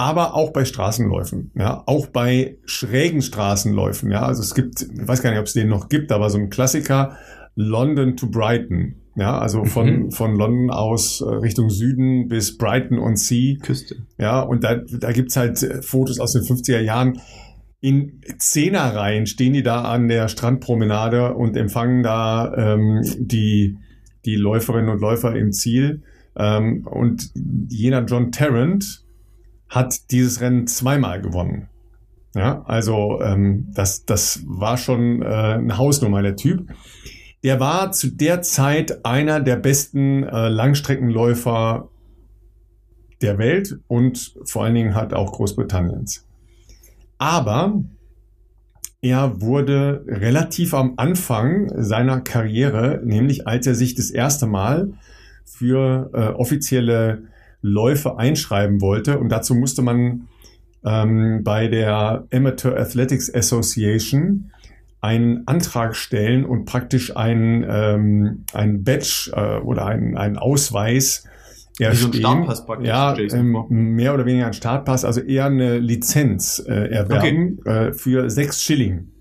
aber 0.00 0.34
auch 0.34 0.52
bei 0.52 0.64
Straßenläufen, 0.64 1.50
ja, 1.56 1.82
auch 1.86 2.06
bei 2.06 2.56
schrägen 2.64 3.20
Straßenläufen, 3.20 4.12
ja. 4.12 4.22
Also 4.22 4.42
es 4.42 4.54
gibt, 4.54 4.80
ich 4.80 5.08
weiß 5.08 5.22
gar 5.22 5.30
nicht, 5.30 5.40
ob 5.40 5.46
es 5.46 5.54
den 5.54 5.68
noch 5.68 5.88
gibt, 5.88 6.12
aber 6.12 6.30
so 6.30 6.38
ein 6.38 6.50
Klassiker, 6.50 7.18
London 7.56 8.16
to 8.16 8.28
Brighton, 8.28 8.94
ja, 9.16 9.36
also 9.36 9.64
von, 9.64 10.04
mhm. 10.04 10.10
von 10.12 10.36
London 10.36 10.70
aus 10.70 11.20
äh, 11.20 11.24
Richtung 11.24 11.68
Süden 11.68 12.28
bis 12.28 12.56
Brighton 12.56 13.00
on 13.00 13.16
Sea. 13.16 13.56
Küste. 13.60 13.96
Ja, 14.16 14.40
und 14.40 14.62
da, 14.62 14.76
da 14.76 15.10
gibt's 15.10 15.36
halt 15.36 15.60
äh, 15.64 15.82
Fotos 15.82 16.20
aus 16.20 16.32
den 16.32 16.42
50er 16.42 16.78
Jahren. 16.78 17.20
In 17.80 18.20
Zehnerreihen 18.38 19.26
stehen 19.26 19.52
die 19.52 19.62
da 19.62 19.82
an 19.82 20.08
der 20.08 20.28
Strandpromenade 20.28 21.34
und 21.34 21.56
empfangen 21.56 22.02
da 22.02 22.52
ähm, 22.56 23.02
die, 23.18 23.78
die 24.24 24.34
Läuferinnen 24.34 24.88
und 24.88 25.00
Läufer 25.00 25.36
im 25.36 25.52
Ziel. 25.52 26.02
Ähm, 26.36 26.86
und 26.86 27.30
jener 27.68 28.04
John 28.04 28.32
Tarrant, 28.32 29.04
hat 29.68 30.10
dieses 30.10 30.40
Rennen 30.40 30.66
zweimal 30.66 31.20
gewonnen. 31.20 31.68
Ja, 32.34 32.62
also 32.66 33.20
ähm, 33.22 33.68
das, 33.74 34.04
das 34.04 34.42
war 34.46 34.76
schon 34.76 35.22
äh, 35.22 35.26
eine 35.26 35.76
Hausnummer, 35.76 36.22
der 36.22 36.36
Typ. 36.36 36.68
Der 37.42 37.60
war 37.60 37.92
zu 37.92 38.08
der 38.10 38.42
Zeit 38.42 39.04
einer 39.04 39.40
der 39.40 39.56
besten 39.56 40.24
äh, 40.24 40.48
Langstreckenläufer 40.48 41.88
der 43.22 43.38
Welt 43.38 43.78
und 43.88 44.34
vor 44.44 44.64
allen 44.64 44.74
Dingen 44.74 44.94
hat 44.94 45.14
auch 45.14 45.32
Großbritanniens. 45.32 46.27
Aber 47.18 47.82
er 49.00 49.40
wurde 49.40 50.04
relativ 50.06 50.74
am 50.74 50.94
Anfang 50.96 51.70
seiner 51.76 52.20
Karriere, 52.20 53.00
nämlich 53.04 53.46
als 53.46 53.66
er 53.66 53.74
sich 53.74 53.94
das 53.94 54.10
erste 54.10 54.46
Mal 54.46 54.92
für 55.44 56.10
äh, 56.12 56.18
offizielle 56.34 57.24
Läufe 57.62 58.18
einschreiben 58.18 58.80
wollte. 58.80 59.18
Und 59.18 59.28
dazu 59.30 59.54
musste 59.54 59.82
man 59.82 60.28
ähm, 60.84 61.42
bei 61.44 61.68
der 61.68 62.26
Amateur 62.32 62.76
Athletics 62.76 63.32
Association 63.32 64.50
einen 65.00 65.46
Antrag 65.46 65.94
stellen 65.94 66.44
und 66.44 66.64
praktisch 66.64 67.16
ein, 67.16 67.64
ähm, 67.68 68.44
ein 68.52 68.82
Badge 68.82 69.30
äh, 69.32 69.58
oder 69.60 69.86
ein, 69.86 70.16
einen 70.16 70.38
Ausweis 70.38 71.24
Wie 71.78 71.96
so 71.96 72.08
ein 72.08 72.12
Startpass 72.12 72.66
praktisch. 72.66 72.88
Ja, 72.88 73.16
ähm, 73.16 73.64
mehr 73.68 74.14
oder 74.14 74.26
weniger 74.26 74.46
ein 74.46 74.52
Startpass, 74.52 75.04
also 75.04 75.20
eher 75.20 75.46
eine 75.46 75.78
Lizenz 75.78 76.62
äh, 76.66 76.90
erwerben 76.90 77.58
okay. 77.60 77.88
äh, 77.88 77.92
für 77.92 78.30
sechs 78.30 78.62
Schilling. 78.62 79.12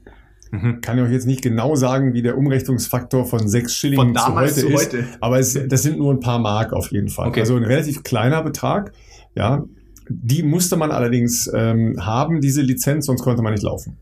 Mhm. 0.52 0.82
Kann 0.82 0.98
ich 0.98 1.04
euch 1.04 1.12
jetzt 1.12 1.28
nicht 1.28 1.42
genau 1.42 1.76
sagen, 1.76 2.14
wie 2.14 2.22
der 2.22 2.38
Umrechnungsfaktor 2.38 3.26
von 3.26 3.48
sechs 3.48 3.76
Schilling 3.76 4.16
zu 4.16 4.36
heute 4.36 4.54
zu 4.54 4.68
ist, 4.70 4.94
heute. 4.94 5.06
aber 5.20 5.40
es, 5.40 5.60
das 5.68 5.84
sind 5.84 5.98
nur 5.98 6.14
ein 6.14 6.20
paar 6.20 6.40
Mark 6.40 6.74
auf 6.74 6.92
jeden 6.92 7.10
Fall. 7.10 7.28
Okay. 7.28 7.42
Also 7.42 7.56
ein 7.56 7.64
relativ 7.64 8.04
kleiner 8.04 8.42
Betrag. 8.42 8.94
Ja, 9.36 9.64
die 10.10 10.44
musste 10.44 10.78
man 10.78 10.92
allerdings 10.92 11.52
ähm, 11.54 11.98
haben, 12.00 12.42
diese 12.42 12.62
Lizenz, 12.62 13.06
sonst 13.06 13.22
konnte 13.24 13.42
man 13.42 13.54
nicht 13.54 13.64
laufen. 13.64 13.98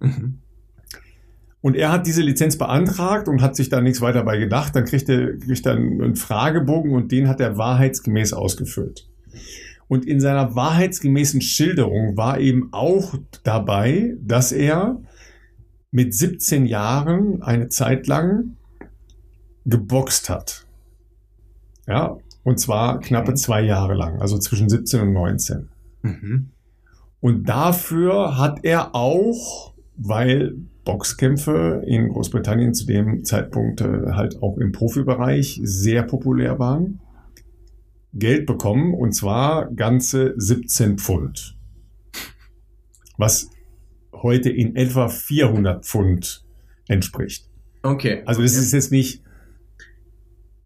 Mhm. 0.00 0.40
Und 1.60 1.74
er 1.74 1.90
hat 1.90 2.06
diese 2.06 2.22
Lizenz 2.22 2.56
beantragt 2.56 3.28
und 3.28 3.42
hat 3.42 3.56
sich 3.56 3.68
da 3.68 3.80
nichts 3.80 4.00
weiter 4.00 4.22
bei 4.22 4.38
gedacht. 4.38 4.76
Dann 4.76 4.84
kriegt 4.84 5.08
er, 5.08 5.36
kriegt 5.38 5.66
er 5.66 5.72
einen 5.72 6.14
Fragebogen 6.14 6.92
und 6.92 7.10
den 7.10 7.28
hat 7.28 7.40
er 7.40 7.58
wahrheitsgemäß 7.58 8.32
ausgefüllt. 8.32 9.08
Und 9.88 10.06
in 10.06 10.20
seiner 10.20 10.54
wahrheitsgemäßen 10.54 11.40
Schilderung 11.40 12.16
war 12.16 12.38
eben 12.38 12.68
auch 12.72 13.14
dabei, 13.42 14.14
dass 14.20 14.52
er 14.52 15.00
mit 15.90 16.14
17 16.14 16.66
Jahren 16.66 17.42
eine 17.42 17.68
Zeit 17.68 18.06
lang 18.06 18.56
geboxt 19.64 20.28
hat. 20.28 20.66
Ja, 21.86 22.18
und 22.44 22.60
zwar 22.60 23.00
knappe 23.00 23.34
zwei 23.34 23.62
Jahre 23.62 23.94
lang, 23.94 24.20
also 24.20 24.38
zwischen 24.38 24.68
17 24.68 25.00
und 25.00 25.12
19. 25.14 25.68
Mhm. 26.02 26.50
Und 27.20 27.48
dafür 27.48 28.36
hat 28.36 28.64
er 28.64 28.94
auch, 28.94 29.74
weil 29.96 30.56
Boxkämpfe 30.88 31.82
in 31.86 32.08
Großbritannien 32.08 32.72
zu 32.72 32.86
dem 32.86 33.22
Zeitpunkt 33.22 33.82
äh, 33.82 34.12
halt 34.12 34.42
auch 34.42 34.56
im 34.56 34.72
Profibereich 34.72 35.60
sehr 35.62 36.02
populär 36.02 36.58
waren, 36.58 37.00
Geld 38.14 38.46
bekommen 38.46 38.94
und 38.94 39.12
zwar 39.12 39.70
ganze 39.70 40.32
17 40.38 40.96
Pfund. 40.96 41.58
Was 43.18 43.50
heute 44.14 44.48
in 44.48 44.76
etwa 44.76 45.08
400 45.08 45.84
Pfund 45.84 46.46
entspricht. 46.88 47.50
Okay. 47.82 48.22
Also 48.24 48.42
es 48.42 48.56
ist 48.56 48.72
jetzt 48.72 48.90
nicht, 48.90 49.22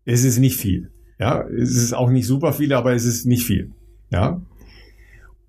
es 0.05 0.23
ist 0.23 0.39
nicht 0.39 0.57
viel. 0.57 0.93
Ja, 1.19 1.45
es 1.49 1.75
ist 1.77 1.95
auch 1.95 2.11
nicht 2.11 2.29
super 2.29 2.53
viel, 2.53 2.73
aber 2.75 2.93
es 2.93 3.05
ist 3.05 3.27
nicht 3.27 3.45
viel. 3.45 3.73
Ja. 4.11 4.41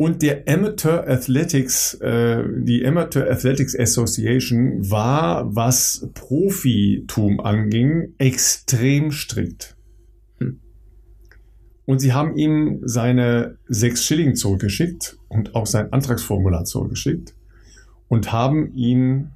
Und 0.03 0.21
der 0.21 0.43
Amateur 0.49 1.07
Athletics, 1.07 1.93
äh, 2.01 2.43
die 2.57 2.85
Amateur 2.85 3.31
Athletics 3.31 3.73
Association 3.73 4.91
war, 4.91 5.55
was 5.55 6.09
Profitum 6.13 7.39
anging, 7.39 8.13
extrem 8.17 9.13
strikt. 9.13 9.77
Hm. 10.39 10.59
Und 11.85 11.99
sie 11.99 12.11
haben 12.11 12.35
ihm 12.35 12.81
seine 12.83 13.57
sechs 13.69 14.03
Schilling 14.03 14.35
zurückgeschickt 14.35 15.19
und 15.29 15.55
auch 15.55 15.67
sein 15.67 15.93
Antragsformular 15.93 16.65
zurückgeschickt 16.65 17.33
und 18.09 18.33
haben 18.33 18.73
ihn 18.73 19.31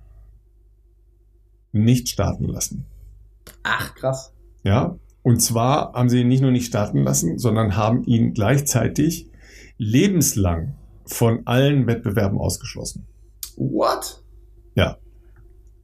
nicht 1.71 2.09
starten 2.09 2.43
lassen. 2.43 2.83
Ach, 3.63 3.95
krass. 3.95 4.33
Ja, 4.65 4.99
und 5.23 5.41
zwar 5.41 5.93
haben 5.93 6.09
sie 6.09 6.19
ihn 6.19 6.27
nicht 6.27 6.41
nur 6.41 6.51
nicht 6.51 6.67
starten 6.67 7.03
lassen, 7.03 7.37
sondern 7.39 7.77
haben 7.77 8.03
ihn 8.03 8.33
gleichzeitig 8.33 9.29
lebenslang 9.77 10.75
von 11.05 11.41
allen 11.45 11.87
Wettbewerben 11.87 12.37
ausgeschlossen. 12.37 13.07
What? 13.55 14.23
Ja. 14.75 14.97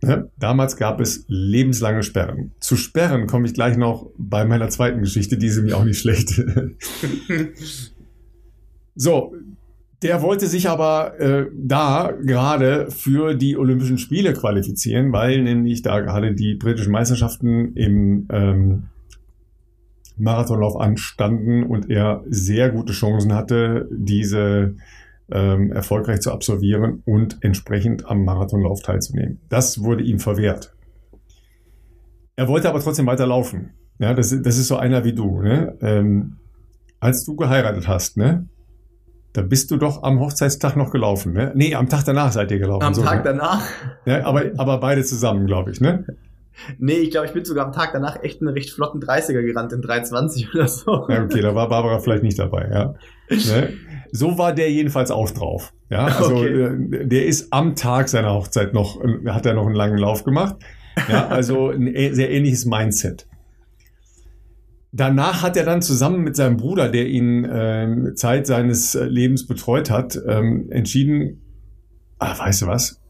ja. 0.04 0.26
Damals 0.38 0.78
gab 0.78 1.00
es 1.00 1.26
lebenslange 1.28 2.04
Sperren. 2.04 2.52
Zu 2.60 2.76
Sperren 2.76 3.28
komme 3.28 3.48
ich 3.48 3.54
gleich 3.54 3.78
noch 3.78 4.10
bei 4.18 4.46
meiner 4.46 4.70
zweiten 4.70 5.02
Geschichte, 5.02 5.38
die 5.38 5.48
ist 5.48 5.62
mir 5.62 5.78
auch 5.78 5.86
nicht 5.86 6.00
schlecht. 6.00 6.30
so, 8.96 9.34
der 10.04 10.22
wollte 10.22 10.48
sich 10.48 10.70
aber 10.70 11.20
äh, 11.20 11.48
da 11.56 12.12
gerade 12.22 12.92
für 12.92 13.36
die 13.36 13.58
Olympischen 13.58 13.98
Spiele 13.98 14.34
qualifizieren, 14.34 15.14
weil 15.14 15.42
nämlich 15.42 15.82
da 15.82 16.02
gerade 16.02 16.36
die 16.36 16.56
britischen 16.56 16.92
Meisterschaften 16.92 17.74
im, 17.76 18.28
ähm, 18.30 18.90
Marathonlauf 20.18 20.80
anstanden 20.80 21.64
und 21.64 21.90
er 21.90 22.24
sehr 22.28 22.70
gute 22.70 22.94
Chancen 22.94 23.34
hatte, 23.34 23.88
diese 23.92 24.76
ähm, 25.32 25.72
erfolgreich 25.72 26.22
zu 26.22 26.32
absolvieren 26.32 27.02
und 27.06 27.38
entsprechend 27.42 28.06
am 28.08 28.24
Marathonlauf 28.24 28.82
teilzunehmen. 28.82 29.40
Das 29.50 29.84
wurde 29.84 30.04
ihm 30.04 30.20
verwehrt. 30.20 30.74
Er 32.36 32.48
wollte 32.48 32.70
aber 32.70 32.80
trotzdem 32.80 33.06
weiterlaufen. 33.06 33.72
Ja, 34.00 34.14
das, 34.14 34.30
das 34.30 34.58
ist 34.58 34.68
so 34.68 34.78
einer 34.78 35.04
wie 35.04 35.14
du. 35.14 35.42
Ne? 35.42 35.78
Ähm, 35.82 36.38
als 37.00 37.26
du 37.26 37.36
geheiratet 37.36 37.88
hast, 37.88 38.18
ne? 38.18 38.48
Da 39.34 39.42
bist 39.42 39.72
du 39.72 39.78
doch 39.78 40.04
am 40.04 40.20
Hochzeitstag 40.20 40.76
noch 40.76 40.92
gelaufen, 40.92 41.34
ne? 41.34 41.52
Nee, 41.56 41.74
am 41.74 41.90
Tag 41.90 42.06
danach 42.06 42.32
seid 42.32 42.52
ihr 42.52 42.60
gelaufen. 42.60 42.84
Am 42.84 42.94
so, 42.94 43.02
Tag 43.02 43.18
ne? 43.18 43.32
danach? 43.32 43.66
Ja, 44.06 44.26
aber, 44.26 44.44
aber 44.58 44.80
beide 44.80 45.04
zusammen, 45.04 45.48
glaube 45.48 45.72
ich, 45.72 45.82
ne? 45.82 46.06
Nee, 46.78 46.94
ich 46.98 47.12
glaube, 47.12 47.28
ich 47.28 47.34
bin 47.34 47.44
sogar 47.46 47.66
am 47.66 47.72
Tag 47.72 47.92
danach 47.94 48.22
echt 48.24 48.42
einen 48.42 48.54
recht 48.54 48.70
flotten 48.72 49.02
30er 49.02 49.42
gerannt 49.42 49.74
in 49.74 49.82
320 49.82 50.50
oder 50.56 50.68
so. 50.68 51.08
Ja, 51.10 51.24
okay, 51.24 51.42
da 51.42 51.56
war 51.56 51.70
Barbara 51.70 52.00
vielleicht 52.00 52.24
nicht 52.24 52.40
dabei, 52.40 52.70
ja. 52.72 52.96
Ne? 53.30 53.74
So 54.12 54.38
war 54.38 54.54
der 54.54 54.72
jedenfalls 54.72 55.10
auch 55.12 55.32
drauf. 55.32 55.74
Ja, 55.90 56.06
also 56.06 56.36
Okay. 56.38 56.48
äh, 57.02 57.08
der 57.08 57.26
ist 57.26 57.52
am 57.52 57.76
Tag 57.76 58.10
seiner 58.10 58.34
Hochzeit 58.34 58.74
noch, 58.74 59.02
äh, 59.04 59.30
hat 59.30 59.46
er 59.46 59.54
noch 59.56 59.66
einen 59.66 59.76
langen 59.76 59.98
Lauf 59.98 60.24
gemacht. 60.24 60.56
Ja, 61.10 61.28
also 61.28 61.70
ein 61.70 61.92
sehr 62.14 62.30
ähnliches 62.30 62.66
Mindset. 62.66 63.28
Danach 64.92 65.42
hat 65.42 65.58
er 65.58 65.66
dann 65.66 65.82
zusammen 65.82 66.24
mit 66.24 66.36
seinem 66.36 66.58
Bruder, 66.58 66.88
der 66.90 67.08
ihn 67.08 67.48
ähm, 67.52 68.12
Zeit 68.16 68.46
seines 68.46 68.94
äh, 68.94 69.06
Lebens 69.06 69.48
betreut 69.48 69.90
hat, 69.90 70.20
ähm, 70.28 70.68
entschieden, 70.70 71.42
ah, 72.20 72.38
weißt 72.38 72.62
du 72.62 72.68
was, 72.68 73.02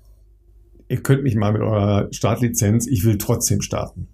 ihr 0.93 1.01
könnt 1.01 1.23
mich 1.23 1.35
mal 1.35 1.51
mit 1.51 1.63
eurer 1.63 2.07
Startlizenz, 2.11 2.85
ich 2.85 3.03
will 3.03 3.17
trotzdem 3.17 3.61
starten. 3.61 4.09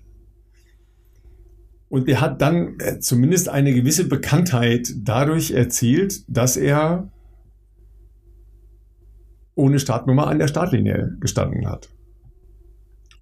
Und 1.89 2.07
er 2.07 2.21
hat 2.21 2.41
dann 2.41 2.79
äh, 2.79 2.99
zumindest 2.99 3.49
eine 3.49 3.73
gewisse 3.73 4.07
Bekanntheit 4.07 4.93
dadurch 4.95 5.51
erzielt, 5.51 6.23
dass 6.29 6.55
er 6.55 7.11
ohne 9.55 9.79
Startnummer 9.79 10.27
an 10.27 10.39
der 10.39 10.47
Startlinie 10.47 11.17
gestanden 11.19 11.67
hat. 11.67 11.89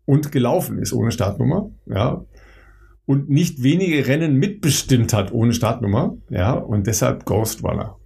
Und 0.05 0.32
gelaufen 0.32 0.78
ist 0.78 0.93
ohne 0.93 1.12
Startnummer, 1.12 1.72
ja. 1.88 2.26
Und 3.08 3.28
nicht 3.30 3.64
wenige 3.64 4.05
Rennen 4.05 4.36
mitbestimmt 4.36 5.14
hat 5.14 5.32
ohne 5.32 5.53
Startnummer, 5.53 6.16
ja. 6.30 6.53
Und 6.53 6.86
deshalb 6.86 7.26
Ghost 7.26 7.64
Runner. 7.64 7.96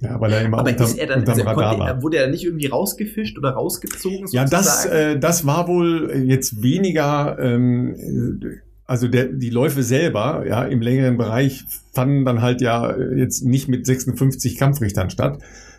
Ja, 0.00 0.20
weil 0.20 0.32
er 0.32 0.42
immer 0.42 0.58
Aber 0.58 0.70
unterm, 0.70 0.86
ist 0.86 0.98
er 0.98 1.06
dann, 1.06 1.20
unterm 1.20 1.32
also 1.32 1.48
Radar 1.48 1.70
konnte, 1.76 1.80
war. 1.80 2.02
wurde 2.02 2.18
er 2.18 2.28
nicht 2.28 2.44
irgendwie 2.44 2.66
rausgefischt 2.66 3.38
oder 3.38 3.50
rausgezogen? 3.50 4.28
Ja, 4.30 4.44
das, 4.44 4.84
äh, 4.84 5.18
das 5.18 5.46
war 5.46 5.68
wohl 5.68 6.12
jetzt 6.26 6.62
weniger, 6.62 7.38
ähm, 7.40 7.94
äh, 8.42 8.65
also 8.86 9.08
der, 9.08 9.26
die 9.26 9.50
Läufe 9.50 9.82
selber, 9.82 10.44
ja, 10.46 10.64
im 10.64 10.80
längeren 10.80 11.16
Bereich 11.16 11.64
fanden 11.92 12.24
dann 12.24 12.42
halt 12.42 12.60
ja 12.60 12.96
jetzt 13.16 13.44
nicht 13.44 13.68
mit 13.68 13.86
56 13.86 14.56
Kampfrichtern 14.56 15.10
statt, 15.10 15.38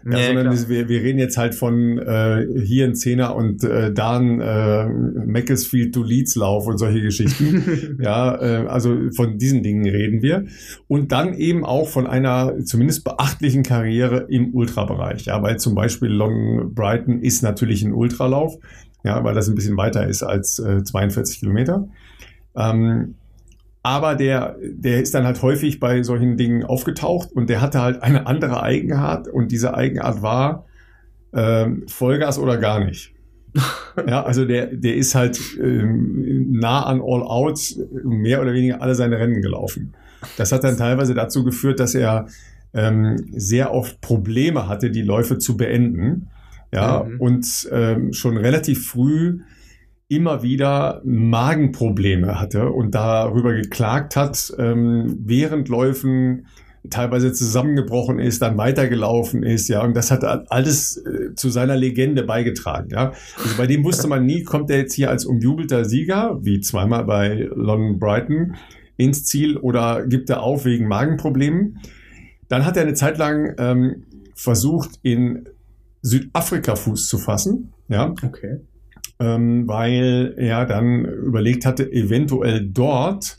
ja, 0.10 0.18
Ja, 0.18 0.28
sondern 0.28 0.48
es, 0.48 0.70
wir, 0.70 0.88
wir 0.88 1.02
reden 1.02 1.20
jetzt 1.20 1.38
halt 1.38 1.56
von 1.56 1.98
äh, 1.98 2.46
hier 2.64 2.86
ein 2.86 2.96
Zehner 2.96 3.36
und 3.36 3.64
äh, 3.64 3.92
da 3.92 4.18
ein 4.18 4.40
äh, 4.40 4.88
Macclesfield 4.88 5.94
to 5.94 6.04
Leeds 6.04 6.36
Lauf 6.36 6.68
und 6.68 6.78
solche 6.78 7.02
Geschichten. 7.02 7.98
ja, 8.02 8.36
äh, 8.42 8.68
also 8.68 8.96
von 9.16 9.38
diesen 9.38 9.64
Dingen 9.64 9.86
reden 9.86 10.22
wir. 10.22 10.46
Und 10.88 11.12
dann 11.12 11.34
eben 11.34 11.66
auch 11.66 11.90
von 11.90 12.08
einer 12.08 12.64
zumindest 12.64 13.04
beachtlichen 13.04 13.64
Karriere 13.64 14.28
im 14.30 14.54
Ultrabereich. 14.54 15.26
Ja, 15.26 15.42
weil 15.42 15.58
zum 15.58 15.76
Beispiel 15.76 16.10
London 16.10 16.74
Brighton 16.74 17.22
ist 17.22 17.44
natürlich 17.44 17.84
ein 17.84 17.94
Ultralauf, 17.94 18.56
ja, 19.04 19.24
weil 19.24 19.36
das 19.36 19.50
ein 19.50 19.56
bisschen 19.56 19.78
weiter 19.78 20.08
ist 20.08 20.24
als 20.24 20.60
äh, 20.60 20.84
42 20.84 21.40
Kilometer. 21.40 21.88
Ähm, 22.58 23.16
aber 23.84 24.16
der, 24.16 24.58
der 24.62 25.02
ist 25.02 25.14
dann 25.14 25.26
halt 25.26 25.42
häufig 25.42 25.80
bei 25.80 26.04
solchen 26.04 26.36
Dingen 26.36 26.64
aufgetaucht 26.64 27.32
und 27.32 27.50
der 27.50 27.62
hatte 27.62 27.82
halt 27.82 28.04
eine 28.04 28.28
andere 28.28 28.62
Eigenart 28.62 29.28
und 29.30 29.52
diese 29.52 29.76
Eigenart 29.76 30.22
war 30.22 30.66
ähm, 31.34 31.84
Vollgas 31.88 32.38
oder 32.40 32.58
gar 32.58 32.84
nicht. 32.84 33.14
ja, 34.08 34.24
also 34.24 34.46
der, 34.46 34.68
der 34.68 34.96
ist 34.96 35.16
halt 35.16 35.40
ähm, 35.62 36.52
nah 36.52 36.86
an 36.86 37.00
All 37.02 37.24
Out 37.24 37.76
mehr 38.04 38.42
oder 38.42 38.54
weniger 38.54 38.82
alle 38.82 38.94
seine 38.96 39.18
Rennen 39.18 39.42
gelaufen. 39.42 39.94
Das 40.38 40.52
hat 40.52 40.64
dann 40.64 40.78
teilweise 40.78 41.14
dazu 41.14 41.44
geführt, 41.44 41.80
dass 41.80 41.96
er 41.96 42.28
ähm, 42.74 43.16
sehr 43.32 43.74
oft 43.74 44.02
Probleme 44.02 44.68
hatte, 44.68 44.92
die 44.92 45.02
Läufe 45.02 45.38
zu 45.38 45.56
beenden. 45.56 46.28
Ja, 46.74 47.04
Mhm. 47.04 47.22
und 47.22 47.70
ähm, 47.72 48.12
schon 48.12 48.36
relativ 48.36 48.88
früh 48.88 49.40
immer 50.10 50.42
wieder 50.42 51.02
Magenprobleme 51.04 52.40
hatte 52.40 52.70
und 52.72 52.96
darüber 52.96 53.54
geklagt 53.54 54.16
hat, 54.16 54.54
ähm, 54.58 55.18
während 55.26 55.68
Läufen 55.68 56.48
teilweise 56.90 57.34
zusammengebrochen 57.34 58.18
ist, 58.20 58.42
dann 58.42 58.58
weitergelaufen 58.58 59.44
ist, 59.44 59.68
ja, 59.68 59.84
und 59.84 59.96
das 59.96 60.10
hat 60.10 60.24
alles 60.24 60.98
äh, 60.98 61.36
zu 61.36 61.50
seiner 61.50 61.76
Legende 61.76 62.24
beigetragen, 62.24 62.90
ja. 62.92 63.12
Also 63.38 63.58
bei 63.58 63.68
dem 63.68 63.84
wusste 63.84 64.08
man 64.08 64.26
nie, 64.26 64.44
kommt 64.44 64.70
er 64.70 64.78
jetzt 64.78 64.94
hier 64.94 65.10
als 65.10 65.26
umjubelter 65.26 65.84
Sieger, 65.84 66.38
wie 66.42 66.62
zweimal 66.62 67.04
bei 67.04 67.50
London 67.54 68.00
Brighton, 68.00 68.56
ins 68.96 69.26
Ziel 69.26 69.58
oder 69.58 70.06
gibt 70.06 70.30
er 70.30 70.42
auf 70.42 70.64
wegen 70.64 70.88
Magenproblemen. 70.88 71.80
Dann 72.48 72.66
hat 72.66 72.78
er 72.78 72.84
eine 72.84 72.94
Zeit 72.94 73.18
lang 73.18 73.54
ähm, 73.58 74.04
versucht, 74.34 74.92
in 75.04 75.50
Südafrika 76.02 76.76
Fuß 76.76 77.10
zu 77.10 77.18
fassen, 77.18 77.74
ja, 77.90 78.14
Okay. 78.24 78.62
Ähm, 79.20 79.68
weil 79.68 80.34
er 80.38 80.66
dann 80.66 81.06
überlegt 81.06 81.66
hatte, 81.66 81.92
eventuell 81.92 82.66
dort 82.66 83.38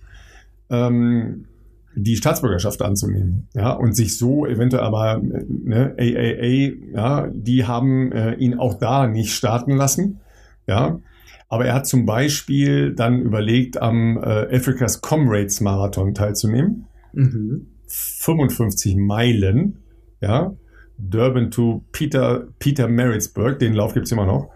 ähm, 0.70 1.46
die 1.94 2.16
Staatsbürgerschaft 2.16 2.82
anzunehmen, 2.82 3.48
ja, 3.54 3.72
und 3.72 3.94
sich 3.94 4.18
so 4.18 4.46
eventuell 4.46 4.82
aber 4.82 5.20
ne, 5.20 5.94
AAA, 5.98 6.94
ja, 6.94 7.28
die 7.32 7.64
haben 7.66 8.12
äh, 8.12 8.34
ihn 8.34 8.58
auch 8.58 8.74
da 8.74 9.06
nicht 9.06 9.32
starten 9.32 9.72
lassen, 9.72 10.20
ja, 10.66 11.00
aber 11.48 11.64
er 11.64 11.74
hat 11.74 11.86
zum 11.86 12.06
Beispiel 12.06 12.94
dann 12.94 13.22
überlegt, 13.22 13.80
am 13.80 14.18
äh, 14.18 14.54
Africa's 14.54 15.00
Comrades 15.00 15.60
Marathon 15.60 16.14
teilzunehmen, 16.14 16.86
Mhm. 17.12 17.66
55 17.86 18.96
Meilen, 18.96 19.78
ja, 20.20 20.54
Durban 20.98 21.50
to 21.50 21.84
Peter 21.92 22.48
Peter 22.58 22.88
Maritzburg, 22.88 23.58
den 23.58 23.72
Lauf 23.72 23.94
gibt's 23.94 24.12
immer 24.12 24.26
noch. 24.26 24.50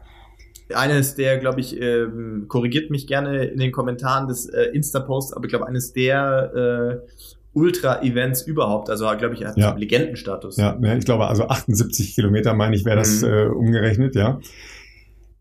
Eines 0.74 1.14
der, 1.14 1.38
glaube 1.38 1.60
ich, 1.60 1.80
ähm, 1.80 2.46
korrigiert 2.48 2.90
mich 2.90 3.06
gerne 3.06 3.44
in 3.44 3.58
den 3.58 3.72
Kommentaren 3.72 4.28
des 4.28 4.46
äh, 4.46 4.64
Insta-Posts, 4.72 5.32
aber 5.34 5.44
ich 5.44 5.50
glaube, 5.50 5.66
eines 5.66 5.92
der 5.92 7.00
äh, 7.04 7.06
Ultra-Events 7.54 8.42
überhaupt. 8.42 8.88
Also, 8.90 9.04
glaube 9.18 9.34
ich, 9.34 9.42
er 9.42 9.48
hat 9.50 9.56
Ja. 9.58 9.74
Legendenstatus. 9.74 10.56
Ja, 10.56 10.78
ich 10.96 11.04
glaube, 11.04 11.26
also 11.26 11.48
78 11.48 12.14
Kilometer, 12.14 12.54
meine 12.54 12.74
ich, 12.76 12.84
wäre 12.84 12.96
das 12.96 13.22
Mhm. 13.22 13.28
äh, 13.28 13.44
umgerechnet, 13.46 14.14
ja. 14.14 14.38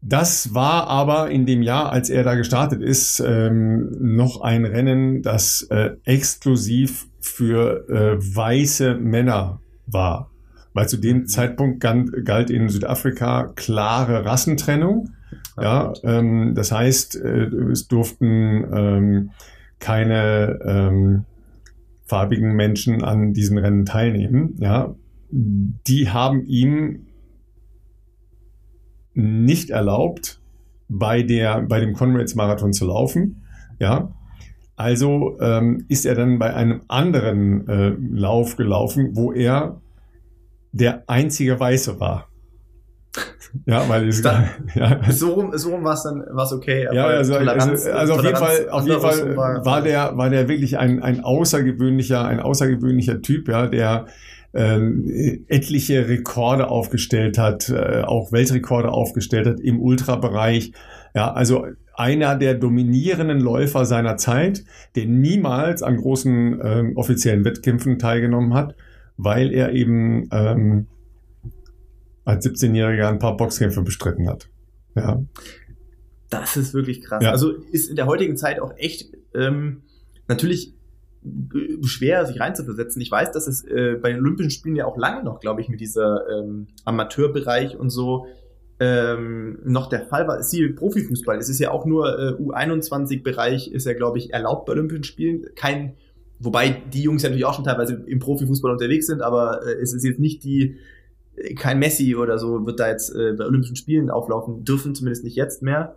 Das 0.04 0.54
war 0.56 0.88
aber 0.88 1.30
in 1.30 1.46
dem 1.46 1.62
Jahr, 1.62 1.92
als 1.92 2.10
er 2.10 2.24
da 2.24 2.34
gestartet 2.34 2.82
ist, 2.82 3.20
ähm, 3.26 3.92
noch 4.00 4.42
ein 4.42 4.66
Rennen, 4.66 5.22
das 5.22 5.68
äh, 5.70 5.92
exklusiv 6.06 7.06
für 7.20 7.88
äh, 7.88 8.18
weiße 8.18 8.96
Männer 8.96 9.62
war. 9.86 10.32
Weil 10.74 10.90
zu 10.90 10.98
dem 10.98 11.18
Mhm. 11.18 11.28
Zeitpunkt 11.28 11.80
galt 11.82 12.50
in 12.50 12.68
Südafrika 12.70 13.52
klare 13.56 14.26
Rassentrennung. 14.26 15.10
Ja, 15.60 15.94
ähm, 16.04 16.54
das 16.56 16.72
heißt, 16.72 17.16
äh, 17.16 17.46
es 17.72 17.88
durften 17.88 18.66
ähm, 18.74 19.32
keine 19.80 20.60
ähm, 20.66 21.26
farbigen 22.06 22.56
Menschen 22.56 23.04
an 23.04 23.34
diesen 23.34 23.58
Rennen 23.58 23.86
teilnehmen. 23.86 24.56
Ja, 24.60 24.96
die 25.32 26.10
haben 26.10 26.46
ihm 26.46 27.08
nicht 29.14 29.70
erlaubt, 29.70 30.42
bei 30.88 31.24
der 31.24 31.62
bei 31.62 31.80
dem 31.80 31.94
Conrads 31.94 32.36
Marathon 32.36 32.74
zu 32.74 32.86
laufen. 32.86 33.44
Ja, 33.80 34.14
also 34.76 35.40
ähm, 35.40 35.86
ist 35.90 36.06
er 36.06 36.16
dann 36.16 36.40
bei 36.40 36.54
einem 36.54 36.82
anderen 36.88 37.68
äh, 37.68 37.90
Lauf 37.90 38.58
gelaufen, 38.58 39.16
wo 39.16 39.32
er 39.32 39.82
der 40.72 41.04
einzige 41.08 41.60
Weiße 41.60 42.00
war. 42.00 42.31
Ja, 43.66 43.88
weil 43.90 44.08
es 44.08 44.22
Dann- 44.22 44.50
ja, 44.76 45.00
So 45.12 45.34
rum, 45.34 45.52
so 45.56 45.72
rum 45.72 45.84
war 45.84 45.94
es 45.94 46.04
dann 46.04 46.24
war's 46.32 46.54
okay. 46.54 46.88
ja, 46.92 47.06
also, 47.06 47.34
Toleranz- 47.34 47.86
also, 47.86 47.92
also 47.92 48.14
auf 48.14 48.24
jeden 48.24 48.38
Fall, 48.38 48.70
auf 48.70 48.88
jeden 48.88 49.02
Fall 49.02 49.12
andersrum 49.22 49.66
war, 49.66 49.82
der, 49.82 50.18
war 50.18 50.30
der 50.30 50.48
wirklich 50.48 50.78
ein, 50.78 51.04
ein 51.04 51.22
außergewöhnlicher, 51.24 52.26
ein 52.26 52.40
außergewöhnlicher 52.40 53.22
Typ, 53.22 53.50
ja, 53.50 53.68
der 53.68 54.06
ähm, 54.54 55.06
etliche 55.48 56.08
Rekorde 56.08 56.68
aufgestellt 56.70 57.38
hat, 57.38 57.70
äh, 57.70 58.02
auch 58.06 58.32
Weltrekorde 58.32 58.90
aufgestellt 58.90 59.48
hat 59.48 59.60
im 59.60 59.82
Ultrabereich. 59.82 60.74
Ja, 61.14 61.34
also 61.34 61.68
einer 61.94 62.36
der 62.36 62.56
dominierenden 62.56 63.40
Läufer 63.40 63.86
seiner 63.86 64.18
Zeit, 64.18 64.64
der 64.96 65.06
niemals 65.06 65.84
an 65.84 65.98
großen 65.98 66.60
ähm, 66.64 66.98
offiziellen 66.98 67.46
Wettkämpfen 67.46 68.00
teilgenommen 68.00 68.54
hat, 68.54 68.76
weil 69.18 69.54
er 69.54 69.74
eben 69.74 70.28
ähm, 70.32 70.88
als 72.32 72.46
17-Jähriger 72.46 73.08
ein 73.08 73.20
paar 73.20 73.38
Boxkämpfe 73.38 73.82
bestritten 73.82 74.28
hat. 74.30 74.50
Ja. 74.96 75.22
Das 76.30 76.56
ist 76.56 76.74
wirklich 76.74 77.02
krass. 77.02 77.24
Ja. 77.24 77.32
Also 77.32 77.52
ist 77.52 77.90
in 77.90 77.96
der 77.96 78.06
heutigen 78.06 78.38
Zeit 78.38 78.60
auch 78.60 78.74
echt 78.78 79.12
ähm, 79.36 79.84
natürlich 80.28 80.74
schwer, 81.84 82.26
sich 82.26 82.40
reinzuversetzen. 82.40 83.02
Ich 83.02 83.12
weiß, 83.12 83.32
dass 83.32 83.48
es 83.48 83.64
äh, 83.64 83.98
bei 84.02 84.10
den 84.12 84.20
Olympischen 84.20 84.50
Spielen 84.50 84.76
ja 84.76 84.86
auch 84.86 84.98
lange 84.98 85.24
noch, 85.24 85.40
glaube 85.40 85.62
ich, 85.62 85.70
mit 85.70 85.80
dieser 85.80 86.26
ähm, 86.30 86.68
Amateurbereich 86.86 87.78
und 87.78 87.90
so 87.90 88.26
ähm, 88.80 89.60
noch 89.64 89.90
der 89.90 90.08
Fall 90.08 90.28
war. 90.28 90.42
Sie 90.42 90.70
Profifußball. 90.70 91.38
Es 91.38 91.50
ist 91.50 91.60
ja 91.60 91.70
auch 91.70 91.86
nur 91.86 92.18
äh, 92.18 92.42
U21-Bereich 92.42 93.72
ist 93.72 93.86
ja, 93.86 93.94
glaube 93.94 94.18
ich, 94.18 94.34
erlaubt 94.34 94.66
bei 94.66 94.74
Olympischen 94.74 95.04
Spielen. 95.04 95.46
Kein, 95.56 95.94
wobei 96.40 96.82
die 96.92 97.04
Jungs 97.04 97.22
ja 97.22 97.30
natürlich 97.30 97.46
auch 97.46 97.54
schon 97.54 97.66
teilweise 97.66 98.04
im 98.08 98.20
Profifußball 98.20 98.72
unterwegs 98.72 99.06
sind, 99.06 99.22
aber 99.22 99.62
äh, 99.68 99.74
es 99.74 99.94
ist 99.94 100.04
jetzt 100.04 100.20
nicht 100.20 100.44
die 100.44 100.78
kein 101.56 101.80
Messi 101.80 102.16
oder 102.16 102.38
so 102.38 102.66
wird 102.66 102.80
da 102.80 102.90
jetzt 102.90 103.16
äh, 103.16 103.34
bei 103.34 103.46
Olympischen 103.46 103.76
Spielen 103.76 104.10
auflaufen 104.10 104.64
dürfen, 104.64 104.96
zumindest 104.96 105.24
nicht 105.24 105.36
jetzt 105.36 105.62
mehr. 105.62 105.96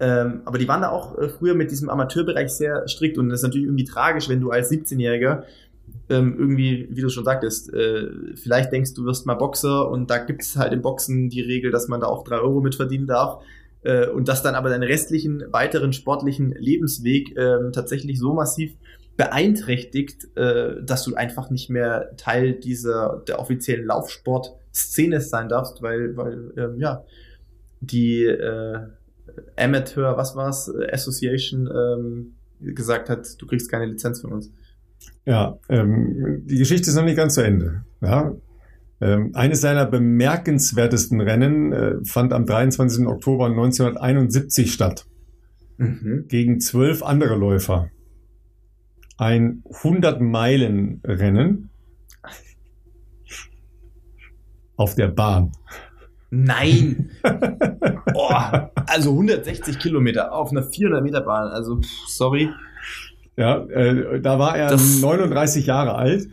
Ähm, 0.00 0.42
aber 0.44 0.58
die 0.58 0.66
waren 0.68 0.82
da 0.82 0.90
auch 0.90 1.16
äh, 1.18 1.28
früher 1.28 1.54
mit 1.54 1.70
diesem 1.70 1.88
Amateurbereich 1.88 2.50
sehr 2.50 2.88
strikt 2.88 3.18
und 3.18 3.28
das 3.28 3.40
ist 3.40 3.44
natürlich 3.44 3.66
irgendwie 3.66 3.84
tragisch, 3.84 4.28
wenn 4.28 4.40
du 4.40 4.50
als 4.50 4.70
17-Jähriger 4.70 5.44
ähm, 6.08 6.36
irgendwie, 6.38 6.88
wie 6.90 7.00
du 7.00 7.08
schon 7.08 7.24
sagtest, 7.24 7.72
äh, 7.72 8.08
vielleicht 8.34 8.72
denkst 8.72 8.94
du 8.94 9.04
wirst 9.04 9.26
mal 9.26 9.34
Boxer 9.34 9.88
und 9.88 10.10
da 10.10 10.18
gibt 10.18 10.42
es 10.42 10.56
halt 10.56 10.72
im 10.72 10.82
Boxen 10.82 11.28
die 11.28 11.40
Regel, 11.40 11.70
dass 11.70 11.88
man 11.88 12.00
da 12.00 12.06
auch 12.06 12.24
drei 12.24 12.38
Euro 12.38 12.60
mit 12.60 12.74
verdienen 12.74 13.06
darf 13.06 13.42
äh, 13.82 14.08
und 14.08 14.28
dass 14.28 14.42
dann 14.42 14.54
aber 14.54 14.70
deinen 14.70 14.82
restlichen 14.82 15.44
weiteren 15.50 15.92
sportlichen 15.92 16.52
Lebensweg 16.52 17.36
äh, 17.36 17.70
tatsächlich 17.72 18.18
so 18.18 18.34
massiv 18.34 18.72
beeinträchtigt, 19.16 20.36
äh, 20.36 20.82
dass 20.82 21.04
du 21.04 21.14
einfach 21.14 21.50
nicht 21.50 21.70
mehr 21.70 22.16
Teil 22.16 22.54
dieser 22.54 23.22
der 23.26 23.38
offiziellen 23.38 23.86
Laufsport-Szene 23.86 25.20
sein 25.20 25.48
darfst, 25.48 25.82
weil, 25.82 26.16
weil 26.16 26.52
ähm, 26.56 26.78
ja 26.78 27.04
die 27.80 28.24
äh, 28.24 28.78
Amateur, 29.56 30.16
was 30.16 30.36
war's, 30.36 30.70
Association 30.90 31.68
ähm, 31.68 32.34
gesagt 32.60 33.08
hat, 33.08 33.40
du 33.40 33.46
kriegst 33.46 33.70
keine 33.70 33.86
Lizenz 33.86 34.20
von 34.20 34.32
uns. 34.32 34.52
Ja, 35.24 35.58
ähm, 35.68 36.42
die 36.44 36.58
Geschichte 36.58 36.88
ist 36.88 36.96
noch 36.96 37.04
nicht 37.04 37.16
ganz 37.16 37.34
zu 37.34 37.42
Ende. 37.42 37.84
Ja, 38.00 38.34
ähm, 39.00 39.32
eines 39.34 39.60
seiner 39.60 39.86
bemerkenswertesten 39.86 41.20
Rennen 41.20 41.72
äh, 41.72 41.94
fand 42.04 42.32
am 42.32 42.46
23. 42.46 43.06
Oktober 43.06 43.46
1971 43.46 44.72
statt. 44.72 45.06
Mhm. 45.76 46.26
Gegen 46.28 46.60
zwölf 46.60 47.02
andere 47.02 47.34
Läufer. 47.34 47.90
Ein 49.18 49.62
100-Meilen-Rennen 49.70 51.70
auf 54.76 54.94
der 54.94 55.08
Bahn. 55.08 55.52
Nein! 56.30 57.10
oh, 58.14 58.32
also 58.86 59.10
160 59.10 59.78
Kilometer 59.78 60.32
auf 60.32 60.50
einer 60.50 60.62
400 60.62 61.02
Meter 61.02 61.20
Bahn. 61.20 61.48
Also, 61.48 61.80
pff, 61.80 62.08
sorry. 62.08 62.48
Ja, 63.36 63.64
äh, 63.64 64.20
da 64.20 64.38
war 64.38 64.56
er 64.56 64.70
das 64.70 65.00
39 65.00 65.66
Jahre 65.66 65.94
alt. 65.94 66.28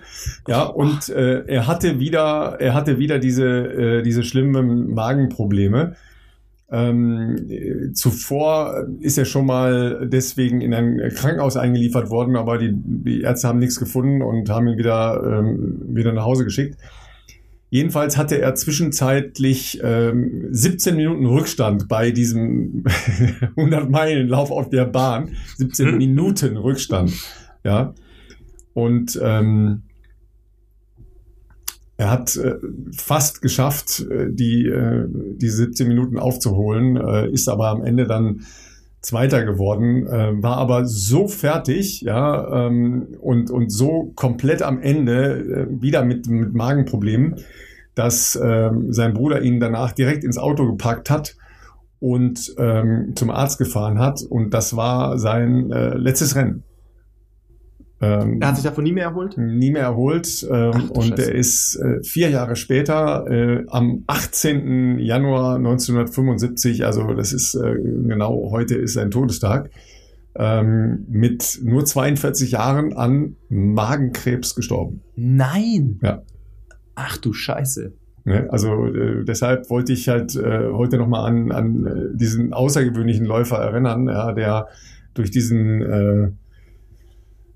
Ja, 0.47 0.63
und 0.63 1.09
äh, 1.09 1.45
er 1.47 1.67
hatte 1.67 1.99
wieder, 1.99 2.57
er 2.59 2.73
hatte 2.73 2.97
wieder 2.97 3.19
diese, 3.19 3.45
äh, 3.45 4.03
diese 4.03 4.23
schlimmen 4.23 4.93
Magenprobleme. 4.93 5.95
Ähm, 6.71 7.91
zuvor 7.93 8.87
ist 8.99 9.17
er 9.17 9.25
schon 9.25 9.45
mal 9.47 10.07
deswegen 10.07 10.61
in 10.61 10.73
ein 10.73 10.99
Krankenhaus 11.15 11.57
eingeliefert 11.57 12.09
worden, 12.09 12.35
aber 12.35 12.59
die, 12.59 12.71
die 12.73 13.21
Ärzte 13.21 13.47
haben 13.47 13.59
nichts 13.59 13.79
gefunden 13.79 14.21
und 14.21 14.49
haben 14.49 14.67
ihn 14.67 14.77
wieder, 14.77 15.39
ähm, 15.39 15.81
wieder 15.87 16.13
nach 16.13 16.25
Hause 16.25 16.43
geschickt. 16.43 16.77
Jedenfalls 17.71 18.17
hatte 18.17 18.39
er 18.39 18.55
zwischenzeitlich 18.55 19.79
ähm, 19.83 20.47
17 20.49 20.95
Minuten 20.95 21.25
Rückstand 21.25 21.87
bei 21.87 22.11
diesem 22.11 22.83
100-Meilen-Lauf 23.55 24.49
auf 24.51 24.69
der 24.69 24.85
Bahn. 24.85 25.35
17 25.57 25.87
hm. 25.87 25.97
Minuten 25.97 26.57
Rückstand. 26.57 27.13
Ja. 27.63 27.93
Und 28.73 29.19
ähm, 29.21 29.83
er 31.99 32.09
hat 32.09 32.37
äh, 32.37 32.55
fast 32.95 33.41
geschafft, 33.41 34.05
äh, 34.09 34.27
die, 34.31 34.65
äh, 34.67 35.05
die 35.09 35.49
17 35.49 35.85
Minuten 35.85 36.17
aufzuholen, 36.17 36.95
äh, 36.95 37.29
ist 37.29 37.49
aber 37.49 37.67
am 37.67 37.83
Ende 37.83 38.07
dann 38.07 38.45
Zweiter 39.01 39.43
geworden, 39.43 40.07
äh, 40.07 40.41
war 40.41 40.57
aber 40.57 40.85
so 40.85 41.27
fertig, 41.27 41.99
ja, 41.99 42.67
ähm, 42.67 43.17
und, 43.19 43.51
und 43.51 43.69
so 43.69 44.13
komplett 44.15 44.61
am 44.61 44.81
Ende 44.81 45.67
äh, 45.69 45.81
wieder 45.81 46.05
mit, 46.05 46.27
mit 46.27 46.53
Magenproblemen, 46.53 47.35
dass 47.95 48.39
ähm, 48.41 48.93
sein 48.93 49.13
Bruder 49.13 49.41
ihn 49.41 49.59
danach 49.59 49.91
direkt 49.91 50.23
ins 50.23 50.37
Auto 50.37 50.67
gepackt 50.67 51.09
hat 51.09 51.35
und 51.99 52.55
ähm, 52.57 53.11
zum 53.15 53.29
Arzt 53.29 53.57
gefahren 53.57 53.99
hat. 53.99 54.21
Und 54.21 54.53
das 54.53 54.73
war 54.73 55.19
sein 55.19 55.69
äh, 55.71 55.95
letztes 55.95 56.37
Rennen. 56.37 56.63
Ähm, 58.01 58.39
er 58.41 58.49
hat 58.49 58.55
sich 58.55 58.63
davon 58.63 58.83
nie 58.83 58.93
mehr 58.93 59.05
erholt? 59.05 59.37
Nie 59.37 59.71
mehr 59.71 59.83
erholt. 59.83 60.47
Ähm, 60.49 60.71
Ach, 60.73 60.89
und 60.91 61.19
er 61.19 61.35
ist 61.35 61.75
äh, 61.75 62.01
vier 62.03 62.29
Jahre 62.29 62.55
später, 62.55 63.25
äh, 63.29 63.65
am 63.67 64.03
18. 64.07 64.99
Januar 64.99 65.55
1975, 65.57 66.85
also 66.85 67.13
das 67.13 67.33
ist 67.33 67.55
äh, 67.55 67.75
genau 68.07 68.51
heute 68.51 68.75
ist 68.75 68.93
sein 68.93 69.11
Todestag, 69.11 69.69
ähm, 70.35 71.05
mit 71.09 71.59
nur 71.61 71.83
42 71.83 72.51
Jahren 72.51 72.93
an 72.93 73.35
Magenkrebs 73.49 74.55
gestorben. 74.55 75.01
Nein! 75.15 75.99
Ja. 76.01 76.21
Ach 76.95 77.17
du 77.17 77.33
Scheiße. 77.33 77.93
Ne? 78.23 78.47
Also 78.49 78.85
äh, 78.85 79.25
deshalb 79.25 79.69
wollte 79.69 79.91
ich 79.91 80.07
halt 80.07 80.35
äh, 80.35 80.71
heute 80.71 80.97
nochmal 80.97 81.29
an, 81.29 81.51
an 81.51 82.11
diesen 82.15 82.53
außergewöhnlichen 82.53 83.25
Läufer 83.25 83.57
erinnern, 83.57 84.07
ja, 84.07 84.31
der 84.31 84.67
durch 85.13 85.31
diesen 85.31 85.81
äh, 85.81 86.31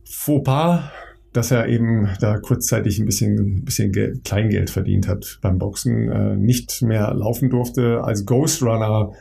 Fauxpas, 0.06 0.91
dass 1.34 1.51
er 1.51 1.68
eben 1.68 2.10
da 2.20 2.38
kurzzeitig 2.38 2.99
ein 2.99 3.06
bisschen, 3.06 3.66
bisschen 3.66 3.91
Geld, 3.91 4.24
Kleingeld 4.24 4.70
verdient 4.70 5.08
hat 5.08 5.39
beim 5.41 5.58
Boxen, 5.58 6.12
äh, 6.12 6.36
nicht 6.36 6.82
mehr 6.82 7.14
laufen 7.14 7.49
durfte, 7.49 8.04
als 8.04 8.26
Ghost 8.26 8.62
Runner 8.62 9.12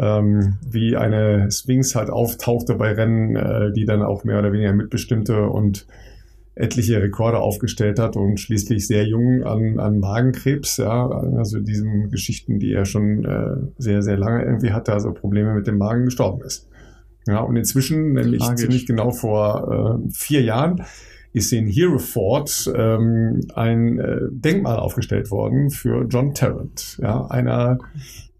ähm, 0.00 0.54
wie 0.68 0.96
eine 0.96 1.50
Sphinx 1.50 1.94
halt 1.94 2.10
auftauchte 2.10 2.74
bei 2.74 2.92
Rennen, 2.92 3.36
äh, 3.36 3.72
die 3.72 3.84
dann 3.84 4.02
auch 4.02 4.24
mehr 4.24 4.38
oder 4.38 4.52
weniger 4.52 4.72
mitbestimmte 4.72 5.48
und 5.48 5.86
etliche 6.54 7.00
Rekorde 7.00 7.38
aufgestellt 7.38 7.98
hat 7.98 8.16
und 8.16 8.38
schließlich 8.40 8.86
sehr 8.86 9.06
jung 9.06 9.44
an, 9.44 9.78
an 9.78 10.00
Magenkrebs, 10.00 10.78
ja, 10.78 11.08
also 11.08 11.60
diesen 11.60 12.10
Geschichten, 12.10 12.58
die 12.58 12.72
er 12.72 12.84
schon 12.84 13.24
äh, 13.24 13.56
sehr, 13.78 14.02
sehr 14.02 14.16
lange 14.16 14.44
irgendwie 14.44 14.72
hatte, 14.72 14.92
also 14.92 15.12
Probleme 15.12 15.54
mit 15.54 15.66
dem 15.66 15.78
Magen 15.78 16.06
gestorben 16.06 16.42
ist. 16.42 16.69
Ja, 17.30 17.40
und 17.40 17.56
inzwischen, 17.56 18.12
nämlich 18.14 18.40
Tragisch. 18.42 18.60
ziemlich 18.60 18.86
genau 18.86 19.12
vor 19.12 20.00
äh, 20.04 20.10
vier 20.10 20.42
Jahren, 20.42 20.82
ist 21.32 21.52
in 21.52 21.68
Hereford 21.68 22.72
ähm, 22.74 23.40
ein 23.54 24.00
äh, 24.00 24.18
Denkmal 24.30 24.78
aufgestellt 24.78 25.30
worden 25.30 25.70
für 25.70 26.04
John 26.08 26.34
Tarrant, 26.34 26.98
ja, 27.00 27.24
einer 27.26 27.78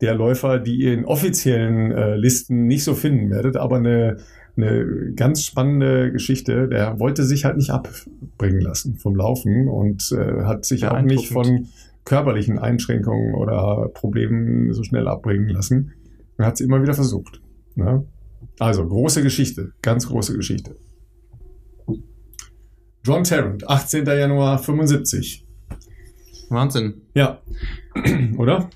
der 0.00 0.14
Läufer, 0.14 0.58
die 0.58 0.76
ihr 0.76 0.94
in 0.94 1.04
offiziellen 1.04 1.92
äh, 1.92 2.16
Listen 2.16 2.66
nicht 2.66 2.84
so 2.84 2.94
finden 2.94 3.30
werdet, 3.30 3.56
aber 3.56 3.76
eine, 3.76 4.16
eine 4.56 5.12
ganz 5.14 5.44
spannende 5.44 6.10
Geschichte. 6.10 6.68
Der 6.68 6.98
wollte 6.98 7.24
sich 7.24 7.44
halt 7.44 7.58
nicht 7.58 7.70
abbringen 7.70 8.60
lassen 8.60 8.96
vom 8.96 9.14
Laufen 9.14 9.68
und 9.68 10.10
äh, 10.12 10.44
hat 10.44 10.64
sich 10.64 10.86
auch 10.86 11.00
nicht 11.02 11.28
von 11.28 11.68
körperlichen 12.04 12.58
Einschränkungen 12.58 13.34
oder 13.34 13.90
Problemen 13.92 14.72
so 14.72 14.82
schnell 14.82 15.06
abbringen 15.06 15.48
lassen. 15.48 15.92
Er 16.38 16.46
hat 16.46 16.54
es 16.54 16.60
immer 16.60 16.82
wieder 16.82 16.94
versucht. 16.94 17.40
Ne? 17.74 18.04
Also, 18.60 18.86
große 18.86 19.22
Geschichte, 19.22 19.72
ganz 19.80 20.06
große 20.06 20.36
Geschichte. 20.36 20.76
John 23.02 23.24
Tarrant, 23.24 23.66
18. 23.66 24.04
Januar 24.04 24.58
75. 24.58 25.46
Wahnsinn. 26.50 27.00
Ja. 27.14 27.40
Oder? 28.36 28.68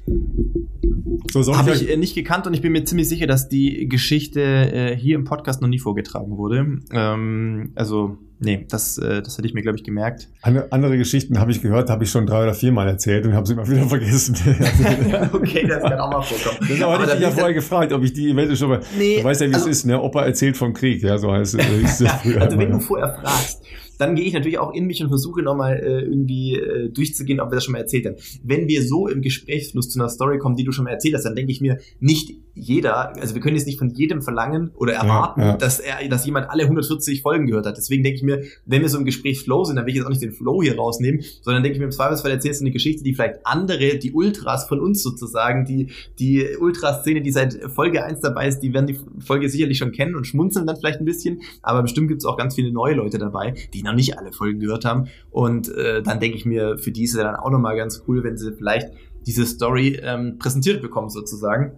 So, 1.30 1.54
Habe 1.54 1.72
ich, 1.72 1.82
ich 1.82 1.90
äh, 1.90 1.96
nicht 1.98 2.14
gekannt 2.14 2.46
und 2.46 2.54
ich 2.54 2.62
bin 2.62 2.72
mir 2.72 2.84
ziemlich 2.84 3.08
sicher, 3.08 3.26
dass 3.26 3.50
die 3.50 3.86
Geschichte 3.86 4.40
äh, 4.40 4.96
hier 4.96 5.16
im 5.16 5.24
Podcast 5.24 5.60
noch 5.60 5.68
nie 5.68 5.78
vorgetragen 5.78 6.38
wurde. 6.38 6.78
Ähm, 6.90 7.72
also, 7.74 8.16
nee, 8.38 8.66
das, 8.68 8.98
äh, 8.98 9.22
das 9.22 9.38
hätte 9.38 9.46
ich 9.48 9.54
mir, 9.54 9.62
glaube 9.62 9.78
ich, 9.78 9.84
gemerkt. 9.84 10.28
Andere 10.42 10.96
Geschichten 10.98 11.38
habe 11.38 11.50
ich 11.50 11.62
gehört, 11.62 11.90
habe 11.90 12.04
ich 12.04 12.10
schon 12.10 12.26
drei 12.26 12.42
oder 12.42 12.54
vier 12.54 12.72
Mal 12.72 12.88
erzählt 12.88 13.26
und 13.26 13.34
habe 13.34 13.46
sie 13.46 13.54
immer 13.54 13.68
wieder 13.68 13.88
vergessen. 13.88 14.36
okay, 15.32 15.66
das 15.66 15.82
kann 15.82 15.98
auch 15.98 16.10
mal 16.10 16.22
vorkommen. 16.22 16.68
Das 16.68 16.82
aber, 16.82 16.94
aber 16.94 17.14
ich 17.14 17.20
ja 17.20 17.30
vorher 17.30 17.54
gefragt, 17.54 17.92
ob 17.92 18.02
ich 18.02 18.12
die 18.12 18.30
eventuell 18.30 18.56
schon 18.56 18.68
mal. 18.70 18.80
Nee, 18.98 19.18
du 19.18 19.24
weißt 19.24 19.40
ja, 19.40 19.48
wie 19.48 19.54
also, 19.54 19.68
es 19.68 19.78
ist, 19.78 19.84
ne? 19.86 20.00
Opa 20.00 20.24
erzählt 20.24 20.56
vom 20.56 20.72
Krieg, 20.72 21.02
ja, 21.02 21.18
so 21.18 21.32
heißt 21.32 21.54
es. 21.54 22.02
also, 22.38 22.58
wenn 22.58 22.70
du 22.70 22.80
vorher 22.80 23.14
fragst, 23.14 23.62
dann 23.98 24.14
gehe 24.14 24.24
ich 24.24 24.32
natürlich 24.32 24.58
auch 24.58 24.72
in 24.74 24.86
mich 24.86 25.02
und 25.02 25.08
versuche 25.08 25.42
nochmal 25.42 25.76
äh, 25.76 26.02
irgendwie 26.02 26.56
äh, 26.56 26.90
durchzugehen, 26.90 27.40
ob 27.40 27.50
wir 27.50 27.56
das 27.56 27.64
schon 27.64 27.72
mal 27.72 27.78
erzählt 27.78 28.06
haben. 28.06 28.16
Wenn 28.42 28.68
wir 28.68 28.82
so 28.82 29.08
im 29.08 29.22
Gesprächsfluss 29.22 29.88
zu 29.88 30.00
einer 30.00 30.08
Story 30.08 30.38
kommen, 30.38 30.56
die 30.56 30.64
du 30.64 30.72
schon 30.72 30.84
mal 30.84 30.90
erzählt 30.90 31.14
hast, 31.14 31.24
dann 31.24 31.36
denke 31.36 31.52
ich 31.52 31.60
mir 31.60 31.78
nicht 32.00 32.34
jeder, 32.54 33.16
also 33.16 33.34
wir 33.34 33.42
können 33.42 33.56
jetzt 33.56 33.66
nicht 33.66 33.78
von 33.78 33.90
jedem 33.90 34.22
verlangen 34.22 34.70
oder 34.74 34.94
erwarten, 34.94 35.40
ja, 35.40 35.46
ja. 35.48 35.56
dass 35.56 35.80
er, 35.80 36.08
dass 36.08 36.24
jemand 36.24 36.48
alle 36.50 36.62
140 36.64 37.22
Folgen 37.22 37.46
gehört 37.46 37.66
hat. 37.66 37.76
Deswegen 37.76 38.04
denke 38.04 38.16
ich 38.16 38.22
mir, 38.22 38.42
wenn 38.64 38.82
wir 38.82 38.88
so 38.88 38.98
im 38.98 39.04
Gespräch 39.04 39.40
Flow 39.40 39.64
sind, 39.64 39.76
dann 39.76 39.86
will 39.86 39.90
ich 39.90 39.96
jetzt 39.96 40.06
auch 40.06 40.10
nicht 40.10 40.22
den 40.22 40.32
Flow 40.32 40.62
hier 40.62 40.76
rausnehmen, 40.76 41.22
sondern 41.42 41.62
denke 41.62 41.74
ich 41.74 41.80
mir 41.80 41.86
im 41.86 41.90
Zweifelsfall 41.90 42.30
erzählst 42.30 42.60
du 42.60 42.64
eine 42.64 42.72
Geschichte, 42.72 43.02
die 43.02 43.14
vielleicht 43.14 43.44
andere, 43.44 43.98
die 43.98 44.12
Ultras 44.12 44.68
von 44.68 44.80
uns 44.80 45.02
sozusagen, 45.02 45.64
die, 45.64 45.90
die 46.18 46.46
Ultraszene, 46.58 47.22
die 47.22 47.32
seit 47.32 47.54
Folge 47.74 48.04
1 48.04 48.20
dabei 48.20 48.46
ist, 48.46 48.60
die 48.60 48.72
werden 48.72 48.86
die 48.86 48.98
Folge 49.18 49.48
sicherlich 49.48 49.78
schon 49.78 49.92
kennen 49.92 50.14
und 50.14 50.26
schmunzeln 50.26 50.66
dann 50.66 50.76
vielleicht 50.76 51.00
ein 51.00 51.04
bisschen, 51.04 51.40
aber 51.62 51.82
bestimmt 51.82 52.08
gibt 52.08 52.22
es 52.22 52.26
auch 52.26 52.36
ganz 52.36 52.54
viele 52.54 52.72
neue 52.72 52.94
Leute 52.94 53.18
dabei, 53.18 53.54
die 53.72 53.82
noch 53.82 53.94
nicht 53.94 54.16
alle 54.18 54.32
Folgen 54.32 54.60
gehört 54.60 54.84
haben 54.84 55.08
und 55.30 55.68
äh, 55.74 56.02
dann 56.02 56.20
denke 56.20 56.36
ich 56.36 56.44
mir, 56.44 56.78
für 56.78 56.92
die 56.92 57.04
ist 57.04 57.14
es 57.14 57.20
dann 57.20 57.34
auch 57.34 57.50
nochmal 57.50 57.76
ganz 57.76 58.04
cool, 58.06 58.22
wenn 58.22 58.36
sie 58.36 58.52
vielleicht 58.52 58.90
diese 59.26 59.46
Story 59.46 59.98
ähm, 60.02 60.38
präsentiert 60.38 60.82
bekommen 60.82 61.08
sozusagen. 61.08 61.72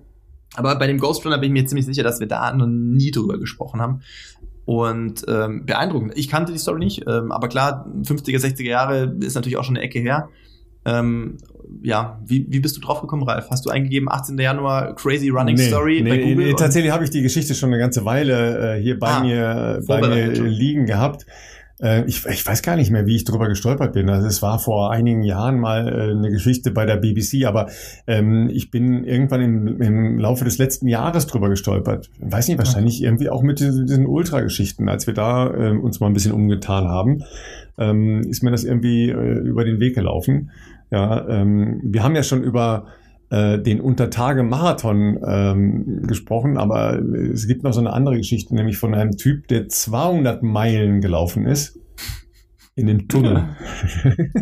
Aber 0.55 0.77
bei 0.77 0.87
dem 0.87 0.99
Ghost 0.99 1.25
Runner 1.25 1.39
bin 1.39 1.55
ich 1.55 1.63
mir 1.63 1.67
ziemlich 1.67 1.87
sicher, 1.87 2.03
dass 2.03 2.21
wir 2.21 2.29
da 2.29 2.53
noch 2.53 2.67
nie 2.67 3.11
drüber 3.11 3.39
gesprochen 3.39 3.81
haben. 3.81 4.01
Und 4.65 5.25
ähm, 5.29 5.65
beeindruckend. 5.65 6.13
Ich 6.17 6.29
kannte 6.29 6.53
die 6.53 6.59
Story 6.59 6.81
nicht, 6.81 7.05
ähm, 7.07 7.31
aber 7.31 7.49
klar, 7.49 7.87
50er, 8.03 8.39
60er 8.39 8.65
Jahre 8.65 9.17
ist 9.21 9.35
natürlich 9.35 9.57
auch 9.57 9.65
schon 9.65 9.77
eine 9.77 9.85
Ecke 9.85 10.01
her. 10.01 10.29
Ähm, 10.85 11.39
ja, 11.83 12.21
wie, 12.25 12.47
wie 12.49 12.61
bist 12.61 12.77
du 12.77 12.81
drauf 12.81 13.01
gekommen, 13.01 13.25
Ralf? 13.25 13.49
Hast 13.51 13.67
du 13.67 13.71
eingegeben 13.71 14.11
18. 14.11 14.39
Januar 14.39 14.95
Crazy 14.95 15.29
Running 15.29 15.57
nee, 15.57 15.69
Story 15.69 16.01
nee, 16.03 16.11
bei 16.11 16.19
Google? 16.19 16.47
Nee, 16.47 16.55
tatsächlich 16.55 16.93
habe 16.93 17.05
ich 17.05 17.11
die 17.11 17.23
Geschichte 17.23 17.55
schon 17.55 17.71
eine 17.71 17.79
ganze 17.79 18.05
Weile 18.05 18.77
äh, 18.77 18.83
hier 18.83 18.99
bei 18.99 19.09
ah, 19.09 19.21
mir 19.21 19.83
bei 19.87 20.01
mir 20.01 20.33
liegen 20.33 20.87
gehabt. 20.87 21.27
Äh, 21.81 22.05
ich, 22.07 22.25
ich 22.27 22.47
weiß 22.47 22.63
gar 22.63 22.77
nicht 22.77 22.91
mehr, 22.91 23.07
wie 23.07 23.17
ich 23.17 23.25
drüber 23.25 23.49
gestolpert 23.49 23.93
bin. 23.93 24.09
Also 24.09 24.27
es 24.27 24.43
war 24.43 24.59
vor 24.59 24.93
einigen 24.93 25.23
Jahren 25.23 25.61
mal 25.61 25.89
äh, 25.89 26.11
eine 26.11 26.31
Geschichte 26.31 26.71
bei 26.71 26.87
der 26.87 26.97
BBC, 26.97 27.45
aber 27.47 27.69
ähm, 28.07 28.49
ich 28.53 28.71
bin 28.71 29.05
irgendwann 29.05 29.43
im, 29.43 29.83
im 29.83 30.19
Laufe 30.19 30.45
des 30.45 30.59
letzten 30.59 30.89
Jahres 30.89 31.27
drüber 31.27 31.49
gestolpert. 31.49 32.11
Weiß 32.19 32.49
nicht, 32.49 32.59
wahrscheinlich 32.59 33.03
irgendwie 33.03 33.29
auch 33.29 33.43
mit 33.43 33.61
diesen, 33.61 33.87
diesen 33.87 34.07
Ultra-Geschichten, 34.07 34.89
als 34.89 35.07
wir 35.07 35.15
da 35.15 35.53
äh, 35.53 35.71
uns 35.71 36.01
mal 36.01 36.07
ein 36.07 36.15
bisschen 36.15 36.33
umgetan 36.33 36.89
haben, 36.89 37.25
ähm, 37.79 38.23
ist 38.23 38.43
mir 38.43 38.51
das 38.51 38.65
irgendwie 38.65 39.11
äh, 39.11 39.39
über 39.39 39.65
den 39.65 39.81
Weg 39.81 39.95
gelaufen. 39.95 40.51
Ja, 40.91 41.29
ähm, 41.29 41.81
wir 41.83 42.03
haben 42.03 42.15
ja 42.15 42.23
schon 42.23 42.43
über 42.43 42.87
äh, 43.31 43.59
den 43.59 43.81
Untertage-Marathon 43.81 45.19
ähm, 45.27 46.03
gesprochen, 46.07 46.59
aber 46.59 46.99
es 46.99 47.47
gibt 47.47 47.65
noch 47.65 47.73
so 47.73 47.81
eine 47.81 47.93
andere 47.93 48.17
Geschichte, 48.17 48.55
nämlich 48.55 48.79
von 48.79 48.95
einem 48.95 49.17
Typ, 49.17 49.49
der 49.49 49.69
200 49.69 50.43
Meilen 50.43 51.01
gelaufen 51.01 51.47
ist 51.47 51.79
in 52.77 52.87
den 52.87 53.09
Tunnel. 53.09 53.49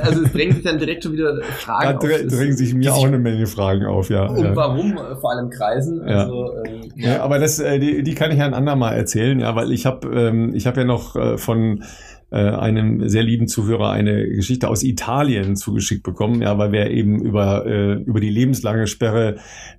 also 0.00 0.22
es 0.22 0.32
drängen 0.32 0.54
sich 0.54 0.64
dann 0.64 0.78
direkt 0.78 1.02
schon 1.02 1.14
wieder 1.14 1.42
Fragen 1.42 1.84
da 1.84 1.96
auf. 1.96 2.04
Da 2.04 2.36
drängen 2.36 2.56
sich 2.56 2.74
mir 2.74 2.94
auch 2.94 3.06
eine 3.06 3.18
Menge 3.18 3.46
Fragen 3.46 3.86
auf, 3.86 4.10
ja. 4.10 4.26
Und 4.26 4.44
ja. 4.44 4.56
warum 4.56 4.92
äh, 4.92 5.16
vor 5.16 5.32
allem 5.32 5.50
Kreisen? 5.50 6.02
Also, 6.02 6.54
ja. 6.54 6.64
Ähm, 6.64 6.80
ja. 6.96 7.08
ja. 7.08 7.22
aber 7.22 7.38
das, 7.38 7.58
äh, 7.58 7.78
die, 7.78 8.02
die 8.02 8.14
kann 8.14 8.30
ich 8.30 8.38
ja 8.38 8.44
ein 8.44 8.54
andermal 8.54 8.94
erzählen, 8.94 9.40
ja, 9.40 9.56
weil 9.56 9.72
ich 9.72 9.86
habe 9.86 10.08
ähm, 10.08 10.54
ich 10.54 10.66
habe 10.66 10.80
ja 10.80 10.86
noch 10.86 11.16
äh, 11.16 11.38
von 11.38 11.82
äh, 12.34 12.50
einem 12.50 13.08
sehr 13.08 13.22
lieben 13.22 13.46
Zuhörer 13.46 13.90
eine 13.90 14.28
Geschichte 14.28 14.68
aus 14.68 14.82
Italien 14.82 15.54
zugeschickt 15.54 16.02
bekommen, 16.02 16.42
ja, 16.42 16.58
weil 16.58 16.72
wir 16.72 16.90
eben 16.90 17.22
über, 17.22 17.64
äh, 17.64 17.92
über 17.92 18.18
die 18.18 18.30
lebenslange 18.30 18.88
Sperre 18.88 19.36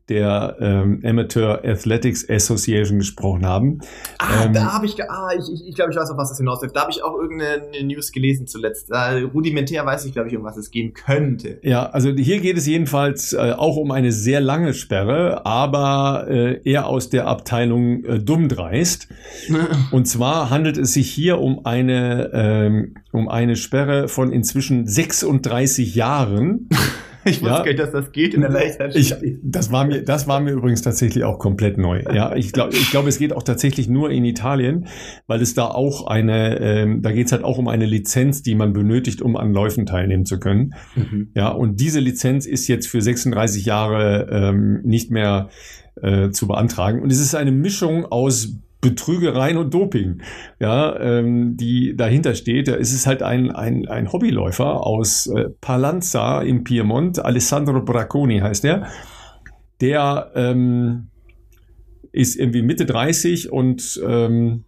der 0.09 0.57
ähm, 0.59 1.01
Amateur 1.03 1.63
Athletics 1.65 2.29
Association 2.29 2.99
gesprochen 2.99 3.45
haben. 3.45 3.79
Ah, 4.19 4.45
ähm, 4.45 4.53
da 4.53 4.73
habe 4.73 4.85
ich, 4.85 5.01
ah, 5.01 5.29
ich, 5.37 5.51
ich, 5.51 5.67
ich 5.69 5.75
glaube, 5.75 5.91
ich 5.91 5.97
weiß, 5.97 6.11
auf 6.11 6.17
was 6.17 6.29
das 6.29 6.37
hinausläuft. 6.37 6.75
Da 6.75 6.81
habe 6.81 6.91
ich 6.91 7.03
auch 7.03 7.17
irgendeine 7.17 7.83
News 7.83 8.11
gelesen 8.11 8.45
zuletzt. 8.45 8.91
Da, 8.91 9.17
rudimentär 9.17 9.85
weiß 9.85 10.05
ich, 10.05 10.13
glaube 10.13 10.29
ich, 10.29 10.37
um 10.37 10.43
was 10.43 10.57
es 10.57 10.69
gehen 10.69 10.93
könnte. 10.93 11.59
Ja, 11.63 11.87
also 11.87 12.11
hier 12.11 12.39
geht 12.39 12.57
es 12.57 12.67
jedenfalls 12.67 13.33
äh, 13.33 13.53
auch 13.57 13.77
um 13.77 13.91
eine 13.91 14.11
sehr 14.11 14.41
lange 14.41 14.73
Sperre, 14.73 15.45
aber 15.45 16.27
äh, 16.29 16.61
eher 16.63 16.87
aus 16.87 17.09
der 17.09 17.27
Abteilung 17.27 18.03
äh, 18.03 18.19
dummdreist. 18.19 19.07
Und 19.91 20.07
zwar 20.07 20.49
handelt 20.51 20.77
es 20.77 20.93
sich 20.93 21.09
hier 21.11 21.39
um 21.39 21.65
eine, 21.65 22.29
ähm, 22.33 22.95
um 23.11 23.27
eine 23.27 23.55
Sperre 23.55 24.07
von 24.07 24.31
inzwischen 24.31 24.87
36 24.87 25.95
Jahren. 25.95 26.69
Ich 27.35 27.41
wusste 27.41 27.47
ja. 27.47 27.57
gar 27.57 27.65
nicht, 27.65 27.79
dass 27.79 27.91
das 27.91 28.11
geht 28.11 28.35
in 28.35 28.41
der 28.41 28.51
Leichtathletik. 28.51 29.39
das 29.41 29.71
war 29.71 29.85
mir, 29.85 30.03
das 30.03 30.27
war 30.27 30.39
mir 30.39 30.51
übrigens 30.51 30.83
tatsächlich 30.83 31.23
auch 31.23 31.39
komplett 31.39 31.77
neu. 31.77 32.03
Ja, 32.13 32.35
ich 32.35 32.51
glaube, 32.51 32.73
ich 32.73 32.91
glaube, 32.91 33.09
es 33.09 33.17
geht 33.17 33.33
auch 33.33 33.41
tatsächlich 33.41 33.89
nur 33.89 34.11
in 34.11 34.25
Italien, 34.25 34.87
weil 35.25 35.41
es 35.41 35.55
da 35.55 35.65
auch 35.65 36.05
eine, 36.05 36.59
ähm, 36.59 37.01
da 37.01 37.11
geht 37.11 37.25
es 37.25 37.31
halt 37.31 37.43
auch 37.43 37.57
um 37.57 37.67
eine 37.67 37.87
Lizenz, 37.87 38.43
die 38.43 38.53
man 38.53 38.73
benötigt, 38.73 39.23
um 39.23 39.37
an 39.37 39.53
Läufen 39.53 39.87
teilnehmen 39.87 40.25
zu 40.25 40.39
können. 40.39 40.75
Mhm. 40.95 41.31
Ja, 41.35 41.49
und 41.49 41.79
diese 41.79 41.99
Lizenz 41.99 42.45
ist 42.45 42.67
jetzt 42.67 42.87
für 42.87 43.01
36 43.01 43.65
Jahre 43.65 44.27
ähm, 44.29 44.81
nicht 44.83 45.09
mehr 45.09 45.49
äh, 46.01 46.29
zu 46.29 46.47
beantragen. 46.47 47.01
Und 47.01 47.11
es 47.11 47.19
ist 47.19 47.33
eine 47.33 47.51
Mischung 47.51 48.05
aus 48.05 48.59
Betrügereien 48.89 49.57
und 49.57 49.73
Doping, 49.73 50.21
ja, 50.59 50.99
ähm, 50.99 51.57
die 51.57 51.95
dahinter 51.95 52.35
steht. 52.35 52.67
Es 52.67 52.93
ist 52.93 53.07
halt 53.07 53.23
ein, 53.23 53.51
ein, 53.51 53.87
ein 53.87 54.11
Hobbyläufer 54.11 54.85
aus 54.85 55.27
äh, 55.27 55.49
Palanza 55.59 56.41
im 56.41 56.63
Piemont, 56.63 57.23
Alessandro 57.23 57.81
Bracconi 57.81 58.39
heißt 58.39 58.63
er. 58.65 58.87
Der 59.81 60.31
ähm, 60.35 61.07
ist 62.11 62.35
irgendwie 62.35 62.61
Mitte 62.61 62.85
30 62.85 63.51
und 63.51 63.99
ähm, 64.07 64.63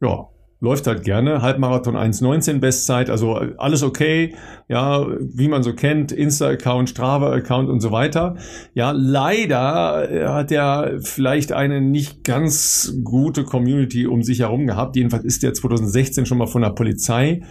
ja, 0.00 0.28
läuft 0.60 0.86
halt 0.86 1.04
gerne. 1.04 1.42
Halbmarathon 1.42 1.96
1,19 1.96 2.60
Bestzeit, 2.60 3.10
also 3.10 3.34
alles 3.58 3.82
okay. 3.82 4.34
Ja, 4.68 5.06
wie 5.20 5.48
man 5.48 5.62
so 5.62 5.74
kennt, 5.74 6.12
Insta-Account, 6.12 6.90
Strava-Account 6.90 7.68
und 7.68 7.80
so 7.80 7.92
weiter. 7.92 8.36
Ja, 8.74 8.90
leider 8.90 10.10
äh, 10.10 10.26
hat 10.28 10.50
er 10.50 10.98
vielleicht 11.02 11.52
eine 11.52 11.80
nicht 11.80 12.24
ganz 12.24 12.94
gute 13.04 13.44
Community 13.44 14.06
um 14.06 14.22
sich 14.22 14.40
herum 14.40 14.66
gehabt. 14.66 14.96
Jedenfalls 14.96 15.24
ist 15.24 15.44
er 15.44 15.52
2016 15.52 16.26
schon 16.26 16.38
mal 16.38 16.46
von 16.46 16.62
der 16.62 16.70
Polizei 16.70 17.42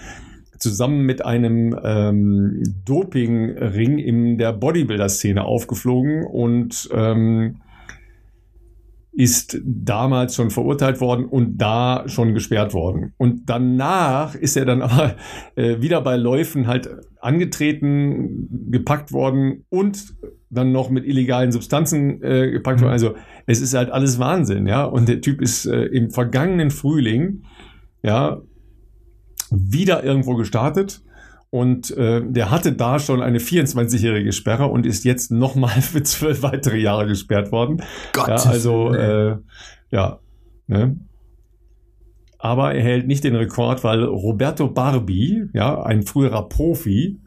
zusammen 0.57 1.05
mit 1.05 1.23
einem 1.23 1.77
ähm, 1.83 2.63
Doping-Ring 2.85 3.99
in 3.99 4.37
der 4.37 4.53
Bodybuilder-Szene 4.53 5.43
aufgeflogen 5.43 6.25
und 6.25 6.89
ähm, 6.93 7.57
ist 9.15 9.59
damals 9.63 10.35
schon 10.35 10.49
verurteilt 10.49 10.99
worden 10.99 11.25
und 11.25 11.57
da 11.57 12.03
schon 12.07 12.33
gesperrt 12.33 12.73
worden. 12.73 13.13
Und 13.17 13.49
danach 13.49 14.35
ist 14.35 14.57
er 14.57 14.65
dann 14.65 14.81
aber 14.81 15.15
äh, 15.55 15.81
wieder 15.81 16.01
bei 16.01 16.17
Läufen 16.17 16.67
halt 16.67 16.89
angetreten, 17.21 18.69
gepackt 18.71 19.11
worden 19.11 19.65
und 19.69 20.15
dann 20.49 20.71
noch 20.71 20.89
mit 20.89 21.05
illegalen 21.05 21.51
Substanzen 21.51 22.21
äh, 22.21 22.51
gepackt 22.51 22.81
worden. 22.81 22.89
Mhm. 22.89 22.93
Also 22.93 23.15
es 23.45 23.61
ist 23.61 23.73
halt 23.73 23.89
alles 23.89 24.19
Wahnsinn, 24.19 24.67
ja. 24.67 24.83
Und 24.83 25.07
der 25.07 25.21
Typ 25.21 25.41
ist 25.41 25.65
äh, 25.65 25.85
im 25.85 26.11
vergangenen 26.11 26.69
Frühling, 26.69 27.43
ja, 28.03 28.41
wieder 29.49 30.03
irgendwo 30.03 30.35
gestartet 30.35 31.01
und 31.55 31.95
äh, 31.95 32.21
der 32.21 32.51
hatte 32.51 32.73
da 32.73 32.99
schon 32.99 33.21
eine 33.21 33.37
24-jährige 33.37 34.33
Sperre 34.33 34.65
und 34.65 34.85
ist 34.85 35.05
jetzt 35.05 35.31
nochmal 35.31 35.69
für 35.81 36.03
zwölf 36.03 36.43
weitere 36.43 36.77
Jahre 36.77 37.07
gesperrt 37.07 37.53
worden. 37.53 37.81
Gott. 38.11 38.27
Ja, 38.27 38.35
also, 38.35 38.93
äh, 38.93 39.37
ja. 39.89 40.19
Ne? 40.67 40.99
Aber 42.39 42.75
er 42.75 42.83
hält 42.83 43.07
nicht 43.07 43.23
den 43.23 43.37
Rekord, 43.37 43.85
weil 43.85 44.03
Roberto 44.03 44.67
Barbi, 44.67 45.45
ja, 45.53 45.81
ein 45.81 46.03
früherer 46.03 46.49
Profi, 46.49 47.21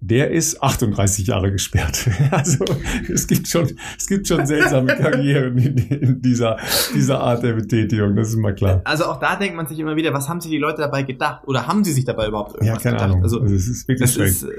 der 0.00 0.30
ist 0.30 0.62
38 0.62 1.26
Jahre 1.26 1.50
gesperrt. 1.50 2.08
Also 2.30 2.64
es 3.12 3.26
gibt 3.26 3.48
schon, 3.48 3.68
es 3.96 4.06
gibt 4.06 4.28
schon 4.28 4.46
seltsame 4.46 4.94
Karrieren 4.94 5.56
in, 5.58 5.76
in, 5.76 6.22
dieser, 6.22 6.56
dieser 6.94 7.20
Art 7.20 7.42
der 7.42 7.54
Betätigung, 7.54 8.14
das 8.14 8.28
ist 8.28 8.36
mal 8.36 8.54
klar. 8.54 8.80
Also 8.84 9.06
auch 9.06 9.18
da 9.18 9.36
denkt 9.36 9.56
man 9.56 9.66
sich 9.66 9.78
immer 9.78 9.96
wieder, 9.96 10.12
was 10.12 10.28
haben 10.28 10.40
sich 10.40 10.50
die 10.50 10.58
Leute 10.58 10.82
dabei 10.82 11.02
gedacht? 11.02 11.42
Oder 11.46 11.66
haben 11.66 11.84
sie 11.84 11.92
sich 11.92 12.04
dabei 12.04 12.28
überhaupt 12.28 12.54
irgendwas 12.54 12.82
ja, 12.84 12.90
keine 12.90 12.96
gedacht? 12.96 13.10
Ahnung. 13.10 13.22
Also, 13.22 13.40
also 13.40 13.54
es 13.54 13.68
ist 13.68 13.88
wirklich 13.88 14.14
das 14.14 14.42
äh, 14.42 14.50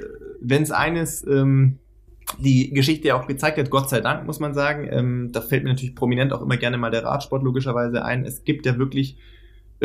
wenn 0.41 0.63
es 0.63 0.71
eines 0.71 1.25
ähm, 1.27 1.79
die 2.37 2.71
Geschichte 2.71 3.07
ja 3.07 3.15
auch 3.15 3.27
gezeigt 3.27 3.57
hat, 3.57 3.69
Gott 3.69 3.89
sei 3.89 4.01
Dank, 4.01 4.25
muss 4.25 4.39
man 4.39 4.53
sagen, 4.53 4.87
ähm, 4.91 5.29
da 5.31 5.41
fällt 5.41 5.63
mir 5.63 5.69
natürlich 5.69 5.95
prominent 5.95 6.31
auch 6.33 6.41
immer 6.41 6.57
gerne 6.57 6.77
mal 6.77 6.91
der 6.91 7.03
Radsport 7.03 7.43
logischerweise 7.43 8.03
ein. 8.03 8.25
Es 8.25 8.43
gibt 8.43 8.65
ja 8.65 8.77
wirklich 8.77 9.17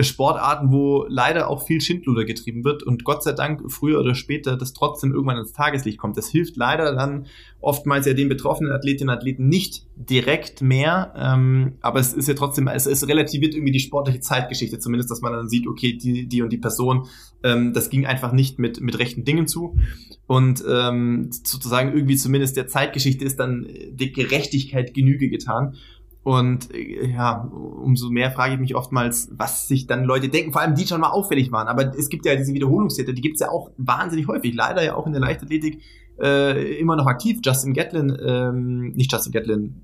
Sportarten, 0.03 0.73
wo 0.73 1.07
leider 1.09 1.49
auch 1.49 1.65
viel 1.65 1.81
Schindluder 1.81 2.25
getrieben 2.25 2.65
wird 2.65 2.83
und 2.83 3.05
Gott 3.05 3.23
sei 3.23 3.33
Dank 3.33 3.71
früher 3.71 4.01
oder 4.01 4.17
später 4.17 4.57
das 4.57 4.73
trotzdem 4.73 5.13
irgendwann 5.13 5.39
ins 5.39 5.53
Tageslicht 5.53 5.99
kommt. 5.99 6.17
Das 6.17 6.29
hilft 6.29 6.57
leider 6.57 6.95
dann 6.95 7.27
oftmals 7.61 8.05
ja 8.07 8.13
den 8.13 8.29
betroffenen 8.29 8.73
Athletinnen 8.73 9.11
und 9.11 9.17
Athleten 9.17 9.49
nicht 9.49 9.87
direkt 9.97 10.63
mehr, 10.63 11.15
ähm, 11.17 11.75
aber 11.81 12.01
es 12.01 12.13
ist 12.13 12.27
ja 12.27 12.35
trotzdem, 12.35 12.67
es, 12.67 12.87
es 12.87 13.07
relativiert 13.07 13.55
irgendwie 13.55 13.73
die 13.73 13.81
sportliche 13.81 14.21
Zeitgeschichte 14.21 14.81
zumindest, 14.81 15.11
dass 15.11 15.21
man 15.21 15.33
dann 15.33 15.49
sieht, 15.49 15.69
okay, 15.69 15.97
die, 15.97 16.27
die 16.27 16.43
und 16.43 16.51
die 16.51 16.59
Person, 16.59 17.07
ähm, 17.45 17.73
das 17.73 17.89
ging 17.89 18.05
einfach 18.05 18.33
nicht 18.33 18.59
mit, 18.59 18.81
mit 18.81 18.99
rechten 18.99 19.25
Dingen 19.25 19.47
zu 19.47 19.79
und 20.27 20.65
ähm, 20.69 21.31
sozusagen 21.31 21.93
irgendwie 21.93 22.17
zumindest 22.17 22.57
der 22.57 22.67
Zeitgeschichte 22.67 23.25
ist 23.25 23.39
dann 23.39 23.69
die 23.93 24.13
Gerechtigkeit 24.13 24.93
Genüge 24.93 25.29
getan 25.29 25.77
und 26.25 26.75
äh, 26.75 27.13
ja, 27.13 27.49
umso 27.53 28.11
mehr 28.11 28.31
frage 28.31 28.55
ich 28.55 28.61
mich 28.61 28.75
oftmals, 28.75 29.29
was 29.33 29.69
sich 29.69 29.87
dann 29.87 30.05
Leute 30.05 30.29
denken, 30.31 30.53
vor 30.53 30.63
allem 30.63 30.75
die 30.75 30.87
schon 30.87 31.01
mal 31.01 31.11
auffällig 31.11 31.53
waren. 31.53 31.69
Aber 31.69 31.97
es 31.97 32.09
gibt 32.09 32.25
ja 32.25 32.35
diese 32.35 32.55
Wiederholungstäter, 32.55 33.13
die 33.13 33.21
gibt 33.21 33.35
es 33.37 33.41
ja 33.41 33.51
auch 33.51 33.71
wahnsinnig 33.77 34.27
häufig. 34.27 34.55
Leider 34.55 34.83
ja 34.83 34.95
auch 34.95 35.07
in 35.07 35.13
der 35.13 35.21
Leichtathletik 35.21 35.83
äh, 36.21 36.79
immer 36.79 36.97
noch 36.97 37.07
aktiv. 37.07 37.41
Justin 37.45 37.75
Gatlin, 37.75 38.17
ähm, 38.27 38.93
nicht 38.95 39.13
Justin 39.13 39.33
Gatlin, 39.33 39.83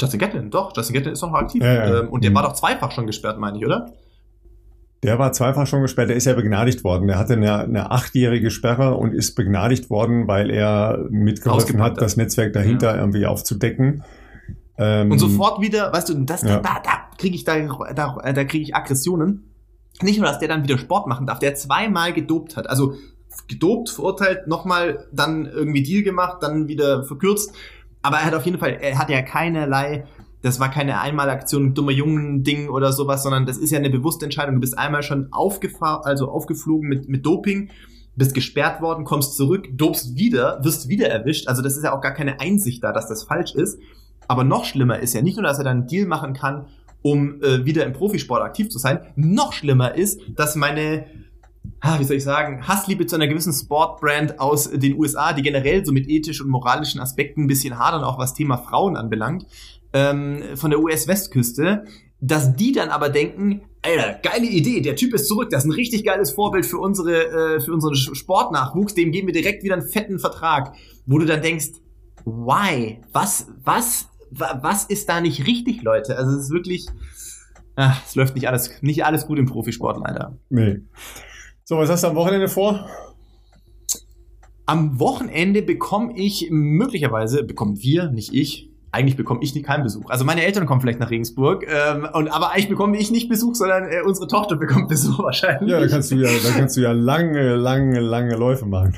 Justin 0.00 0.18
Gatlin, 0.18 0.50
doch, 0.50 0.72
Justin 0.74 0.94
Gatlin 0.94 1.12
ist 1.12 1.22
noch 1.22 1.34
aktiv. 1.34 1.62
Ja, 1.62 1.74
ja. 1.74 2.00
Ähm, 2.00 2.08
und 2.08 2.24
der 2.24 2.30
Mhm. 2.30 2.36
war 2.36 2.42
doch 2.44 2.54
zweifach 2.54 2.90
schon 2.90 3.06
gesperrt, 3.06 3.38
meine 3.38 3.58
ich, 3.58 3.64
oder? 3.66 3.92
Der 5.02 5.18
war 5.18 5.32
zweifach 5.32 5.66
schon 5.66 5.82
gesperrt, 5.82 6.08
der 6.08 6.16
ist 6.16 6.24
ja 6.24 6.32
begnadigt 6.32 6.82
worden. 6.82 7.06
Der 7.06 7.18
hatte 7.18 7.34
eine, 7.34 7.58
eine 7.60 7.90
achtjährige 7.90 8.50
Sperre 8.50 8.94
und 8.94 9.12
ist 9.12 9.34
begnadigt 9.34 9.90
worden, 9.90 10.26
weil 10.26 10.50
er 10.50 11.06
mitgeholfen 11.10 11.82
hat, 11.82 11.92
hat. 11.92 12.00
das 12.00 12.16
Netzwerk 12.16 12.54
dahinter 12.54 12.96
irgendwie 12.98 13.26
aufzudecken. 13.26 14.02
Ähm, 14.78 15.10
Und 15.10 15.18
sofort 15.18 15.60
wieder, 15.60 15.92
weißt 15.92 16.08
du, 16.10 16.14
das, 16.24 16.42
Ja. 16.42 16.58
da, 16.58 16.80
da 16.82 16.90
kriege 17.18 17.34
ich 17.34 17.44
da, 17.44 17.58
da, 17.94 18.16
da 18.32 18.44
kriege 18.44 18.62
ich 18.62 18.74
Aggressionen. 18.74 19.50
Nicht 20.02 20.18
nur, 20.18 20.26
dass 20.28 20.38
der 20.38 20.48
dann 20.48 20.62
wieder 20.62 20.76
Sport 20.78 21.06
machen 21.06 21.26
darf, 21.26 21.38
der 21.38 21.54
zweimal 21.54 22.12
gedopt 22.12 22.56
hat. 22.56 22.68
Also 22.68 22.94
gedopt, 23.48 23.90
verurteilt, 23.90 24.46
nochmal 24.46 25.06
dann 25.12 25.46
irgendwie 25.46 25.82
Deal 25.82 26.02
gemacht, 26.02 26.38
dann 26.42 26.68
wieder 26.68 27.04
verkürzt. 27.04 27.54
Aber 28.02 28.18
er 28.18 28.26
hat 28.26 28.34
auf 28.34 28.44
jeden 28.44 28.58
Fall, 28.58 28.78
er 28.80 28.98
hat 28.98 29.10
ja 29.10 29.22
keinerlei, 29.22 30.06
das 30.42 30.60
war 30.60 30.70
keine 30.70 31.00
Einmalaktion, 31.00 31.74
dummer 31.74 31.92
Jungen-Ding 31.92 32.68
oder 32.68 32.92
sowas, 32.92 33.22
sondern 33.22 33.46
das 33.46 33.56
ist 33.56 33.70
ja 33.70 33.78
eine 33.78 33.90
bewusste 33.90 34.26
Entscheidung. 34.26 34.56
Du 34.56 34.60
bist 34.60 34.78
einmal 34.78 35.02
schon 35.02 35.28
aufgefahren, 35.32 36.02
also 36.04 36.28
aufgeflogen 36.30 36.88
mit, 36.88 37.08
mit 37.08 37.26
Doping, 37.26 37.70
bist 38.14 38.34
gesperrt 38.34 38.80
worden, 38.80 39.04
kommst 39.04 39.36
zurück, 39.36 39.68
dopst 39.72 40.16
wieder, 40.16 40.60
wirst 40.62 40.88
wieder 40.88 41.08
erwischt. 41.08 41.48
Also 41.48 41.62
das 41.62 41.76
ist 41.76 41.84
ja 41.84 41.96
auch 41.96 42.00
gar 42.00 42.12
keine 42.14 42.40
Einsicht 42.40 42.84
da, 42.84 42.92
dass 42.92 43.08
das 43.08 43.24
falsch 43.24 43.54
ist. 43.54 43.78
Aber 44.28 44.44
noch 44.44 44.64
schlimmer 44.64 44.98
ist 45.00 45.14
ja 45.14 45.22
nicht 45.22 45.36
nur, 45.36 45.44
dass 45.44 45.58
er 45.58 45.64
dann 45.64 45.78
einen 45.78 45.86
Deal 45.86 46.06
machen 46.06 46.32
kann, 46.34 46.66
um 47.02 47.40
äh, 47.42 47.64
wieder 47.64 47.84
im 47.86 47.92
Profisport 47.92 48.42
aktiv 48.42 48.68
zu 48.68 48.78
sein. 48.78 49.00
Noch 49.16 49.52
schlimmer 49.52 49.94
ist, 49.94 50.20
dass 50.34 50.56
meine, 50.56 51.06
ah, 51.80 51.98
wie 52.00 52.04
soll 52.04 52.16
ich 52.16 52.24
sagen, 52.24 52.66
Hassliebe 52.66 53.06
zu 53.06 53.14
einer 53.16 53.28
gewissen 53.28 53.52
Sportbrand 53.52 54.40
aus 54.40 54.68
den 54.70 54.98
USA, 54.98 55.32
die 55.32 55.42
generell 55.42 55.84
so 55.86 55.92
mit 55.92 56.08
ethischen 56.08 56.46
und 56.46 56.52
moralischen 56.52 57.00
Aspekten 57.00 57.42
ein 57.44 57.46
bisschen 57.46 57.78
hadern, 57.78 58.02
auch 58.02 58.18
was 58.18 58.34
Thema 58.34 58.56
Frauen 58.58 58.96
anbelangt, 58.96 59.46
ähm, 59.92 60.42
von 60.56 60.70
der 60.70 60.80
US-Westküste, 60.80 61.84
dass 62.20 62.54
die 62.56 62.72
dann 62.72 62.88
aber 62.88 63.08
denken, 63.08 63.62
Alter, 63.82 64.18
geile 64.22 64.46
Idee, 64.46 64.80
der 64.80 64.96
Typ 64.96 65.14
ist 65.14 65.28
zurück, 65.28 65.50
das 65.50 65.62
ist 65.64 65.70
ein 65.70 65.74
richtig 65.74 66.04
geiles 66.04 66.32
Vorbild 66.32 66.66
für 66.66 66.78
unsere, 66.78 67.56
äh, 67.56 67.60
für 67.60 67.72
unseren 67.72 67.94
Sportnachwuchs, 67.94 68.94
dem 68.94 69.12
geben 69.12 69.28
wir 69.28 69.34
direkt 69.34 69.62
wieder 69.62 69.74
einen 69.74 69.88
fetten 69.88 70.18
Vertrag, 70.18 70.74
wo 71.06 71.18
du 71.18 71.24
dann 71.26 71.40
denkst, 71.42 71.68
why? 72.24 73.00
Was, 73.12 73.46
was, 73.62 74.08
wa- 74.08 74.15
was 74.30 74.84
ist 74.84 75.08
da 75.08 75.20
nicht 75.20 75.46
richtig, 75.46 75.82
Leute? 75.82 76.16
Also 76.16 76.32
es 76.32 76.44
ist 76.44 76.50
wirklich, 76.50 76.86
ach, 77.76 78.02
es 78.04 78.14
läuft 78.14 78.34
nicht 78.34 78.48
alles, 78.48 78.82
nicht 78.82 79.04
alles 79.04 79.26
gut 79.26 79.38
im 79.38 79.46
Profisport 79.46 79.98
leider. 80.04 80.36
Nee. 80.48 80.80
So, 81.64 81.78
was 81.78 81.90
hast 81.90 82.04
du 82.04 82.08
am 82.08 82.16
Wochenende 82.16 82.48
vor? 82.48 82.88
Am 84.66 84.98
Wochenende 84.98 85.62
bekomme 85.62 86.16
ich 86.16 86.48
möglicherweise, 86.50 87.44
bekommen 87.44 87.80
wir, 87.80 88.10
nicht 88.10 88.34
ich, 88.34 88.70
eigentlich 88.96 89.16
bekomme 89.16 89.40
ich 89.42 89.54
nicht 89.54 89.66
keinen 89.66 89.82
Besuch. 89.82 90.08
Also 90.08 90.24
meine 90.24 90.44
Eltern 90.44 90.66
kommen 90.66 90.80
vielleicht 90.80 91.00
nach 91.00 91.10
Regensburg, 91.10 91.66
ähm, 91.68 92.08
und, 92.12 92.28
aber 92.28 92.52
eigentlich 92.52 92.68
bekomme 92.68 92.96
ich 92.96 93.10
nicht 93.10 93.28
Besuch, 93.28 93.54
sondern 93.54 93.84
äh, 93.84 94.00
unsere 94.04 94.26
Tochter 94.26 94.56
bekommt 94.56 94.88
Besuch 94.88 95.18
wahrscheinlich. 95.22 95.70
Ja, 95.70 95.80
da 95.80 95.86
kannst 95.86 96.10
du 96.10 96.16
ja, 96.16 96.28
da 96.28 96.58
kannst 96.58 96.76
du 96.76 96.80
ja 96.80 96.92
lange, 96.92 97.56
lange, 97.56 98.00
lange 98.00 98.36
Läufe 98.36 98.66
machen. 98.66 98.94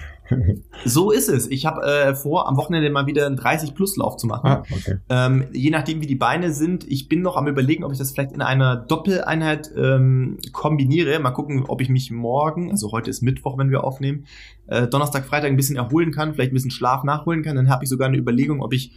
So 0.84 1.10
ist 1.10 1.28
es. 1.28 1.50
Ich 1.50 1.66
habe 1.66 1.82
äh, 1.82 2.14
vor, 2.14 2.48
am 2.48 2.56
Wochenende 2.56 2.90
mal 2.90 3.06
wieder 3.06 3.26
einen 3.26 3.38
30-Plus-Lauf 3.38 4.16
zu 4.16 4.26
machen. 4.26 4.46
Ah, 4.48 4.62
okay. 4.70 4.98
Ähm, 5.08 5.46
je 5.52 5.70
nachdem, 5.70 6.00
wie 6.00 6.06
die 6.06 6.14
Beine 6.14 6.52
sind. 6.52 6.86
Ich 6.88 7.08
bin 7.08 7.22
noch 7.22 7.36
am 7.36 7.46
überlegen, 7.46 7.84
ob 7.84 7.92
ich 7.92 7.98
das 7.98 8.12
vielleicht 8.12 8.32
in 8.32 8.42
einer 8.42 8.76
Doppeleinheit 8.76 9.70
ähm, 9.76 10.38
kombiniere. 10.52 11.18
Mal 11.18 11.30
gucken, 11.30 11.64
ob 11.66 11.80
ich 11.80 11.88
mich 11.88 12.10
morgen, 12.10 12.70
also 12.70 12.92
heute 12.92 13.10
ist 13.10 13.22
Mittwoch, 13.22 13.58
wenn 13.58 13.70
wir 13.70 13.84
aufnehmen, 13.84 14.26
äh, 14.66 14.86
Donnerstag, 14.86 15.24
Freitag 15.24 15.50
ein 15.50 15.56
bisschen 15.56 15.76
erholen 15.76 16.12
kann, 16.12 16.34
vielleicht 16.34 16.52
ein 16.52 16.54
bisschen 16.54 16.70
Schlaf 16.70 17.04
nachholen 17.04 17.42
kann. 17.42 17.56
Dann 17.56 17.68
habe 17.68 17.84
ich 17.84 17.90
sogar 17.90 18.08
eine 18.08 18.16
Überlegung, 18.16 18.62
ob 18.62 18.72
ich 18.72 18.92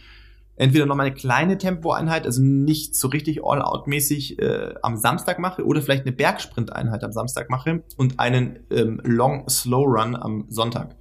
entweder 0.56 0.86
noch 0.86 0.96
mal 0.96 1.04
eine 1.06 1.14
kleine 1.14 1.58
Tempoeinheit, 1.58 2.26
also 2.26 2.42
nicht 2.42 2.94
so 2.94 3.08
richtig 3.08 3.42
all-out-mäßig 3.42 4.38
äh, 4.38 4.74
am 4.82 4.96
Samstag 4.96 5.38
mache 5.38 5.64
oder 5.64 5.82
vielleicht 5.82 6.06
eine 6.06 6.12
Bergsprint-Einheit 6.12 7.02
am 7.04 7.12
Samstag 7.12 7.50
mache 7.50 7.82
und 7.96 8.20
einen 8.20 8.60
ähm, 8.70 9.00
Long-Slow-Run 9.02 10.14
am 10.14 10.44
Sonntag. 10.48 10.96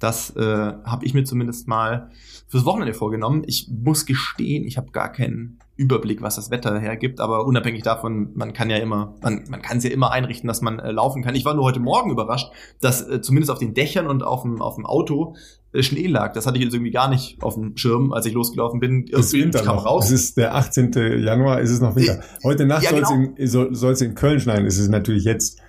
Das 0.00 0.34
äh, 0.34 0.42
habe 0.42 1.04
ich 1.04 1.14
mir 1.14 1.24
zumindest 1.24 1.68
mal 1.68 2.10
fürs 2.48 2.64
Wochenende 2.64 2.94
vorgenommen. 2.94 3.42
Ich 3.46 3.68
muss 3.70 4.06
gestehen, 4.06 4.64
ich 4.66 4.76
habe 4.76 4.90
gar 4.90 5.12
keinen 5.12 5.60
Überblick, 5.76 6.20
was 6.20 6.36
das 6.36 6.50
Wetter 6.50 6.78
hergibt, 6.78 7.20
aber 7.20 7.46
unabhängig 7.46 7.82
davon, 7.82 8.32
man 8.34 8.52
kann 8.52 8.68
ja 8.68 8.76
immer, 8.78 9.14
man, 9.22 9.44
man 9.48 9.62
kann 9.62 9.78
es 9.78 9.84
ja 9.84 9.90
immer 9.90 10.10
einrichten, 10.10 10.48
dass 10.48 10.60
man 10.60 10.78
äh, 10.78 10.90
laufen 10.90 11.22
kann. 11.22 11.34
Ich 11.34 11.44
war 11.44 11.54
nur 11.54 11.64
heute 11.64 11.80
Morgen 11.80 12.10
überrascht, 12.10 12.50
dass 12.80 13.06
äh, 13.08 13.20
zumindest 13.22 13.50
auf 13.50 13.58
den 13.58 13.72
Dächern 13.72 14.06
und 14.06 14.22
auf 14.22 14.42
dem, 14.42 14.60
auf 14.60 14.74
dem 14.74 14.84
Auto 14.84 15.36
äh, 15.72 15.82
Schnee 15.82 16.06
lag. 16.06 16.32
Das 16.32 16.46
hatte 16.46 16.58
ich 16.58 16.64
jetzt 16.64 16.74
irgendwie 16.74 16.90
gar 16.90 17.08
nicht 17.08 17.42
auf 17.42 17.54
dem 17.54 17.76
Schirm, 17.76 18.12
als 18.12 18.26
ich 18.26 18.32
losgelaufen 18.32 18.80
bin. 18.80 19.06
Es 19.12 19.32
ich 19.32 19.50
kam 19.52 19.76
noch. 19.76 19.86
raus. 19.86 20.06
Es 20.06 20.12
ist 20.12 20.36
der 20.36 20.54
18. 20.54 20.92
Januar, 21.22 21.60
es 21.60 21.70
ist 21.70 21.80
noch 21.80 21.94
Winter. 21.94 22.20
Heute 22.42 22.66
Nacht 22.66 22.82
Ja, 22.82 22.90
soll 22.90 23.02
es 23.02 23.08
genau. 23.08 23.68
in, 23.68 23.74
soll, 23.74 23.94
in 24.00 24.14
Köln 24.14 24.40
schneien. 24.40 24.66
Es 24.66 24.78
ist 24.78 24.88
natürlich 24.88 25.24
jetzt 25.24 25.60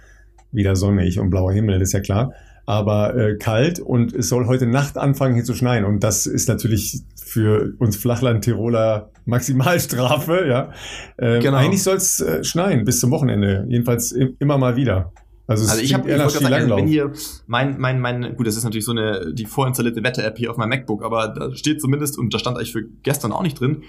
wieder 0.51 0.75
sonnig 0.75 1.19
und 1.19 1.29
blauer 1.29 1.53
Himmel, 1.53 1.79
das 1.79 1.89
ist 1.89 1.93
ja 1.93 1.99
klar. 2.01 2.33
Aber 2.65 3.15
äh, 3.15 3.37
kalt 3.37 3.79
und 3.79 4.13
es 4.13 4.29
soll 4.29 4.45
heute 4.45 4.67
Nacht 4.67 4.97
anfangen 4.97 5.33
hier 5.35 5.43
zu 5.43 5.55
schneien. 5.55 5.83
Und 5.85 6.03
das 6.03 6.25
ist 6.25 6.47
natürlich 6.47 7.01
für 7.15 7.73
uns 7.79 7.95
Flachland-Tiroler 7.97 9.09
Maximalstrafe, 9.25 10.45
ja. 10.47 10.71
Äh, 11.17 11.39
Genau. 11.39 11.57
Eigentlich 11.57 11.83
soll 11.83 11.97
es 11.97 12.19
äh, 12.19 12.43
schneien 12.43 12.85
bis 12.85 12.99
zum 12.99 13.11
Wochenende. 13.11 13.65
Jedenfalls 13.67 14.11
im, 14.11 14.35
immer 14.39 14.57
mal 14.57 14.75
wieder. 14.75 15.11
Also, 15.47 15.69
Also 15.69 15.81
ich 15.81 15.93
habe, 15.93 16.09
eher 16.09 16.25
ich 16.25 16.31
sagen, 16.31 16.53
also 16.53 16.75
wenn 16.77 16.87
hier 16.87 17.11
mein, 17.47 17.77
mein, 17.79 17.99
mein, 17.99 18.35
gut, 18.37 18.47
das 18.47 18.55
ist 18.55 18.63
natürlich 18.63 18.85
so 18.85 18.91
eine, 18.91 19.33
die 19.33 19.45
vorinstallierte 19.45 20.03
Wetter-App 20.03 20.37
hier 20.37 20.49
auf 20.49 20.57
meinem 20.57 20.69
MacBook, 20.69 21.03
aber 21.03 21.27
da 21.27 21.53
steht 21.55 21.81
zumindest, 21.81 22.17
und 22.17 22.33
da 22.33 22.39
stand 22.39 22.57
eigentlich 22.57 22.71
für 22.71 22.83
gestern 23.03 23.31
auch 23.31 23.43
nicht 23.43 23.59
drin, 23.59 23.83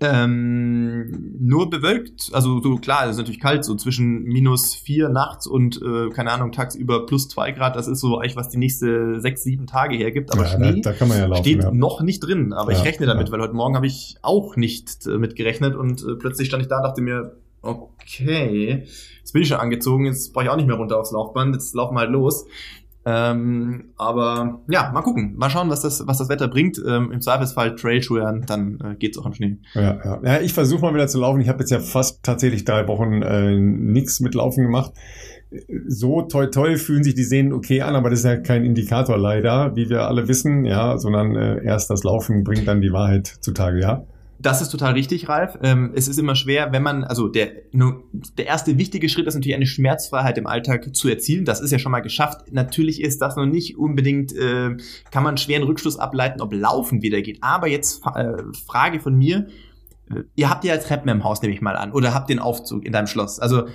ähm, 0.00 1.36
nur 1.38 1.68
bewölkt, 1.68 2.30
also 2.32 2.60
so 2.62 2.76
klar, 2.76 3.04
es 3.04 3.12
ist 3.12 3.16
natürlich 3.18 3.40
kalt, 3.40 3.64
so 3.64 3.74
zwischen 3.74 4.22
minus 4.22 4.74
vier 4.74 5.10
nachts 5.10 5.46
und, 5.46 5.80
äh, 5.82 6.08
keine 6.10 6.32
Ahnung, 6.32 6.52
tagsüber 6.52 7.04
plus 7.04 7.28
zwei 7.28 7.52
Grad, 7.52 7.76
das 7.76 7.86
ist 7.86 8.00
so 8.00 8.18
eigentlich, 8.18 8.36
was 8.36 8.48
die 8.48 8.56
nächste 8.56 9.20
sechs, 9.20 9.42
sieben 9.42 9.66
Tage 9.66 9.96
hergibt, 9.96 10.32
aber 10.32 10.46
ja, 10.46 10.58
da, 10.58 10.70
Schnee 10.70 10.80
da 10.80 10.92
kann 10.92 11.08
man 11.08 11.18
ja 11.18 11.26
laufen. 11.26 11.42
steht 11.42 11.62
ja. 11.62 11.70
noch 11.70 12.00
nicht 12.00 12.20
drin, 12.20 12.54
aber 12.54 12.72
ich 12.72 12.82
rechne 12.82 13.06
damit, 13.06 13.30
weil 13.30 13.40
heute 13.40 13.52
Morgen 13.52 13.76
habe 13.76 13.86
ich 13.86 14.16
auch 14.22 14.56
nicht 14.56 15.06
äh, 15.06 15.18
mit 15.18 15.36
gerechnet 15.36 15.76
und 15.76 16.02
äh, 16.02 16.14
plötzlich 16.18 16.48
stand 16.48 16.62
ich 16.62 16.68
da 16.68 16.78
und 16.78 16.84
dachte 16.84 17.02
mir, 17.02 17.36
okay, 17.62 18.84
jetzt 19.18 19.32
bin 19.32 19.42
ich 19.42 19.48
schon 19.48 19.58
angezogen, 19.58 20.06
jetzt 20.06 20.32
brauche 20.32 20.44
ich 20.44 20.50
auch 20.50 20.56
nicht 20.56 20.66
mehr 20.66 20.76
runter 20.76 20.98
aufs 20.98 21.12
Laufband, 21.12 21.54
jetzt 21.54 21.74
laufen 21.74 21.94
wir 21.94 22.00
halt 22.00 22.10
los. 22.10 22.46
Ähm, 23.06 23.92
aber 23.96 24.60
ja, 24.68 24.90
mal 24.92 25.00
gucken, 25.00 25.34
mal 25.36 25.48
schauen, 25.48 25.70
was 25.70 25.80
das, 25.80 26.06
was 26.06 26.18
das 26.18 26.28
Wetter 26.28 26.48
bringt. 26.48 26.80
Ähm, 26.86 27.10
Im 27.12 27.20
Zweifelsfall 27.20 27.74
Trailschuhe 27.74 28.26
an, 28.26 28.44
dann 28.46 28.78
äh, 28.80 28.94
geht's 28.94 29.16
auch 29.16 29.26
im 29.26 29.32
Schnee. 29.32 29.58
Ja, 29.74 29.98
ja. 30.04 30.20
ja 30.22 30.40
ich 30.40 30.52
versuche 30.52 30.82
mal 30.82 30.92
wieder 30.94 31.08
zu 31.08 31.18
laufen. 31.18 31.40
Ich 31.40 31.48
habe 31.48 31.60
jetzt 31.60 31.70
ja 31.70 31.80
fast 31.80 32.22
tatsächlich 32.22 32.64
drei 32.64 32.86
Wochen 32.88 33.22
äh, 33.22 33.56
nichts 33.56 34.20
mit 34.20 34.34
Laufen 34.34 34.64
gemacht. 34.64 34.92
So 35.88 36.22
toll, 36.22 36.50
toll 36.50 36.76
fühlen 36.76 37.02
sich 37.02 37.14
die 37.14 37.24
Sehnen 37.24 37.52
okay 37.52 37.80
an, 37.80 37.96
aber 37.96 38.10
das 38.10 38.20
ist 38.20 38.24
ja 38.24 38.36
kein 38.36 38.64
Indikator 38.64 39.18
leider, 39.18 39.74
wie 39.74 39.88
wir 39.88 40.06
alle 40.06 40.28
wissen, 40.28 40.64
ja, 40.64 40.96
sondern 40.96 41.34
äh, 41.34 41.64
erst 41.64 41.90
das 41.90 42.04
Laufen 42.04 42.44
bringt 42.44 42.68
dann 42.68 42.80
die 42.80 42.92
Wahrheit 42.92 43.26
zutage, 43.26 43.80
ja. 43.80 44.04
Das 44.42 44.62
ist 44.62 44.70
total 44.70 44.94
richtig, 44.94 45.28
Ralf. 45.28 45.58
Ähm, 45.62 45.92
es 45.94 46.08
ist 46.08 46.18
immer 46.18 46.34
schwer, 46.34 46.72
wenn 46.72 46.82
man, 46.82 47.04
also 47.04 47.28
der, 47.28 47.52
nur, 47.72 48.04
der 48.38 48.46
erste 48.46 48.78
wichtige 48.78 49.10
Schritt 49.10 49.26
ist 49.26 49.34
natürlich 49.34 49.54
eine 49.54 49.66
Schmerzfreiheit 49.66 50.38
im 50.38 50.46
Alltag 50.46 50.96
zu 50.96 51.08
erzielen. 51.08 51.44
Das 51.44 51.60
ist 51.60 51.72
ja 51.72 51.78
schon 51.78 51.92
mal 51.92 52.00
geschafft. 52.00 52.50
Natürlich 52.50 53.02
ist 53.02 53.20
das 53.20 53.36
noch 53.36 53.44
nicht 53.44 53.76
unbedingt, 53.76 54.34
äh, 54.34 54.76
kann 55.10 55.24
man 55.24 55.36
schweren 55.36 55.64
Rückschluss 55.64 55.98
ableiten, 55.98 56.40
ob 56.40 56.54
Laufen 56.54 57.02
wieder 57.02 57.20
geht. 57.20 57.38
Aber 57.42 57.68
jetzt 57.68 58.02
äh, 58.06 58.32
Frage 58.66 59.00
von 59.00 59.14
mir. 59.14 59.46
Ihr 60.34 60.50
habt 60.50 60.64
ja 60.64 60.76
Treppen 60.76 61.08
im 61.08 61.22
Haus, 61.22 61.40
nehme 61.40 61.54
ich 61.54 61.60
mal 61.60 61.76
an. 61.76 61.92
Oder 61.92 62.14
habt 62.14 62.30
den 62.30 62.40
Aufzug 62.40 62.84
in 62.84 62.92
deinem 62.92 63.06
Schloss. 63.06 63.38
Also 63.38 63.66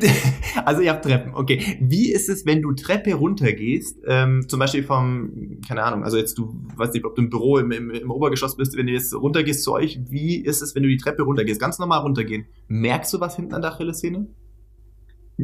also 0.64 0.80
ihr 0.80 0.90
habt 0.90 1.04
Treppen, 1.04 1.34
okay. 1.34 1.78
Wie 1.80 2.12
ist 2.12 2.28
es, 2.28 2.46
wenn 2.46 2.62
du 2.62 2.72
Treppe 2.72 3.14
runtergehst, 3.14 3.98
ähm, 4.06 4.48
zum 4.48 4.60
Beispiel 4.60 4.84
vom, 4.84 5.60
keine 5.66 5.82
Ahnung, 5.82 6.04
also 6.04 6.16
jetzt 6.16 6.38
du, 6.38 6.54
weißt 6.76 6.94
nicht, 6.94 7.04
ob 7.04 7.16
du 7.16 7.22
im 7.22 7.30
Büro 7.30 7.58
im, 7.58 7.72
im, 7.72 7.90
im 7.90 8.10
Obergeschoss 8.10 8.56
bist, 8.56 8.76
wenn 8.76 8.86
du 8.86 8.92
jetzt 8.92 9.12
runtergehst 9.12 9.64
zu 9.64 9.72
euch, 9.72 9.98
wie 10.08 10.36
ist 10.36 10.62
es, 10.62 10.74
wenn 10.74 10.84
du 10.84 10.88
die 10.88 10.98
Treppe 10.98 11.22
runtergehst, 11.22 11.60
ganz 11.60 11.78
normal 11.78 12.00
runtergehen? 12.00 12.46
Merkst 12.68 13.12
du 13.12 13.20
was 13.20 13.34
hinten 13.34 13.54
an 13.54 13.62
der 13.62 13.72
Achillessehne? 13.72 14.28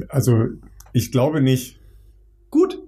Also 0.09 0.47
ich 0.93 1.11
glaube 1.11 1.41
nicht. 1.41 1.81
Gut. 2.51 2.84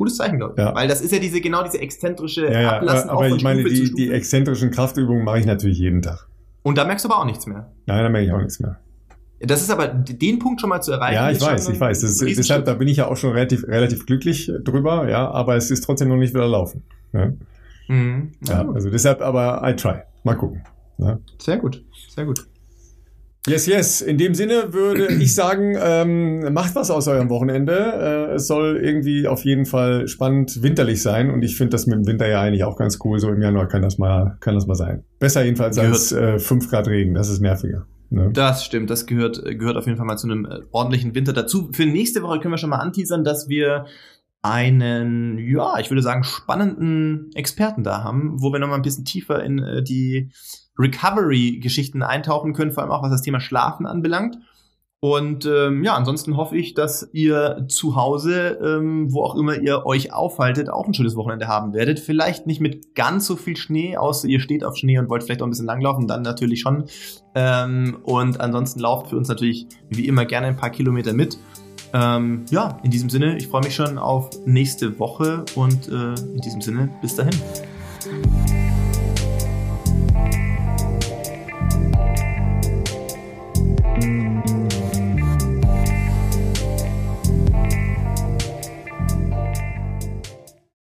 Gutes 0.00 0.16
Zeichen, 0.16 0.38
glaube 0.38 0.54
ich. 0.56 0.64
Ja. 0.64 0.74
Weil 0.74 0.88
das 0.88 1.02
ist 1.02 1.12
ja 1.12 1.18
diese, 1.18 1.42
genau 1.42 1.62
diese 1.62 1.78
exzentrische 1.78 2.46
Ja, 2.50 2.60
ja, 2.62 2.76
Ablassen 2.78 3.10
aber 3.10 3.28
von 3.28 3.36
ich 3.36 3.44
meine, 3.44 3.62
die, 3.64 3.92
die 3.92 4.10
exzentrischen 4.10 4.70
Kraftübungen 4.70 5.24
mache 5.24 5.40
ich 5.40 5.44
natürlich 5.44 5.78
jeden 5.78 6.00
Tag. 6.00 6.26
Und 6.62 6.78
da 6.78 6.86
merkst 6.86 7.04
du 7.04 7.10
aber 7.10 7.20
auch 7.20 7.26
nichts 7.26 7.46
mehr. 7.46 7.70
Nein, 7.84 8.02
da 8.02 8.08
merke 8.08 8.26
ich 8.26 8.32
auch 8.32 8.38
nichts 8.38 8.60
mehr. 8.60 8.78
Das 9.40 9.60
ist 9.60 9.70
aber, 9.70 9.88
den 9.88 10.38
Punkt 10.38 10.62
schon 10.62 10.70
mal 10.70 10.80
zu 10.80 10.92
erreichen. 10.92 11.16
Ja, 11.16 11.30
ich 11.30 11.38
weiß, 11.38 11.68
ich 11.68 11.78
weiß. 11.78 12.02
Ist, 12.02 12.22
deshalb, 12.22 12.64
da 12.64 12.72
bin 12.72 12.88
ich 12.88 12.96
ja 12.96 13.08
auch 13.08 13.16
schon 13.18 13.32
relativ, 13.32 13.68
relativ 13.68 14.06
glücklich 14.06 14.50
drüber, 14.64 15.06
ja, 15.10 15.30
aber 15.30 15.56
es 15.56 15.70
ist 15.70 15.84
trotzdem 15.84 16.08
noch 16.08 16.16
nicht 16.16 16.32
wieder 16.32 16.48
laufen. 16.48 16.82
Ja, 17.12 17.32
Mhm. 17.88 18.32
ja 18.48 18.66
also 18.72 18.88
deshalb 18.88 19.20
aber 19.20 19.60
I 19.68 19.76
try. 19.76 19.96
Mal 20.24 20.36
gucken. 20.36 20.62
Ja. 20.96 21.18
Sehr 21.38 21.58
gut, 21.58 21.84
sehr 22.08 22.24
gut. 22.24 22.46
Yes, 23.46 23.66
yes. 23.66 24.00
In 24.02 24.18
dem 24.18 24.34
Sinne 24.34 24.72
würde 24.72 25.06
ich 25.20 25.34
sagen, 25.34 25.74
ähm, 25.80 26.52
macht 26.52 26.74
was 26.74 26.90
aus 26.90 27.08
eurem 27.08 27.30
Wochenende. 27.30 28.28
Äh, 28.30 28.34
es 28.34 28.46
soll 28.46 28.78
irgendwie 28.82 29.26
auf 29.26 29.44
jeden 29.44 29.64
Fall 29.64 30.08
spannend 30.08 30.62
winterlich 30.62 31.02
sein 31.02 31.30
und 31.30 31.42
ich 31.42 31.56
finde 31.56 31.70
das 31.70 31.86
mit 31.86 31.96
dem 31.96 32.06
Winter 32.06 32.28
ja 32.28 32.40
eigentlich 32.40 32.64
auch 32.64 32.76
ganz 32.76 32.98
cool. 33.04 33.18
So 33.18 33.30
im 33.30 33.40
Januar 33.40 33.68
kann 33.68 33.82
das 33.82 33.98
mal, 33.98 34.36
kann 34.40 34.54
das 34.54 34.66
mal 34.66 34.74
sein. 34.74 35.04
Besser 35.18 35.44
jedenfalls 35.44 35.76
gehört. 35.76 35.94
als 35.94 36.12
äh, 36.12 36.38
5 36.38 36.68
Grad 36.68 36.88
Regen. 36.88 37.14
Das 37.14 37.28
ist 37.28 37.40
nerviger. 37.40 37.86
Ne? 38.10 38.30
Das 38.32 38.64
stimmt. 38.64 38.90
Das 38.90 39.06
gehört, 39.06 39.42
gehört 39.44 39.76
auf 39.76 39.86
jeden 39.86 39.96
Fall 39.96 40.06
mal 40.06 40.18
zu 40.18 40.26
einem 40.26 40.44
äh, 40.44 40.60
ordentlichen 40.72 41.14
Winter 41.14 41.32
dazu. 41.32 41.70
Für 41.72 41.86
nächste 41.86 42.22
Woche 42.22 42.40
können 42.40 42.52
wir 42.52 42.58
schon 42.58 42.70
mal 42.70 42.78
anteasern, 42.78 43.24
dass 43.24 43.48
wir 43.48 43.86
einen, 44.42 45.38
ja, 45.38 45.78
ich 45.78 45.90
würde 45.90 46.02
sagen, 46.02 46.24
spannenden 46.24 47.30
Experten 47.34 47.84
da 47.84 48.02
haben, 48.02 48.40
wo 48.40 48.52
wir 48.52 48.58
nochmal 48.58 48.78
ein 48.78 48.82
bisschen 48.82 49.04
tiefer 49.04 49.42
in 49.42 49.58
äh, 49.58 49.82
die 49.82 50.30
Recovery-Geschichten 50.80 52.02
eintauchen 52.02 52.54
können, 52.54 52.72
vor 52.72 52.82
allem 52.82 52.92
auch 52.92 53.02
was 53.02 53.10
das 53.10 53.22
Thema 53.22 53.40
Schlafen 53.40 53.86
anbelangt. 53.86 54.38
Und 55.02 55.46
ähm, 55.46 55.82
ja, 55.82 55.94
ansonsten 55.94 56.36
hoffe 56.36 56.58
ich, 56.58 56.74
dass 56.74 57.08
ihr 57.14 57.64
zu 57.68 57.96
Hause, 57.96 58.58
ähm, 58.62 59.10
wo 59.10 59.22
auch 59.22 59.34
immer 59.34 59.56
ihr 59.56 59.86
euch 59.86 60.12
aufhaltet, 60.12 60.68
auch 60.68 60.86
ein 60.86 60.92
schönes 60.92 61.16
Wochenende 61.16 61.48
haben 61.48 61.72
werdet. 61.72 62.00
Vielleicht 62.00 62.46
nicht 62.46 62.60
mit 62.60 62.94
ganz 62.94 63.26
so 63.26 63.36
viel 63.36 63.56
Schnee, 63.56 63.96
außer 63.96 64.28
ihr 64.28 64.40
steht 64.40 64.62
auf 64.62 64.76
Schnee 64.76 64.98
und 64.98 65.08
wollt 65.08 65.22
vielleicht 65.22 65.40
auch 65.40 65.46
ein 65.46 65.50
bisschen 65.50 65.64
langlaufen, 65.64 66.06
dann 66.06 66.20
natürlich 66.20 66.60
schon. 66.60 66.84
Ähm, 67.34 67.96
und 68.02 68.40
ansonsten 68.40 68.80
lauft 68.80 69.08
für 69.08 69.16
uns 69.16 69.28
natürlich 69.28 69.66
wie 69.88 70.06
immer 70.06 70.26
gerne 70.26 70.48
ein 70.48 70.56
paar 70.56 70.70
Kilometer 70.70 71.14
mit. 71.14 71.38
Ähm, 71.94 72.44
ja, 72.50 72.78
in 72.82 72.90
diesem 72.90 73.08
Sinne, 73.08 73.38
ich 73.38 73.48
freue 73.48 73.62
mich 73.62 73.74
schon 73.74 73.96
auf 73.96 74.28
nächste 74.44 74.98
Woche 74.98 75.46
und 75.56 75.88
äh, 75.88 76.12
in 76.34 76.40
diesem 76.42 76.60
Sinne, 76.60 76.90
bis 77.00 77.16
dahin. 77.16 77.34